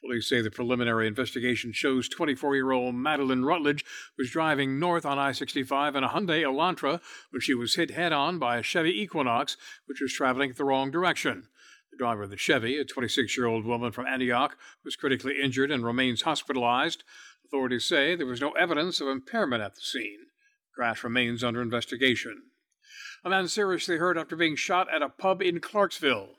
Police 0.00 0.26
say 0.26 0.40
the 0.40 0.50
preliminary 0.50 1.06
investigation 1.08 1.72
shows 1.74 2.08
24 2.08 2.56
year 2.56 2.72
old 2.72 2.94
Madeline 2.94 3.44
Rutledge 3.44 3.84
was 4.16 4.30
driving 4.30 4.80
north 4.80 5.04
on 5.04 5.18
I 5.18 5.32
65 5.32 5.94
in 5.94 6.04
a 6.04 6.08
Hyundai 6.08 6.40
Elantra 6.40 7.02
when 7.28 7.42
she 7.42 7.52
was 7.52 7.74
hit 7.74 7.90
head 7.90 8.14
on 8.14 8.38
by 8.38 8.56
a 8.56 8.62
Chevy 8.62 8.98
Equinox, 8.98 9.58
which 9.84 10.00
was 10.00 10.14
traveling 10.14 10.54
the 10.56 10.64
wrong 10.64 10.90
direction. 10.90 11.48
The 11.90 11.98
driver 11.98 12.22
of 12.22 12.30
the 12.30 12.38
Chevy, 12.38 12.78
a 12.78 12.86
26 12.86 13.36
year 13.36 13.44
old 13.44 13.66
woman 13.66 13.92
from 13.92 14.06
Antioch, 14.06 14.56
was 14.86 14.96
critically 14.96 15.34
injured 15.44 15.70
and 15.70 15.84
remains 15.84 16.22
hospitalized. 16.22 17.04
Authorities 17.44 17.84
say 17.84 18.16
there 18.16 18.24
was 18.24 18.40
no 18.40 18.52
evidence 18.52 19.02
of 19.02 19.08
impairment 19.08 19.62
at 19.62 19.74
the 19.74 19.82
scene. 19.82 20.25
Crash 20.76 21.02
remains 21.02 21.42
under 21.42 21.62
investigation. 21.62 22.42
A 23.24 23.30
man 23.30 23.48
seriously 23.48 23.96
hurt 23.96 24.18
after 24.18 24.36
being 24.36 24.56
shot 24.56 24.88
at 24.94 25.00
a 25.00 25.08
pub 25.08 25.40
in 25.40 25.58
Clarksville. 25.58 26.36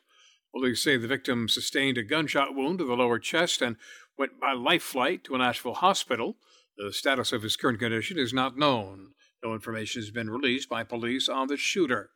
Police 0.53 0.83
say 0.83 0.95
the 0.95 1.07
victim 1.07 1.49
sustained 1.49 1.97
a 1.97 2.03
gunshot 2.03 2.53
wound 2.53 2.77
to 2.77 2.85
the 2.85 2.95
lower 2.95 3.17
chest 3.17 3.63
and 3.63 3.77
went 4.15 4.39
by 4.39 4.53
life 4.53 4.83
flight 4.83 5.23
to 5.23 5.33
an 5.33 5.41
Nashville 5.41 5.73
hospital. 5.73 6.37
The 6.77 6.93
status 6.93 7.33
of 7.33 7.41
his 7.41 7.55
current 7.55 7.79
condition 7.79 8.19
is 8.19 8.31
not 8.31 8.57
known. 8.57 9.13
No 9.43 9.53
information 9.53 10.03
has 10.03 10.11
been 10.11 10.29
released 10.29 10.69
by 10.69 10.83
police 10.83 11.27
on 11.27 11.47
the 11.47 11.57
shooter. 11.57 12.11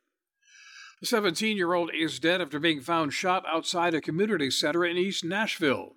A 1.02 1.06
17 1.06 1.56
year 1.56 1.74
old 1.74 1.90
is 1.92 2.20
dead 2.20 2.40
after 2.40 2.60
being 2.60 2.80
found 2.80 3.12
shot 3.12 3.44
outside 3.48 3.94
a 3.94 4.00
community 4.00 4.50
center 4.50 4.84
in 4.84 4.96
East 4.96 5.24
Nashville. 5.24 5.96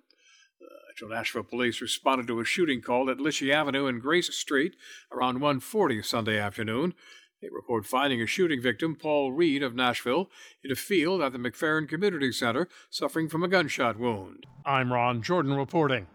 Metro 0.96 1.14
Nashville 1.14 1.42
police 1.42 1.82
responded 1.82 2.26
to 2.26 2.40
a 2.40 2.44
shooting 2.46 2.80
call 2.80 3.10
at 3.10 3.18
Lischey 3.18 3.52
Avenue 3.52 3.84
and 3.84 4.00
Grace 4.00 4.34
Street 4.34 4.76
around 5.12 5.40
1:40 5.40 6.02
Sunday 6.02 6.38
afternoon. 6.38 6.94
They 7.42 7.50
report 7.50 7.84
finding 7.84 8.22
a 8.22 8.26
shooting 8.26 8.62
victim, 8.62 8.96
Paul 8.96 9.32
Reed 9.32 9.62
of 9.62 9.74
Nashville, 9.74 10.30
in 10.64 10.72
a 10.72 10.74
field 10.74 11.20
at 11.20 11.32
the 11.32 11.38
McFerrin 11.38 11.86
Community 11.86 12.32
Center, 12.32 12.66
suffering 12.88 13.28
from 13.28 13.42
a 13.42 13.48
gunshot 13.48 13.98
wound. 13.98 14.46
I'm 14.64 14.90
Ron 14.90 15.20
Jordan 15.20 15.52
reporting. 15.52 16.06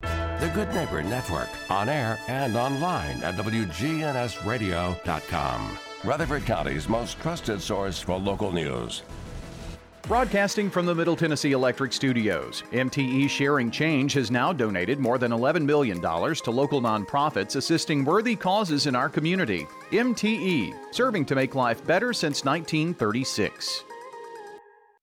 The 0.00 0.50
Good 0.52 0.74
Neighbor 0.74 1.04
Network, 1.04 1.50
on 1.70 1.88
air 1.88 2.18
and 2.26 2.56
online 2.56 3.22
at 3.22 3.36
WGNSradio.com. 3.36 5.78
Rutherford 6.02 6.44
County's 6.44 6.88
most 6.88 7.20
trusted 7.20 7.62
source 7.62 8.00
for 8.00 8.18
local 8.18 8.50
news. 8.50 9.04
Broadcasting 10.08 10.68
from 10.68 10.84
the 10.84 10.94
Middle 10.94 11.14
Tennessee 11.14 11.52
Electric 11.52 11.92
Studios, 11.92 12.64
MTE 12.72 13.30
Sharing 13.30 13.70
Change 13.70 14.12
has 14.14 14.32
now 14.32 14.52
donated 14.52 14.98
more 14.98 15.16
than 15.16 15.30
$11 15.30 15.64
million 15.64 16.00
to 16.00 16.50
local 16.50 16.82
nonprofits 16.82 17.54
assisting 17.54 18.04
worthy 18.04 18.34
causes 18.34 18.88
in 18.88 18.96
our 18.96 19.08
community. 19.08 19.68
MTE, 19.92 20.74
serving 20.90 21.24
to 21.26 21.36
make 21.36 21.54
life 21.54 21.86
better 21.86 22.12
since 22.12 22.44
1936. 22.44 23.84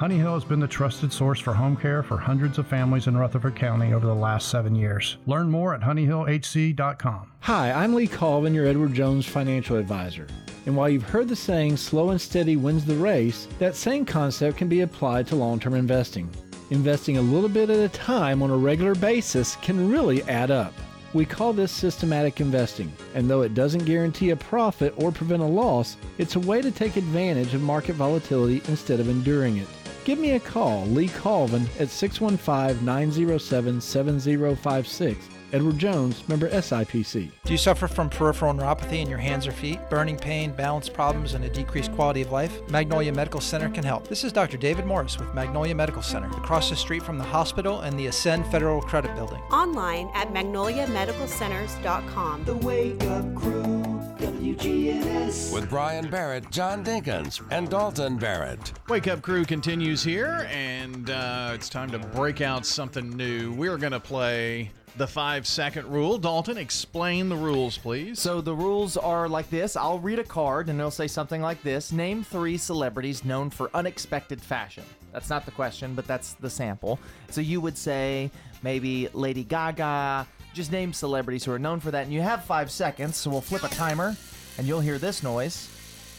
Honey 0.00 0.16
Hill 0.16 0.32
has 0.32 0.44
been 0.44 0.60
the 0.60 0.66
trusted 0.66 1.12
source 1.12 1.40
for 1.40 1.52
home 1.52 1.76
care 1.76 2.02
for 2.02 2.16
hundreds 2.16 2.56
of 2.56 2.66
families 2.66 3.06
in 3.06 3.18
Rutherford 3.18 3.54
County 3.54 3.92
over 3.92 4.06
the 4.06 4.14
last 4.14 4.48
seven 4.48 4.74
years. 4.74 5.18
Learn 5.26 5.50
more 5.50 5.74
at 5.74 5.82
honeyhillhc.com. 5.82 7.32
Hi, 7.40 7.70
I'm 7.70 7.92
Lee 7.92 8.06
Colvin, 8.06 8.54
your 8.54 8.66
Edward 8.66 8.94
Jones 8.94 9.26
financial 9.26 9.76
advisor. 9.76 10.26
And 10.64 10.74
while 10.74 10.88
you've 10.88 11.02
heard 11.02 11.28
the 11.28 11.36
saying, 11.36 11.76
slow 11.76 12.08
and 12.08 12.18
steady 12.18 12.56
wins 12.56 12.86
the 12.86 12.94
race, 12.94 13.46
that 13.58 13.76
same 13.76 14.06
concept 14.06 14.56
can 14.56 14.70
be 14.70 14.80
applied 14.80 15.26
to 15.26 15.36
long 15.36 15.60
term 15.60 15.74
investing. 15.74 16.30
Investing 16.70 17.18
a 17.18 17.22
little 17.22 17.50
bit 17.50 17.68
at 17.68 17.80
a 17.80 17.90
time 17.90 18.42
on 18.42 18.48
a 18.48 18.56
regular 18.56 18.94
basis 18.94 19.56
can 19.56 19.90
really 19.90 20.22
add 20.22 20.50
up. 20.50 20.72
We 21.12 21.26
call 21.26 21.52
this 21.52 21.72
systematic 21.72 22.40
investing, 22.40 22.90
and 23.14 23.28
though 23.28 23.42
it 23.42 23.52
doesn't 23.52 23.84
guarantee 23.84 24.30
a 24.30 24.36
profit 24.36 24.94
or 24.96 25.12
prevent 25.12 25.42
a 25.42 25.46
loss, 25.46 25.98
it's 26.16 26.36
a 26.36 26.40
way 26.40 26.62
to 26.62 26.70
take 26.70 26.96
advantage 26.96 27.52
of 27.52 27.60
market 27.60 27.96
volatility 27.96 28.62
instead 28.66 28.98
of 28.98 29.10
enduring 29.10 29.58
it. 29.58 29.68
Give 30.04 30.18
me 30.18 30.32
a 30.32 30.40
call, 30.40 30.86
Lee 30.86 31.08
Colvin, 31.08 31.68
at 31.78 31.90
615 31.90 32.84
907 32.84 33.80
7056. 33.80 35.28
Edward 35.52 35.78
Jones, 35.78 36.28
member 36.28 36.48
SIPC. 36.48 37.28
Do 37.44 37.52
you 37.52 37.58
suffer 37.58 37.88
from 37.88 38.08
peripheral 38.08 38.54
neuropathy 38.54 39.00
in 39.00 39.08
your 39.08 39.18
hands 39.18 39.48
or 39.48 39.52
feet, 39.52 39.80
burning 39.90 40.16
pain, 40.16 40.52
balance 40.52 40.88
problems, 40.88 41.34
and 41.34 41.44
a 41.44 41.50
decreased 41.50 41.90
quality 41.92 42.22
of 42.22 42.30
life? 42.30 42.60
Magnolia 42.70 43.12
Medical 43.12 43.40
Center 43.40 43.68
can 43.68 43.82
help. 43.82 44.06
This 44.06 44.22
is 44.22 44.32
Dr. 44.32 44.56
David 44.56 44.86
Morris 44.86 45.18
with 45.18 45.34
Magnolia 45.34 45.74
Medical 45.74 46.02
Center, 46.02 46.28
across 46.28 46.70
the 46.70 46.76
street 46.76 47.02
from 47.02 47.18
the 47.18 47.24
hospital 47.24 47.80
and 47.80 47.98
the 47.98 48.06
Ascend 48.06 48.46
Federal 48.46 48.80
Credit 48.80 49.12
Building. 49.16 49.42
Online 49.50 50.08
at 50.14 50.32
magnoliamedicalcenters.com. 50.32 52.44
The 52.44 52.56
Wake 52.56 53.02
Up 53.04 53.34
Crew, 53.34 53.79
WGNS. 54.20 55.54
With 55.54 55.70
Brian 55.70 56.10
Barrett, 56.10 56.50
John 56.50 56.84
Dinkins, 56.84 57.40
and 57.50 57.70
Dalton 57.70 58.18
Barrett. 58.18 58.74
Wake 58.90 59.08
Up 59.08 59.22
Crew 59.22 59.46
continues 59.46 60.04
here, 60.04 60.46
and 60.50 61.08
uh, 61.08 61.52
it's 61.54 61.70
time 61.70 61.90
to 61.90 61.98
break 61.98 62.42
out 62.42 62.66
something 62.66 63.16
new. 63.16 63.52
We're 63.54 63.78
going 63.78 63.92
to 63.92 64.00
play 64.00 64.72
the 64.96 65.06
five 65.06 65.46
second 65.46 65.86
rule. 65.86 66.18
Dalton, 66.18 66.58
explain 66.58 67.30
the 67.30 67.36
rules, 67.36 67.78
please. 67.78 68.20
So 68.20 68.42
the 68.42 68.54
rules 68.54 68.98
are 68.98 69.26
like 69.26 69.48
this 69.48 69.74
I'll 69.74 69.98
read 69.98 70.18
a 70.18 70.24
card 70.24 70.68
and 70.68 70.78
it'll 70.78 70.90
say 70.90 71.06
something 71.06 71.40
like 71.40 71.62
this 71.62 71.92
Name 71.92 72.22
three 72.22 72.58
celebrities 72.58 73.24
known 73.24 73.48
for 73.48 73.70
unexpected 73.72 74.40
fashion. 74.40 74.84
That's 75.12 75.30
not 75.30 75.46
the 75.46 75.52
question, 75.52 75.94
but 75.94 76.06
that's 76.06 76.34
the 76.34 76.50
sample. 76.50 76.98
So 77.30 77.40
you 77.40 77.60
would 77.60 77.78
say 77.78 78.30
maybe 78.62 79.08
Lady 79.14 79.44
Gaga, 79.44 80.26
just 80.52 80.72
name 80.72 80.92
celebrities 80.92 81.44
who 81.44 81.52
are 81.52 81.58
known 81.58 81.80
for 81.80 81.90
that. 81.90 82.04
And 82.04 82.12
you 82.12 82.20
have 82.20 82.44
five 82.44 82.70
seconds, 82.70 83.16
so 83.16 83.30
we'll 83.30 83.40
flip 83.40 83.62
a 83.64 83.68
timer 83.68 84.16
and 84.58 84.66
you'll 84.66 84.80
hear 84.80 84.98
this 84.98 85.22
noise. 85.22 85.68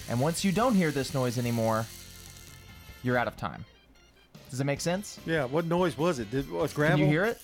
And 0.09 0.19
once 0.19 0.43
you 0.43 0.51
don't 0.51 0.75
hear 0.75 0.91
this 0.91 1.13
noise 1.13 1.37
anymore, 1.37 1.85
you're 3.03 3.17
out 3.17 3.27
of 3.27 3.37
time. 3.37 3.65
Does 4.49 4.59
it 4.59 4.65
make 4.65 4.81
sense? 4.81 5.19
Yeah, 5.25 5.45
what 5.45 5.65
noise 5.65 5.97
was 5.97 6.19
it? 6.19 6.29
Did 6.31 6.49
was 6.49 6.73
gravel? 6.73 6.97
Can 6.97 7.05
you 7.05 7.11
hear 7.11 7.25
it? 7.25 7.41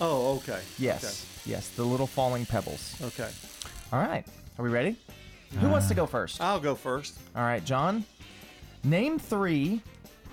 Oh, 0.00 0.36
okay. 0.36 0.60
Yes. 0.78 1.26
Yes, 1.46 1.68
the 1.70 1.84
little 1.84 2.06
falling 2.06 2.46
pebbles. 2.46 2.94
Okay. 3.02 3.28
All 3.92 4.00
right. 4.00 4.24
Are 4.58 4.62
we 4.62 4.70
ready? 4.70 4.96
Who 5.60 5.68
wants 5.68 5.88
to 5.88 5.94
go 5.94 6.06
first? 6.06 6.40
I'll 6.40 6.60
go 6.60 6.74
first. 6.74 7.16
All 7.36 7.42
right, 7.42 7.64
John. 7.64 8.04
Name 8.82 9.18
three 9.18 9.80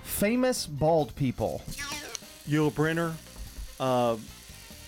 famous 0.02 0.66
bald 0.66 1.14
people. 1.14 1.62
Yul 2.48 2.72
Brynner, 2.72 3.14
uh, 3.78 4.16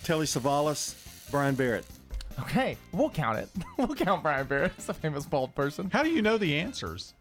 Telly 0.04 0.26
Savalas, 0.26 0.94
Brian 1.30 1.54
Barrett. 1.54 1.86
Okay, 2.40 2.76
we'll 2.92 3.10
count 3.10 3.38
it. 3.38 3.48
we'll 3.78 3.94
count 3.94 4.22
Brian 4.22 4.46
Barrett 4.46 4.72
as 4.76 4.88
a 4.88 4.94
famous 4.94 5.24
bald 5.24 5.54
person. 5.54 5.90
How 5.90 6.02
do 6.02 6.10
you 6.10 6.20
know 6.20 6.36
the 6.36 6.56
answers? 6.58 7.14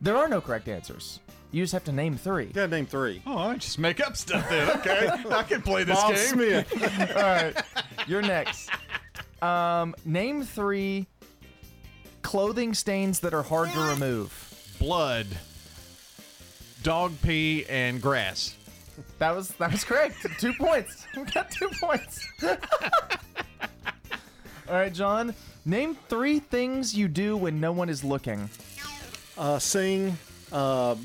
There 0.00 0.16
are 0.16 0.28
no 0.28 0.40
correct 0.40 0.68
answers. 0.68 1.20
You 1.52 1.62
just 1.62 1.72
have 1.72 1.84
to 1.84 1.92
name 1.92 2.16
three. 2.16 2.46
You 2.46 2.52
gotta 2.52 2.68
name 2.68 2.86
three. 2.86 3.22
Oh, 3.26 3.36
I 3.36 3.56
just 3.56 3.78
make 3.78 4.00
up 4.00 4.16
stuff 4.16 4.48
then. 4.48 4.68
Okay, 4.78 5.08
I 5.30 5.42
can 5.42 5.62
play 5.62 5.84
this 5.84 5.96
Bob 5.96 6.14
game. 6.14 6.26
Smith. 6.26 7.12
All 7.16 7.22
right, 7.22 7.62
you're 8.06 8.22
next. 8.22 8.70
Um, 9.42 9.94
name 10.04 10.42
three 10.42 11.06
clothing 12.22 12.72
stains 12.72 13.20
that 13.20 13.34
are 13.34 13.42
hard 13.42 13.70
to 13.72 13.80
remove. 13.80 14.76
Blood, 14.78 15.26
dog 16.82 17.12
pee, 17.22 17.66
and 17.68 18.00
grass. 18.00 18.56
That 19.20 19.36
was 19.36 19.48
that 19.58 19.70
was 19.70 19.84
correct. 19.84 20.26
two 20.40 20.54
points. 20.54 21.06
We 21.16 21.24
got 21.24 21.50
two 21.50 21.68
points. 21.78 22.26
All 22.42 22.56
right, 24.76 24.92
John. 24.92 25.34
Name 25.66 25.94
three 26.08 26.38
things 26.38 26.94
you 26.96 27.06
do 27.06 27.36
when 27.36 27.60
no 27.60 27.70
one 27.70 27.90
is 27.90 28.02
looking. 28.02 28.48
Uh, 29.36 29.58
sing, 29.58 30.16
uh, 30.52 30.96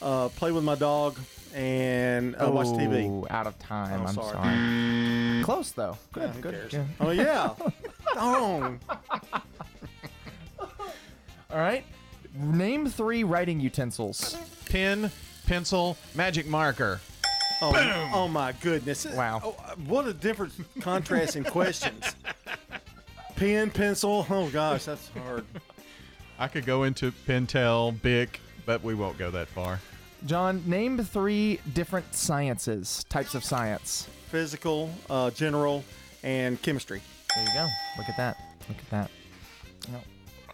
uh, 0.00 0.28
play 0.28 0.52
with 0.52 0.62
my 0.62 0.76
dog, 0.76 1.18
and 1.52 2.36
uh, 2.36 2.48
watch 2.48 2.68
TV. 2.68 3.28
Out 3.28 3.48
of 3.48 3.58
time. 3.58 4.02
Oh, 4.02 4.06
I'm 4.06 4.14
sorry. 4.14 4.32
sorry. 4.34 5.42
Close 5.44 5.72
though. 5.72 5.98
Good. 6.12 6.22
Yeah, 6.22 6.28
who 6.32 6.40
good. 6.42 6.54
cares? 6.54 6.70
good. 6.70 6.86
Oh 7.00 7.10
yeah. 7.10 7.54
Darn. 8.14 8.78
All 11.50 11.58
right. 11.58 11.84
Name 12.34 12.86
three 12.86 13.24
writing 13.24 13.58
utensils. 13.58 14.36
Pen, 14.66 15.10
pencil, 15.46 15.96
magic 16.14 16.46
marker. 16.46 17.00
Oh, 17.64 18.10
oh 18.12 18.28
my 18.28 18.52
goodness. 18.60 19.06
Wow. 19.06 19.40
Oh, 19.44 19.56
uh, 19.64 19.76
what 19.86 20.08
a 20.08 20.12
different 20.12 20.52
contrast 20.80 21.36
in 21.36 21.44
questions. 21.44 22.16
Pen, 23.36 23.70
pencil. 23.70 24.26
Oh 24.28 24.50
gosh, 24.50 24.84
that's 24.86 25.08
hard. 25.10 25.44
I 26.40 26.48
could 26.48 26.66
go 26.66 26.82
into 26.82 27.12
Pentel, 27.12 28.02
Bic, 28.02 28.40
but 28.66 28.82
we 28.82 28.94
won't 28.94 29.16
go 29.16 29.30
that 29.30 29.46
far. 29.46 29.78
John, 30.26 30.62
name 30.66 30.98
three 30.98 31.60
different 31.72 32.12
sciences, 32.14 33.04
types 33.08 33.36
of 33.36 33.44
science. 33.44 34.08
Physical, 34.28 34.90
uh, 35.08 35.30
general, 35.30 35.84
and 36.24 36.60
chemistry. 36.62 37.00
There 37.34 37.44
you 37.44 37.52
go. 37.54 37.68
Look 37.96 38.08
at 38.08 38.16
that. 38.16 38.36
Look 38.68 38.78
at 38.78 38.90
that. 38.90 39.10
No. 39.92 40.00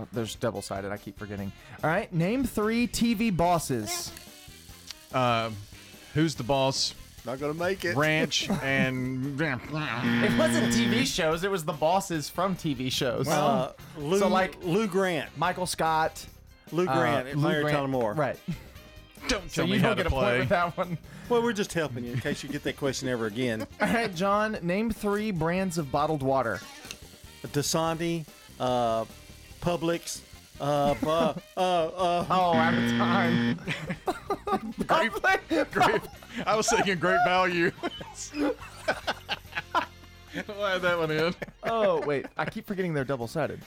Oh, 0.00 0.06
there's 0.12 0.34
double 0.34 0.60
sided. 0.60 0.92
I 0.92 0.98
keep 0.98 1.18
forgetting. 1.18 1.52
All 1.82 1.90
right. 1.90 2.12
Name 2.12 2.44
three 2.44 2.86
TV 2.86 3.34
bosses. 3.34 4.12
Uh, 5.12 5.50
who's 6.18 6.34
the 6.34 6.42
boss? 6.42 6.94
Not 7.24 7.38
gonna 7.40 7.54
make 7.54 7.84
it. 7.84 7.96
Ranch 7.96 8.48
and 8.62 9.40
It 9.40 10.38
wasn't 10.38 10.72
TV 10.72 11.06
shows. 11.06 11.44
It 11.44 11.50
was 11.50 11.64
the 11.64 11.72
bosses 11.72 12.28
from 12.28 12.56
TV 12.56 12.90
shows. 12.90 13.28
Uh, 13.28 13.72
Lou, 13.98 14.18
so 14.18 14.28
like 14.28 14.56
Lou 14.64 14.86
Grant, 14.86 15.30
Michael 15.36 15.66
Scott, 15.66 16.24
Lou 16.72 16.86
Grant, 16.86 17.26
uh, 17.26 17.30
and 17.30 17.40
Lou 17.42 17.48
Larry 17.48 17.62
Grant- 17.64 17.90
Moore. 17.90 18.14
Right. 18.14 18.38
Don't 19.28 19.50
So 19.50 19.62
tell 19.62 19.66
you 19.66 19.74
me 19.74 19.78
how 19.80 19.88
don't 19.94 19.96
to 19.98 20.02
get 20.04 20.06
a 20.06 20.10
point 20.10 20.24
play. 20.26 20.38
with 20.40 20.48
that 20.50 20.76
one. 20.76 20.96
Well, 21.28 21.42
we're 21.42 21.52
just 21.52 21.72
helping 21.72 22.04
you 22.04 22.12
in 22.12 22.20
case 22.20 22.42
you 22.42 22.48
get 22.48 22.62
that 22.62 22.76
question 22.78 23.08
ever 23.08 23.26
again. 23.26 23.66
All 23.80 23.88
right, 23.88 24.14
John. 24.14 24.56
Name 24.62 24.90
three 24.90 25.30
brands 25.32 25.76
of 25.76 25.90
bottled 25.92 26.22
water. 26.22 26.60
Dasani, 27.48 28.24
uh, 28.58 29.04
Publix, 29.60 30.20
uh, 30.60 30.94
bu- 30.94 31.08
uh, 31.08 31.34
uh, 31.56 32.26
Oh, 32.30 32.54
out 32.54 32.74
of 32.74 32.90
time. 32.98 33.60
Great, 34.86 35.70
great. 35.72 36.00
I 36.46 36.56
was 36.56 36.68
thinking 36.68 36.98
great 36.98 37.20
value. 37.24 37.70
we'll 38.36 38.54
add 40.66 40.82
that 40.82 40.98
one 40.98 41.10
in. 41.10 41.34
oh 41.64 42.00
wait, 42.06 42.26
I 42.36 42.44
keep 42.44 42.66
forgetting 42.66 42.94
they're 42.94 43.04
double 43.04 43.26
sided. 43.28 43.60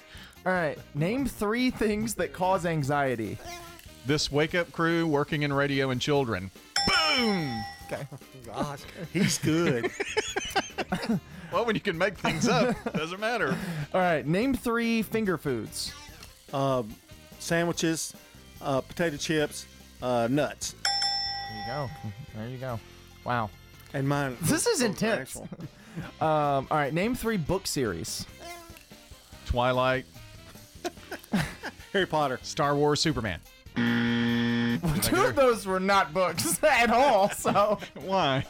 All 0.45 0.51
right. 0.51 0.77
Name 0.95 1.25
three 1.27 1.69
things 1.69 2.15
that 2.15 2.33
cause 2.33 2.65
anxiety. 2.65 3.37
This 4.05 4.31
wake 4.31 4.55
up 4.55 4.71
crew 4.71 5.05
working 5.05 5.43
in 5.43 5.53
radio 5.53 5.91
and 5.91 6.01
children. 6.01 6.49
Boom! 6.87 7.61
Okay. 7.85 8.07
Gosh, 8.45 8.79
he's 9.13 9.37
good. 9.37 9.91
Well, 11.51 11.65
when 11.65 11.75
you 11.75 11.81
can 11.81 11.97
make 11.97 12.17
things 12.17 12.47
up, 12.47 12.77
doesn't 12.93 13.19
matter. 13.19 13.57
All 13.93 13.99
right. 13.99 14.25
Name 14.25 14.53
three 14.53 15.01
finger 15.01 15.37
foods. 15.37 15.91
Um, 16.53 16.93
sandwiches, 17.39 18.13
uh, 18.61 18.81
potato 18.81 19.17
chips, 19.17 19.65
uh, 20.01 20.27
nuts, 20.29 20.75
There 20.83 21.57
you 21.59 21.65
go. 21.67 21.89
There 22.35 22.49
you 22.49 22.57
go. 22.57 22.79
Wow. 23.25 23.49
and 23.93 24.07
mine. 24.07 24.37
This 24.41 24.67
is 24.67 24.81
intense. 24.81 25.39
Um, 26.21 26.67
all 26.71 26.77
right. 26.77 26.93
Name 26.93 27.15
three 27.15 27.35
book 27.35 27.67
series. 27.67 28.25
Twilight, 29.45 30.05
Harry 31.91 32.05
Potter. 32.05 32.39
Star 32.43 32.77
Wars, 32.77 33.01
Superman. 33.01 33.41
Two 33.75 35.25
of 35.25 35.35
those 35.35 35.65
were 35.67 35.81
not 35.81 36.13
books 36.13 36.63
at 36.63 36.89
all. 36.91 37.29
So 37.31 37.77
Why? 38.05 38.45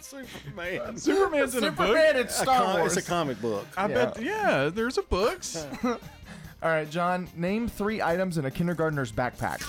Superman. 0.00 0.96
Superman's 0.96 1.54
in 1.54 1.64
a 1.64 1.70
book. 1.70 1.86
Superman 1.88 2.16
in 2.16 2.26
A 2.26 2.30
Star 2.30 2.64
com- 2.64 2.78
Wars. 2.78 2.96
It's 2.96 3.06
a 3.06 3.10
comic 3.10 3.38
book. 3.42 3.66
I 3.76 3.86
bet. 3.86 4.18
Yeah, 4.22 4.70
there's 4.72 4.96
a 4.96 5.02
books. 5.02 5.66
All 6.62 6.68
right, 6.70 6.88
John. 6.90 7.28
Name 7.36 7.68
three 7.68 8.02
items 8.02 8.36
in 8.38 8.44
a 8.44 8.50
kindergartner's 8.50 9.12
backpack. 9.12 9.62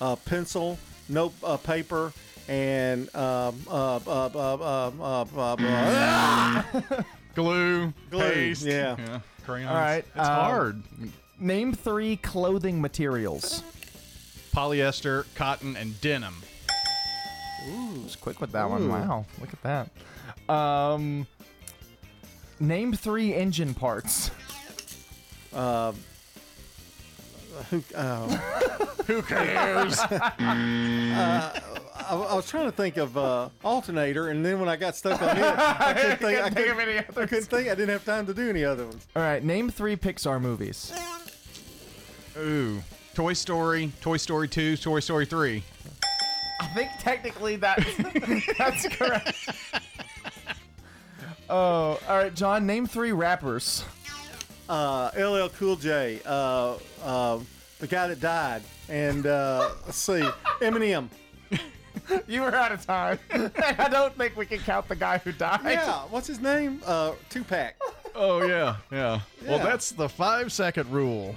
Uh, 0.00 0.16
pencil, 0.16 0.78
note, 1.08 1.32
uh, 1.42 1.56
paper, 1.56 2.12
and 2.48 3.14
um, 3.16 3.60
uh, 3.68 3.96
uh, 3.96 4.00
uh, 4.06 4.30
uh, 4.36 4.90
uh, 5.00 5.24
uh, 5.36 5.56
uh, 5.58 7.02
Glue, 7.34 7.92
Glue, 8.10 8.20
paste. 8.20 8.64
yeah. 8.64 9.20
crayons. 9.44 9.70
All 9.70 9.76
right. 9.76 10.04
It's 10.14 10.28
um, 10.28 10.34
hard. 10.34 10.82
Name 11.38 11.72
three 11.74 12.16
clothing 12.16 12.80
materials. 12.80 13.62
Polyester, 14.54 15.24
cotton, 15.34 15.76
and 15.76 16.00
denim. 16.00 16.34
Ooh, 17.68 18.00
was 18.02 18.16
quick 18.16 18.40
with 18.40 18.52
that 18.52 18.68
one. 18.70 18.88
Wow, 18.88 19.26
look 19.40 19.50
at 19.52 19.62
that. 19.62 20.52
Um, 20.54 21.26
name 22.58 22.92
three 22.94 23.34
engine 23.34 23.74
parts. 23.74 24.30
uh, 25.52 25.92
who, 27.70 27.82
uh, 27.94 28.26
Who 29.06 29.22
cares? 29.22 29.98
uh, 30.00 30.30
I, 30.38 31.60
I 32.10 32.34
was 32.34 32.48
trying 32.48 32.66
to 32.66 32.72
think 32.72 32.96
of 32.96 33.16
uh, 33.16 33.48
alternator, 33.64 34.28
and 34.30 34.44
then 34.44 34.58
when 34.60 34.68
I 34.68 34.76
got 34.76 34.96
stuck 34.96 35.20
on 35.22 35.36
it, 35.36 35.42
I 35.42 35.92
couldn't 36.00 36.18
think. 36.18 36.38
I 36.40 36.48
Couldn't 36.48 36.54
think 36.54 36.68
of 36.70 36.76
couldn't- 36.76 36.88
any 36.88 36.98
I 36.98 37.02
couldn't 37.26 37.44
think. 37.44 37.68
I 37.68 37.74
didn't 37.74 37.88
have 37.90 38.04
time 38.04 38.26
to 38.26 38.34
do 38.34 38.48
any 38.50 38.64
other 38.64 38.84
ones. 38.86 39.06
All 39.14 39.22
right, 39.22 39.42
name 39.44 39.70
three 39.70 39.96
Pixar 39.96 40.40
movies. 40.40 40.92
Ooh. 42.38 42.82
Toy 43.14 43.32
Story, 43.32 43.90
Toy 44.00 44.16
Story 44.16 44.46
2, 44.48 44.76
Toy 44.76 45.00
Story 45.00 45.26
3. 45.26 45.62
I 46.60 46.66
think 46.68 46.90
technically 47.00 47.56
that 47.56 47.84
that's 48.58 48.86
correct. 48.88 49.36
Oh, 51.48 51.98
all 52.08 52.16
right, 52.16 52.32
John. 52.34 52.66
Name 52.66 52.86
three 52.86 53.10
rappers. 53.12 53.84
Uh, 54.70 55.10
LL 55.18 55.48
Cool 55.58 55.74
J, 55.74 56.20
uh, 56.24 56.76
uh, 57.02 57.40
the 57.80 57.88
guy 57.88 58.06
that 58.06 58.20
died, 58.20 58.62
and 58.88 59.26
uh, 59.26 59.68
let's 59.84 59.98
see, 59.98 60.22
Eminem. 60.60 61.08
You 62.26 62.42
were 62.42 62.54
out 62.54 62.72
of 62.72 62.84
time. 62.86 63.18
I 63.32 63.88
don't 63.88 64.16
think 64.16 64.36
we 64.36 64.44
can 64.46 64.58
count 64.58 64.88
the 64.88 64.96
guy 64.96 65.18
who 65.18 65.30
died. 65.32 65.60
Yeah, 65.64 66.00
what's 66.10 66.26
his 66.26 66.40
name? 66.40 66.80
Uh, 66.84 67.12
Tupac. 67.28 67.74
Oh, 68.16 68.42
yeah, 68.42 68.76
yeah. 68.90 69.20
Well, 69.46 69.58
that's 69.58 69.90
the 69.92 70.08
five 70.08 70.52
second 70.52 70.90
rule. 70.90 71.36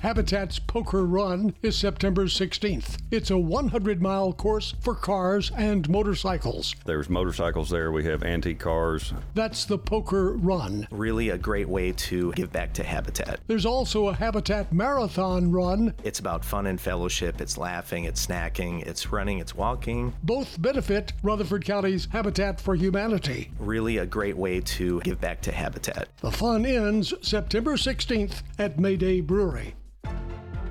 Habitat's 0.00 0.60
Poker 0.60 1.04
Run 1.04 1.54
is 1.60 1.76
September 1.76 2.26
16th. 2.26 2.98
It's 3.10 3.30
a 3.30 3.38
100 3.38 4.00
mile 4.00 4.32
course 4.32 4.74
for 4.80 4.94
cars 4.94 5.50
and 5.56 5.88
motorcycles. 5.88 6.76
There's 6.84 7.10
motorcycles 7.10 7.68
there. 7.68 7.90
We 7.90 8.04
have 8.04 8.22
antique 8.22 8.60
cars. 8.60 9.12
That's 9.34 9.64
the 9.64 9.76
Poker 9.76 10.34
Run. 10.36 10.86
Really 10.92 11.30
a 11.30 11.38
great 11.38 11.68
way 11.68 11.90
to 11.92 12.32
give 12.34 12.52
back 12.52 12.72
to 12.74 12.84
Habitat. 12.84 13.40
There's 13.48 13.66
also 13.66 14.08
a 14.08 14.14
Habitat 14.14 14.72
Marathon 14.72 15.50
Run. 15.50 15.92
It's 16.04 16.20
about 16.20 16.44
fun 16.44 16.68
and 16.68 16.80
fellowship. 16.80 17.40
It's 17.40 17.58
laughing, 17.58 18.04
it's 18.04 18.24
snacking, 18.24 18.86
it's 18.86 19.10
running, 19.10 19.40
it's 19.40 19.56
walking. 19.56 20.14
Both 20.22 20.62
benefit 20.62 21.12
Rutherford 21.24 21.64
County's 21.64 22.06
Habitat 22.12 22.60
for 22.60 22.76
Humanity. 22.76 23.50
Really 23.58 23.98
a 23.98 24.06
great 24.06 24.36
way 24.36 24.60
to 24.60 25.00
give 25.00 25.20
back 25.20 25.40
to 25.42 25.52
Habitat. 25.52 26.08
The 26.20 26.30
fun 26.30 26.64
ends 26.64 27.12
September 27.20 27.72
16th 27.72 28.42
at 28.60 28.78
Mayday 28.78 29.20
Brewery. 29.20 29.74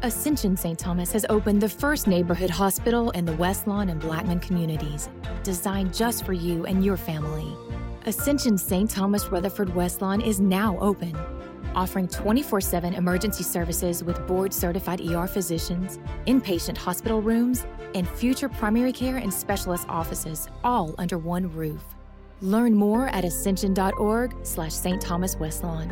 Ascension 0.03 0.55
St. 0.55 0.77
Thomas 0.77 1.11
has 1.13 1.25
opened 1.27 1.59
the 1.59 1.67
first 1.67 2.05
neighborhood 2.05 2.51
hospital 2.51 3.09
in 3.11 3.25
the 3.25 3.33
West 3.33 3.65
Lawn 3.65 3.89
and 3.89 3.99
Blackman 3.99 4.39
communities, 4.39 5.09
designed 5.41 5.91
just 5.91 6.23
for 6.23 6.33
you 6.33 6.67
and 6.67 6.85
your 6.85 6.97
family. 6.97 7.51
Ascension 8.05 8.59
St. 8.59 8.87
Thomas 8.87 9.25
Rutherford 9.31 9.73
West 9.73 10.03
Lawn 10.03 10.21
is 10.21 10.39
now 10.39 10.77
open, 10.81 11.17
offering 11.73 12.07
24 12.07 12.61
7 12.61 12.93
emergency 12.93 13.43
services 13.43 14.03
with 14.03 14.25
board 14.27 14.53
certified 14.53 15.01
ER 15.01 15.25
physicians, 15.25 15.97
inpatient 16.27 16.77
hospital 16.77 17.19
rooms, 17.19 17.65
and 17.95 18.07
future 18.07 18.49
primary 18.49 18.93
care 18.93 19.17
and 19.17 19.33
specialist 19.33 19.87
offices, 19.89 20.47
all 20.63 20.93
under 20.99 21.17
one 21.17 21.51
roof. 21.53 21.81
Learn 22.41 22.75
more 22.75 23.07
at 23.07 23.25
ascension.org 23.25 24.35
slash 24.43 24.73
St. 24.73 25.01
Thomas 25.01 25.37
West 25.37 25.63
Lawn. 25.63 25.91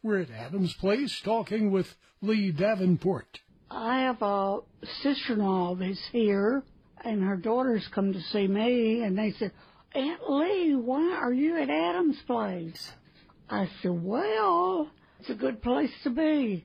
We're 0.00 0.20
at 0.20 0.30
Adams 0.30 0.74
Place 0.74 1.20
talking 1.24 1.72
with 1.72 1.96
Lee 2.22 2.52
Davenport. 2.52 3.40
I 3.68 4.02
have 4.02 4.22
a 4.22 4.60
sister-in-law 5.02 5.74
that's 5.74 6.06
here, 6.12 6.62
and 7.04 7.20
her 7.24 7.36
daughters 7.36 7.88
come 7.88 8.12
to 8.12 8.20
see 8.20 8.46
me, 8.46 9.02
and 9.02 9.18
they 9.18 9.32
said, 9.32 9.50
Aunt 9.96 10.30
Lee, 10.30 10.76
why 10.76 11.16
are 11.20 11.32
you 11.32 11.58
at 11.58 11.68
Adam's 11.68 12.22
place? 12.22 12.92
I 13.50 13.68
said, 13.82 14.04
well, 14.04 14.88
it's 15.18 15.30
a 15.30 15.34
good 15.34 15.60
place 15.60 15.92
to 16.04 16.10
be. 16.10 16.64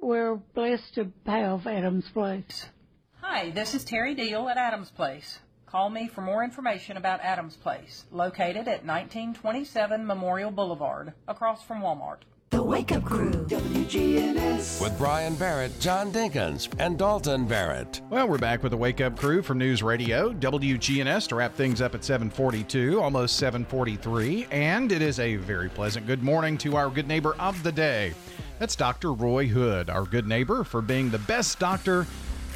We're 0.00 0.36
blessed 0.36 0.94
to 0.94 1.12
have 1.26 1.66
Adam's 1.66 2.08
place. 2.08 2.70
Hi, 3.20 3.50
this 3.50 3.74
is 3.74 3.84
Terry 3.84 4.14
Deal 4.14 4.48
at 4.48 4.56
Adams 4.56 4.90
Place. 4.90 5.40
Call 5.66 5.90
me 5.90 6.08
for 6.08 6.22
more 6.22 6.42
information 6.42 6.96
about 6.96 7.20
Adams 7.20 7.56
Place, 7.56 8.06
located 8.10 8.66
at 8.66 8.86
1927 8.86 10.06
Memorial 10.06 10.50
Boulevard, 10.50 11.12
across 11.28 11.62
from 11.64 11.82
Walmart. 11.82 12.20
The 12.52 12.62
Wake 12.62 12.92
Up 12.92 13.02
Crew, 13.02 13.30
WGNS. 13.30 14.82
With 14.82 14.98
Brian 14.98 15.34
Barrett, 15.36 15.80
John 15.80 16.12
Dinkins, 16.12 16.68
and 16.78 16.98
Dalton 16.98 17.46
Barrett. 17.46 18.02
Well, 18.10 18.28
we're 18.28 18.36
back 18.36 18.62
with 18.62 18.72
the 18.72 18.76
Wake 18.76 19.00
Up 19.00 19.16
Crew 19.16 19.40
from 19.40 19.56
News 19.56 19.82
Radio, 19.82 20.34
WGNS, 20.34 21.28
to 21.28 21.36
wrap 21.36 21.54
things 21.54 21.80
up 21.80 21.94
at 21.94 22.04
742, 22.04 23.00
almost 23.00 23.38
743. 23.38 24.48
And 24.50 24.92
it 24.92 25.00
is 25.00 25.18
a 25.18 25.36
very 25.36 25.70
pleasant 25.70 26.06
good 26.06 26.22
morning 26.22 26.58
to 26.58 26.76
our 26.76 26.90
good 26.90 27.08
neighbor 27.08 27.34
of 27.36 27.62
the 27.62 27.72
day. 27.72 28.12
That's 28.58 28.76
Dr. 28.76 29.14
Roy 29.14 29.46
Hood, 29.46 29.88
our 29.88 30.04
good 30.04 30.26
neighbor, 30.26 30.62
for 30.62 30.82
being 30.82 31.08
the 31.08 31.20
best 31.20 31.58
doctor 31.58 32.06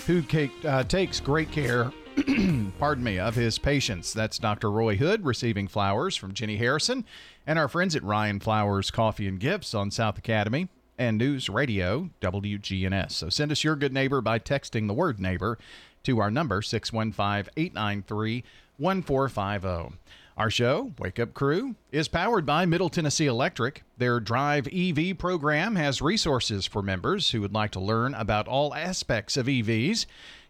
who 0.07 0.23
uh, 0.67 0.85
takes 0.85 1.21
great 1.21 1.51
care, 1.51 1.91
pardon 2.79 3.03
me, 3.03 3.19
of 3.19 3.35
his 3.35 3.59
patients. 3.59 4.13
That's 4.13 4.39
Dr. 4.39 4.71
Roy 4.71 4.97
Hood 4.97 5.25
receiving 5.25 5.69
flowers 5.69 6.17
from 6.17 6.35
Jenny 6.35 6.59
Harrison 6.59 7.07
and 7.47 7.59
our 7.59 7.69
friends 7.69 7.95
at 7.95 8.03
Ryan 8.03 8.41
Flowers 8.41 8.91
Coffee 8.91 9.29
and 9.29 9.39
Gifts 9.39 9.75
on 9.75 9.91
South 9.91 10.19
Academy 10.19 10.69
and 10.99 11.19
News 11.19 11.49
Radio 11.49 12.11
WGNS. 12.21 13.13
So 13.13 13.29
send 13.29 13.53
us 13.53 13.63
your 13.63 13.77
good 13.77 13.93
neighbor 13.93 14.21
by 14.21 14.39
texting 14.39 14.87
the 14.87 14.95
word 14.95 15.21
neighbor 15.21 15.59
to 16.05 16.21
our 16.21 16.31
number 16.31 16.63
615 16.63 17.53
893 17.57 18.45
1450. 18.79 19.97
Our 20.37 20.51
show, 20.51 20.93
Wake 20.99 21.19
Up 21.19 21.33
Crew, 21.33 21.77
is 21.91 22.09
powered 22.09 22.45
by 22.45 22.67
Middle 22.67 22.91
Tennessee 22.91 23.27
Electric. 23.27 23.85
Their 23.97 24.21
Drive 24.21 24.69
EV 24.71 25.17
program 25.17 25.77
has 25.77 26.03
resources 26.03 26.67
for 26.67 26.83
members 26.83 27.31
who 27.31 27.41
would 27.41 27.55
like 27.55 27.71
to 27.71 27.81
learn 27.81 28.13
about 28.15 28.47
all 28.47 28.75
aspects 28.75 29.39
of 29.39 29.47
EVs. 29.47 30.05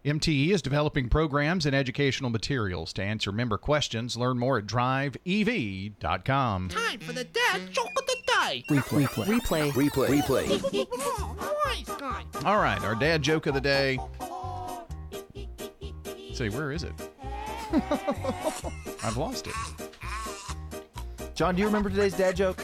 MTE 0.07 0.51
is 0.53 0.63
developing 0.63 1.09
programs 1.09 1.67
and 1.67 1.75
educational 1.75 2.31
materials 2.31 2.93
to 2.93 3.03
answer 3.03 3.33
member 3.33 3.59
questions. 3.59 4.17
Learn 4.17 4.39
more 4.39 4.59
at 4.59 4.67
driveev.com. 4.67 6.69
Time 6.69 7.01
for 7.01 7.13
the 7.13 7.25
dad 7.25 7.73
joke 7.73 7.91
of 7.99 8.07
the 8.07 8.17
day. 8.25 8.63
Replay. 8.71 9.05
Replay. 9.07 9.73
Replay. 9.73 10.23
Replay. 10.23 11.37
Christ, 11.41 11.87
God. 11.99 12.25
All 12.45 12.59
right, 12.59 12.81
our 12.85 12.95
dad 12.95 13.23
joke 13.23 13.47
of 13.47 13.55
the 13.55 13.61
day. 13.61 13.99
Let's 16.39 16.55
where 16.57 16.71
is 16.71 16.85
it? 16.85 16.93
I've 19.03 19.17
lost 19.17 19.49
it. 19.49 19.55
John, 21.35 21.57
do 21.57 21.61
you 21.63 21.67
remember 21.67 21.91
today's 21.91 22.17
dad 22.17 22.37
joke? 22.37 22.63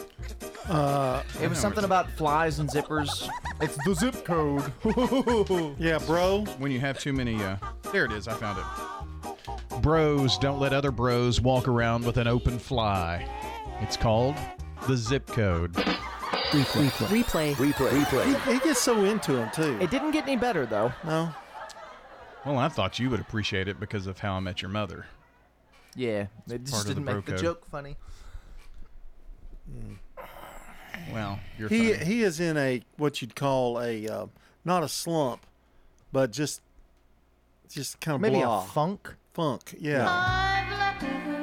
Uh, 0.69 1.21
It 1.41 1.49
was 1.49 1.59
something 1.59 1.83
about 1.83 2.09
flies 2.11 2.59
and 2.59 2.69
zippers. 2.69 3.27
It's 3.63 3.77
the 3.85 3.95
zip 3.95 4.25
code. 4.25 4.73
yeah, 5.79 5.97
bro. 5.99 6.43
When 6.57 6.69
you 6.69 6.81
have 6.81 6.99
too 6.99 7.13
many, 7.13 7.41
uh, 7.41 7.55
there 7.93 8.03
it 8.03 8.11
is. 8.11 8.27
I 8.27 8.33
found 8.33 8.59
it. 8.59 9.81
Bros 9.81 10.37
don't 10.37 10.59
let 10.59 10.73
other 10.73 10.91
bros 10.91 11.39
walk 11.39 11.69
around 11.69 12.03
with 12.05 12.17
an 12.17 12.27
open 12.27 12.59
fly. 12.59 13.25
It's 13.79 13.95
called 13.95 14.35
the 14.85 14.97
zip 14.97 15.27
code. 15.27 15.73
Replay. 15.73 16.89
Replay. 16.89 17.53
Replay. 17.53 18.03
Replay. 18.03 18.45
He, 18.45 18.53
he 18.53 18.59
gets 18.59 18.81
so 18.81 19.05
into 19.05 19.37
him 19.37 19.49
too. 19.51 19.77
It 19.79 19.89
didn't 19.89 20.11
get 20.11 20.23
any 20.23 20.35
better 20.35 20.65
though. 20.65 20.91
No. 21.05 21.33
Well, 22.45 22.57
I 22.57 22.67
thought 22.67 22.99
you 22.99 23.09
would 23.09 23.21
appreciate 23.21 23.69
it 23.69 23.79
because 23.79 24.07
of 24.07 24.19
How 24.19 24.33
I 24.33 24.41
Met 24.41 24.61
Your 24.61 24.71
Mother. 24.71 25.05
Yeah, 25.95 26.27
they 26.47 26.57
Part 26.57 26.69
just 26.69 26.87
didn't 26.87 27.05
bro 27.05 27.15
make 27.15 27.25
the 27.25 27.37
joke 27.37 27.65
funny. 27.69 27.95
Well, 31.13 31.39
you're 31.57 31.69
he 31.69 31.93
funny. 31.93 32.05
he 32.05 32.23
is 32.23 32.39
in 32.39 32.57
a 32.57 32.81
what 32.97 33.21
you'd 33.21 33.35
call 33.35 33.79
a 33.81 34.07
uh, 34.07 34.25
not 34.65 34.83
a 34.83 34.87
slump, 34.89 35.45
but 36.11 36.31
just 36.31 36.61
just 37.69 37.99
kind 37.99 38.15
of 38.15 38.21
Maybe 38.21 38.35
blah. 38.35 38.63
a 38.63 38.67
funk. 38.67 39.15
Funk, 39.33 39.75
yeah. 39.79 40.05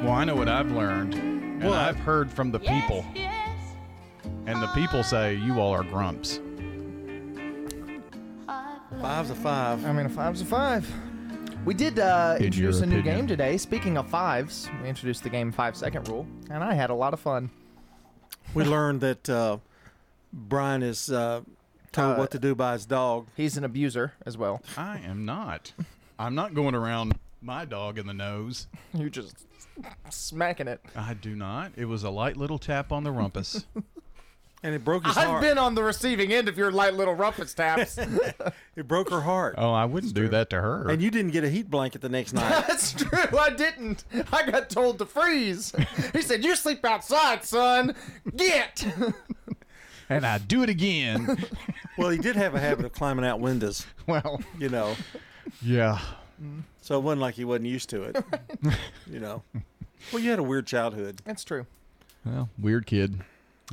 Well, 0.04 0.12
I 0.12 0.24
know 0.24 0.36
what 0.36 0.48
I've 0.48 0.70
learned, 0.70 1.14
and 1.14 1.64
What? 1.64 1.72
I've 1.76 1.96
heard 1.98 2.30
from 2.30 2.52
the 2.52 2.60
people. 2.60 3.04
And 4.46 4.62
the 4.62 4.68
people 4.74 5.02
say 5.02 5.34
you 5.34 5.58
all 5.60 5.72
are 5.72 5.82
grumps. 5.82 6.40
Five's 9.00 9.30
a 9.30 9.34
five. 9.34 9.84
I 9.84 9.92
mean, 9.92 10.06
a 10.06 10.08
five's 10.08 10.40
a 10.40 10.44
five. 10.44 10.88
We 11.64 11.74
did 11.74 11.98
uh, 11.98 12.36
In 12.38 12.46
introduce 12.46 12.80
a 12.80 12.86
new 12.86 12.98
opinion. 13.00 13.16
game 13.18 13.26
today. 13.26 13.56
Speaking 13.56 13.98
of 13.98 14.08
fives, 14.08 14.68
we 14.82 14.88
introduced 14.88 15.22
the 15.22 15.28
game 15.30 15.52
five 15.52 15.76
second 15.76 16.08
rule, 16.08 16.26
and 16.50 16.62
I 16.64 16.74
had 16.74 16.90
a 16.90 16.94
lot 16.94 17.12
of 17.12 17.20
fun. 17.20 17.50
We 18.54 18.64
learned 18.64 19.00
that 19.00 19.28
uh, 19.28 19.58
Brian 20.32 20.82
is 20.82 21.10
uh, 21.10 21.42
told 21.92 22.14
Uh, 22.14 22.16
what 22.16 22.30
to 22.32 22.38
do 22.38 22.54
by 22.54 22.72
his 22.74 22.86
dog. 22.86 23.26
He's 23.36 23.56
an 23.56 23.64
abuser 23.64 24.12
as 24.26 24.36
well. 24.36 24.62
I 24.76 24.98
am 24.98 25.24
not. 25.24 25.72
I'm 26.18 26.34
not 26.34 26.54
going 26.54 26.74
around 26.74 27.18
my 27.42 27.64
dog 27.64 27.98
in 27.98 28.06
the 28.06 28.12
nose. 28.14 28.66
You're 28.92 29.08
just 29.08 29.46
smacking 30.10 30.68
it. 30.68 30.80
I 30.94 31.14
do 31.14 31.34
not. 31.34 31.72
It 31.76 31.86
was 31.86 32.02
a 32.04 32.10
light 32.10 32.36
little 32.36 32.58
tap 32.58 32.92
on 32.92 33.04
the 33.04 33.10
rumpus. 33.12 33.64
And 34.62 34.74
it 34.74 34.84
broke 34.84 35.06
his 35.06 35.14
heart. 35.14 35.24
I've 35.24 35.30
heart. 35.30 35.42
been 35.42 35.56
on 35.58 35.74
the 35.74 35.82
receiving 35.82 36.32
end 36.32 36.46
of 36.46 36.58
your 36.58 36.70
light 36.70 36.92
little 36.94 37.14
rumpus 37.14 37.54
taps. 37.54 37.98
It 38.76 38.88
broke 38.88 39.10
her 39.10 39.20
heart. 39.22 39.56
oh, 39.58 39.72
I 39.72 39.84
wouldn't 39.84 40.14
do 40.14 40.28
that 40.28 40.48
to 40.50 40.60
her. 40.60 40.88
And 40.88 41.02
you 41.02 41.10
didn't 41.10 41.32
get 41.32 41.44
a 41.44 41.50
heat 41.50 41.68
blanket 41.70 42.00
the 42.00 42.08
next 42.08 42.32
night. 42.32 42.48
That's 42.68 42.92
true. 42.92 43.38
I 43.38 43.50
didn't. 43.50 44.04
I 44.32 44.48
got 44.50 44.70
told 44.70 44.98
to 45.00 45.06
freeze. 45.06 45.72
He 46.14 46.22
said, 46.22 46.42
"You 46.44 46.56
sleep 46.56 46.82
outside, 46.84 47.44
son. 47.44 47.94
Get." 48.36 48.86
and 50.08 50.24
I 50.24 50.38
do 50.38 50.62
it 50.62 50.70
again. 50.70 51.44
well, 51.98 52.08
he 52.08 52.16
did 52.18 52.36
have 52.36 52.54
a 52.54 52.60
habit 52.60 52.86
of 52.86 52.92
climbing 52.92 53.24
out 53.26 53.38
windows, 53.40 53.86
well, 54.06 54.40
you 54.58 54.70
know. 54.70 54.96
yeah. 55.60 55.98
So 56.80 56.96
it 56.96 57.02
wasn't 57.02 57.20
like 57.20 57.34
he 57.34 57.44
wasn't 57.44 57.66
used 57.66 57.90
to 57.90 58.02
it. 58.04 58.16
you 59.06 59.20
know. 59.20 59.42
Well, 60.10 60.22
you 60.22 60.30
had 60.30 60.38
a 60.38 60.42
weird 60.44 60.66
childhood. 60.66 61.20
That's 61.26 61.44
true. 61.44 61.66
Well, 62.24 62.48
weird 62.58 62.86
kid. 62.86 63.20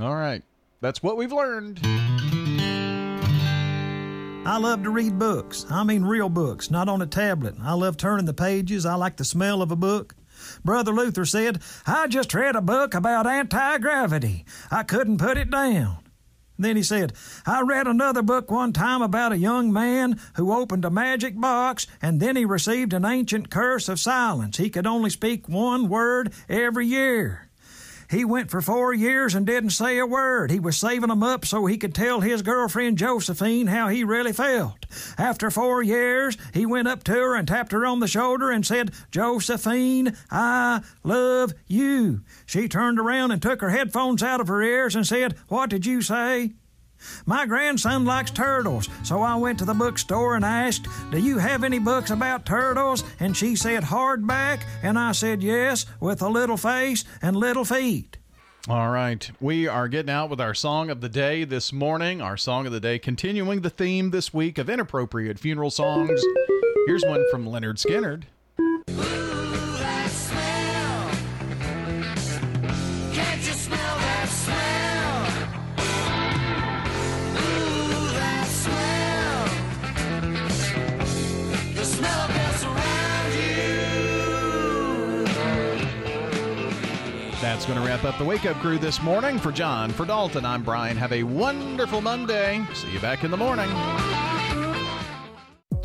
All 0.02 0.16
right. 0.16 0.44
That's 0.80 1.02
what 1.02 1.18
we've 1.18 1.34
learned. 1.34 1.80
I 4.48 4.58
love 4.60 4.84
to 4.84 4.90
read 4.90 5.20
books. 5.20 5.66
I 5.70 5.84
mean 5.84 6.04
real 6.04 6.30
books, 6.30 6.72
not 6.72 6.88
on 6.88 7.02
a 7.02 7.08
tablet. 7.08 7.56
I 7.62 7.74
love 7.74 7.98
turning 7.98 8.26
the 8.26 8.34
pages. 8.34 8.86
I 8.86 8.96
like 8.96 9.18
the 9.18 9.26
smell 9.26 9.62
of 9.62 9.72
a 9.72 9.76
book. 9.76 10.16
Brother 10.64 10.94
Luther 10.94 11.26
said, 11.26 11.62
I 11.86 12.08
just 12.08 12.34
read 12.34 12.56
a 12.56 12.62
book 12.62 12.94
about 12.94 13.28
anti 13.28 13.78
gravity. 13.80 14.46
I 14.72 14.84
couldn't 14.84 15.18
put 15.18 15.38
it 15.38 15.50
down. 15.50 15.98
Then 16.60 16.76
he 16.76 16.84
said, 16.84 17.14
I 17.46 17.62
read 17.62 17.88
another 17.88 18.22
book 18.22 18.50
one 18.50 18.74
time 18.74 19.02
about 19.02 19.32
a 19.32 19.38
young 19.38 19.72
man 19.72 20.20
who 20.36 20.54
opened 20.54 20.86
a 20.86 20.90
magic 20.90 21.40
box 21.40 21.86
and 22.02 22.20
then 22.20 22.36
he 22.36 22.46
received 22.46 22.94
an 22.94 23.06
ancient 23.06 23.50
curse 23.50 23.90
of 23.90 24.00
silence. 24.00 24.58
He 24.58 24.70
could 24.70 24.88
only 24.88 25.10
speak 25.10 25.48
one 25.48 25.90
word 25.90 26.34
every 26.50 26.88
year. 26.88 27.47
He 28.10 28.24
went 28.24 28.50
for 28.50 28.62
four 28.62 28.94
years 28.94 29.36
and 29.36 29.46
didn't 29.46 29.72
say 29.72 29.98
a 29.98 30.06
word. 30.06 30.50
He 30.50 30.60
was 30.60 30.78
saving 30.78 31.12
'em 31.12 31.24
up 31.24 31.46
so 31.46 31.66
he 31.66 31.78
could 31.78 31.94
tell 31.94 32.22
his 32.22 32.42
girlfriend 32.42 32.98
Josephine 32.98 33.68
how 33.68 33.90
he 33.90 34.04
really 34.04 34.32
felt. 34.32 34.86
After 35.18 35.52
four 35.52 35.84
years, 35.84 36.38
he 36.54 36.66
went 36.66 36.88
up 36.88 37.04
to 37.06 37.12
her 37.12 37.36
and 37.36 37.48
tapped 37.48 37.74
her 37.74 37.86
on 37.86 38.00
the 38.00 38.08
shoulder 38.08 38.50
and 38.50 38.66
said, 38.66 38.92
Josephine, 39.12 40.16
I 40.32 40.82
love 41.04 41.54
you. 41.68 42.22
She 42.46 42.70
turned 42.70 43.00
around 43.00 43.32
and 43.32 43.42
took 43.42 43.60
her 43.62 43.70
headphones 43.70 44.24
out 44.24 44.40
of 44.40 44.48
her 44.48 44.62
ears 44.62 44.96
and 44.96 45.06
said, 45.06 45.36
What 45.50 45.70
did 45.70 45.86
you 45.86 46.02
say? 46.02 46.54
My 47.26 47.46
grandson 47.46 48.06
likes 48.06 48.32
turtles, 48.32 48.90
so 49.04 49.22
I 49.22 49.36
went 49.36 49.60
to 49.60 49.66
the 49.66 49.74
bookstore 49.74 50.36
and 50.36 50.46
asked, 50.46 50.88
Do 51.12 51.20
you 51.20 51.38
have 51.38 51.64
any 51.64 51.80
books 51.80 52.10
about 52.10 52.46
turtles? 52.46 53.04
And 53.20 53.36
she 53.36 53.56
said, 53.56 53.84
Hardback. 53.84 54.62
And 54.84 54.98
I 54.98 55.12
said, 55.12 55.44
Yes, 55.44 55.86
with 56.00 56.22
a 56.22 56.30
little 56.30 56.58
face 56.58 57.04
and 57.22 57.36
little 57.36 57.66
feet. 57.66 58.18
All 58.70 58.90
right. 58.90 59.30
We 59.40 59.68
are 59.68 59.88
getting 59.88 60.10
out 60.10 60.30
with 60.30 60.42
our 60.42 60.54
song 60.54 60.90
of 60.90 61.00
the 61.00 61.08
day 61.08 61.46
this 61.46 61.72
morning. 61.72 62.22
Our 62.22 62.36
song 62.36 62.66
of 62.66 62.74
the 62.74 62.82
day 62.82 63.00
continuing 63.00 63.62
the 63.62 63.70
theme 63.70 64.12
this 64.12 64.34
week 64.34 64.58
of 64.58 64.70
inappropriate 64.70 65.40
funeral 65.40 65.70
songs. 65.70 66.22
Here's 66.86 67.06
one 67.06 67.24
from 67.32 67.46
Lynyrd 67.46 67.78
Skynyrd. 67.78 68.24
Going 87.68 87.80
to 87.80 87.86
wrap 87.86 88.06
up 88.06 88.18
the 88.18 88.24
Wake 88.24 88.46
Up 88.46 88.56
Crew 88.58 88.78
this 88.78 89.02
morning. 89.02 89.38
For 89.38 89.52
John, 89.52 89.92
for 89.92 90.06
Dalton, 90.06 90.46
I'm 90.46 90.64
Brian. 90.64 90.96
Have 90.96 91.12
a 91.12 91.24
wonderful 91.24 92.00
Monday. 92.00 92.66
See 92.74 92.90
you 92.92 93.00
back 93.02 93.26
in 93.26 93.32
the 93.32 93.38
morning. 93.38 93.68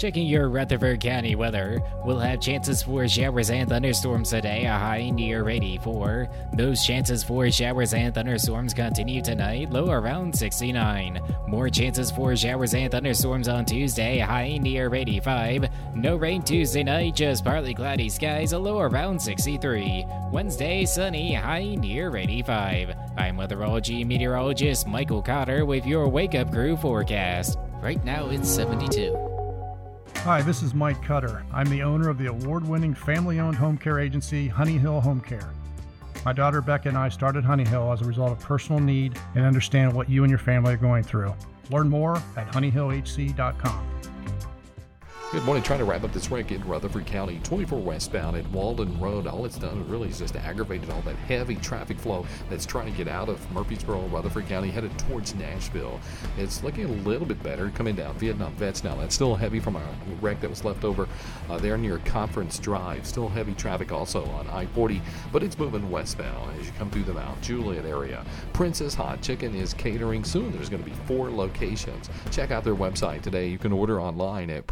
Checking 0.03 0.27
your 0.27 0.49
Rutherford 0.49 0.99
County 0.99 1.37
weather. 1.37 1.81
We'll 2.05 2.19
have 2.19 2.41
chances 2.41 2.83
for 2.83 3.07
showers 3.07 3.51
and 3.51 3.69
thunderstorms 3.69 4.31
today, 4.31 4.65
a 4.65 4.73
high 4.73 5.11
near 5.11 5.49
84. 5.49 6.29
Those 6.55 6.85
chances 6.85 7.23
for 7.23 7.49
showers 7.53 7.95
and 7.95 8.13
thunderstorms 8.13 8.75
continue 8.75 9.23
tonight, 9.23 9.71
low 9.71 9.93
around 9.93 10.37
69. 10.37 11.21
More 11.47 11.69
chances 11.69 12.11
for 12.11 12.35
showers 12.35 12.75
and 12.75 12.91
thunderstorms 12.91 13.47
on 13.47 13.65
Tuesday, 13.65 14.19
high 14.19 14.57
near 14.57 14.93
85. 14.93 15.69
No 15.95 16.17
rain 16.17 16.43
Tuesday 16.43 16.83
night, 16.83 17.15
just 17.15 17.45
partly 17.45 17.73
cloudy 17.73 18.09
skies, 18.09 18.55
a 18.55 18.59
low 18.59 18.81
around 18.81 19.23
63. 19.23 20.05
Wednesday, 20.33 20.85
sunny, 20.85 21.35
high 21.35 21.77
near 21.77 22.17
85. 22.17 22.97
I'm 23.17 23.37
weatherology 23.37 24.05
meteorologist 24.05 24.85
Michael 24.85 25.23
Cotter 25.23 25.65
with 25.65 25.87
your 25.87 26.09
Wake 26.09 26.35
Up 26.35 26.51
Crew 26.51 26.77
forecast. 26.77 27.57
Right 27.81 28.03
now 28.05 28.31
it's 28.31 28.49
72. 28.49 29.32
Hi, 30.25 30.41
this 30.41 30.63
is 30.63 30.73
Mike 30.73 31.03
Cutter. 31.03 31.45
I'm 31.53 31.67
the 31.67 31.83
owner 31.83 32.09
of 32.09 32.17
the 32.17 32.27
award 32.27 32.65
winning 32.65 32.95
family 32.95 33.41
owned 33.41 33.57
home 33.57 33.77
care 33.77 33.99
agency, 33.99 34.47
Honey 34.47 34.79
Hill 34.79 35.01
Home 35.01 35.21
Care. 35.21 35.53
My 36.25 36.33
daughter 36.33 36.63
Becca 36.63 36.91
and 36.91 36.97
I 36.97 37.09
started 37.09 37.45
Honey 37.45 37.65
Hill 37.65 37.91
as 37.91 38.03
a 38.03 38.05
result 38.05 38.31
of 38.31 38.39
personal 38.39 38.81
need 38.81 39.19
and 39.35 39.45
understand 39.45 39.93
what 39.93 40.09
you 40.09 40.23
and 40.23 40.31
your 40.31 40.39
family 40.39 40.75
are 40.75 40.77
going 40.77 41.03
through. 41.03 41.35
Learn 41.73 41.89
more 41.89 42.19
at 42.37 42.49
honeyhillhc.com. 42.53 43.87
Good 45.33 45.45
morning. 45.45 45.63
Trying 45.63 45.79
to 45.79 45.87
wrap 45.87 46.05
up 46.05 46.13
this 46.13 46.31
wreck 46.31 46.53
in 46.53 46.63
Rutherford 46.69 47.07
County, 47.07 47.41
24 47.43 47.79
westbound 47.79 48.37
at 48.37 48.47
Waldron 48.51 49.01
Road. 49.01 49.27
All 49.27 49.47
it's 49.47 49.57
done 49.57 49.89
really 49.89 50.11
is 50.11 50.19
just 50.19 50.37
aggravated 50.37 50.91
all 50.91 51.01
that 51.01 51.17
heavy 51.17 51.57
traffic 51.57 51.99
flow 51.99 52.27
that's 52.51 52.67
trying 52.67 52.93
to 52.93 52.99
get 52.99 53.09
out 53.09 53.31
of 53.31 53.51
Murfreesboro, 53.51 54.03
Rutherford 54.09 54.47
County, 54.47 54.69
headed 54.71 54.99
towards 54.99 55.35
Nashville. 55.35 55.99
It's 56.37 56.63
looking 56.63 56.85
a 56.85 57.09
little 57.09 57.27
bit 57.27 57.43
better 57.43 57.71
coming 57.71 57.97
down 57.97 58.15
Vietnam 58.19 58.55
Vets 58.57 58.85
now. 58.85 58.95
That's 58.97 59.15
still 59.15 59.35
heavy 59.35 59.59
from 59.59 59.77
a 59.77 59.95
wreck 60.21 60.43
that 60.43 60.51
was 60.51 60.67
left 60.67 60.85
over 60.85 61.09
uh, 61.49 61.57
there 61.57 61.79
near 61.79 61.97
Conference 62.01 62.59
Drive. 62.59 63.07
Still 63.07 63.31
heavy 63.31 63.55
traffic 63.55 63.91
also 63.91 64.27
on 64.33 64.47
I 64.49 64.67
40, 64.67 65.01
but 65.33 65.43
it's 65.43 65.59
moving 65.59 65.91
westbound 65.91 66.61
as 66.61 66.67
you 66.67 66.73
come 66.77 66.91
through 66.91 67.05
the 67.05 67.15
Mount 67.15 67.41
Juliet 67.41 67.87
area. 67.87 68.23
Prince's 68.53 68.95
Hot 68.97 69.23
Chicken 69.23 69.55
is 69.55 69.73
catering 69.73 70.25
soon. 70.25 70.53
There's 70.53 70.69
going 70.69 70.85
to 70.85 70.91
be 70.91 70.97
four 71.07 71.31
locations. 71.31 72.11
Check 72.31 72.51
out 72.51 72.65
their 72.65 72.77
website 72.77 73.23
today. 73.23 73.49
You 73.49 73.57
can 73.57 73.73
order 73.73 73.99
online 73.99 74.51
at 74.51 74.67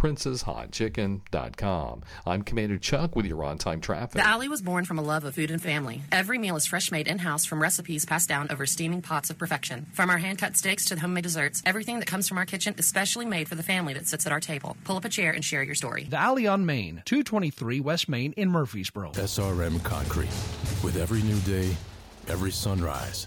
princeshotchicken.com. 0.50 2.02
I'm 2.26 2.42
Commander 2.42 2.78
Chuck 2.78 3.16
with 3.16 3.26
your 3.26 3.44
on 3.44 3.58
time 3.58 3.80
traffic. 3.80 4.12
The 4.12 4.26
Alley 4.26 4.48
was 4.48 4.62
born 4.62 4.84
from 4.84 4.98
a 4.98 5.02
love 5.02 5.24
of 5.24 5.34
food 5.34 5.50
and 5.50 5.62
family. 5.62 6.02
Every 6.12 6.38
meal 6.38 6.56
is 6.56 6.66
fresh 6.66 6.90
made 6.90 7.08
in 7.08 7.18
house 7.18 7.44
from 7.44 7.60
recipes 7.60 8.04
passed 8.04 8.28
down 8.28 8.48
over 8.50 8.66
steaming 8.66 9.02
pots 9.02 9.30
of 9.30 9.38
perfection. 9.38 9.86
From 9.92 10.10
our 10.10 10.18
hand 10.18 10.38
cut 10.38 10.56
steaks 10.56 10.86
to 10.86 10.94
the 10.94 11.00
homemade 11.00 11.24
desserts, 11.24 11.62
everything 11.64 11.98
that 12.00 12.06
comes 12.06 12.28
from 12.28 12.38
our 12.38 12.46
kitchen 12.46 12.74
is 12.78 12.88
specially 12.88 13.26
made 13.26 13.48
for 13.48 13.54
the 13.54 13.62
family 13.62 13.94
that 13.94 14.06
sits 14.06 14.26
at 14.26 14.32
our 14.32 14.40
table. 14.40 14.76
Pull 14.84 14.96
up 14.96 15.04
a 15.04 15.08
chair 15.08 15.32
and 15.32 15.44
share 15.44 15.62
your 15.62 15.74
story. 15.74 16.04
The 16.04 16.18
Alley 16.18 16.46
on 16.46 16.66
Main, 16.66 17.02
223 17.04 17.80
West 17.80 18.08
Main 18.08 18.32
in 18.32 18.50
Murfreesboro. 18.50 19.12
SRM 19.12 19.82
Concrete. 19.84 20.28
With 20.82 20.96
every 20.96 21.22
new 21.22 21.38
day, 21.40 21.76
every 22.28 22.50
sunrise, 22.50 23.26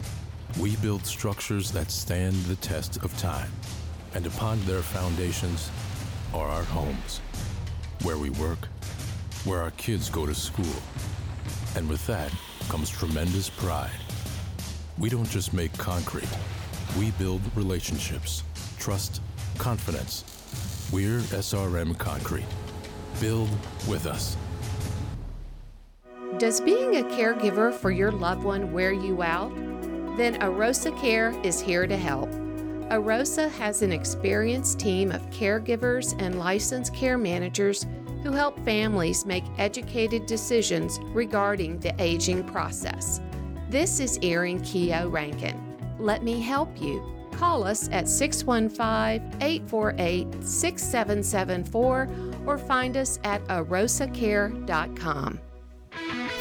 we 0.60 0.76
build 0.78 1.06
structures 1.06 1.72
that 1.72 1.92
stand 1.92 2.36
the 2.46 2.56
test 2.58 2.98
of 3.04 3.16
time. 3.18 3.52
And 4.16 4.28
upon 4.28 4.64
their 4.66 4.82
foundations 4.84 5.72
are 6.34 6.48
our 6.48 6.64
homes, 6.64 7.20
where 8.04 8.18
we 8.18 8.30
work, 8.32 8.68
where 9.46 9.62
our 9.62 9.72
kids 9.72 10.10
go 10.10 10.26
to 10.26 10.36
school. 10.36 10.76
And 11.76 11.88
with 11.90 12.06
that 12.08 12.32
comes 12.70 12.90
tremendous 12.90 13.50
pride. 13.50 13.90
We 14.98 15.10
don't 15.10 15.30
just 15.30 15.54
make 15.54 15.74
concrete, 15.78 16.30
we 16.98 17.12
build 17.12 17.42
relationships, 17.56 18.44
trust, 18.80 19.22
confidence. 19.58 20.24
We're 20.92 21.20
SRM 21.20 21.98
Concrete. 21.98 22.46
Build 23.20 23.50
with 23.88 24.06
us. 24.06 24.38
Does 26.38 26.62
being 26.62 26.98
a 26.98 27.04
caregiver 27.04 27.74
for 27.74 27.92
your 27.92 28.12
loved 28.12 28.44
one 28.44 28.72
wear 28.72 28.92
you 28.92 29.24
out? 29.24 29.56
Then 30.18 30.40
Arosa 30.42 30.96
Care 31.00 31.34
is 31.44 31.60
here 31.60 31.88
to 31.88 31.98
help. 31.98 32.30
Arosa 32.90 33.50
has 33.52 33.82
an 33.82 33.92
experienced 33.92 34.80
team 34.80 35.12
of 35.12 35.22
caregivers 35.30 36.16
and 36.22 36.40
licensed 36.40 36.94
care 36.94 37.18
managers 37.18 37.86
who 38.24 38.32
help 38.32 38.58
families 38.64 39.26
make 39.26 39.44
educated 39.58 40.26
decisions 40.26 41.00
regarding 41.14 41.80
the 41.80 41.94
aging 42.02 42.44
process. 42.44 43.22
This 43.70 44.00
is 44.00 44.20
Erin 44.22 44.62
Keogh 44.62 45.10
Rankin. 45.10 45.60
Let 46.00 46.24
me 46.24 46.40
help 46.40 46.82
you. 46.82 47.04
Call 47.32 47.64
us 47.64 47.90
at 47.92 48.08
615 48.08 49.42
848 49.42 50.44
6774 50.44 52.10
or 52.46 52.58
find 52.58 52.96
us 52.96 53.20
at 53.24 53.44
arosacare.com. 53.46 55.40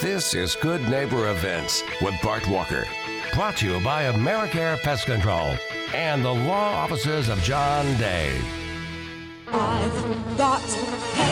This 0.01 0.35
is 0.35 0.57
Good 0.57 0.83
Neighbor 0.89 1.31
Events 1.31 1.83
with 2.01 2.15
Bart 2.23 2.47
Walker. 2.49 2.85
Brought 3.33 3.57
to 3.57 3.67
you 3.67 3.81
by 3.81 4.05
AmeriCare 4.13 4.79
Pest 4.83 5.07
Control 5.07 5.57
and 5.95 6.23
the 6.23 6.31
law 6.31 6.75
offices 6.75 7.31
of 7.31 7.43
John 7.43 7.87
Day. 7.97 8.39
I've 9.49 10.37
got. 10.37 11.32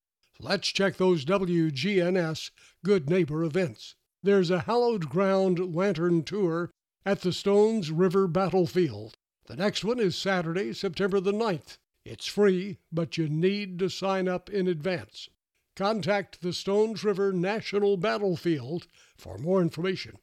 Let's 0.43 0.69
check 0.69 0.97
those 0.97 1.23
WGNS 1.23 2.49
Good 2.83 3.07
Neighbor 3.07 3.43
events. 3.43 3.93
There's 4.23 4.49
a 4.49 4.61
hallowed 4.61 5.07
ground 5.07 5.75
lantern 5.75 6.23
tour 6.23 6.71
at 7.05 7.21
the 7.21 7.31
Stones 7.31 7.91
River 7.91 8.27
Battlefield. 8.27 9.13
The 9.45 9.55
next 9.55 9.85
one 9.85 9.99
is 9.99 10.15
Saturday, 10.15 10.73
September 10.73 11.19
the 11.19 11.31
9th. 11.31 11.77
It's 12.03 12.25
free, 12.25 12.79
but 12.91 13.19
you 13.19 13.29
need 13.29 13.77
to 13.79 13.89
sign 13.89 14.27
up 14.27 14.49
in 14.49 14.67
advance. 14.67 15.29
Contact 15.75 16.41
the 16.41 16.53
Stones 16.53 17.03
River 17.03 17.31
National 17.31 17.95
Battlefield 17.95 18.87
for 19.15 19.37
more 19.37 19.61
information. 19.61 20.17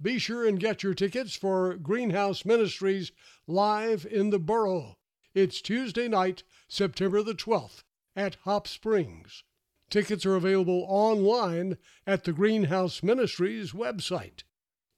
Be 0.00 0.20
sure 0.20 0.46
and 0.46 0.60
get 0.60 0.84
your 0.84 0.94
tickets 0.94 1.34
for 1.34 1.74
Greenhouse 1.74 2.44
Ministries 2.44 3.10
live 3.48 4.06
in 4.08 4.30
the 4.30 4.38
borough. 4.38 4.98
It's 5.34 5.60
Tuesday 5.60 6.06
night, 6.06 6.44
September 6.68 7.24
the 7.24 7.34
12th 7.34 7.82
at 8.14 8.36
Hop 8.44 8.68
Springs. 8.68 9.42
Tickets 9.90 10.26
are 10.26 10.36
available 10.36 10.84
online 10.86 11.78
at 12.06 12.24
the 12.24 12.32
Greenhouse 12.32 13.02
Ministries 13.02 13.72
website. 13.72 14.42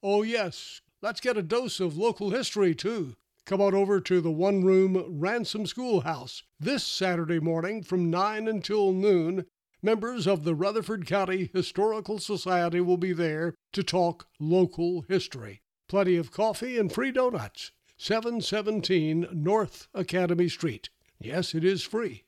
Oh, 0.03 0.23
yes, 0.23 0.81
let's 1.01 1.21
get 1.21 1.37
a 1.37 1.43
dose 1.43 1.79
of 1.79 1.97
local 1.97 2.31
history, 2.31 2.75
too. 2.75 3.15
Come 3.47 3.61
on 3.61 3.73
over 3.73 4.01
to 4.01 4.21
the 4.21 4.33
one 4.33 4.65
room 4.65 5.21
Ransom 5.21 5.67
Schoolhouse 5.67 6.43
this 6.59 6.85
Saturday 6.85 7.39
morning 7.39 7.85
from 7.85 8.11
9 8.11 8.49
until 8.49 8.93
noon. 8.93 9.47
Members 9.81 10.27
of 10.27 10.43
the 10.43 10.55
Rutherford 10.57 11.07
County 11.07 11.51
Historical 11.53 12.19
Society 12.19 12.81
will 12.81 12.97
be 12.97 13.13
there 13.13 13.55
to 13.73 13.85
talk 13.85 14.27
local 14.41 15.03
history. 15.03 15.63
Plenty 15.89 16.17
of 16.17 16.33
coffee 16.33 16.79
and 16.79 16.93
free 16.93 17.13
donuts. 17.13 17.71
717 17.97 19.29
North 19.33 19.87
Academy 19.95 20.49
Street. 20.49 20.91
Yes, 21.21 21.55
it 21.55 21.65
is 21.65 21.83
free. 21.83 22.25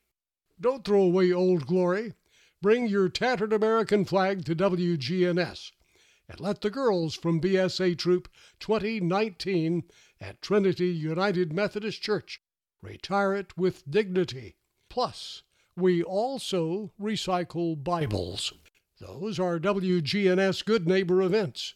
Don't 0.61 0.85
throw 0.85 1.01
away 1.01 1.33
old 1.33 1.67
glory. 1.67 2.13
Bring 2.63 2.87
your 2.87 3.09
tattered 3.09 3.51
American 3.51 4.05
flag 4.05 4.45
to 4.45 4.55
WGNS 4.55 5.73
and 6.29 6.39
let 6.39 6.61
the 6.61 6.69
girls 6.69 7.13
from 7.13 7.41
BSA 7.41 7.97
Troop 7.97 8.29
2019 8.61 9.83
at 10.21 10.41
Trinity 10.41 10.87
United 10.87 11.51
Methodist 11.51 12.01
Church 12.01 12.41
retire 12.81 13.33
it 13.33 13.57
with 13.57 13.91
dignity. 13.91 14.55
Plus, 14.89 15.43
we 15.75 16.01
also 16.01 16.93
recycle 16.97 17.83
Bibles. 17.83 18.53
Those 18.97 19.41
are 19.41 19.59
WGNS 19.59 20.63
Good 20.63 20.87
Neighbor 20.87 21.21
events. 21.21 21.75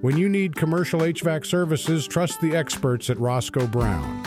When 0.00 0.16
you 0.16 0.30
need 0.30 0.56
commercial 0.56 1.00
HVAC 1.00 1.44
services, 1.44 2.08
trust 2.08 2.40
the 2.40 2.56
experts 2.56 3.10
at 3.10 3.20
Roscoe 3.20 3.66
Brown. 3.66 4.24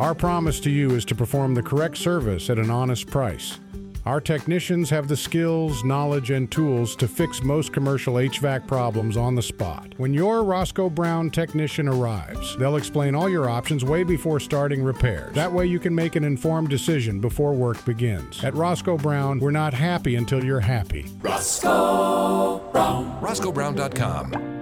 Our 0.00 0.14
promise 0.14 0.60
to 0.60 0.70
you 0.70 0.90
is 0.90 1.06
to 1.06 1.14
perform 1.14 1.54
the 1.54 1.62
correct 1.62 1.96
service 1.96 2.50
at 2.50 2.58
an 2.58 2.70
honest 2.70 3.06
price. 3.06 3.58
Our 4.06 4.20
technicians 4.20 4.88
have 4.90 5.08
the 5.08 5.16
skills, 5.16 5.84
knowledge, 5.84 6.30
and 6.30 6.50
tools 6.50 6.96
to 6.96 7.06
fix 7.06 7.42
most 7.42 7.72
commercial 7.72 8.14
HVAC 8.14 8.66
problems 8.66 9.16
on 9.16 9.34
the 9.34 9.42
spot. 9.42 9.94
When 9.98 10.14
your 10.14 10.42
Roscoe 10.42 10.88
Brown 10.88 11.30
technician 11.30 11.86
arrives, 11.86 12.56
they'll 12.56 12.76
explain 12.76 13.14
all 13.14 13.28
your 13.28 13.50
options 13.50 13.84
way 13.84 14.02
before 14.02 14.40
starting 14.40 14.82
repairs. 14.82 15.34
That 15.34 15.52
way 15.52 15.66
you 15.66 15.78
can 15.78 15.94
make 15.94 16.16
an 16.16 16.24
informed 16.24 16.70
decision 16.70 17.20
before 17.20 17.52
work 17.52 17.84
begins. 17.84 18.42
At 18.42 18.54
Roscoe 18.54 18.96
Brown, 18.96 19.38
we're 19.38 19.50
not 19.50 19.74
happy 19.74 20.16
until 20.16 20.42
you're 20.42 20.60
happy. 20.60 21.06
Roscoe 21.20 22.58
Brown. 22.72 23.20
RoscoeBrown.com. 23.20 24.59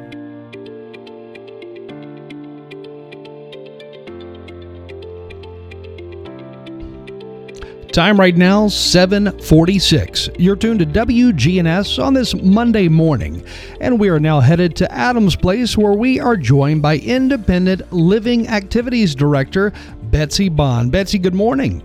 Time 7.92 8.20
right 8.20 8.36
now 8.36 8.68
746. 8.68 10.28
You're 10.38 10.56
tuned 10.56 10.80
to 10.80 10.86
WGNS 10.86 12.02
on 12.04 12.12
this 12.12 12.34
Monday 12.34 12.86
morning, 12.86 13.42
and 13.80 13.98
we 13.98 14.10
are 14.10 14.20
now 14.20 14.40
headed 14.40 14.76
to 14.76 14.92
Adams 14.92 15.34
Place 15.34 15.76
where 15.76 15.94
we 15.94 16.20
are 16.20 16.36
joined 16.36 16.82
by 16.82 16.98
Independent 16.98 17.90
Living 17.90 18.46
Activities 18.48 19.14
Director 19.14 19.72
Betsy 20.10 20.50
Bond. 20.50 20.92
Betsy, 20.92 21.18
good 21.18 21.34
morning. 21.34 21.82